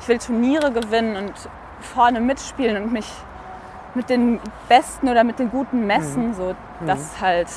ich 0.00 0.08
will 0.08 0.18
Turniere 0.18 0.72
gewinnen 0.72 1.16
und 1.16 1.32
vorne 1.80 2.20
mitspielen 2.20 2.82
und 2.82 2.92
mich 2.92 3.10
mit 3.94 4.10
den 4.10 4.40
Besten 4.68 5.08
oder 5.08 5.24
mit 5.24 5.38
den 5.38 5.50
Guten 5.50 5.86
messen. 5.86 6.34
So, 6.34 6.54
das 6.86 7.00
ist 7.00 7.20
halt 7.20 7.48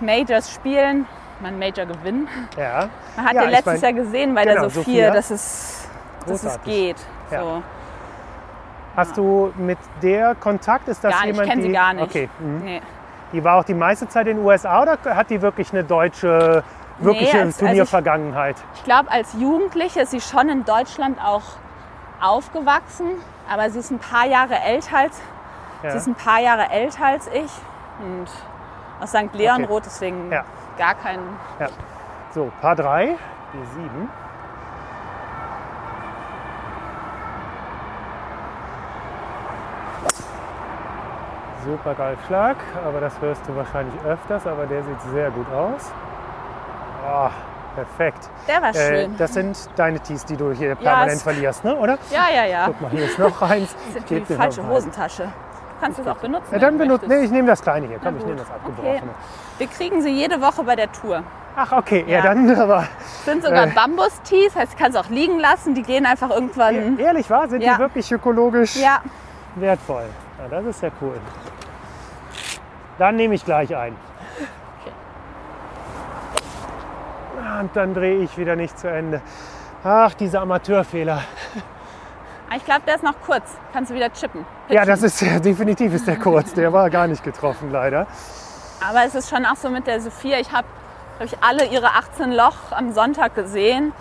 Majors 0.00 0.52
spielen, 0.52 1.06
man 1.40 1.58
Major 1.58 1.86
gewinnen. 1.86 2.28
Ja, 2.56 2.88
Man 3.16 3.26
hat 3.26 3.34
Ja, 3.34 3.42
ja, 3.42 3.46
ich 3.48 3.50
letztes 3.56 3.66
mein- 3.74 3.80
Jahr 3.82 4.04
gesehen 4.04 4.34
bei 4.34 4.44
genau, 4.44 4.60
der 4.62 4.70
Sophia, 4.70 4.82
Sophia. 5.06 5.10
dass 5.10 5.30
es, 5.30 5.88
dass 6.26 6.44
es 6.44 6.62
geht. 6.62 6.96
Ja. 7.30 7.40
So. 7.42 7.62
hast 8.96 9.16
du 9.16 9.52
mit 9.56 9.78
der 10.02 10.34
Kontakt? 10.36 10.88
Ist 10.88 11.02
das 11.04 11.12
Gar 11.12 11.26
nicht, 11.26 11.30
ich 11.30 11.36
jemand, 11.36 11.50
kenn 11.50 11.62
sie 11.62 11.68
die, 11.68 11.74
gar 11.74 11.92
nicht. 11.92 12.04
Okay, 12.04 12.28
mhm. 12.38 12.60
Nee. 12.64 12.82
Die 13.32 13.42
war 13.44 13.56
auch 13.58 13.64
die 13.64 13.74
meiste 13.74 14.08
Zeit 14.08 14.26
in 14.26 14.36
den 14.38 14.46
USA 14.46 14.82
oder 14.82 14.98
hat 15.14 15.30
die 15.30 15.42
wirklich 15.42 15.72
eine 15.72 15.84
deutsche, 15.84 16.62
wirkliche 16.98 17.32
als- 17.38 17.46
also 17.46 17.50
ich- 17.50 17.58
Turniervergangenheit? 17.58 18.56
Ich 18.74 18.84
glaube, 18.84 19.10
als 19.10 19.34
Jugendliche 19.34 20.00
ist 20.02 20.10
sie 20.12 20.20
schon 20.20 20.48
in 20.48 20.64
Deutschland 20.64 21.18
auch 21.24 21.42
aufgewachsen, 22.20 23.06
aber 23.50 23.70
sie 23.70 23.78
ist 23.78 23.90
ein 23.90 23.98
paar 23.98 24.26
Jahre 24.26 24.54
älter 24.60 24.96
als, 24.98 25.20
Ja. 25.82 25.90
sie 25.90 25.96
ist 25.98 26.06
ein 26.06 26.14
paar 26.14 26.40
Jahre 26.40 26.70
älter 26.70 27.04
als 27.06 27.26
ich 27.28 27.50
und 28.00 28.26
aus 29.00 29.10
St. 29.10 29.32
Leonroth, 29.34 29.84
deswegen 29.86 30.30
Ja. 30.32 30.44
gar 30.76 30.94
kein. 30.94 31.20
Ja. 31.60 31.68
So, 32.34 32.50
Paar 32.60 32.74
3, 32.76 33.16
die 33.52 33.64
7. 33.74 34.08
Super 41.68 41.94
Golfschlag, 41.94 42.56
aber 42.86 42.98
das 42.98 43.12
hörst 43.20 43.42
du 43.46 43.54
wahrscheinlich 43.54 43.94
öfters, 44.06 44.46
aber 44.46 44.64
der 44.64 44.82
sieht 44.84 45.02
sehr 45.12 45.30
gut 45.30 45.46
aus. 45.52 45.92
Oh, 47.06 47.28
perfekt. 47.74 48.30
Der 48.48 48.62
war 48.62 48.70
Äh, 48.70 48.74
schön. 49.04 49.16
das 49.18 49.34
sind 49.34 49.68
deine 49.76 50.00
Tees, 50.00 50.24
die 50.24 50.38
du 50.38 50.50
hier 50.52 50.74
permanent 50.76 51.12
es- 51.18 51.22
verlierst, 51.22 51.64
ne? 51.64 51.76
oder? 51.76 51.98
ja, 52.10 52.24
ja, 52.34 52.46
ja. 52.46 52.64
Guck 52.68 52.80
mal, 52.80 52.90
hier 52.90 53.04
ist 53.04 53.18
noch 53.18 53.42
eins. 53.42 53.74
Das 53.88 53.96
ist 53.96 54.06
Geb 54.08 54.26
die 54.26 54.34
falsche. 54.34 54.66
Hosentasche. 54.66 55.24
Du 55.24 55.30
kannst 55.84 55.98
es 55.98 56.06
auch 56.06 56.16
benutzen. 56.16 56.48
Ja, 56.52 56.58
dann 56.58 56.78
du 56.78 56.84
benutzt. 56.86 57.06
Nee, 57.06 57.24
ich 57.24 57.30
nehme 57.30 57.48
das 57.48 57.60
kleine 57.60 57.86
hier. 57.86 57.98
Komm, 58.02 58.16
ich 58.16 58.24
nehme 58.24 58.38
das 58.38 58.50
abgebrochene. 58.50 58.96
Okay. 58.96 59.02
Wir 59.58 59.66
kriegen 59.66 60.00
sie 60.00 60.08
jede 60.10 60.40
Woche 60.40 60.64
bei 60.64 60.74
der 60.74 60.90
Tour. 60.90 61.22
Ach, 61.54 61.72
okay, 61.72 62.02
ja, 62.08 62.16
Ja. 62.18 62.22
dann 62.22 62.50
aber. 62.58 62.84
sind 63.26 63.44
sogar 63.44 63.66
Äh. 63.66 63.70
Bambus-Tees, 63.72 64.56
heißt, 64.56 64.72
du 64.72 64.76
kannst 64.82 64.96
auch 64.96 65.10
liegen 65.10 65.38
lassen. 65.38 65.74
Die 65.74 65.82
gehen 65.82 66.06
einfach 66.06 66.30
irgendwann. 66.30 66.98
Ehrlich 66.98 67.28
wahr, 67.28 67.46
sind 67.46 67.60
Ja. 67.62 67.74
die 67.74 67.78
wirklich 67.80 68.10
ökologisch 68.10 68.74
Ja, 68.76 69.02
wertvoll? 69.56 70.04
Ja, 70.40 70.48
das 70.48 70.64
ist 70.66 70.82
ja 70.82 70.88
cool. 71.02 71.14
Dann 72.98 73.16
nehme 73.16 73.34
ich 73.34 73.44
gleich 73.44 73.74
ein. 73.76 73.96
Ah, 77.42 77.60
Und 77.60 77.74
dann 77.74 77.94
drehe 77.94 78.18
ich 78.22 78.36
wieder 78.36 78.56
nicht 78.56 78.78
zu 78.78 78.88
Ende. 78.90 79.20
Ach, 79.84 80.12
diese 80.14 80.40
Amateurfehler. 80.40 81.22
ich 82.56 82.64
glaube, 82.64 82.82
der 82.86 82.96
ist 82.96 83.04
noch 83.04 83.14
kurz. 83.24 83.56
Kannst 83.72 83.90
du 83.90 83.94
wieder 83.94 84.12
chippen. 84.12 84.44
Ja, 84.68 84.84
das 84.84 85.02
ist 85.02 85.20
ja 85.20 85.38
definitiv 85.38 85.94
ist 85.94 86.06
der 86.08 86.16
kurz. 86.18 86.52
Der 86.54 86.72
war 86.72 86.90
gar 86.90 87.06
nicht 87.06 87.22
getroffen, 87.22 87.70
leider. 87.70 88.06
Aber 88.88 89.04
es 89.04 89.14
ist 89.14 89.30
schon 89.30 89.46
auch 89.46 89.56
so 89.56 89.70
mit 89.70 89.86
der 89.86 90.00
Sophia. 90.00 90.38
Ich 90.40 90.52
habe, 90.52 90.66
glaube 91.18 91.32
ich, 91.32 91.42
alle 91.42 91.66
ihre 91.66 91.86
18 91.86 92.32
Loch 92.32 92.72
am 92.72 92.92
Sonntag 92.92 93.34
gesehen. 93.34 93.92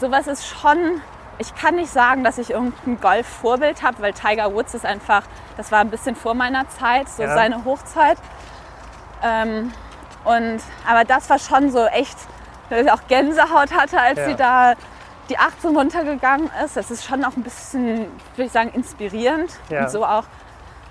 Sowas 0.00 0.26
ist 0.26 0.44
schon. 0.46 1.00
Ich 1.42 1.56
kann 1.56 1.74
nicht 1.74 1.90
sagen, 1.92 2.22
dass 2.22 2.38
ich 2.38 2.50
irgendein 2.50 3.00
Golf-Vorbild 3.00 3.82
habe, 3.82 4.00
weil 4.00 4.12
Tiger 4.12 4.54
Woods 4.54 4.74
ist 4.74 4.86
einfach, 4.86 5.24
das 5.56 5.72
war 5.72 5.80
ein 5.80 5.90
bisschen 5.90 6.14
vor 6.14 6.34
meiner 6.34 6.68
Zeit, 6.68 7.08
so 7.08 7.24
Ja. 7.24 7.34
seine 7.34 7.64
Hochzeit. 7.64 8.16
Ähm, 9.24 9.72
und, 10.24 10.60
aber 10.88 11.04
das 11.04 11.28
war 11.28 11.40
schon 11.40 11.72
so 11.72 11.84
echt, 11.86 12.16
dass 12.70 12.82
ich 12.82 12.92
auch 12.92 13.00
Gänsehaut 13.08 13.72
hatte, 13.76 14.00
als 14.00 14.20
Ja. 14.20 14.24
sie 14.26 14.34
da 14.36 14.74
die 15.30 15.36
18 15.36 15.76
runtergegangen 15.76 16.48
ist. 16.64 16.76
Das 16.76 16.92
ist 16.92 17.04
schon 17.04 17.24
auch 17.24 17.36
ein 17.36 17.42
bisschen, 17.42 18.06
würde 18.36 18.44
ich 18.46 18.52
sagen, 18.52 18.70
inspirierend. 18.72 19.50
Ja. 19.68 19.82
Und 19.82 19.90
so 19.90 20.04
auch 20.06 20.24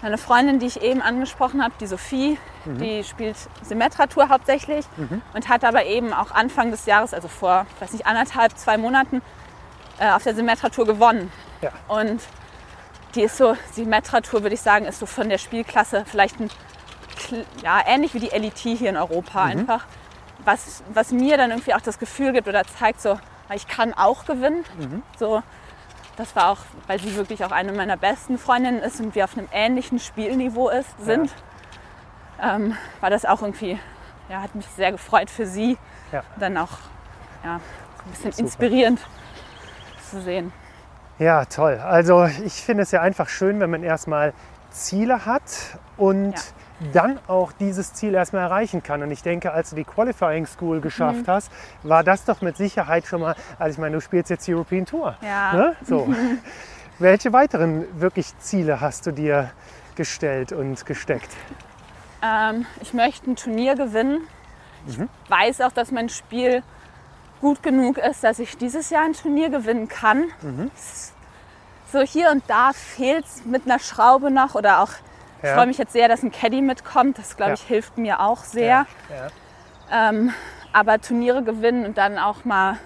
meine 0.02 0.18
Freundin, 0.18 0.60
die 0.60 0.66
ich 0.66 0.82
eben 0.82 1.02
angesprochen 1.02 1.64
habe, 1.64 1.74
die 1.80 1.88
Sophie, 1.88 2.38
Mhm. 2.66 2.78
die 2.80 3.04
spielt 3.06 3.38
Symmetra-Tour 3.62 4.28
hauptsächlich 4.28 4.86
und 5.34 5.47
hat 5.47 5.64
aber 5.64 5.86
eben 5.86 6.12
auch 6.12 6.32
Anfang 6.32 6.72
des 6.72 6.86
Jahres, 6.88 7.14
also 7.14 7.30
vor, 7.30 7.66
weiß 7.80 7.93
nicht, 7.93 8.06
anderthalb, 8.06 8.58
zwei 8.58 8.78
Monaten, 8.78 9.22
äh, 10.02 10.10
auf 10.12 10.24
der 10.24 10.34
Symmetra-Tour 10.34 10.86
gewonnen. 10.86 11.32
Ja. 11.62 11.72
Und 11.88 12.22
die 13.14 13.22
ist 13.22 13.38
so, 13.38 13.56
Symmetra-Tour 13.74 14.41
würde 14.41 14.56
ich 14.56 14.62
sagen, 14.62 14.86
ist 14.86 14.99
so 14.99 15.06
von 15.06 15.30
der 15.30 15.38
Spielklasse 15.38 16.04
vielleicht 16.06 16.39
ein, 16.39 16.49
ja, 17.64 17.82
ähnlich 17.86 18.14
wie 18.16 18.20
die 18.20 18.30
LET 18.30 18.58
hier 18.58 18.89
in 18.89 18.97
Europa 18.97 19.45
Mhm. 19.45 19.52
einfach. 19.52 19.86
Was, 20.43 20.82
was 20.91 21.12
mir 21.12 21.38
dann 21.38 21.52
irgendwie 21.52 21.76
auch 21.76 21.82
das 21.82 21.99
Gefühl 21.99 22.34
gibt 22.34 22.47
oder 22.47 22.64
zeigt, 22.64 22.99
so, 22.99 23.20
ich 23.54 23.68
kann 23.68 23.93
auch 23.93 24.26
gewinnen. 24.26 24.66
Mhm. 24.80 25.04
So, 25.20 25.43
das 26.18 26.36
war 26.36 26.49
auch, 26.49 26.58
weil 26.88 26.99
sie 26.99 27.16
wirklich 27.16 27.45
auch 27.45 27.52
eine 27.52 27.72
meiner 27.72 27.95
besten 27.95 28.39
Freundinnen 28.39 28.80
ist 28.80 28.99
und 28.99 29.14
wir 29.14 29.26
auf 29.26 29.38
einem 29.38 29.49
ähnlichen 29.52 29.99
Spielniveau 29.99 30.70
ist, 30.70 30.89
sind, 31.06 31.32
ähm, 32.42 32.76
war 33.01 33.12
das 33.12 33.26
auch 33.26 33.42
irgendwie, 33.42 33.80
ja, 34.30 34.42
hat 34.42 34.55
mich 34.55 34.66
sehr 34.76 34.92
gefreut 34.92 35.30
für 35.30 35.46
sie. 35.46 35.78
Ja. 36.12 36.24
Dann 36.39 36.58
auch, 36.58 36.80
ja, 37.43 37.59
so 37.97 38.04
ein 38.05 38.12
bisschen 38.12 38.32
Super. 38.32 38.43
inspirierend 38.46 39.00
zu 40.12 40.21
sehen. 40.21 40.51
Ja, 41.20 41.46
toll. 41.46 41.79
Also 41.83 42.25
ich 42.46 42.54
finde 42.54 42.83
es 42.83 42.92
ja 42.92 43.01
einfach 43.01 43.29
schön, 43.29 43.59
wenn 43.59 43.70
man 43.70 43.83
erstmal 43.83 44.33
Ziele 44.71 45.25
hat 45.25 45.42
und 45.97 46.33
Ja. 46.33 46.42
dann 46.93 47.20
auch 47.28 47.51
dieses 47.51 47.93
Ziel 47.93 48.13
erstmal 48.16 48.42
erreichen 48.43 48.82
kann. 48.82 49.04
Und 49.04 49.12
ich 49.12 49.21
denke, 49.21 49.51
als 49.51 49.70
du 49.71 49.75
die 49.75 49.83
Qualifying 49.83 50.47
School 50.47 50.78
Mhm. 50.78 50.82
geschafft 50.82 51.28
hast, 51.28 51.51
war 51.83 52.04
das 52.04 52.25
doch 52.25 52.42
mit 52.42 52.58
Sicherheit 52.58 53.05
schon 53.05 53.21
mal, 53.21 53.36
also 53.59 53.75
ich 53.75 53.78
meine, 53.79 53.96
du 53.96 54.01
spielst 54.01 54.29
jetzt 54.29 54.47
European 54.50 54.86
Tour. 54.86 55.16
Ja. 55.21 55.54
Ne? 55.54 55.75
So. 55.83 56.08
Welche 57.00 57.33
weiteren 57.33 57.86
wirklich 58.00 58.38
Ziele 58.39 58.79
hast 58.82 59.05
du 59.08 59.12
dir 59.12 59.51
gestellt 59.96 60.51
und 60.51 60.86
gesteckt? 60.86 61.29
Ähm, 62.24 62.66
ich 62.82 62.93
möchte 62.93 63.29
ein 63.29 63.36
Turnier 63.36 63.75
gewinnen. 63.75 64.21
Ich 64.88 64.97
Mhm. 64.97 65.09
weiß 65.28 65.62
auch, 65.62 65.71
dass 65.71 65.92
mein 65.92 66.09
Spiel 66.09 66.63
gut 67.42 67.62
genug 67.63 67.97
ist, 67.97 68.24
dass 68.24 68.39
ich 68.39 68.58
dieses 68.58 68.89
Jahr 68.89 69.04
ein 69.04 69.13
Turnier 69.13 69.50
gewinnen 69.50 69.88
kann. 69.88 70.26
Mhm. 70.42 70.72
So 71.92 72.00
hier 72.00 72.32
und 72.32 72.43
da 72.47 72.72
fehlt 72.74 73.26
es 73.26 73.43
mit 73.46 73.66
einer 73.66 73.80
Schraube 73.80 74.32
noch 74.32 74.55
oder 74.55 74.80
auch, 74.82 74.92
ich 75.42 75.50
Ja. 75.50 75.55
freue 75.55 75.68
mich 75.68 75.78
jetzt 75.78 75.92
sehr, 75.92 76.08
dass 76.08 76.24
ein 76.24 76.32
Caddy 76.32 76.62
mitkommt. 76.62 77.18
Das, 77.18 77.36
glaube 77.36 77.51
Ja. 77.51 77.54
ich, 77.55 77.63
hilft 77.63 77.97
mir 77.97 78.22
auch 78.22 78.43
sehr. 78.43 78.86
Ja. 79.09 80.09
Ähm, 80.09 80.34
aber 80.72 81.01
Turniere 81.01 81.43
gewinnen 81.43 81.86
und 81.86 81.97
dann 81.97 82.18
auch 82.18 82.46
mal 82.46 82.78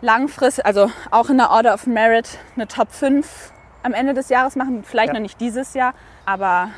langfristig, 0.00 0.66
also 0.66 0.90
auch 1.10 1.28
in 1.30 1.38
der 1.38 1.50
Order 1.50 1.74
of 1.74 1.86
Merit, 1.86 2.38
eine 2.56 2.66
Top 2.66 2.90
5 2.92 3.52
am 3.82 3.92
Ende 3.92 4.14
des 4.14 4.28
Jahres 4.28 4.56
machen. 4.56 4.82
Vielleicht 4.82 5.12
noch 5.12 5.20
nicht 5.20 5.40
dieses 5.40 5.74
Jahr, 5.74 5.94
aber 6.24 6.70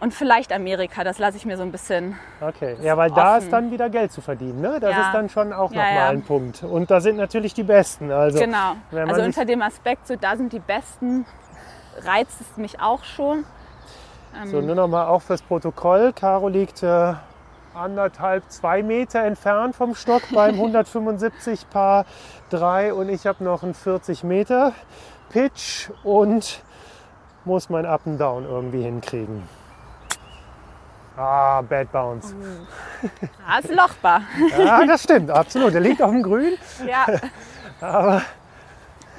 Und 0.00 0.14
vielleicht 0.14 0.50
Amerika, 0.52 1.04
das 1.04 1.18
lasse 1.18 1.36
ich 1.36 1.44
mir 1.44 1.58
so 1.58 1.62
ein 1.62 1.72
bisschen. 1.72 2.16
Okay, 2.40 2.76
ja, 2.80 2.96
weil 2.96 3.10
da 3.10 3.36
offen. 3.36 3.42
ist 3.44 3.52
dann 3.52 3.70
wieder 3.70 3.90
Geld 3.90 4.10
zu 4.12 4.22
verdienen. 4.22 4.60
Ne? 4.62 4.78
Das 4.80 4.92
Ja. 4.92 5.00
ist 5.08 5.12
dann 5.14 5.28
schon 5.28 5.52
auch 5.52 5.70
Ja, 5.72 5.82
nochmal 5.82 5.94
ja. 5.94 6.08
ein 6.08 6.22
Punkt. 6.22 6.62
Und 6.62 6.90
da 6.90 7.00
sind 7.02 7.16
natürlich 7.16 7.52
die 7.52 7.64
Besten. 7.64 8.10
Also, 8.10 8.38
genau. 8.38 8.76
Also 8.90 9.20
unter 9.22 9.44
dem 9.44 9.60
Aspekt, 9.60 10.06
so 10.06 10.16
da 10.16 10.36
sind 10.36 10.54
die 10.54 10.58
Besten, 10.58 11.26
reizt 12.02 12.40
es 12.40 12.56
mich 12.56 12.80
auch 12.80 13.04
schon. 13.04 13.44
Ähm, 14.40 14.48
So, 14.50 14.60
nur 14.62 14.74
noch 14.74 14.88
mal 14.88 15.06
auch 15.06 15.20
fürs 15.20 15.42
Protokoll. 15.42 16.14
Caro 16.14 16.48
liegt 16.48 16.82
äh, 16.82 17.12
anderthalb, 17.74 18.44
zwei 18.50 18.82
Meter 18.82 19.22
entfernt 19.22 19.76
vom 19.76 19.94
Stock 19.94 20.22
beim 20.34 20.54
175 20.54 21.68
Paar 21.68 22.06
3 22.48 22.94
und 22.94 23.10
ich 23.10 23.26
habe 23.26 23.44
noch 23.44 23.62
einen 23.62 23.74
40 23.74 24.24
Meter 24.24 24.72
Pitch 25.28 25.90
und 26.04 26.62
muss 27.44 27.68
mein 27.68 27.84
Up 27.84 28.00
and 28.06 28.18
Down 28.18 28.44
irgendwie 28.46 28.82
hinkriegen. 28.82 29.42
Ah, 31.20 31.60
Bad 31.62 31.92
Bounce. 31.92 32.34
Ja, 33.46 33.58
ist 33.62 33.70
lochbar. 33.74 34.22
Ja, 34.58 34.84
das 34.86 35.02
stimmt, 35.02 35.30
absolut. 35.30 35.74
Der 35.74 35.80
liegt 35.82 36.00
auf 36.00 36.10
dem 36.10 36.22
Grün. 36.22 36.56
ja. 36.86 37.06
Aber 37.80 38.22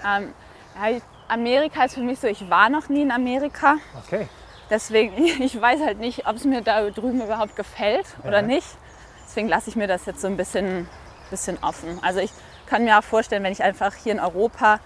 Ähm, 0.05 0.33
ja, 0.75 0.97
Amerika 1.27 1.83
ist 1.85 1.93
für 1.93 2.01
mich 2.01 2.19
so, 2.19 2.27
ich 2.27 2.49
war 2.49 2.69
noch 2.69 2.89
nie 2.89 3.03
in 3.03 3.11
Amerika. 3.11 3.75
okay. 4.03 4.27
Deswegen, 4.69 5.13
ich 5.41 5.61
weiß 5.61 5.81
halt 5.81 5.99
nicht, 5.99 6.27
ob 6.27 6.37
es 6.37 6.45
mir 6.45 6.61
da 6.61 6.89
drüben 6.89 7.21
überhaupt 7.21 7.55
gefällt 7.55 8.05
oder 8.23 8.41
nicht. 8.41 8.67
Deswegen 9.27 9.47
lasse 9.47 9.69
ich 9.69 9.75
mir 9.75 9.87
das 9.87 10.05
jetzt 10.05 10.21
so 10.21 10.27
ein 10.27 10.37
bisschen, 10.37 10.87
bisschen 11.29 11.57
offen. 11.61 11.99
Also 12.01 12.19
ich 12.19 12.31
kann 12.65 12.83
mir 12.83 12.97
auch 12.97 13.03
vorstellen, 13.03 13.43
wenn 13.43 13.51
ich 13.51 13.61
einfach 13.63 13.93
hier 13.93 14.13
in 14.13 14.19
Europa 14.19 14.79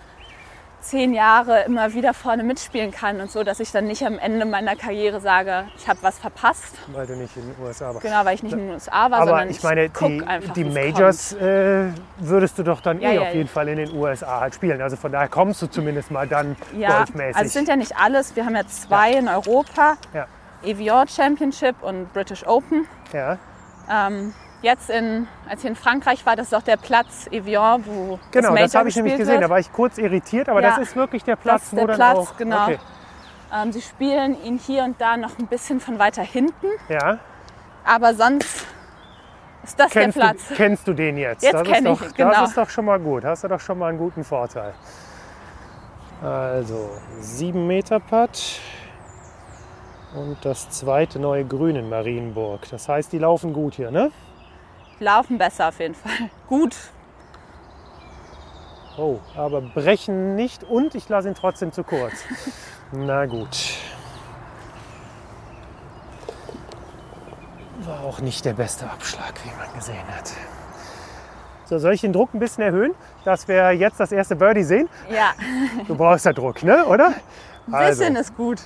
zehn 0.85 1.13
Jahre 1.13 1.63
immer 1.63 1.93
wieder 1.93 2.13
vorne 2.13 2.43
mitspielen 2.43 2.91
kann 2.91 3.19
und 3.19 3.31
so, 3.31 3.43
dass 3.43 3.59
ich 3.59 3.71
dann 3.71 3.85
nicht 3.85 4.05
am 4.05 4.19
Ende 4.19 4.45
meiner 4.45 4.75
Karriere 4.75 5.19
sage, 5.19 5.65
ich 5.77 5.87
habe 5.87 5.99
was 6.03 6.19
verpasst. 6.19 6.75
Weil 6.87 7.07
du 7.07 7.15
nicht 7.15 7.35
in 7.35 7.43
den 7.53 7.55
USA 7.65 7.87
warst. 7.87 8.01
Genau, 8.01 8.23
weil 8.23 8.35
ich 8.35 8.43
nicht 8.43 8.53
in 8.53 8.59
den 8.59 8.69
USA 8.71 9.09
war, 9.09 9.13
Aber 9.21 9.25
sondern 9.31 9.49
ich 9.49 9.63
meine, 9.63 9.89
guck 9.89 10.07
die, 10.09 10.23
einfach, 10.23 10.53
die 10.53 10.63
Majors 10.63 11.33
äh, 11.33 11.89
würdest 12.17 12.59
du 12.59 12.63
doch 12.63 12.81
dann 12.81 13.01
Ja, 13.01 13.09
eh 13.09 13.15
ja, 13.15 13.21
auf 13.21 13.33
jeden 13.33 13.47
ja. 13.47 13.51
Fall 13.51 13.67
in 13.69 13.77
den 13.77 13.93
USA 13.95 14.39
halt 14.41 14.53
spielen. 14.55 14.79
Also 14.81 14.95
von 14.95 15.11
daher 15.11 15.27
kommst 15.27 15.61
du 15.61 15.67
zumindest 15.67 16.11
mal 16.11 16.27
dann 16.27 16.55
Ja, 16.77 16.97
golfmäßig. 16.97 17.35
also 17.35 17.47
es 17.47 17.53
sind 17.53 17.67
ja 17.67 17.75
nicht 17.75 17.97
alles. 17.97 18.35
Wir 18.35 18.45
haben 18.45 18.55
ja 18.55 18.67
zwei 18.67 19.13
in 19.13 19.27
Europa. 19.27 19.95
Evian 20.63 21.07
Championship 21.07 21.81
und 21.81 22.11
British 22.13 22.45
Open. 22.47 22.87
ja, 23.13 23.37
Ähm, 23.89 24.33
jetzt, 24.65 24.89
in, 24.89 25.27
als 25.47 25.63
ich 25.63 25.69
in 25.69 25.75
Frankreich 25.75 26.25
war, 26.25 26.35
das 26.35 26.47
ist 26.47 26.53
auch 26.55 26.63
der 26.63 26.77
Platz 26.77 27.27
Evian, 27.31 27.85
wo 27.85 28.19
genau, 28.31 28.49
das 28.55 28.71
das 28.71 28.75
habe 28.75 28.89
ich 28.89 28.95
nämlich 28.95 29.15
gesehen. 29.15 29.35
Da 29.35 29.41
Wird. 29.41 29.49
war 29.51 29.59
ich 29.59 29.71
kurz 29.71 29.97
irritiert, 29.97 30.49
aber 30.49 30.61
Ja. 30.61 30.71
das 30.71 30.79
ist 30.89 30.95
wirklich 30.95 31.23
der 31.23 31.35
Platz, 31.35 31.63
ist 31.65 31.73
wo 31.73 31.85
der 31.85 31.87
dann 31.87 31.95
Platz, 31.95 32.17
auch. 32.17 32.37
genau. 32.37 32.63
Okay. 32.63 32.79
Ähm, 33.53 33.71
sie 33.71 33.81
spielen 33.81 34.43
ihn 34.43 34.57
hier 34.57 34.83
und 34.83 34.99
da 34.99 35.15
noch 35.17 35.37
ein 35.37 35.47
bisschen 35.47 35.79
von 35.79 35.99
weiter 35.99 36.23
hinten, 36.23 36.67
Ja, 36.89 37.19
aber 37.85 38.15
sonst 38.15 38.65
ist 39.63 39.79
das 39.79 39.91
kennst 39.91 40.17
der 40.17 40.21
Platz. 40.23 40.47
du, 40.49 40.55
kennst 40.55 40.87
du 40.87 40.93
den 40.93 41.17
jetzt? 41.17 41.43
Jetzt 41.43 41.53
das 41.53 41.63
kenn 41.63 41.85
ist 41.85 42.01
ich, 42.01 42.07
doch, 42.07 42.15
genau. 42.15 42.31
Das 42.31 42.49
ist 42.49 42.57
doch 42.57 42.69
schon 42.69 42.85
mal 42.85 42.99
gut. 42.99 43.23
Hast 43.23 43.43
du 43.43 43.47
doch 43.47 43.59
schon 43.59 43.77
mal 43.77 43.89
einen 43.89 43.97
guten 43.99 44.23
Vorteil. 44.23 44.73
Also 46.23 46.89
7 47.19 47.67
Meter 47.67 47.99
Putt 47.99 48.59
und 50.15 50.37
das 50.43 50.69
zweite 50.71 51.19
neue 51.19 51.45
Grün 51.45 51.75
in 51.75 51.87
Marienburg. 51.89 52.61
Das 52.71 52.89
heißt, 52.89 53.11
die 53.13 53.19
laufen 53.19 53.53
gut 53.53 53.75
hier, 53.75 53.91
ne? 53.91 54.11
Laufen 54.99 55.37
besser 55.37 55.69
auf 55.69 55.79
jeden 55.79 55.95
Fall. 55.95 56.29
Gut. 56.47 56.75
Oh, 58.97 59.19
aber 59.35 59.59
brechen 59.61 60.35
nicht 60.35 60.63
und 60.63 60.95
ich 60.95 61.09
lasse 61.09 61.27
ihn 61.27 61.35
trotzdem 61.35 61.73
zu 61.73 61.83
kurz. 61.83 62.13
Na 62.93 63.25
gut. 63.25 63.73
War 67.81 68.01
auch 68.05 68.19
nicht 68.21 68.45
der 68.45 68.53
beste 68.53 68.89
Abschlag, 68.89 69.33
wie 69.43 69.49
man 69.59 69.73
gesehen 69.75 70.07
hat. 70.15 70.31
So, 71.65 71.77
soll 71.77 71.93
ich 71.93 72.01
den 72.01 72.13
Druck 72.13 72.33
ein 72.33 72.39
bisschen 72.39 72.63
erhöhen, 72.63 72.93
dass 73.25 73.47
wir 73.49 73.71
jetzt 73.73 73.99
das 73.99 74.11
erste 74.13 74.35
Birdie 74.37 74.63
sehen? 74.63 74.87
Ja, 75.09 75.33
Du 75.87 75.95
brauchst 75.95 76.25
ja 76.25 76.31
Druck, 76.31 76.63
ne? 76.63 76.85
Oder? 76.85 77.13
ein 77.67 77.73
Also. 77.73 77.99
bisschen 77.99 78.15
ist 78.15 78.35
gut. 78.37 78.61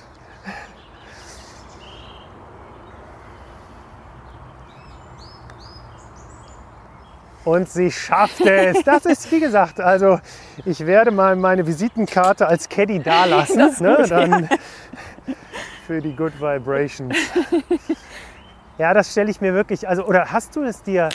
Und 7.44 7.68
sie 7.70 7.90
schaffte 7.90 8.50
es. 8.50 8.82
Das 8.84 9.06
ist, 9.06 9.30
wie 9.32 9.40
gesagt, 9.40 9.80
also 9.80 10.20
ich 10.64 10.84
werde 10.86 11.10
mal 11.10 11.36
meine 11.36 11.66
Visitenkarte 11.66 12.46
als 12.46 12.68
Caddy 12.68 13.00
dalassen. 13.00 13.74
Ne? 13.80 13.96
gut, 13.96 14.10
Dann 14.10 14.48
für 15.86 16.00
die 16.00 16.14
Good 16.14 16.40
Vibrations. 16.40 17.16
Ja, 18.78 18.94
das 18.94 19.10
stelle 19.10 19.30
ich 19.30 19.40
mir 19.40 19.54
wirklich, 19.54 19.88
also, 19.88 20.04
oder 20.04 20.32
hast 20.32 20.56
du 20.56 20.62
es 20.62 20.82
dir 20.82 21.10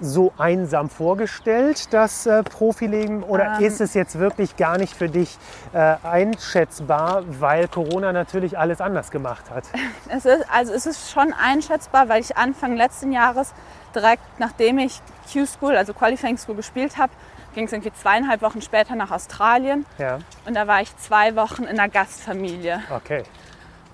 so 0.00 0.32
einsam 0.36 0.90
vorgestellt, 0.90 1.92
das 1.92 2.26
äh, 2.26 2.42
Profileben? 2.42 3.22
Oder 3.22 3.58
Ähm. 3.58 3.64
ist 3.64 3.80
es 3.80 3.94
jetzt 3.94 4.18
wirklich 4.18 4.56
gar 4.56 4.76
nicht 4.76 4.94
für 4.94 5.08
dich 5.08 5.38
äh, 5.72 5.94
einschätzbar, 6.02 7.22
weil 7.26 7.68
Corona 7.68 8.12
natürlich 8.12 8.58
alles 8.58 8.80
anders 8.80 9.10
gemacht 9.10 9.50
hat? 9.50 9.64
Es 10.08 10.24
ist, 10.24 10.44
also 10.52 10.72
es 10.74 10.86
ist 10.86 11.10
schon 11.10 11.32
einschätzbar, 11.32 12.08
weil 12.08 12.20
ich 12.20 12.36
Anfang 12.36 12.76
letzten 12.76 13.12
Jahres, 13.12 13.54
direkt 13.94 14.22
nachdem 14.38 14.78
ich 14.78 15.00
Q-School, 15.32 15.76
also 15.76 15.94
Qualifying 15.94 16.38
School 16.38 16.56
gespielt 16.56 16.98
habe, 16.98 17.12
ging 17.54 17.66
es 17.66 17.72
irgendwie 17.72 17.92
zweieinhalb 17.92 18.42
Wochen 18.42 18.62
später 18.62 18.94
nach 18.94 19.10
Australien. 19.10 19.86
Ja, 19.98 20.18
Und 20.46 20.54
da 20.54 20.66
war 20.66 20.80
ich 20.80 20.96
zwei 20.96 21.36
Wochen 21.36 21.64
in 21.64 21.78
einer 21.78 21.88
Gastfamilie. 21.88 22.82
okay. 22.94 23.24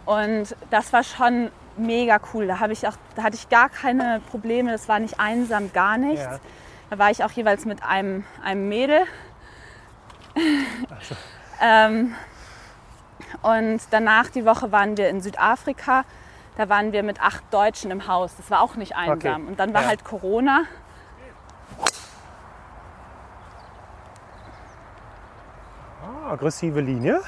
Und 0.07 0.57
das 0.71 0.93
war 0.95 1.05
schon 1.05 1.51
mega 1.77 2.19
cool. 2.33 2.47
Da, 2.47 2.67
ich 2.69 2.89
auch, 2.89 2.97
da 3.15 3.25
hatte 3.25 3.37
ich 3.37 3.51
gar 3.51 3.69
keine 3.69 4.23
Probleme. 4.31 4.73
Das 4.73 4.89
war 4.89 4.99
nicht 5.01 5.21
einsam, 5.21 5.71
gar 5.73 5.99
nichts. 5.99 6.25
Ja. 6.25 6.41
Da 6.91 6.99
war 6.99 7.11
ich 7.11 7.23
auch 7.25 7.31
jeweils 7.33 7.67
mit 7.67 7.83
einem, 7.83 8.25
einem 8.43 8.69
Mädel. 8.69 9.03
ähm, 11.61 12.15
und 13.43 13.81
danach 13.91 14.29
die 14.31 14.45
Woche 14.45 14.73
waren 14.73 14.97
wir 14.97 15.09
in 15.09 15.21
Südafrika. 15.21 16.05
Da 16.59 16.69
waren 16.69 16.91
wir 16.93 17.05
mit 17.05 17.21
acht 17.23 17.45
Deutschen 17.55 17.93
im 17.93 18.09
Haus. 18.09 18.37
Das 18.37 18.51
war 18.51 18.61
auch 18.63 18.75
nicht 18.75 18.97
einsam. 18.97 19.43
Okay. 19.43 19.49
Und 19.49 19.61
dann 19.61 19.73
war 19.73 19.83
Ja. 19.83 19.89
halt 19.89 20.05
Corona. 20.05 20.65
Ah, 26.03 26.33
aggressive 26.33 26.81
Linie. 26.81 27.21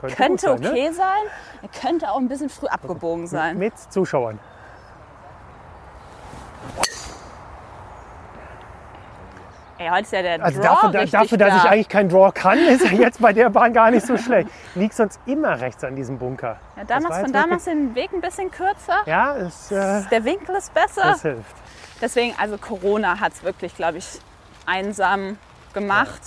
Könnte, 0.00 0.16
Könnte 0.16 0.46
sein, 0.48 0.60
ne? 0.60 0.70
okay 0.70 0.90
sein. 0.92 1.70
Könnte 1.80 2.10
auch 2.10 2.18
ein 2.18 2.28
bisschen 2.28 2.50
früh 2.50 2.66
abgebogen 2.66 3.26
sein. 3.26 3.58
Mit 3.58 3.76
Zuschauern. 3.92 4.38
Ey, 9.78 9.88
heute 9.90 10.02
ist 10.02 10.12
ja 10.12 10.22
der 10.22 10.42
Also 10.42 10.60
Draw 10.60 10.68
dafür, 10.68 10.90
da- 10.92 11.04
dafür 11.04 11.38
dass 11.38 11.48
da. 11.50 11.56
ich 11.56 11.70
eigentlich 11.70 11.88
kein 11.88 12.08
Draw 12.08 12.32
kann, 12.32 12.58
ist 12.58 12.84
er 12.84 12.92
jetzt 12.94 13.20
bei 13.20 13.32
der 13.34 13.50
Bahn 13.50 13.72
gar 13.74 13.90
nicht 13.90 14.06
so 14.06 14.16
schlecht. 14.16 14.48
Liegt 14.74 14.94
sonst 14.94 15.20
immer 15.26 15.60
rechts 15.60 15.84
an 15.84 15.94
diesem 15.96 16.18
Bunker. 16.18 16.56
Ja, 16.76 16.84
Das 16.84 16.86
da 16.86 16.94
war 16.94 17.00
machst, 17.02 17.14
von 17.16 17.20
jetzt 17.26 17.34
da 17.34 17.38
wirklich- 17.40 17.50
machst 17.52 17.66
du 17.66 17.70
den 17.70 17.94
Weg 17.94 18.12
ein 18.14 18.20
bisschen 18.22 18.50
kürzer. 18.50 18.96
Ja, 19.04 19.36
es, 19.36 19.70
äh, 19.70 20.02
Der 20.10 20.24
Winkel 20.24 20.56
ist 20.56 20.72
besser. 20.72 21.02
das 21.02 21.22
hilft. 21.22 21.54
Deswegen, 22.00 22.34
also 22.38 22.56
Corona 22.58 23.20
hat 23.20 23.32
es 23.34 23.42
wirklich, 23.42 23.74
glaube 23.76 23.98
ich, 23.98 24.06
einsam 24.66 25.38
gemacht, 25.74 26.20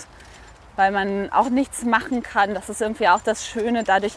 weil 0.76 0.92
man 0.92 1.32
auch 1.32 1.50
nichts 1.50 1.84
machen 1.86 2.22
kann. 2.24 2.54
Das 2.54 2.70
ist 2.70 2.82
irgendwie 2.82 3.08
auch 3.10 3.22
das 3.22 3.46
Schöne, 3.48 3.84
dadurch, 3.84 4.14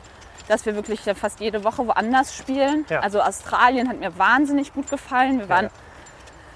dass 0.49 0.67
wir 0.67 0.75
wirklich 0.75 1.05
ja 1.07 1.15
fast 1.15 1.41
jede 1.41 1.65
Woche 1.65 1.87
woanders 1.87 2.37
spielen. 2.37 2.85
Ja. 2.91 3.01
Also 3.01 3.21
Australien 3.23 3.89
hat 3.89 3.99
mir 3.99 4.19
wahnsinnig 4.19 4.75
gut 4.75 4.91
gefallen. 4.91 5.39
Wir 5.39 5.49
waren, 5.49 5.65
Ja. 5.67 5.71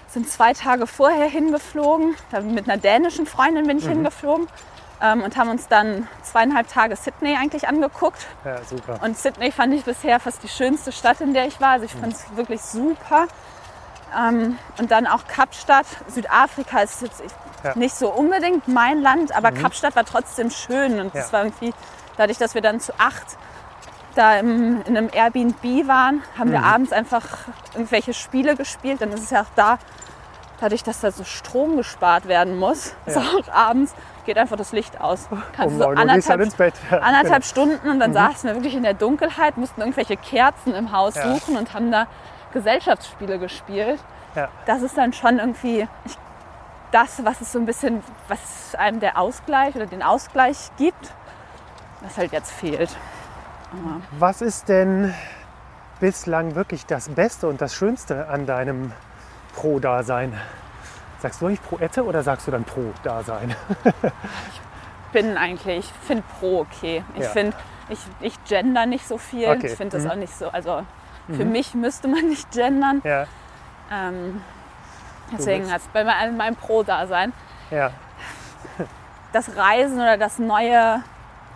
Sind 0.09 0.29
zwei 0.29 0.53
Tage 0.53 0.87
vorher 0.87 1.27
hingeflogen. 1.29 2.15
Mit 2.45 2.69
einer 2.69 2.79
dänischen 2.79 3.27
Freundin 3.27 3.67
bin 3.67 3.79
ich 3.79 3.85
Mhm. 3.85 3.91
hingeflogen 3.91 4.49
ähm, 5.03 5.23
und 5.23 5.37
haben 5.37 5.51
uns 5.51 5.69
dann 5.69 6.09
zweieinhalb 6.23 6.69
Tage 6.69 6.97
Sydney 6.97 7.37
eigentlich 7.37 7.69
angeguckt. 7.69 8.27
Ja, 8.45 8.63
super. 8.65 9.01
Und 9.03 9.19
Sydney 9.19 9.51
fand 9.53 9.75
ich 9.75 9.85
bisher 9.85 10.21
fast 10.21 10.43
die 10.43 10.49
schönste 10.49 10.93
Stadt, 10.93 11.21
in 11.21 11.35
der 11.35 11.47
ich 11.47 11.61
war. 11.61 11.71
Also 11.71 11.85
ich 11.87 11.93
fand 11.93 12.13
es 12.15 12.25
wirklich 12.37 12.63
super. 12.63 13.27
Ähm, 14.17 14.59
und 14.79 14.91
dann 14.91 15.07
auch 15.07 15.27
Kapstadt. 15.27 15.87
Südafrika 16.09 16.81
ist 16.81 17.03
jetzt 17.03 17.23
Ja. 17.65 17.73
nicht 17.77 17.97
so 17.97 18.11
unbedingt 18.13 18.69
mein 18.69 19.01
Land, 19.03 19.35
aber 19.37 19.51
Kapstadt 19.51 19.97
war 19.97 20.05
trotzdem 20.05 20.51
schön. 20.51 21.01
Und 21.01 21.15
das 21.15 21.29
Ja. 21.29 21.33
war 21.33 21.45
irgendwie, 21.45 21.75
dadurch, 22.17 22.39
dass 22.39 22.55
wir 22.55 22.63
dann 22.63 22.79
zu 22.81 22.93
acht 22.99 23.37
da 24.17 24.39
im, 24.39 24.83
in 24.87 24.97
einem 24.97 25.11
Airbnb 25.13 25.63
waren, 25.87 26.23
haben 26.39 26.51
wir 26.51 26.63
abends 26.65 26.93
einfach 26.93 27.25
irgendwelche 27.75 28.15
Spiele 28.15 28.57
gespielt. 28.57 29.01
Dann 29.01 29.11
ist 29.13 29.23
es 29.25 29.31
ja 29.31 29.43
auch 29.43 29.51
da, 29.57 29.79
dadurch, 30.61 30.83
dass 30.83 31.01
da 31.01 31.11
so 31.11 31.25
Strom 31.25 31.77
gespart 31.77 32.27
werden 32.27 32.59
muss, 32.59 32.95
ist 33.07 33.17
Ja. 33.17 33.23
auch 33.23 33.53
abends, 33.53 33.95
geht 34.25 34.39
einfach 34.39 34.57
das 34.57 34.73
Licht 34.73 35.01
aus. 35.01 35.29
Kannst 35.55 35.75
Um 35.75 35.79
du 35.79 35.85
so 35.85 35.91
9 35.93 36.09
Uhr 36.09 36.15
gehst 36.15 36.29
du 36.29 36.33
dann 36.33 36.41
anderthalb. 36.43 36.75
Ja, 36.91 36.99
anderthalb 37.03 37.45
Stunden 37.45 37.89
und 37.91 38.01
dann 38.01 38.13
saßen 38.13 38.49
wir 38.49 38.55
wirklich 38.57 38.75
in 38.75 38.83
der 38.83 38.95
Dunkelheit, 38.95 39.57
mussten 39.57 39.81
irgendwelche 39.81 40.17
Kerzen 40.17 40.75
im 40.75 40.93
Haus 40.93 41.15
Ja. 41.15 41.35
suchen 41.35 41.57
und 41.57 41.75
haben 41.75 41.91
da 41.93 42.07
Gesellschaftsspiele 42.53 43.39
gespielt. 43.39 44.01
Ja. 44.35 44.49
Das 44.67 44.83
ist 44.83 44.97
dann 44.97 45.13
schon 45.13 45.39
irgendwie 45.39 45.87
das, 46.91 47.25
was 47.25 47.41
es 47.41 47.53
so 47.53 47.59
ein 47.59 47.67
bisschen, 47.67 48.03
was 48.29 48.75
einem 48.77 49.01
der 49.01 49.19
Ausgleich 49.19 49.75
oder 49.77 49.87
den 49.87 50.03
Ausgleich 50.03 50.71
gibt, 50.79 51.13
was 52.01 52.17
halt 52.17 52.33
jetzt 52.33 52.53
fehlt. 52.53 52.97
Was 54.19 54.43
ist 54.43 54.69
denn 54.69 55.13
bislang 56.01 56.55
wirklich 56.55 56.87
das 56.87 57.09
Beste 57.09 57.49
und 57.49 57.61
das 57.61 57.75
Schönste 57.75 58.29
an 58.29 58.47
deinem 58.47 58.93
Pro-Dasein? 59.55 60.39
Sagst 61.21 61.41
du 61.41 61.47
eigentlich 61.47 61.63
Proette 61.63 62.05
oder 62.05 62.23
sagst 62.23 62.47
du 62.47 62.51
dann 62.51 62.65
Pro-Dasein? 62.65 63.55
bin 65.13 65.37
eigentlich, 65.37 65.79
ich 65.79 65.93
finde 66.07 66.25
Pro 66.39 66.61
okay. 66.61 67.03
Ich 67.15 67.25
Ja. 67.25 67.31
finde, 67.31 67.57
ich, 67.89 67.99
ich 68.21 68.45
gender 68.45 68.87
nicht 68.87 69.07
so 69.07 69.19
viel. 69.19 69.49
Okay. 69.49 69.69
Ich 69.69 69.75
finde 69.77 69.97
das 69.97 70.05
Mhm. 70.05 70.11
auch 70.11 70.17
nicht 70.17 70.37
so, 70.37 70.49
also 70.51 70.83
für 71.33 71.45
mich 71.45 71.75
müsste 71.75 72.09
man 72.09 72.29
nicht 72.29 72.51
gendern. 72.53 73.01
Ja, 73.05 73.27
Ähm, 73.91 74.43
deswegen 75.33 75.71
hat 75.73 75.81
es 75.81 75.89
bei 75.89 76.03
meinem, 76.05 76.37
meinem 76.37 76.57
Pro-Dasein 76.57 77.33
ja, 77.71 77.91
das 79.33 79.57
Reisen 79.57 80.01
oder 80.01 80.17
das 80.19 80.39
neue 80.39 81.03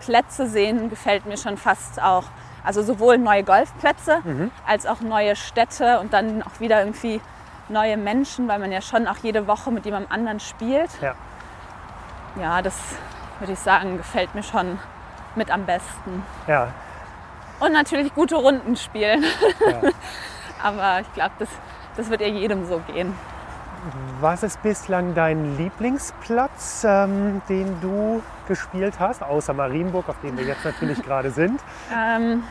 Plätze 0.01 0.47
sehen 0.49 0.91
gefällt 0.91 1.27
mir 1.27 1.37
schon 1.37 1.57
fast 1.57 2.01
auch. 2.03 2.25
Also 2.65 2.83
sowohl 2.83 3.17
neue 3.19 3.43
Golfplätze 3.45 4.19
Mhm. 4.25 4.51
als 4.67 4.87
auch 4.87 5.01
neue 5.01 5.35
Städte 5.37 6.01
und 6.01 6.13
dann 6.13 6.43
auch 6.43 6.61
wieder 6.61 6.81
irgendwie 6.81 7.21
neue 7.69 7.97
Menschen, 7.97 8.49
weil 8.49 8.59
man 8.59 8.73
ja 8.73 8.81
schon 8.83 9.07
auch 9.07 9.17
jede 9.23 9.47
Woche 9.47 9.71
mit 9.71 9.85
jemandem 9.87 10.11
anderen 10.13 10.41
spielt. 10.41 10.91
ja. 11.01 11.15
Ja, 12.41 12.63
das 12.63 12.77
würde 13.41 13.55
ich 13.55 13.59
sagen, 13.59 13.97
gefällt 13.97 14.35
mir 14.37 14.43
schon 14.45 14.79
mit 15.35 15.51
am 15.51 15.65
besten. 15.67 16.23
ja. 16.47 16.69
Und 17.59 17.73
natürlich 17.73 18.15
gute 18.15 18.37
Runden 18.37 18.75
spielen. 18.77 19.23
Ja. 19.67 19.91
Aber 20.63 21.01
ich 21.01 21.13
glaube, 21.13 21.33
das, 21.39 21.49
das 21.97 22.09
wird 22.09 22.23
ja 22.23 22.27
jedem 22.29 22.65
so 22.67 22.81
gehen. 22.87 23.13
Was 24.21 24.43
ist 24.43 24.63
bislang 24.63 25.15
dein 25.15 25.57
Lieblingsplatz, 25.59 26.85
ähm, 26.89 27.43
den 27.51 27.79
du 27.83 28.23
gespielt 28.55 28.99
hast, 28.99 29.23
außer 29.23 29.53
Marienburg, 29.55 30.09
auf 30.09 30.21
dem 30.23 30.37
wir 30.37 30.45
jetzt 30.45 30.65
natürlich 30.65 31.01
gerade 31.03 31.31
sind? 31.31 31.61
Ähm, 31.97 32.43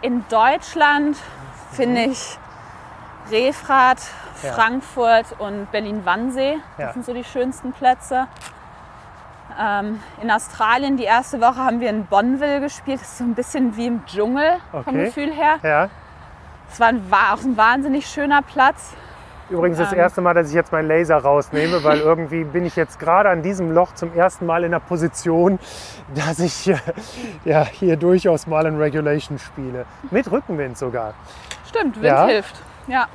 in 0.00 0.24
Deutschland 0.30 1.18
finde 1.70 2.04
ich 2.04 2.38
Refrath, 3.30 4.00
Ja. 4.42 4.52
Frankfurt 4.54 5.26
und 5.38 5.70
Berlin-Wannsee. 5.70 6.56
Das 6.78 6.86
Ja. 6.86 6.92
sind 6.94 7.04
so 7.04 7.12
die 7.12 7.24
schönsten 7.24 7.72
Plätze. 7.72 8.26
Ähm, 9.60 10.00
in 10.22 10.30
Australien 10.30 10.96
die 10.96 11.04
erste 11.04 11.42
Woche 11.42 11.56
haben 11.56 11.80
wir 11.80 11.90
in 11.90 12.06
Bonneville 12.06 12.60
gespielt. 12.60 13.02
Das 13.02 13.08
ist 13.08 13.18
so 13.18 13.24
ein 13.24 13.34
bisschen 13.34 13.76
wie 13.76 13.86
im 13.88 14.06
Dschungel 14.06 14.56
vom 14.70 14.80
Okay. 14.80 15.04
Gefühl 15.04 15.30
her. 15.32 15.58
Ja. 15.62 15.90
Es 16.72 16.80
war 16.80 16.86
ein, 16.88 17.10
war 17.10 17.34
auch 17.34 17.42
ein 17.42 17.56
wahnsinnig 17.58 18.06
schöner 18.06 18.40
Platz. 18.40 18.94
Übrigens 19.50 19.78
das 19.78 19.92
Ähm. 19.92 19.98
erste 19.98 20.20
Mal, 20.20 20.34
dass 20.34 20.48
ich 20.48 20.54
jetzt 20.54 20.70
meinen 20.72 20.88
Laser 20.88 21.18
rausnehme, 21.18 21.82
weil 21.84 21.98
irgendwie 22.00 22.44
bin 22.44 22.64
ich 22.64 22.76
jetzt 22.76 22.98
gerade 22.98 23.28
an 23.28 23.42
diesem 23.42 23.72
Loch 23.72 23.92
zum 23.94 24.14
ersten 24.14 24.46
Mal 24.46 24.64
in 24.64 24.70
der 24.70 24.78
Position, 24.80 25.58
dass 26.14 26.38
ich 26.38 26.68
äh, 26.70 26.76
ja, 27.44 27.64
hier 27.64 27.96
durchaus 27.96 28.46
mal 28.46 28.64
in 28.66 28.76
Regulation 28.80 29.38
spiele. 29.38 29.84
Mit 30.10 30.30
Rückenwind 30.30 30.78
sogar. 30.78 31.14
Stimmt, 31.68 31.96
Wind 31.96 32.06
Ja. 32.06 32.26
hilft. 32.26 32.54
Ja. 32.86 33.06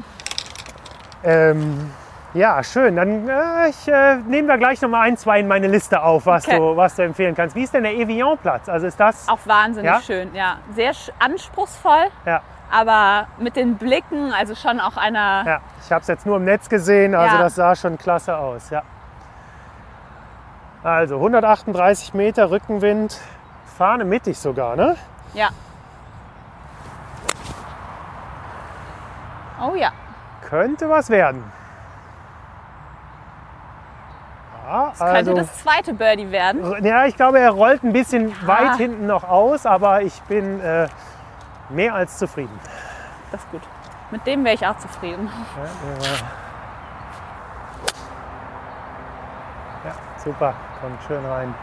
Ähm, 1.23 1.91
ja, 2.33 2.61
schön. 2.63 2.95
Dann 2.97 3.27
äh, 3.29 3.69
ich, 3.69 3.87
äh, 3.87 4.17
nehmen 4.27 4.47
wir 4.47 4.57
gleich 4.57 4.81
noch 4.81 4.89
mal 4.89 5.01
ein, 5.01 5.15
zwei 5.17 5.39
in 5.39 5.47
meine 5.47 5.67
Liste 5.67 6.03
auf, 6.03 6.25
was, 6.25 6.45
Okay. 6.47 6.57
du, 6.57 6.75
was 6.75 6.95
du 6.95 7.03
empfehlen 7.03 7.33
kannst. 7.33 7.55
Wie 7.55 7.63
ist 7.63 7.73
denn 7.73 7.83
der 7.83 7.93
Evian-Platz? 7.95 8.67
Also 8.69 8.87
ist 8.87 8.99
das... 8.99 9.27
Auch 9.29 9.39
wahnsinnig 9.45 9.89
Ja? 9.89 10.01
schön, 10.01 10.33
ja. 10.35 10.57
Sehr 10.75 10.91
anspruchsvoll, 11.19 12.07
Ja, 12.25 12.41
aber 12.71 13.27
mit 13.37 13.55
den 13.55 13.75
Blicken, 13.77 14.33
also 14.33 14.55
schon 14.55 14.79
auch 14.79 14.97
einer. 14.97 15.43
ja. 15.45 15.59
Ich 15.83 15.91
habe 15.91 16.01
es 16.01 16.07
jetzt 16.07 16.25
nur 16.25 16.37
im 16.37 16.45
Netz 16.45 16.67
gesehen, 16.69 17.15
also 17.15 17.35
Ja. 17.35 17.41
das 17.43 17.55
sah 17.55 17.75
schon 17.75 17.97
klasse 17.97 18.37
aus. 18.37 18.69
Ja. 18.69 18.81
Also 20.83 21.15
138 21.17 22.13
Meter 22.13 22.51
Rückenwind, 22.51 23.19
Fahne 23.77 24.05
mittig 24.05 24.37
sogar, 24.39 24.75
ne? 24.75 24.95
Ja. 25.33 25.49
Oh 29.61 29.75
ja. 29.75 29.91
Könnte 30.47 30.89
was 30.89 31.09
werden. 31.09 31.43
Ja, 34.67 34.87
Das 34.89 34.99
könnte 34.99 35.13
also, 35.13 35.33
das 35.35 35.57
zweite 35.63 35.93
Birdie 35.93 36.31
werden. 36.31 36.83
ja, 36.83 37.05
ich 37.05 37.15
glaube, 37.15 37.39
er 37.39 37.51
rollt 37.51 37.83
ein 37.83 37.93
bisschen 37.93 38.33
Ah. 38.43 38.47
weit 38.47 38.75
hinten 38.77 39.05
noch 39.07 39.23
aus, 39.23 39.65
aber 39.65 40.01
ich 40.01 40.19
bin 40.23 40.59
äh, 40.59 40.87
mehr 41.69 41.93
als 41.95 42.17
zufrieden. 42.17 42.59
Das 43.31 43.41
ist 43.41 43.51
gut. 43.51 43.61
Mit 44.11 44.25
dem 44.27 44.43
wäre 44.45 44.55
ich 44.55 44.65
auch 44.65 44.77
zufrieden. 44.77 45.29
Ja, 49.83 49.89
ja, 49.89 49.95
super, 50.23 50.53
kommt 50.81 51.01
schön 51.07 51.25
rein. 51.25 51.53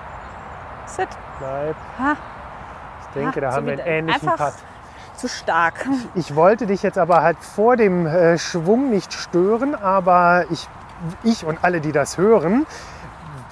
Sit. 0.86 1.08
Bleib. 1.38 1.76
Ha, 1.98 2.16
Ich 3.00 3.14
denke, 3.14 3.38
Ah, 3.38 3.40
da 3.42 3.50
so 3.50 3.56
haben 3.56 3.66
wir 3.66 3.72
einen 3.74 3.86
ähnlichen 3.86 4.28
Putt. 4.28 4.52
zu 5.16 5.28
stark. 5.28 5.86
Ich 6.14 6.34
wollte 6.34 6.66
dich 6.66 6.82
jetzt 6.82 6.98
aber 6.98 7.22
halt 7.22 7.38
vor 7.38 7.76
dem 7.76 8.06
äh, 8.06 8.38
Schwung 8.38 8.90
nicht 8.90 9.12
stören, 9.12 9.74
aber 9.74 10.44
ich, 10.50 10.68
ich 11.22 11.44
und 11.44 11.62
alle, 11.62 11.80
die 11.80 11.92
das 11.92 12.18
hören, 12.18 12.66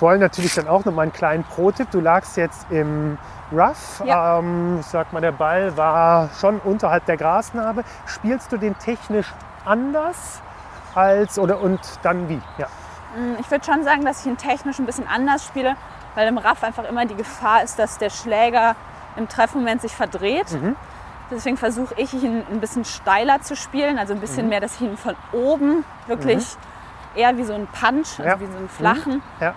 wollen 0.01 0.21
natürlich 0.21 0.55
dann 0.55 0.69
auch 0.69 0.85
noch 0.85 0.93
mal 0.93 1.03
einen 1.03 1.13
kleinen 1.13 1.45
Pro-Tipp. 1.45 1.89
Du 1.91 2.01
lagst 2.01 2.37
jetzt 2.37 2.67
im 2.71 3.19
Rough. 3.53 4.03
Ja. 4.05 4.39
Ähm, 4.39 4.79
ich 4.81 4.87
sag 4.87 5.13
mal, 5.13 5.21
der 5.21 5.33
Ball 5.33 5.77
war 5.77 6.29
schon 6.41 6.59
unterhalb 6.61 7.05
der 7.07 7.17
Grasnarbe. 7.17 7.85
Spielst 8.07 8.53
du 8.53 8.57
den 8.57 8.77
technisch 8.79 9.33
anders 9.65 10.41
als 10.95 11.39
oder 11.39 11.61
und 11.61 11.81
dann 12.03 12.29
wie? 12.29 12.41
Ja. 12.59 12.67
Mm, 13.17 13.37
Ich 13.41 13.51
würde 13.51 13.65
schon 13.65 13.83
sagen, 13.85 14.05
dass 14.05 14.21
ich 14.21 14.27
ihn 14.27 14.37
technisch 14.37 14.79
ein 14.79 14.87
bisschen 14.87 15.07
anders 15.09 15.45
spiele, 15.45 15.77
weil 16.15 16.29
im 16.29 16.39
Raff 16.39 16.63
einfach 16.65 16.85
immer 16.85 17.07
die 17.07 17.17
Gefahr 17.17 17.63
ist, 17.63 17.79
dass 17.79 17.99
der 17.99 18.11
Schläger 18.11 18.77
im 19.17 19.29
Treffmoment 19.29 19.81
sich 19.83 19.95
verdreht. 19.95 20.53
Mhm. 20.53 20.77
Deswegen 21.31 21.57
versuche 21.57 21.95
ich 21.97 22.13
ihn 22.15 22.43
ein 22.51 22.61
bisschen 22.61 22.85
steiler 22.85 23.41
zu 23.41 23.55
spielen, 23.55 23.99
also 23.99 24.15
ein 24.15 24.21
bisschen 24.21 24.45
Mhm. 24.45 24.49
mehr, 24.49 24.61
dass 24.61 24.75
ich 24.77 24.81
ihn 24.83 24.97
von 24.97 25.15
oben 25.33 25.85
wirklich 26.07 26.57
eher 27.15 27.37
wie 27.37 27.45
so 27.45 27.55
einen 27.55 27.67
Punch, 27.69 28.19
also 28.19 28.23
Ja. 28.25 28.41
wie 28.41 28.47
so 28.47 28.57
einen 28.57 28.69
flachen, 28.69 29.23
Ja. 29.41 29.55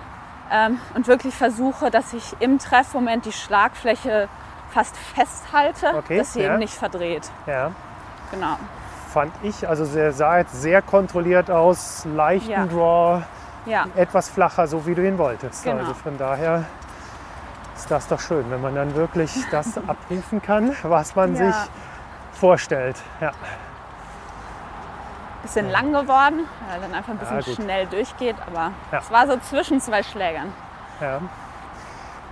Ähm, 0.53 0.79
und 0.93 1.07
wirklich 1.07 1.33
versuche, 1.35 1.89
dass 1.91 2.13
ich 2.13 2.35
im 2.39 2.59
Treffmoment 2.59 3.25
die 3.25 3.31
Schlagfläche 3.31 4.29
fast 4.69 4.95
festhalte, 4.97 5.93
Okay, 5.97 6.17
dass 6.17 6.33
sie 6.33 6.41
ja. 6.41 6.49
eben 6.51 6.59
nicht 6.59 6.73
verdreht. 6.73 7.29
ja. 7.47 7.71
Genau. 8.31 8.57
Fand 9.11 9.31
ich, 9.43 9.67
also 9.69 9.85
der 9.85 10.11
sah 10.11 10.39
jetzt 10.39 10.59
sehr 10.59 10.81
kontrolliert 10.81 11.51
aus, 11.51 12.03
leichten 12.15 12.49
Ja. 12.49 12.65
Draw, 12.65 13.21
Ja, 13.67 13.85
etwas 13.95 14.27
flacher, 14.29 14.65
so 14.65 14.87
wie 14.87 14.95
du 14.95 15.07
ihn 15.07 15.19
wolltest. 15.19 15.63
Genau. 15.63 15.77
Also 15.81 15.93
von 15.93 16.17
daher 16.17 16.63
ist 17.75 17.91
das 17.91 18.07
doch 18.07 18.19
schön, 18.19 18.49
wenn 18.49 18.59
man 18.61 18.73
dann 18.73 18.95
wirklich 18.95 19.31
das 19.51 19.77
abrufen 19.87 20.41
kann, 20.41 20.75
was 20.81 21.15
man 21.15 21.35
sich 21.35 21.53
vorstellt. 22.31 22.95
Ja. 23.21 23.31
Bisschen 25.43 25.69
lang 25.69 25.91
geworden, 25.93 26.47
weil 26.69 26.81
dann 26.81 26.93
einfach 26.93 27.13
ein 27.13 27.19
Ja, 27.23 27.35
bisschen 27.35 27.55
gut. 27.55 27.63
schnell 27.63 27.85
durchgeht, 27.87 28.35
aber 28.47 28.71
Ja. 28.91 28.99
es 28.99 29.11
war 29.11 29.27
so 29.27 29.37
zwischen 29.37 29.79
zwei 29.79 30.01
Schlägern. 30.03 30.51
Ja. 30.99 31.19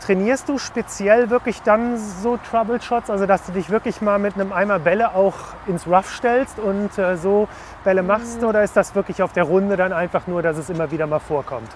Trainierst 0.06 0.50
du 0.50 0.58
speziell 0.58 1.30
wirklich 1.30 1.62
dann 1.62 1.96
so 1.98 2.38
Troubleshots, 2.38 3.12
also 3.12 3.28
dass 3.28 3.46
du 3.46 3.52
dich 3.52 3.70
wirklich 3.70 4.02
mal 4.02 4.18
mit 4.18 4.34
einem 4.34 4.52
Eimer 4.52 4.80
Bälle 4.80 5.14
auch 5.14 5.36
ins 5.68 5.86
Rough 5.86 6.10
stellst 6.12 6.58
und 6.58 6.98
äh, 6.98 7.18
so 7.18 7.48
Bälle 7.84 8.02
machst? 8.02 8.44
Oder 8.44 8.64
ist 8.64 8.76
das 8.76 8.96
wirklich 8.96 9.22
auf 9.22 9.32
der 9.34 9.44
Runde 9.44 9.78
dann 9.78 9.94
einfach 9.94 10.26
nur, 10.26 10.42
dass 10.42 10.58
es 10.58 10.72
immer 10.72 10.90
wieder 10.90 11.06
mal 11.06 11.20
vorkommt? 11.20 11.70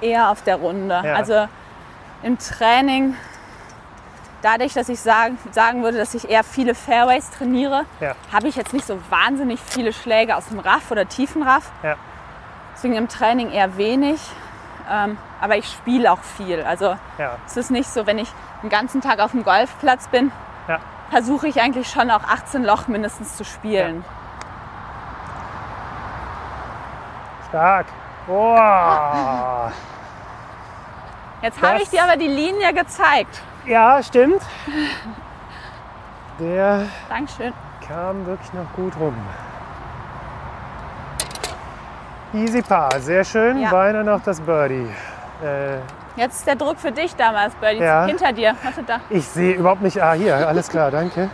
Eher 0.00 0.30
auf 0.30 0.42
der 0.42 0.56
Runde. 0.56 1.00
Ja. 1.04 1.14
Also 1.14 1.48
im 2.22 2.38
Training, 2.38 3.16
dadurch, 4.42 4.74
dass 4.74 4.88
ich 4.88 5.00
sagen, 5.00 5.38
sagen 5.50 5.82
würde, 5.82 5.98
dass 5.98 6.14
ich 6.14 6.28
eher 6.28 6.44
viele 6.44 6.74
Fairways 6.74 7.30
trainiere, 7.30 7.84
Ja. 8.00 8.14
habe 8.32 8.48
ich 8.48 8.56
jetzt 8.56 8.72
nicht 8.72 8.86
so 8.86 8.98
wahnsinnig 9.10 9.60
viele 9.60 9.92
Schläge 9.92 10.36
aus 10.36 10.46
dem 10.48 10.58
Raff 10.60 10.90
oder 10.90 11.06
tiefen 11.08 11.42
Raff. 11.42 11.70
Ja. 11.82 11.96
Deswegen 12.74 12.94
im 12.94 13.08
Training 13.08 13.50
eher 13.50 13.76
wenig. 13.76 14.20
Ähm, 14.88 15.18
aber 15.40 15.56
ich 15.56 15.66
spiele 15.68 16.12
auch 16.12 16.20
viel. 16.22 16.62
Also 16.62 16.96
Ja. 17.18 17.36
es 17.46 17.56
ist 17.56 17.70
nicht 17.70 17.90
so, 17.90 18.06
wenn 18.06 18.18
ich 18.18 18.28
den 18.62 18.70
ganzen 18.70 19.00
Tag 19.00 19.18
auf 19.20 19.32
dem 19.32 19.42
Golfplatz 19.44 20.08
bin, 20.08 20.30
versuche 21.10 21.46
ich 21.46 21.60
eigentlich 21.62 21.88
schon 21.88 22.10
auch 22.10 22.24
18 22.24 22.64
Loch 22.64 22.88
mindestens 22.88 23.36
zu 23.36 23.44
spielen. 23.44 24.04
Stark. 27.48 27.86
Boah. 28.26 29.72
Jetzt 31.42 31.62
habe 31.62 31.80
ich 31.80 31.88
dir 31.90 32.02
aber 32.02 32.16
die 32.16 32.26
Linie 32.26 32.72
gezeigt. 32.74 33.40
Ja, 33.66 34.02
stimmt. 34.02 34.42
Der 36.38 36.82
Dankeschön. 37.08 37.52
kam 37.86 38.26
wirklich 38.26 38.52
noch 38.52 38.72
gut 38.74 38.92
rum. 39.00 39.14
Easy 42.34 42.62
Paar, 42.62 42.98
sehr 43.00 43.24
schön. 43.24 43.58
Ja. 43.58 43.70
Beinahe 43.70 44.04
noch 44.04 44.20
das 44.22 44.40
Birdie. 44.40 44.88
Äh, 45.42 45.78
Jetzt 46.16 46.36
ist 46.38 46.46
der 46.46 46.56
Druck 46.56 46.78
für 46.78 46.92
dich 46.92 47.14
damals, 47.16 47.54
Birdie. 47.56 47.78
Ja. 47.82 48.06
Hinter 48.06 48.32
dir. 48.32 48.54
Warte 48.62 48.82
da. 48.82 49.00
ich 49.10 49.26
sehe 49.26 49.54
überhaupt 49.54 49.82
nicht. 49.82 50.00
Ah, 50.02 50.12
hier, 50.12 50.46
alles 50.48 50.68
klar, 50.68 50.90
danke. 50.90 51.28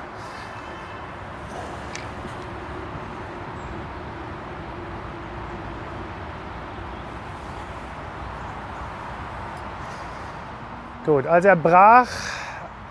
Gut, 11.04 11.26
also 11.26 11.48
er 11.48 11.56
brach 11.56 12.06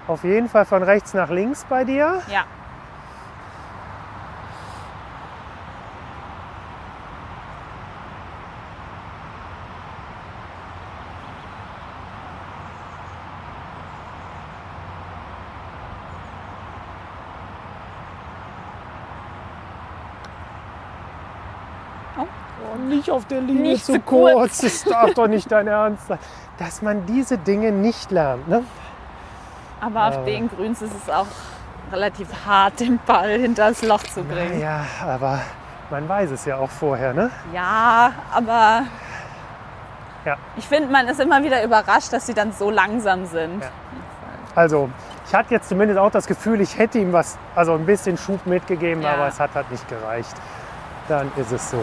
auf 0.07 0.25
jeden 0.25 0.49
Fall 0.49 0.65
von 0.65 0.83
rechts 0.83 1.13
nach 1.13 1.29
links 1.29 1.63
bei 1.69 1.85
dir. 1.85 2.21
Ja. 2.29 2.43
Oh, 22.17 22.77
nicht 22.77 23.00
auf 23.11 23.25
der 23.25 23.41
Linie 23.41 23.73
Nicht 23.73 23.85
zu 23.85 23.99
kurz. 23.99 24.33
kurz. 24.33 24.57
Das 24.61 24.83
darf 24.83 25.13
doch 25.13 25.27
nicht 25.27 25.51
dein 25.51 25.67
Ernst 25.67 26.07
sein. 26.07 26.19
Dass 26.57 26.81
man 26.81 27.05
diese 27.05 27.37
Dinge 27.37 27.71
nicht 27.71 28.11
lernt. 28.11 28.47
Ne? 28.47 28.63
Aber 29.79 30.07
auf 30.07 30.15
Ja. 30.15 30.21
den 30.23 30.49
Grüns 30.49 30.81
ist 30.81 30.93
es 31.03 31.09
auch 31.09 31.25
relativ 31.91 32.27
hart, 32.45 32.79
den 32.79 32.99
Ball 33.05 33.37
hinter 33.39 33.69
das 33.69 33.81
Loch 33.83 34.03
zu 34.03 34.23
bringen. 34.23 34.59
Ja, 34.61 34.85
aber 35.05 35.39
man 35.89 36.07
weiß 36.07 36.31
es 36.31 36.45
ja 36.45 36.57
auch 36.57 36.69
vorher. 36.69 37.13
Ne? 37.13 37.29
Ja, 37.53 38.11
aber 38.33 38.83
Ja. 40.23 40.37
ich 40.55 40.67
finde, 40.67 40.91
man 40.91 41.07
ist 41.07 41.19
immer 41.19 41.43
wieder 41.43 41.63
überrascht, 41.63 42.13
dass 42.13 42.27
sie 42.27 42.33
dann 42.33 42.51
so 42.53 42.69
langsam 42.69 43.25
sind. 43.25 43.61
Ja. 43.61 43.69
Also, 44.55 44.89
ich 45.27 45.33
hatte 45.33 45.53
jetzt 45.53 45.67
zumindest 45.69 45.99
auch 45.99 46.11
das 46.11 46.27
Gefühl, 46.27 46.61
ich 46.61 46.77
hätte 46.77 46.99
ihm 46.99 47.11
was, 47.13 47.37
also 47.55 47.73
ein 47.73 47.85
bisschen 47.85 48.17
Schub 48.17 48.45
mitgegeben, 48.45 49.01
Ja. 49.01 49.13
aber 49.13 49.27
es 49.27 49.39
hat 49.39 49.51
halt 49.55 49.71
nicht 49.71 49.87
gereicht. 49.87 50.35
Dann 51.07 51.31
ist 51.37 51.51
es 51.51 51.71
so. 51.71 51.81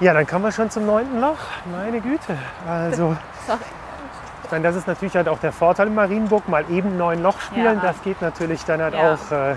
Ja, 0.00 0.14
dann 0.14 0.26
kommen 0.26 0.44
wir 0.44 0.52
schon 0.52 0.70
zum 0.70 0.86
neunten 0.86 1.20
Loch. 1.20 1.36
Meine 1.70 2.00
Güte. 2.00 2.38
Also, 2.66 3.16
ich 4.44 4.50
meine, 4.50 4.64
das 4.64 4.76
ist 4.76 4.86
natürlich 4.86 5.14
halt 5.14 5.28
auch 5.28 5.38
der 5.38 5.52
Vorteil 5.52 5.88
im 5.88 5.94
Marienburg, 5.94 6.48
mal 6.48 6.64
eben 6.70 6.96
neun 6.96 7.22
Loch 7.22 7.38
spielen. 7.40 7.76
Ja. 7.76 7.80
Das 7.82 8.02
geht 8.02 8.20
natürlich 8.22 8.64
dann 8.64 8.80
halt 8.80 8.94
Ja. 8.94 9.14
auch 9.14 9.30
äh, 9.32 9.56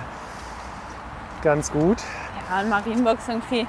ganz 1.43 1.71
gut. 1.71 1.97
Ja, 2.49 2.61
in 2.61 2.69
Marienburg 2.69 3.19
ist 3.19 3.29
irgendwie, 3.29 3.65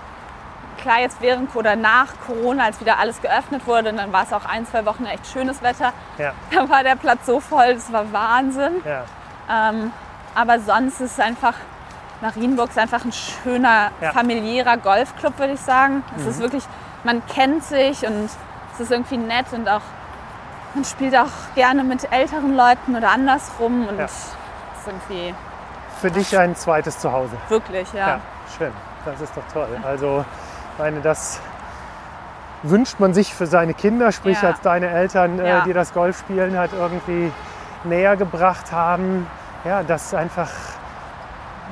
klar 0.79 0.99
jetzt 1.01 1.21
während 1.21 1.55
oder 1.55 1.77
nach 1.77 2.09
Corona, 2.27 2.65
als 2.65 2.81
wieder 2.81 2.99
alles 2.99 3.23
geöffnet 3.23 3.67
wurde, 3.67 3.91
und 3.91 3.97
dann 3.97 4.13
war 4.13 4.25
es 4.25 4.33
auch 4.33 4.45
ein, 4.45 4.67
zwei 4.67 4.85
Wochen 4.85 5.05
echt 5.07 5.27
schönes 5.29 5.63
Wetter. 5.63 5.93
Ja, 6.19 6.33
Da 6.51 6.69
war 6.69 6.83
der 6.83 6.97
Platz 6.97 7.25
so 7.27 7.39
voll, 7.39 7.75
das 7.75 7.93
war 7.93 8.13
Wahnsinn. 8.13 8.83
ja, 8.85 9.05
Ähm, 9.49 9.93
aber 10.35 10.59
sonst 10.59 11.01
ist 11.01 11.13
es 11.19 11.21
einfach, 11.21 11.55
Marienburg 12.29 12.71
ist 12.71 12.79
einfach 12.79 13.05
ein 13.05 13.13
schöner, 13.13 13.91
Ja. 14.01 14.13
familiärer 14.13 14.79
Golfclub, 14.79 15.39
würde 15.39 15.53
ich 15.53 15.61
sagen. 15.61 16.03
Es 16.17 16.23
Mhm. 16.25 16.31
ist 16.31 16.41
wirklich, 16.41 16.65
man 17.05 17.23
kennt 17.27 17.63
sich 17.65 18.07
und 18.07 18.31
es 18.73 18.81
ist 18.81 18.91
irgendwie 18.91 19.19
nett 19.19 19.45
und 19.53 19.69
auch, 19.69 19.83
man 20.75 20.85
spielt 20.87 21.15
auch 21.15 21.29
gerne 21.55 21.85
mit 21.85 22.11
älteren 22.11 22.57
Leuten 22.57 22.97
oder 22.97 23.11
andersrum 23.11 23.87
und 23.89 23.99
Ja. 23.99 24.07
es 24.07 24.13
ist 24.79 24.87
irgendwie 24.87 25.35
für 26.01 26.11
dich 26.11 26.37
ein 26.39 26.57
zweites 26.57 26.99
Zuhause. 26.99 27.37
wirklich, 27.51 27.93
ja. 27.93 28.09
Ja, 28.09 28.21
schön. 28.57 28.73
Das 29.05 29.21
ist 29.21 29.37
doch 29.37 29.43
toll. 29.53 29.69
Also, 29.85 30.25
ich 30.73 30.79
meine, 30.79 31.01
das 31.03 31.41
wünscht 32.63 33.01
man 33.01 33.13
sich 33.13 33.35
für 33.35 33.47
seine 33.47 33.75
Kinder, 33.75 34.13
sprich, 34.13 34.41
Ja. 34.41 34.49
als 34.49 34.63
deine 34.63 34.89
Eltern, 34.89 35.39
äh, 35.41 35.47
Ja. 35.49 35.61
die 35.65 35.75
das 35.75 35.93
Golfspielen 35.93 36.57
halt 36.59 36.73
irgendwie 36.73 37.31
näher 37.85 38.17
gebracht 38.17 38.73
haben. 38.73 39.27
Ja, 39.67 39.83
dass 39.83 40.15
einfach 40.15 40.49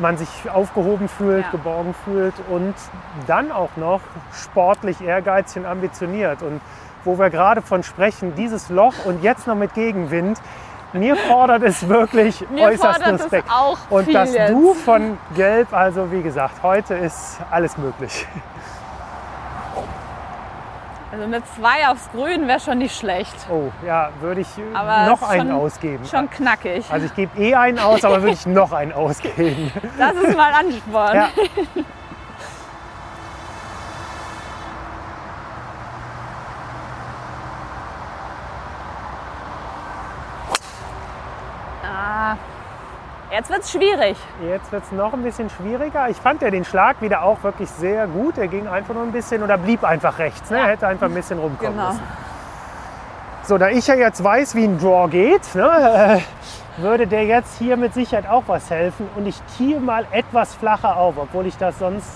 man 0.01 0.17
sich 0.17 0.29
aufgehoben 0.53 1.09
fühlt, 1.09 1.45
Ja. 1.45 1.51
geborgen 1.51 1.95
fühlt 2.05 2.35
und 2.51 2.75
dann 3.27 3.53
auch 3.53 3.77
noch 3.77 4.01
sportlich 4.33 5.01
ehrgeizig 5.01 5.63
und 5.63 5.69
ambitioniert. 5.69 6.43
Und 6.43 6.61
wo 7.05 7.19
wir 7.19 7.31
gerade 7.31 7.63
von 7.63 7.83
sprechen, 7.83 8.35
dieses 8.35 8.69
Loch 8.71 8.95
und 9.05 9.23
jetzt 9.23 9.47
noch 9.47 9.57
mit 9.57 9.75
Gegenwind, 9.75 10.41
mir 10.93 11.17
fordert 11.17 11.63
es 11.63 11.89
wirklich 11.89 12.47
Mir 12.51 12.67
äußerst 12.69 13.01
Respekt. 13.07 13.49
Und 13.91 14.15
dass 14.15 14.35
jetzt. 14.35 14.51
du 14.53 14.75
von 14.75 15.19
Gelb, 15.35 15.73
also 15.73 16.13
wie 16.13 16.23
gesagt, 16.23 16.63
heute 16.63 16.95
ist 16.95 17.39
alles 17.51 17.77
möglich. 17.79 18.27
Also 21.13 21.27
mit 21.27 21.43
zwei 21.55 21.87
aufs 21.89 22.11
Grün 22.13 22.49
wäre 22.49 22.59
schon 22.59 22.79
nicht 22.79 22.97
schlecht. 22.99 23.35
Oh, 23.51 23.71
ja, 23.87 24.09
würde 24.21 24.41
ich 24.41 24.49
äh, 24.57 24.63
Aber 24.75 25.05
noch 25.11 25.21
ist 25.21 25.29
einen 25.29 25.51
schon- 25.51 25.61
ausgeben. 25.61 26.05
Schon 26.07 26.31
knackig. 26.31 26.87
Also 26.91 27.05
ich 27.05 27.15
gebe 27.15 27.39
eh 27.39 27.55
einen 27.55 27.79
aus, 27.79 28.03
aber 28.03 28.23
würde 28.23 28.33
ich 28.33 28.47
noch 28.47 28.73
einen 28.73 28.93
ausgeben. 28.95 29.71
Das 29.99 30.15
ist 30.15 30.35
mal 30.37 30.53
Ansporn. 30.55 31.15
Ja. 31.15 31.29
Ah, 41.85 42.37
jetzt 43.33 43.51
wird 43.51 43.63
es 43.63 43.71
schwierig. 43.73 44.17
Jetzt 44.49 44.71
wird 44.73 44.85
es 44.85 44.93
noch 44.93 45.13
ein 45.13 45.23
bisschen 45.23 45.51
schwieriger. 45.51 46.09
Ich 46.09 46.17
fand 46.19 46.43
ja 46.43 46.51
den 46.51 46.65
Schlag 46.65 47.01
wieder 47.01 47.23
auch 47.23 47.43
wirklich 47.43 47.71
sehr 47.71 48.07
gut. 48.07 48.39
Er 48.39 48.49
ging 48.49 48.69
einfach 48.69 48.95
nur 48.95 49.03
ein 49.03 49.13
bisschen 49.13 49.43
oder 49.43 49.59
blieb 49.59 49.85
einfach 49.85 50.19
rechts. 50.19 50.51
Ne? 50.51 50.59
Ja. 50.59 50.65
Er 50.65 50.71
hätte 50.73 50.87
einfach 50.87 51.07
ein 51.07 51.15
bisschen 51.15 51.39
rumkommen 51.39 51.73
Genau. 51.75 51.89
müssen. 51.89 52.03
So, 53.45 53.59
da 53.59 53.69
ich 53.71 53.87
ja 53.89 53.95
jetzt 53.95 54.23
weiß, 54.23 54.55
wie 54.55 54.65
ein 54.65 54.79
Draw 54.79 55.09
geht, 55.11 55.55
ne, 55.57 56.21
äh, 56.79 56.81
würde 56.81 57.09
der 57.09 57.25
jetzt 57.25 57.59
hier 57.59 57.77
mit 57.77 57.93
Sicherheit 57.93 58.29
auch 58.31 58.45
was 58.47 58.71
helfen. 58.71 59.09
Und 59.17 59.27
ich 59.27 59.41
tiehe 59.59 59.81
mal 59.81 60.07
etwas 60.13 60.55
flacher 60.55 60.97
auf, 60.97 61.15
obwohl 61.19 61.47
ich 61.47 61.57
das 61.59 61.77
sonst 61.81 62.07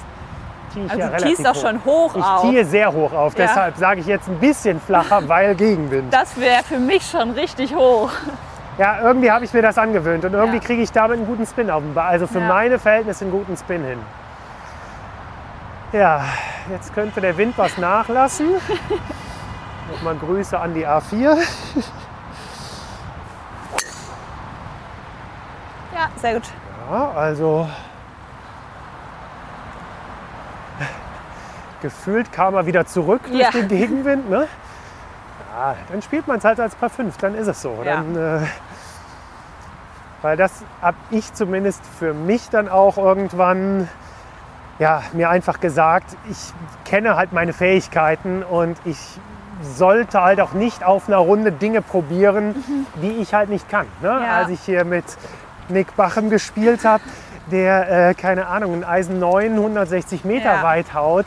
tiehe 0.73 0.85
ich 0.85 0.91
Also 0.93 1.03
ja 1.03 1.09
du 1.09 1.15
relativ 1.15 1.43
doch 1.45 1.55
hoch. 1.55 1.61
schon 1.61 1.85
hoch 1.85 2.15
Ich 2.17 2.25
auf. 2.25 2.41
tiehe 2.43 2.65
sehr 2.65 2.93
hoch 2.93 3.13
auf, 3.13 3.37
Ja. 3.37 3.47
deshalb 3.47 3.77
sage 3.77 4.01
ich 4.01 4.07
jetzt 4.07 4.29
ein 4.29 4.39
bisschen 4.39 4.81
flacher, 4.81 5.29
weil 5.29 5.57
Gegenwind. 5.57 6.15
Das 6.15 6.39
wäre 6.39 6.63
für 6.63 6.79
mich 6.79 7.05
schon 7.11 7.33
richtig 7.33 7.75
hoch. 7.75 8.11
Ja, 8.79 9.01
irgendwie 9.03 9.31
habe 9.31 9.45
ich 9.45 9.53
mir 9.55 9.63
das 9.63 9.79
angewöhnt 9.79 10.25
und 10.25 10.35
irgendwie 10.35 10.59
Ja. 10.59 10.63
kriege 10.63 10.83
ich 10.83 10.93
damit 10.93 11.17
einen 11.19 11.27
guten 11.27 11.47
Spin 11.47 11.71
auf 11.71 11.83
den 11.83 11.95
Ball. 11.95 12.09
Also 12.09 12.27
für 12.27 12.41
Ja. 12.41 12.49
meine 12.49 12.79
Verhältnisse 12.79 13.25
einen 13.25 13.33
guten 13.33 13.57
Spin 13.57 13.83
hin. 13.85 13.99
Ja, 15.93 16.23
jetzt 16.71 16.93
könnte 16.95 17.21
der 17.21 17.37
Wind 17.39 17.57
was 17.57 17.79
nachlassen. 17.79 18.49
Nochmal 19.93 20.17
Grüße 20.17 20.59
an 20.59 20.75
die 20.75 20.87
A4. 20.87 21.37
Ja, 25.95 26.09
sehr 26.17 26.35
gut. 26.35 26.43
Ja, 26.91 27.11
also 27.13 27.67
gefühlt 31.81 32.33
kam 32.33 32.55
er 32.55 32.67
wieder 32.67 32.87
zurück 32.87 33.23
durch 33.31 33.41
Ja. 33.41 33.51
den 33.51 33.69
Gegenwind. 33.69 34.29
Ne? 34.29 34.47
Ja, 35.57 35.75
dann 35.91 36.03
spielt 36.03 36.27
man 36.27 36.39
es 36.39 36.45
halt 36.45 36.61
als 36.61 36.75
Paar 36.75 36.91
5, 36.91 37.17
dann 37.19 37.35
ist 37.35 37.47
es 37.47 37.63
so. 37.63 37.83
Ja. 37.85 37.97
Dann, 37.97 38.17
äh, 38.17 38.47
weil 40.23 40.37
das 40.37 40.53
habe 40.83 40.97
ich 41.11 41.33
zumindest 41.35 41.83
für 41.99 42.15
mich 42.15 42.49
dann 42.51 42.69
auch 42.69 42.97
irgendwann 42.97 43.89
ja, 44.79 45.03
mir 45.13 45.31
einfach 45.31 45.61
gesagt, 45.61 46.17
ich 46.31 46.53
kenne 46.85 47.17
halt 47.17 47.33
meine 47.33 47.53
Fähigkeiten 47.53 48.43
und 48.43 48.77
ich 48.85 48.99
sollte 49.63 50.21
halt 50.21 50.41
auch 50.41 50.53
nicht 50.53 50.85
auf 50.85 51.09
einer 51.09 51.17
Runde 51.17 51.51
Dinge 51.51 51.81
probieren, 51.81 52.55
die 53.01 53.13
ich 53.13 53.33
halt 53.33 53.49
nicht 53.49 53.69
kann. 53.71 53.87
Ne? 54.03 54.13
Mhm. 54.13 54.23
Ja. 54.23 54.37
Als 54.39 54.51
ich 54.51 54.61
hier 54.61 54.85
mit 54.85 55.05
Nick 55.69 55.97
Bachem 55.97 56.29
gespielt 56.29 56.85
habe, 56.85 57.03
der, 57.51 58.11
äh, 58.11 58.15
keine 58.15 58.49
Ahnung, 58.49 58.75
ein 58.75 58.85
Eisen 58.85 59.19
9, 59.19 59.55
160 59.55 60.25
Meter 60.25 60.57
Ja. 60.57 60.63
weit 60.63 60.93
haut, 60.93 61.25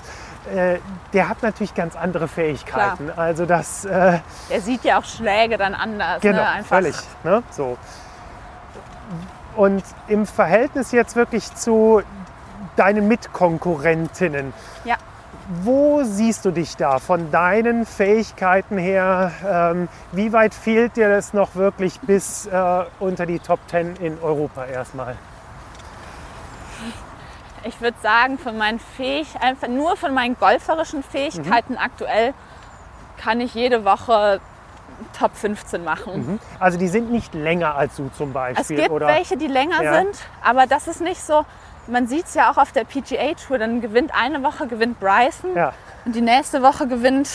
äh, 0.53 0.77
der 1.13 1.27
hat 1.29 1.41
natürlich 1.41 1.73
ganz 1.73 1.95
andere 1.95 2.27
Fähigkeiten. 2.27 3.09
Also 3.15 3.45
das, 3.45 3.85
äh, 3.85 4.19
Er 4.49 4.61
sieht 4.61 4.83
ja 4.83 4.99
auch 4.99 5.05
Schläge 5.05 5.57
dann 5.57 5.73
anders. 5.73 6.21
genau, 6.21 6.37
ne? 6.41 6.47
Einfach. 6.49 6.75
völlig. 6.77 6.95
Ne? 7.23 7.41
So. 7.49 7.77
Und 9.59 9.83
im 10.07 10.25
Verhältnis 10.25 10.93
jetzt 10.93 11.17
wirklich 11.17 11.53
zu 11.53 12.01
deinen 12.77 13.09
Mitkonkurrentinnen, 13.09 14.53
Ja. 14.85 14.95
wo 15.63 16.01
siehst 16.03 16.45
du 16.45 16.51
dich 16.51 16.77
da 16.77 16.99
von 16.99 17.29
deinen 17.29 17.85
Fähigkeiten 17.85 18.77
her? 18.77 19.33
Ähm, 19.45 19.89
wie 20.13 20.31
weit 20.31 20.53
fehlt 20.53 20.95
dir 20.95 21.09
das 21.09 21.33
noch 21.33 21.55
wirklich 21.55 21.99
bis 21.99 22.45
äh, 22.45 22.83
unter 23.01 23.25
die 23.25 23.39
Top 23.39 23.59
10 23.67 23.97
in 23.97 24.17
Europa 24.21 24.63
erstmal? 24.63 25.17
Ich 27.65 27.81
würde 27.81 27.97
sagen, 28.01 28.37
von 28.37 28.57
meinen 28.57 28.79
Fähig 28.79 29.27
einfach 29.41 29.67
nur 29.67 29.97
von 29.97 30.13
meinen 30.13 30.37
golferischen 30.39 31.03
Fähigkeiten 31.03 31.73
Mhm. 31.73 31.79
aktuell 31.79 32.33
kann 33.21 33.41
ich 33.41 33.53
jede 33.55 33.83
Woche 33.83 34.39
Top 35.17 35.35
15 35.35 35.83
machen. 35.83 36.39
Also 36.59 36.77
die 36.77 36.87
sind 36.87 37.11
nicht 37.11 37.33
länger 37.33 37.75
als 37.75 37.95
du 37.95 38.09
zum 38.17 38.33
Beispiel, 38.33 38.61
Es 38.61 38.67
gibt 38.83 38.89
oder? 38.89 39.07
welche, 39.07 39.37
die 39.37 39.47
länger 39.47 39.81
Ja. 39.83 39.99
sind, 39.99 40.17
aber 40.43 40.67
das 40.67 40.87
ist 40.87 41.01
nicht 41.01 41.21
so. 41.21 41.45
Man 41.87 42.07
sieht 42.07 42.25
es 42.25 42.35
ja 42.35 42.51
auch 42.51 42.57
auf 42.57 42.71
der 42.71 42.83
PGA 42.83 43.33
Tour, 43.33 43.57
dann 43.57 43.81
gewinnt 43.81 44.11
eine 44.13 44.43
Woche 44.43 44.67
gewinnt 44.67 44.99
Bryson 44.99 45.55
Ja, 45.55 45.73
und 46.05 46.15
die 46.15 46.21
nächste 46.21 46.61
Woche 46.61 46.87
gewinnt, 46.87 47.29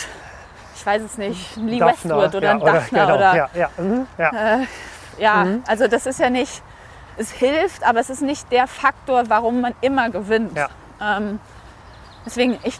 ich 0.75 0.85
weiß 0.85 1.01
es 1.01 1.17
nicht, 1.17 1.57
Lee 1.57 1.79
Daphner, 1.79 2.17
Westwood 2.17 2.35
oder 2.35 2.47
ja, 2.47 2.51
ein 2.53 2.59
Daphner 2.61 3.01
genau, 3.05 3.15
oder 3.15 3.49
ja, 3.55 3.69
mhm, 3.77 4.07
ja. 4.17 4.59
Ja, 5.17 5.47
also 5.67 5.87
das 5.87 6.05
ist 6.05 6.19
ja 6.19 6.29
nicht, 6.29 6.61
es 7.17 7.31
hilft, 7.31 7.85
aber 7.85 7.99
es 7.99 8.09
ist 8.09 8.21
nicht 8.21 8.51
der 8.51 8.67
Faktor, 8.67 9.23
warum 9.27 9.61
man 9.61 9.73
immer 9.81 10.09
gewinnt. 10.09 10.57
Ähm, 11.01 11.39
deswegen, 12.25 12.57
ich 12.63 12.79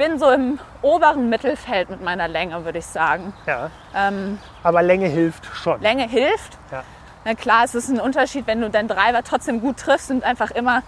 bin 0.00 0.18
so 0.18 0.30
im 0.30 0.58
oberen 0.80 1.28
Mittelfeld 1.28 1.90
mit 1.90 2.02
meiner 2.02 2.26
Länge, 2.26 2.64
würde 2.64 2.78
ich 2.78 2.86
sagen. 2.86 3.34
ja. 3.46 3.70
Ähm, 3.94 4.38
Aber 4.62 4.80
Länge 4.82 5.06
hilft 5.08 5.44
schon. 5.54 5.78
Länge 5.82 6.08
hilft. 6.08 6.56
Ja. 6.72 6.82
Na 7.26 7.34
klar, 7.34 7.64
es 7.64 7.74
ist 7.74 7.90
ein 7.90 8.00
Unterschied, 8.00 8.46
wenn 8.46 8.62
du 8.62 8.70
deinen 8.70 8.88
Driver 8.88 9.22
trotzdem 9.22 9.60
gut 9.60 9.76
triffst 9.76 10.10
und 10.10 10.24
einfach 10.24 10.52
immer 10.52 10.82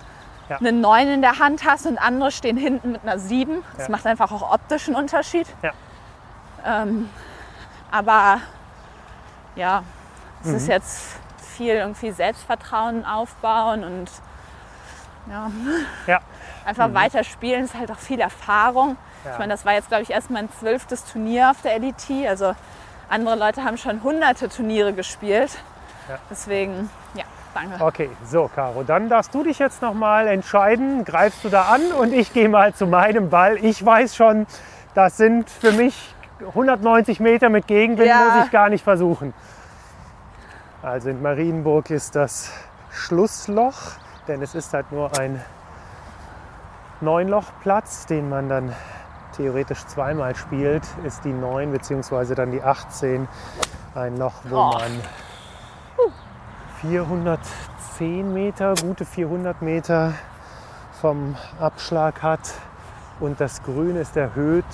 Ja. 0.49 0.57
eine 0.57 0.73
9 0.73 1.09
in 1.09 1.21
der 1.21 1.39
Hand 1.39 1.63
hast 1.69 1.85
und 1.87 1.99
andere 1.99 2.31
stehen 2.33 2.57
hinten 2.57 2.93
mit 2.93 3.03
einer 3.03 3.19
7. 3.19 3.63
Das 3.77 3.89
Ja. 3.89 3.91
macht 3.93 4.07
einfach 4.07 4.33
auch 4.33 4.51
optisch 4.51 4.87
einen 4.89 4.97
Unterschied. 4.97 5.47
Ja. 5.63 5.73
Ähm, 6.65 7.11
aber 7.91 8.39
ja, 9.57 9.83
es 10.43 10.49
Mhm. 10.49 10.55
ist 10.57 10.69
jetzt 10.69 11.17
viel 11.57 11.75
irgendwie 11.75 12.13
Selbstvertrauen 12.13 13.05
aufbauen 13.05 13.85
und 13.85 14.11
ja, 15.31 15.51
Ja, 16.07 16.21
einfach 16.65 16.93
weiter 16.95 17.25
spielen 17.25 17.65
ist 17.65 17.75
halt 17.75 17.91
auch 17.91 17.99
viel 17.99 18.21
Erfahrung. 18.21 18.97
Ja. 19.25 19.33
Ich 19.33 19.39
meine, 19.39 19.53
das 19.53 19.65
war 19.65 19.73
jetzt, 19.75 19.89
glaube 19.89 20.03
ich, 20.03 20.11
erst 20.11 20.31
mein 20.31 20.49
zwölftes 20.59 21.05
Turnier 21.05 21.51
auf 21.51 21.63
der 21.63 21.79
LET. 21.79 22.29
Also 22.29 22.55
andere 23.09 23.37
Leute 23.37 23.65
haben 23.65 23.77
schon 23.77 24.03
hunderte 24.03 24.49
Turniere 24.49 24.93
gespielt. 24.93 25.59
Ja. 26.09 26.19
Deswegen, 26.31 26.91
ja, 27.15 27.25
danke. 27.55 27.85
okay. 27.85 28.11
So, 28.25 28.51
Caro, 28.53 28.83
dann 28.83 29.09
darfst 29.09 29.35
du 29.35 29.45
dich 29.45 29.59
jetzt 29.59 29.83
noch 29.83 29.95
mal 29.95 30.27
entscheiden. 30.27 31.05
Greifst 31.05 31.45
du 31.45 31.49
da 31.49 31.63
an 31.63 31.83
und 31.99 32.13
ich 32.13 32.33
gehe 32.33 32.49
mal 32.49 32.75
zu 32.75 32.87
meinem 32.87 33.31
Ball. 33.31 33.57
Ich 33.65 33.85
weiß 33.85 34.17
schon, 34.17 34.47
das 34.95 35.17
sind 35.17 35.49
für 35.49 35.73
mich 35.73 36.15
190 36.41 37.21
Meter 37.21 37.49
mit 37.51 37.67
Gegenwind, 37.69 38.09
Ja. 38.09 38.35
muss 38.35 38.45
ich 38.47 38.51
gar 38.51 38.69
nicht 38.69 38.83
versuchen. 38.83 39.33
Also 40.83 41.11
in 41.11 41.23
Marienburg 41.23 41.91
ist 41.91 42.17
das 42.17 42.51
Schlussloch, 42.91 43.77
denn 44.27 44.43
es 44.43 44.55
ist 44.57 44.75
halt 44.75 44.91
nur 44.91 45.17
ein 45.19 45.41
Neunlochplatz, 47.03 48.07
den 48.07 48.29
man 48.29 48.49
dann 48.49 48.73
theoretisch 49.37 49.85
zweimal 49.87 50.35
spielt, 50.37 50.87
ist 51.05 51.25
die 51.25 51.33
9 51.33 51.73
bzw. 51.73 52.35
dann 52.35 52.51
die 52.53 52.63
18 52.63 53.29
ein 53.95 54.17
Loch, 54.17 54.35
wo 54.49 54.57
Oh. 54.57 54.71
man 54.79 55.01
410 56.81 58.33
Meter, 58.33 58.75
gute 58.81 59.05
400 59.05 59.63
Meter 59.63 60.15
vom 61.01 61.37
Abschlag 61.61 62.23
hat 62.23 62.53
und 63.21 63.41
das 63.41 63.63
Grün 63.63 63.97
ist 63.97 64.17
erhöht, 64.17 64.65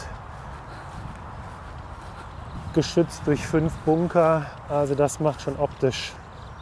geschützt 2.74 3.22
durch 3.26 3.46
fünf 3.46 3.72
Bunker. 3.78 4.46
Also 4.68 4.94
das 4.94 5.20
macht 5.20 5.40
schon 5.42 5.58
optisch 5.58 6.12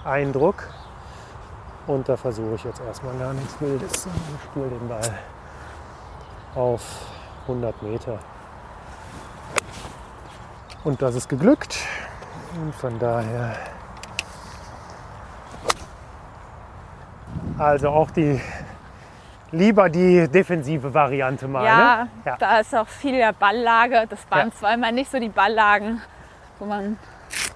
Eindruck. 0.04 0.68
Und 1.86 2.08
da 2.08 2.16
versuche 2.16 2.54
ich 2.56 2.64
jetzt 2.64 2.80
erstmal 2.80 3.14
gar 3.16 3.32
nichts 3.32 3.60
Wildes. 3.60 4.06
Ich 4.06 4.44
spiele 4.50 4.68
den 4.68 4.88
Ball 4.88 5.00
auf 6.56 6.82
100 7.42 7.82
Meter. 7.82 8.18
Und 10.84 11.00
das 11.02 11.14
ist 11.14 11.28
geglückt. 11.28 11.78
Und 12.60 12.74
von 12.74 12.98
daher. 12.98 13.54
Also 17.58 17.88
auch 17.90 18.10
die 18.10 18.40
lieber 19.52 19.88
die 19.88 20.28
defensive 20.28 20.92
Variante 20.92 21.46
mal. 21.48 21.64
Ja, 21.64 22.04
ne? 22.04 22.08
ja. 22.24 22.36
da 22.38 22.58
ist 22.60 22.74
auch 22.74 22.88
viel 22.88 23.16
der 23.16 23.32
Balllage. 23.32 24.06
Das 24.08 24.20
waren 24.30 24.48
Ja. 24.48 24.54
zweimal 24.54 24.92
nicht 24.92 25.10
so 25.10 25.18
die 25.18 25.28
Balllagen, 25.28 26.00
wo 26.58 26.64
man, 26.66 26.98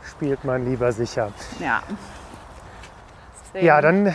spielt 0.09 0.44
man 0.44 0.64
lieber 0.64 0.93
sicher. 0.93 1.31
ja. 1.59 1.82
Deswegen- 3.44 3.66
Ja, 3.66 3.81
dann 3.81 4.14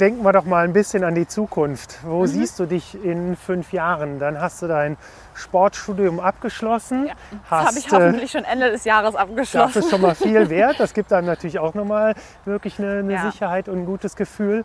denken 0.00 0.22
wir 0.24 0.32
doch 0.32 0.44
mal 0.44 0.64
ein 0.64 0.72
bisschen 0.72 1.04
an 1.04 1.14
die 1.14 1.26
Zukunft. 1.26 1.98
Wo 2.04 2.22
Mhm. 2.22 2.26
siehst 2.26 2.58
du 2.58 2.66
dich 2.66 3.02
in 3.02 3.36
fünf 3.36 3.72
Jahren? 3.72 4.18
Dann 4.18 4.40
hast 4.40 4.62
du 4.62 4.66
dein 4.68 4.96
Sportstudium 5.34 6.20
abgeschlossen. 6.20 7.06
Ja, 7.06 7.14
das 7.50 7.66
habe 7.66 7.78
ich 7.78 7.86
äh, 7.86 7.90
hoffentlich 7.90 8.30
schon 8.30 8.44
Ende 8.44 8.70
des 8.70 8.84
Jahres 8.84 9.12
Das 9.12 9.20
abgeschlossen. 9.22 9.78
ist 9.78 9.90
schon 9.90 10.00
mal 10.00 10.14
viel 10.14 10.48
wert. 10.50 10.78
Das 10.78 10.92
gibt 10.94 11.10
dann 11.10 11.24
natürlich 11.24 11.58
auch 11.58 11.74
nochmal 11.74 12.14
wirklich 12.44 12.78
eine, 12.78 12.98
eine 12.98 13.12
Ja. 13.14 13.30
Sicherheit 13.30 13.68
und 13.68 13.78
ein 13.80 13.86
gutes 13.86 14.16
Gefühl. 14.16 14.64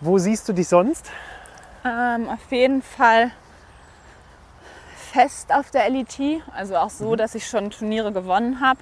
Wo 0.00 0.18
siehst 0.18 0.48
du 0.48 0.52
dich 0.52 0.68
sonst? 0.68 1.10
Ähm, 1.84 2.28
auf 2.28 2.50
jeden 2.50 2.82
Fall 2.82 3.30
fest 5.12 5.52
auf 5.52 5.70
der 5.70 5.88
LET, 5.90 6.42
also 6.54 6.76
auch 6.76 6.86
Mhm. 6.86 6.90
so, 6.98 7.16
dass 7.16 7.34
ich 7.34 7.46
schon 7.46 7.70
Turniere 7.70 8.12
gewonnen 8.12 8.60
habe 8.60 8.80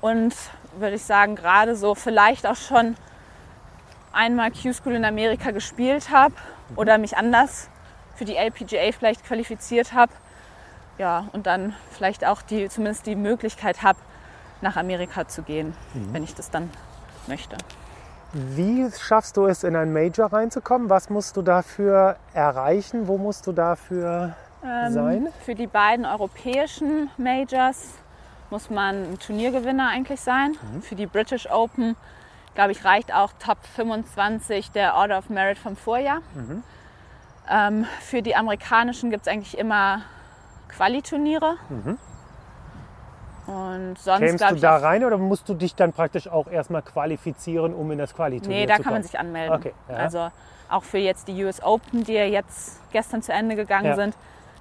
und 0.00 0.34
würde 0.78 0.96
ich 0.96 1.04
sagen, 1.04 1.36
gerade 1.36 1.76
so 1.76 1.94
vielleicht 1.94 2.46
auch 2.46 2.56
schon 2.56 2.96
einmal 4.14 4.50
Q-School 4.50 4.94
in 4.94 5.04
Amerika 5.04 5.50
gespielt 5.50 6.10
habe 6.10 6.34
Mhm. 6.70 6.78
oder 6.78 6.98
mich 6.98 7.16
anders 7.16 7.68
für 8.14 8.24
die 8.24 8.36
LPGA 8.36 8.92
vielleicht 8.92 9.24
qualifiziert 9.24 9.92
habe. 9.92 10.12
Ja, 10.98 11.26
und 11.32 11.46
dann 11.46 11.74
vielleicht 11.90 12.24
auch 12.24 12.40
die, 12.42 12.68
zumindest 12.68 13.06
die 13.06 13.16
Möglichkeit 13.16 13.82
habe, 13.82 13.98
nach 14.60 14.76
Amerika 14.76 15.26
zu 15.26 15.42
gehen, 15.42 15.74
Mhm. 15.92 16.14
wenn 16.14 16.22
ich 16.24 16.34
das 16.34 16.50
dann 16.50 16.70
möchte. 17.26 17.56
Wie 18.32 18.88
schaffst 18.98 19.36
du 19.36 19.46
es, 19.46 19.62
in 19.64 19.76
ein 19.76 19.92
Major 19.92 20.32
reinzukommen? 20.32 20.90
Was 20.90 21.08
musst 21.10 21.36
du 21.36 21.42
dafür 21.42 22.16
erreichen? 22.32 23.06
Wo 23.06 23.16
musst 23.18 23.46
du 23.46 23.52
dafür 23.52 24.34
sein? 24.62 25.26
Ähm, 25.26 25.32
Für 25.44 25.54
die 25.54 25.66
beiden 25.68 26.04
europäischen 26.06 27.10
Majors 27.16 27.90
muss 28.50 28.70
man 28.70 29.12
ein 29.12 29.18
Turniergewinner 29.18 29.88
eigentlich 29.88 30.20
sein. 30.20 30.56
Für 30.80 30.94
die 30.96 31.06
British 31.06 31.48
Open, 31.50 31.96
glaube 32.54 32.72
ich, 32.72 32.84
reicht 32.84 33.12
auch 33.12 33.30
Top 33.44 33.58
25 33.74 34.70
der 34.72 34.94
Order 34.94 35.18
of 35.18 35.28
Merit 35.30 35.58
vom 35.58 35.76
Vorjahr. 35.76 36.18
Ähm, 37.50 37.86
für 38.00 38.22
die 38.22 38.36
amerikanischen 38.36 39.10
gibt 39.10 39.26
es 39.26 39.32
eigentlich 39.32 39.58
immer 39.58 40.02
Quali-Turniere. 40.68 41.56
Und 43.46 43.98
sonst 43.98 44.20
Kämst 44.20 44.50
du 44.50 44.54
da 44.56 44.76
rein 44.78 45.04
oder 45.04 45.18
musst 45.18 45.48
du 45.48 45.54
dich 45.54 45.74
dann 45.74 45.92
praktisch 45.92 46.28
auch 46.28 46.46
erstmal 46.48 46.80
qualifizieren, 46.82 47.74
um 47.74 47.90
in 47.90 47.98
das 47.98 48.14
Qualiturnier 48.14 48.60
Nee, 48.60 48.66
da 48.66 48.76
zu 48.76 48.82
kann 48.82 48.92
man 48.94 49.02
kommen? 49.02 49.08
sich 49.10 49.18
anmelden. 49.18 49.54
Okay, 49.56 49.74
ja. 49.88 49.96
Also 49.96 50.30
auch 50.70 50.82
für 50.82 50.96
jetzt 50.98 51.28
die 51.28 51.44
US 51.44 51.62
Open, 51.62 52.04
die 52.04 52.14
ja 52.14 52.24
jetzt 52.24 52.80
gestern 52.90 53.20
zu 53.22 53.32
Ende 53.34 53.54
gegangen 53.54 53.86
Ja. 53.88 53.94
sind, 53.96 54.16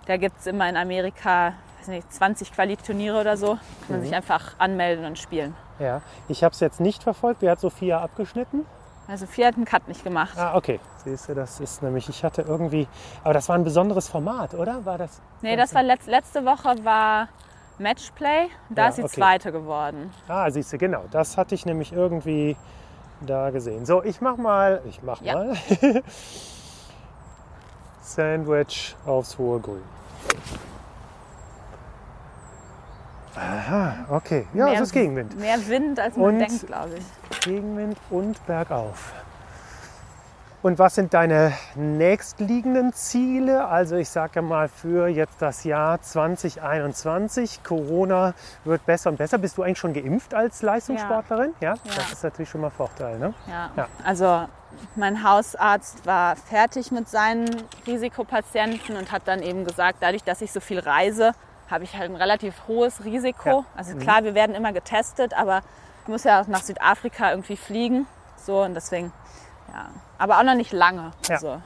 da 0.07 0.17
gibt 0.17 0.37
es 0.39 0.47
immer 0.47 0.67
in 0.67 0.75
Amerika 0.75 1.53
weiß 1.79 1.87
nicht, 1.89 2.13
20 2.13 2.51
Quali-Turniere 2.53 3.19
oder 3.21 3.37
so. 3.37 3.55
Kann 3.55 3.59
man 3.89 3.99
Mhm. 3.99 4.03
sich 4.05 4.15
einfach 4.15 4.53
anmelden 4.57 5.05
und 5.05 5.17
spielen. 5.17 5.55
Ja, 5.79 6.01
ich 6.27 6.43
habe 6.43 6.53
es 6.53 6.59
jetzt 6.59 6.79
nicht 6.79 7.03
verfolgt. 7.03 7.41
Wie 7.41 7.49
hat 7.49 7.59
Sophia 7.59 8.01
abgeschnitten? 8.01 8.65
Also 9.07 9.25
vier 9.25 9.47
hat 9.47 9.55
einen 9.55 9.65
Cut 9.65 9.87
nicht 9.87 10.03
gemacht. 10.03 10.37
Ah, 10.37 10.55
okay. 10.55 10.79
Siehst 11.03 11.27
du, 11.27 11.35
das 11.35 11.59
ist 11.59 11.83
nämlich, 11.83 12.07
ich 12.07 12.23
hatte 12.23 12.41
irgendwie, 12.43 12.87
aber 13.23 13.33
das 13.33 13.49
war 13.49 13.55
ein 13.57 13.65
besonderes 13.65 14.07
Format, 14.07 14.53
oder? 14.53 14.85
War 14.85 14.97
das? 14.97 15.19
Nee, 15.41 15.57
das 15.57 15.75
war 15.75 15.83
letz, 15.83 16.05
letzte 16.05 16.45
Woche 16.45 16.75
war 16.85 17.27
Matchplay. 17.79 18.47
Da 18.69 18.83
Ja, 18.83 18.87
ist 18.89 18.95
sie 18.95 19.03
okay. 19.03 19.13
zweite 19.15 19.51
geworden. 19.51 20.13
Ah, 20.29 20.49
siehst 20.49 20.71
du, 20.71 20.77
genau. 20.77 21.03
Das 21.11 21.37
hatte 21.37 21.53
ich 21.53 21.65
nämlich 21.65 21.91
irgendwie 21.91 22.55
da 23.19 23.49
gesehen. 23.49 23.85
So, 23.85 24.01
ich 24.03 24.21
mach 24.21 24.37
mal, 24.37 24.81
ich 24.87 25.03
mach 25.03 25.21
Ja. 25.21 25.35
mal. 25.35 25.57
Sandwich 28.01 28.95
aufs 29.05 29.37
hohe 29.37 29.59
Grün. 29.59 29.81
Aha, 33.35 33.95
okay. 34.09 34.45
Ja, 34.53 34.65
Mehr- 34.65 34.73
es 34.75 34.81
ist 34.81 34.93
Gegenwind. 34.93 35.37
Mehr 35.39 35.67
Wind, 35.67 35.99
als 35.99 36.15
man 36.15 36.25
Und- 36.35 36.39
denkt, 36.39 36.67
glaube 36.67 36.91
ich. 36.97 37.39
Gegenwind 37.41 37.97
und 38.09 38.45
bergauf. 38.45 39.13
Und 40.61 40.79
was 40.79 40.95
sind 40.95 41.13
deine 41.13 41.51
nächstliegenden 41.75 42.93
Ziele? 42.93 43.65
Also 43.67 43.97
ich 43.97 44.07
sage 44.07 44.33
ja 44.35 44.41
mal 44.41 44.69
für 44.69 45.07
jetzt 45.09 45.41
das 45.41 45.65
Jahr 45.65 46.01
2021. 46.01 47.63
Corona 47.63 48.33
wird 48.63 48.85
besser 48.85 49.09
und 49.09 49.17
besser. 49.17 49.37
Bist 49.39 49.57
du 49.57 49.63
eigentlich 49.63 49.79
schon 49.79 49.93
geimpft 49.93 50.33
als 50.33 50.61
Leistungssportlerin? 50.61 51.53
Ja. 51.59 51.73
Das 51.83 52.13
ist 52.13 52.23
natürlich 52.23 52.49
schon 52.49 52.61
mal 52.61 52.69
Vorteil. 52.69 53.19
Ne? 53.19 53.33
Ja. 53.49 53.71
Ja. 53.75 53.87
Also 54.05 54.45
mein 54.95 55.21
Hausarzt 55.29 56.05
war 56.05 56.37
fertig 56.37 56.91
mit 56.93 57.09
seinen 57.09 57.49
Risikopatienten 57.85 58.95
und 58.95 59.11
hat 59.11 59.23
dann 59.25 59.41
eben 59.41 59.65
gesagt, 59.65 59.97
dadurch, 59.99 60.23
dass 60.23 60.41
ich 60.41 60.53
so 60.53 60.61
viel 60.61 60.79
reise, 60.79 61.33
habe 61.73 61.83
ich 61.83 61.97
halt 61.97 62.11
ein 62.11 62.15
relativ 62.15 62.67
hohes 62.67 63.03
Risiko. 63.03 63.49
Ja. 63.49 63.59
Mhm. 63.59 63.65
Also 63.75 63.97
klar, 63.97 64.23
wir 64.23 64.35
werden 64.35 64.55
immer 64.55 64.71
getestet, 64.71 65.33
aber 65.33 65.61
ich 66.03 66.07
muss 66.07 66.23
ja 66.23 66.39
auch 66.41 66.47
nach 66.47 66.61
Südafrika 66.61 67.31
irgendwie 67.31 67.57
fliegen. 67.57 68.05
So 68.37 68.61
und 68.61 68.75
deswegen, 68.75 69.11
ja. 69.73 69.87
Aber 70.19 70.37
auch 70.37 70.43
noch 70.43 70.55
nicht 70.55 70.71
lange. 70.71 71.11
Ja. 71.27 71.39
So. 71.39 71.61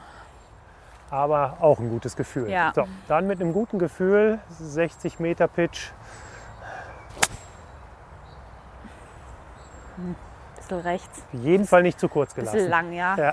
Aber 1.10 1.58
auch 1.60 1.78
ein 1.78 1.90
gutes 1.90 2.16
Gefühl. 2.16 2.50
Ja. 2.50 2.72
So, 2.74 2.86
dann 3.06 3.26
mit 3.26 3.40
einem 3.40 3.52
guten 3.52 3.78
Gefühl, 3.78 4.38
60 4.58 5.20
Meter 5.20 5.46
Pitch. 5.46 5.90
Bisschen 10.56 10.80
rechts, 10.80 11.22
Auf 11.32 11.40
jeden 11.40 11.66
Fall 11.66 11.82
nicht 11.82 11.98
zu 11.98 12.08
kurz 12.08 12.34
bisschen 12.34 12.52
gelassen. 12.52 12.70
lang, 12.70 12.92
ja. 12.92 13.16
Ja. 13.16 13.32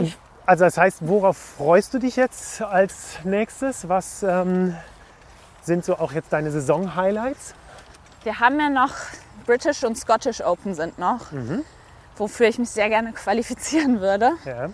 Ich, 0.00 0.18
Also 0.46 0.64
das 0.64 0.78
heißt, 0.78 0.98
worauf 1.00 1.36
freust 1.36 1.92
du 1.94 1.98
dich 1.98 2.16
jetzt 2.16 2.62
als 2.62 3.18
nächstes? 3.24 3.88
Was 3.88 4.22
ähm, 4.22 4.76
sind 5.62 5.84
so 5.84 5.96
auch 5.98 6.12
jetzt 6.12 6.32
deine 6.32 6.50
Saison-Highlights? 6.50 7.54
wir 8.22 8.40
haben 8.40 8.58
ja 8.58 8.68
noch 8.68 8.90
British 9.46 9.84
und 9.84 9.96
Scottish 9.96 10.40
Open 10.40 10.74
sind 10.74 10.98
noch, 10.98 11.30
Mhm. 11.30 11.64
wofür 12.16 12.48
ich 12.48 12.58
mich 12.58 12.70
sehr 12.70 12.88
gerne 12.88 13.12
qualifizieren 13.12 14.00
würde. 14.00 14.32
Ja. 14.44 14.70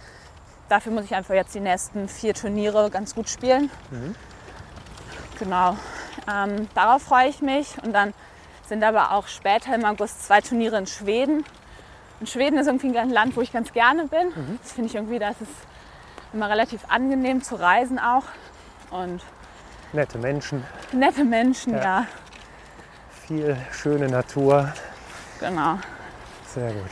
Dafür 0.70 0.92
muss 0.92 1.04
ich 1.04 1.14
einfach 1.14 1.34
jetzt 1.34 1.54
die 1.54 1.60
nächsten 1.60 2.08
vier 2.08 2.32
Turniere 2.32 2.88
ganz 2.88 3.14
gut 3.14 3.28
spielen. 3.28 3.70
Genau. 5.38 5.76
Ähm, 6.32 6.66
darauf 6.74 7.02
freue 7.02 7.28
ich 7.28 7.42
mich. 7.42 7.76
Und 7.82 7.92
dann 7.92 8.14
sind 8.66 8.82
aber 8.84 9.12
auch 9.12 9.26
später 9.28 9.74
im 9.74 9.84
August 9.84 10.24
zwei 10.24 10.40
Turniere 10.40 10.78
in 10.78 10.86
Schweden. 10.86 11.44
Und 12.22 12.28
Schweden 12.28 12.56
ist 12.56 12.68
irgendwie 12.68 12.96
ein 12.96 13.10
Land, 13.10 13.36
wo 13.36 13.40
ich 13.40 13.52
ganz 13.52 13.72
gerne 13.72 14.06
bin. 14.06 14.56
Das 14.62 14.70
finde 14.70 14.88
ich 14.88 14.94
irgendwie, 14.94 15.18
das 15.18 15.40
ist 15.40 15.50
immer 16.32 16.48
relativ 16.48 16.82
angenehm 16.88 17.42
zu 17.42 17.56
reisen 17.56 17.98
auch. 17.98 18.22
Und 18.92 19.24
Nette 19.92 20.18
Menschen, 20.18 20.62
nette 20.92 21.24
Menschen, 21.24 21.74
Ja. 21.74 21.82
ja. 21.82 22.06
viel 23.26 23.56
schöne 23.72 24.06
Natur. 24.06 24.72
Genau. 25.40 25.80
Sehr 26.46 26.70
gut. 26.70 26.90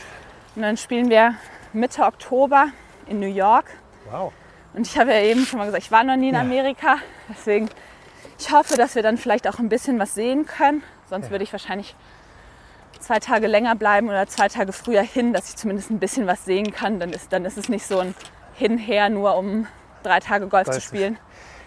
Und 0.57 0.63
dann 0.63 0.75
spielen 0.75 1.09
wir 1.09 1.35
Mitte 1.71 2.03
Oktober 2.03 2.67
in 3.07 3.21
New 3.21 3.33
York. 3.33 3.67
Wow. 4.11 4.33
Und 4.73 4.85
ich 4.85 4.97
habe 4.99 5.11
ja 5.13 5.21
eben 5.21 5.45
schon 5.45 5.59
mal 5.59 5.65
gesagt, 5.67 5.83
ich 5.85 5.91
war 5.93 6.03
noch 6.03 6.17
nie 6.17 6.27
in 6.27 6.35
Ja. 6.35 6.41
Amerika. 6.41 6.97
Deswegen, 7.29 7.69
ich 8.37 8.51
hoffe, 8.51 8.75
dass 8.75 8.95
wir 8.95 9.01
dann 9.01 9.17
vielleicht 9.17 9.47
auch 9.47 9.59
ein 9.59 9.69
bisschen 9.69 9.97
was 9.97 10.13
sehen 10.13 10.45
können. 10.45 10.83
Sonst 11.09 11.31
würde 11.31 11.45
ich 11.45 11.53
wahrscheinlich 11.53 11.95
zwei 13.01 13.19
Tage 13.19 13.47
länger 13.47 13.75
bleiben 13.75 14.07
oder 14.07 14.27
zwei 14.27 14.47
Tage 14.47 14.71
früher 14.73 15.01
hin, 15.01 15.33
dass 15.33 15.49
ich 15.49 15.55
zumindest 15.57 15.89
ein 15.91 15.99
bisschen 15.99 16.27
was 16.27 16.45
sehen 16.45 16.71
kann. 16.71 16.99
Dann 16.99 17.11
ist, 17.11 17.33
dann 17.33 17.45
ist 17.45 17.57
es 17.57 17.69
nicht 17.69 17.85
so 17.85 17.99
ein 17.99 18.15
Hinher, 18.53 19.09
nur 19.09 19.35
um 19.37 19.67
drei 20.03 20.19
Tage 20.19 20.47
Golf 20.47 20.69
zu 20.69 20.81
spielen. 20.81 21.17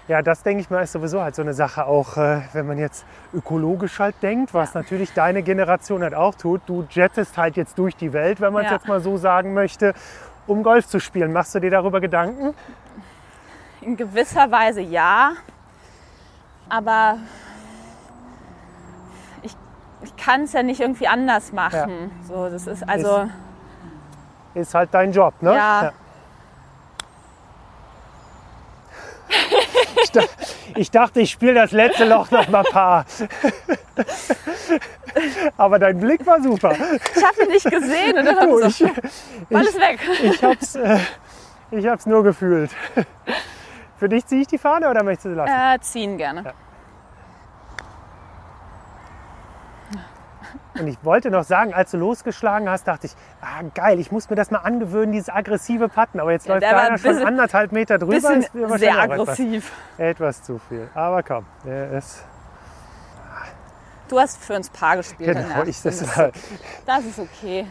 Ja, 0.07 0.21
das 0.21 0.43
denke 0.43 0.61
ich 0.61 0.69
mal 0.69 0.83
ist 0.83 0.93
sowieso 0.93 1.23
halt 1.23 1.35
so 1.35 1.41
eine 1.41 1.55
Sache 1.55 1.87
auch, 1.87 2.19
äh, 2.19 2.43
wenn 2.53 2.67
man 2.67 2.77
jetzt 2.77 3.07
ökologisch 3.33 3.99
halt 3.99 4.17
denkt, 4.23 4.53
was 4.53 4.75
natürlich 4.75 5.15
deine 5.15 5.43
Generation 5.43 6.03
halt 6.03 6.15
auch 6.15 6.35
tut. 6.35 6.61
Du 6.67 6.87
jettest 6.91 7.39
halt 7.39 7.57
jetzt 7.57 7.79
durch 7.79 7.97
die 7.97 8.13
Welt, 8.13 8.41
wenn 8.43 8.53
man 8.53 8.65
es 8.65 8.71
Ja. 8.71 8.77
jetzt 8.77 8.87
mal 8.87 9.01
so 9.01 9.17
sagen 9.17 9.55
möchte, 9.55 9.95
um 10.47 10.63
Golf 10.63 10.87
zu 10.87 11.01
spielen. 11.01 11.33
Machst 11.33 11.55
du 11.55 11.59
dir 11.61 11.71
darüber 11.71 12.03
Gedanken? 12.03 12.55
In 13.81 13.97
gewisser 13.97 14.51
Weise 14.51 14.83
ja. 14.83 15.33
Aber 16.69 17.19
ich, 20.05 20.17
kann 20.17 20.43
es 20.43 20.53
ja 20.53 20.63
nicht 20.63 20.81
irgendwie 20.81 21.09
anders 21.09 21.53
machen. 21.53 22.11
So, 22.29 22.49
das 22.49 22.67
ist 22.67 22.89
also. 22.89 23.29
Ist 24.55 24.73
halt 24.75 24.91
dein 24.93 25.11
Job, 25.13 25.35
ne? 25.41 25.55
Ja. 25.55 25.93
Ich, 30.03 30.11
dach- 30.13 30.29
ich 30.77 30.91
dachte, 30.91 31.21
ich 31.21 31.31
spiele 31.31 31.55
das 31.55 31.73
letzte 31.73 32.05
Loch 32.05 32.31
noch 32.31 32.49
mal 32.49 32.63
paar. 32.63 33.05
Aber 35.57 35.79
dein 35.79 35.99
Blick 35.99 36.25
war 36.27 36.41
super. 36.43 36.73
Ich 36.73 37.25
habe 37.25 37.43
ihn 37.45 37.49
nicht 37.49 37.69
gesehen 37.71 38.19
und 38.19 38.25
dann 38.25 38.37
habe 38.39 38.67
ich, 38.67 38.77
so, 38.77 38.89
Ball 39.51 39.65
ist 39.65 39.81
weg. 39.81 39.99
ich 40.23 40.43
hab's, 40.45 40.75
äh, 40.77 40.99
ich 41.71 41.87
hab's 41.87 42.07
nur 42.07 42.23
gefühlt. 42.23 42.71
Für 43.99 44.09
dich 44.09 44.27
ziehe 44.27 44.43
ich 44.43 44.47
die 44.49 44.59
Fahne 44.59 44.89
oder 44.91 45.03
möchtest 45.03 45.27
du 45.27 45.29
sie 45.31 45.37
lassen? 45.37 45.53
Äh, 45.53 45.81
ziehen 45.81 46.17
gerne. 46.19 46.53
Und 50.79 50.89
ich 50.89 50.97
wollte 51.05 51.31
noch 51.31 51.45
sagen, 51.45 51.73
als 51.73 51.93
du 51.93 51.99
losgeschlagen 51.99 52.69
hast, 52.69 52.89
dachte 52.89 53.07
ich, 53.07 53.13
ah 53.41 53.63
geil, 53.75 54.01
ich 54.01 54.11
muss 54.11 54.29
mir 54.29 54.37
das 54.37 54.51
mal 54.51 54.59
angewöhnen, 54.59 55.13
dieses 55.13 55.29
aggressive 55.29 55.89
Patten. 55.89 56.19
Aber 56.21 56.33
jetzt 56.33 56.47
Ja, 56.47 56.55
läuft 56.55 56.63
der 56.65 56.73
war 56.73 56.79
deiner 56.83 56.93
ein 56.95 56.99
schon 56.99 57.11
bisschen- 57.13 57.27
anderthalb 57.29 57.73
Meter 57.73 57.99
drüber. 57.99 58.13
Bisschen 58.13 58.43
ist 58.43 58.79
sehr 58.81 58.99
aggressiv. 58.99 59.73
Etwas, 59.99 60.11
etwas 60.39 60.43
zu 60.43 60.59
viel. 60.69 60.89
Aber 60.95 61.23
komm, 61.23 61.47
der 61.65 61.93
ist. 61.93 62.25
Du 64.09 64.19
hast 64.19 64.43
für 64.45 64.55
uns 64.55 64.69
Paar 64.69 64.97
gespielt. 64.99 65.37
Genau, 65.37 65.63
ich, 65.63 65.83
ersten. 65.85 65.89
das 66.07 66.17
war, 66.19 66.31
das 66.87 67.05
ist 67.05 67.19
okay. 67.19 67.67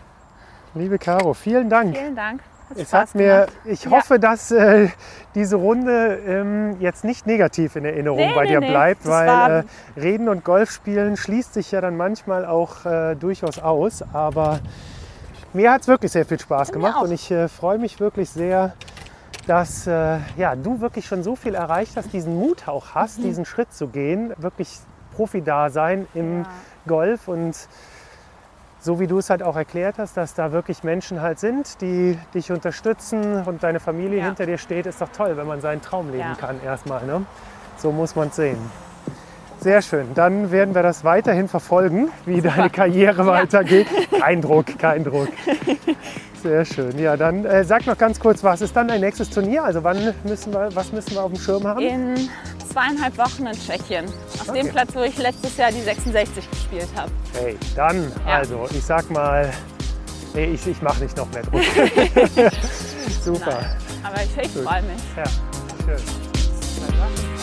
liebe 0.74 0.98
Caro, 0.98 1.34
vielen 1.34 1.70
Dank. 1.70 1.96
Vielen 1.96 2.16
Dank. 2.16 2.42
Hat 2.70 2.78
Es 2.78 2.88
Spaß 2.90 2.94
hat 3.10 3.16
mir, 3.16 3.26
gemacht. 3.48 3.52
ich 3.66 3.84
Ja. 3.86 3.92
hoffe, 3.92 4.20
dass 4.20 4.52
äh, 4.52 4.90
diese 5.36 5.56
Runde 5.58 6.20
ähm, 6.26 6.78
jetzt 6.80 7.04
nicht 7.04 7.28
negativ 7.28 7.76
in 7.76 7.86
Erinnerung 7.86 8.20
Nee, 8.20 8.34
bei 8.34 8.44
nee, 8.44 8.50
dir 8.50 8.60
nee. 8.62 8.70
bleibt, 8.70 9.06
Das 9.06 9.12
weil 9.12 9.66
äh, 9.98 10.00
Reden 10.00 10.30
und 10.30 10.44
Golf 10.44 10.72
spielen 10.72 11.18
schließt 11.18 11.54
sich 11.54 11.72
ja 11.72 11.82
dann 11.82 11.98
manchmal 11.98 12.46
auch 12.46 12.86
äh, 12.86 13.16
durchaus 13.16 13.60
aus. 13.60 14.04
Aber 14.14 14.60
mir 15.54 15.72
hat 15.72 15.82
es 15.82 15.88
wirklich 15.88 16.12
sehr 16.12 16.26
viel 16.26 16.40
Spaß 16.40 16.70
Mir 16.70 16.74
gemacht 16.74 17.02
und 17.04 17.12
ich 17.12 17.30
äh, 17.32 17.48
freue 17.48 17.78
mich 17.78 18.00
wirklich 18.00 18.30
sehr, 18.30 18.74
dass 19.46 19.86
äh, 19.88 20.20
ja, 20.38 20.56
du 20.56 20.80
wirklich 20.80 21.06
schon 21.06 21.22
so 21.22 21.36
viel 21.36 21.54
erreicht 21.56 21.98
hast, 21.98 22.14
diesen 22.14 22.36
Mut 22.36 22.68
auch 22.68 22.96
hast, 22.96 23.20
Mhm. 23.20 23.24
diesen 23.24 23.46
Schritt 23.46 23.74
zu 23.74 23.88
gehen, 23.88 24.34
wirklich 24.38 24.80
Profi-Dasein 25.16 26.08
im 26.14 26.40
Ja. 26.44 26.48
Golf 26.88 27.28
und 27.28 27.56
so 28.84 29.00
wie 29.00 29.08
du 29.08 29.18
es 29.20 29.30
halt 29.30 29.42
auch 29.42 29.56
erklärt 29.56 29.96
hast, 29.98 30.18
dass 30.18 30.34
da 30.34 30.52
wirklich 30.52 30.84
Menschen 30.84 31.22
halt 31.22 31.40
sind, 31.40 31.80
die 31.82 32.20
dich 32.34 32.52
unterstützen 32.52 33.44
und 33.46 33.64
deine 33.64 33.80
Familie 33.80 34.20
Ja. 34.20 34.26
hinter 34.26 34.46
dir 34.46 34.58
steht, 34.58 34.86
ist 34.86 35.00
doch 35.02 35.10
toll, 35.10 35.38
wenn 35.38 35.48
man 35.48 35.62
seinen 35.62 35.82
Traum 35.82 36.08
leben 36.12 36.20
Ja. 36.20 36.36
kann 36.36 36.62
erstmal. 36.64 37.06
Ne? 37.06 37.26
So 37.78 37.92
muss 37.94 38.16
man 38.16 38.28
es 38.28 38.36
sehen. 38.36 38.58
Sehr 39.60 39.82
schön. 39.82 40.14
Dann 40.16 40.52
werden 40.52 40.76
wir 40.76 40.84
das 40.84 41.06
weiterhin 41.06 41.48
verfolgen, 41.48 42.10
wie 42.26 42.42
deine 42.42 42.70
Karriere 42.70 43.26
weitergeht. 43.26 43.88
Kein 44.20 44.42
Druck, 44.42 44.78
kein 44.78 45.06
Druck. 45.06 45.30
Sehr 46.44 46.66
schön. 46.66 47.00
Ja, 47.00 47.16
dann 47.16 47.46
äh, 47.46 47.64
sag 47.64 47.86
noch 47.88 47.98
ganz 47.98 48.20
kurz, 48.20 48.44
was 48.44 48.60
ist 48.62 48.76
dann 48.76 48.90
dein 48.90 49.00
nächstes 49.00 49.30
Turnier? 49.30 49.64
Also 49.64 49.82
wann 49.84 50.14
müssen 50.26 50.52
wir, 50.54 50.70
was 50.76 50.92
müssen 50.92 51.12
wir 51.14 51.24
auf 51.24 51.32
dem 51.32 51.40
Schirm 51.40 51.66
haben? 51.66 51.80
In 51.80 52.30
zweieinhalb 52.72 53.18
Wochen 53.18 53.48
in 53.48 53.54
Tschechien. 53.54 54.06
Auf 54.08 54.50
Okay. 54.50 54.62
dem 54.64 54.70
Platz, 54.70 54.90
wo 54.94 55.02
ich 55.04 55.18
letztes 55.18 55.56
Jahr 55.56 55.72
die 55.72 55.80
66 55.82 56.50
gespielt 56.52 56.90
habe. 56.98 57.10
Hey, 57.40 57.58
dann, 57.78 58.12
Ja. 58.28 58.36
also 58.40 58.68
ich 58.72 58.84
sag 58.84 59.10
mal, 59.10 59.50
nee, 60.34 60.46
ich, 60.54 60.68
ich 60.68 60.82
mache 60.82 61.02
nicht 61.04 61.16
noch 61.16 61.32
mehr 61.32 61.44
Druck. 61.44 61.62
Super. 63.24 63.52
Nein. 63.52 63.78
Aber 64.04 64.22
ich, 64.22 64.38
ich 64.38 64.52
freue 64.52 64.82
mich. 64.82 65.02
Ja, 65.16 65.24
schön. 65.86 67.43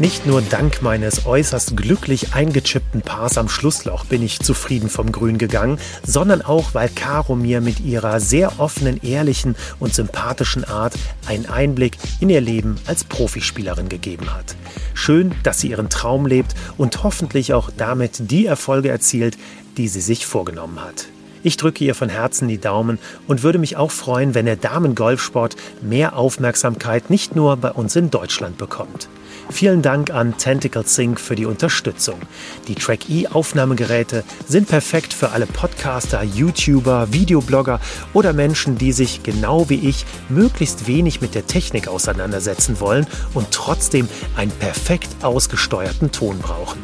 Nicht 0.00 0.26
nur 0.26 0.42
dank 0.42 0.80
meines 0.80 1.26
äußerst 1.26 1.76
glücklich 1.76 2.32
eingechippten 2.32 3.02
Paars 3.02 3.36
am 3.36 3.48
Schlussloch 3.48 4.04
bin 4.04 4.22
ich 4.22 4.38
zufrieden 4.38 4.88
vom 4.88 5.10
Grün 5.10 5.38
gegangen, 5.38 5.80
sondern 6.06 6.40
auch, 6.40 6.72
weil 6.72 6.88
Caro 6.88 7.34
mir 7.34 7.60
mit 7.60 7.80
ihrer 7.80 8.20
sehr 8.20 8.60
offenen, 8.60 9.02
ehrlichen 9.02 9.56
und 9.80 9.92
sympathischen 9.92 10.62
Art 10.62 10.94
einen 11.26 11.46
Einblick 11.46 11.98
in 12.20 12.30
ihr 12.30 12.40
Leben 12.40 12.76
als 12.86 13.02
Profispielerin 13.02 13.88
gegeben 13.88 14.32
hat. 14.32 14.54
Schön, 14.94 15.34
dass 15.42 15.58
sie 15.58 15.70
ihren 15.70 15.90
Traum 15.90 16.26
lebt 16.26 16.54
und 16.76 17.02
hoffentlich 17.02 17.52
auch 17.52 17.68
damit 17.76 18.30
die 18.30 18.46
Erfolge 18.46 18.90
erzielt, 18.90 19.36
die 19.78 19.88
sie 19.88 20.00
sich 20.00 20.26
vorgenommen 20.26 20.80
hat. 20.80 21.08
Ich 21.42 21.56
drücke 21.56 21.84
ihr 21.84 21.96
von 21.96 22.08
Herzen 22.08 22.46
die 22.46 22.58
Daumen 22.58 23.00
und 23.26 23.42
würde 23.42 23.58
mich 23.58 23.76
auch 23.76 23.90
freuen, 23.90 24.36
wenn 24.36 24.46
der 24.46 24.54
Damengolfsport 24.54 25.56
mehr 25.82 26.16
Aufmerksamkeit 26.16 27.10
nicht 27.10 27.34
nur 27.34 27.56
bei 27.56 27.72
uns 27.72 27.96
in 27.96 28.12
Deutschland 28.12 28.58
bekommt. 28.58 29.08
Vielen 29.50 29.82
Dank 29.82 30.10
an 30.10 30.36
Tentacle 30.36 30.86
Sync 30.86 31.18
für 31.18 31.34
die 31.34 31.46
Unterstützung. 31.46 32.20
Die 32.68 32.74
Track 32.74 33.08
E 33.08 33.26
Aufnahmegeräte 33.28 34.22
sind 34.46 34.68
perfekt 34.68 35.14
für 35.14 35.30
alle 35.30 35.46
Podcaster, 35.46 36.22
YouTuber, 36.22 37.12
Videoblogger 37.12 37.80
oder 38.12 38.32
Menschen, 38.32 38.76
die 38.76 38.92
sich 38.92 39.22
genau 39.22 39.68
wie 39.70 39.88
ich 39.88 40.04
möglichst 40.28 40.86
wenig 40.86 41.20
mit 41.20 41.34
der 41.34 41.46
Technik 41.46 41.88
auseinandersetzen 41.88 42.78
wollen 42.78 43.06
und 43.34 43.50
trotzdem 43.50 44.08
einen 44.36 44.52
perfekt 44.52 45.08
ausgesteuerten 45.22 46.12
Ton 46.12 46.38
brauchen. 46.38 46.78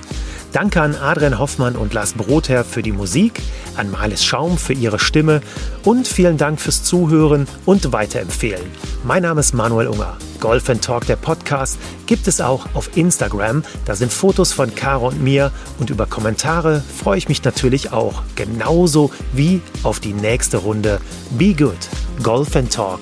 Danke 0.54 0.80
an 0.80 0.94
Adrian 0.94 1.40
Hoffmann 1.40 1.74
und 1.74 1.94
Lars 1.94 2.12
Brotherr 2.12 2.62
für 2.62 2.80
die 2.80 2.92
Musik, 2.92 3.42
an 3.74 3.90
Marlis 3.90 4.24
Schaum 4.24 4.56
für 4.56 4.72
ihre 4.72 5.00
Stimme 5.00 5.40
und 5.82 6.06
vielen 6.06 6.36
Dank 6.36 6.60
fürs 6.60 6.84
Zuhören 6.84 7.48
und 7.66 7.92
Weiterempfehlen. 7.92 8.62
Mein 9.02 9.24
Name 9.24 9.40
ist 9.40 9.52
Manuel 9.52 9.88
Unger. 9.88 10.16
Golf 10.38 10.70
Talk, 10.80 11.06
der 11.06 11.16
Podcast, 11.16 11.76
gibt 12.06 12.28
es 12.28 12.40
auch 12.40 12.68
auf 12.74 12.96
Instagram. 12.96 13.64
Da 13.84 13.96
sind 13.96 14.12
Fotos 14.12 14.52
von 14.52 14.72
Caro 14.76 15.08
und 15.08 15.20
mir 15.20 15.50
und 15.80 15.90
über 15.90 16.06
Kommentare 16.06 16.84
freue 17.02 17.18
ich 17.18 17.28
mich 17.28 17.42
natürlich 17.42 17.90
auch. 17.90 18.22
Genauso 18.36 19.10
wie 19.32 19.60
auf 19.82 19.98
die 19.98 20.12
nächste 20.12 20.58
Runde 20.58 21.00
Be 21.36 21.52
Good, 21.54 21.88
Golf 22.22 22.50
Talk, 22.70 23.00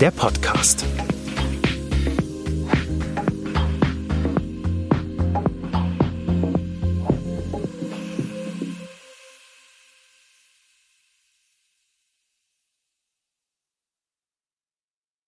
der 0.00 0.10
Podcast. 0.10 0.84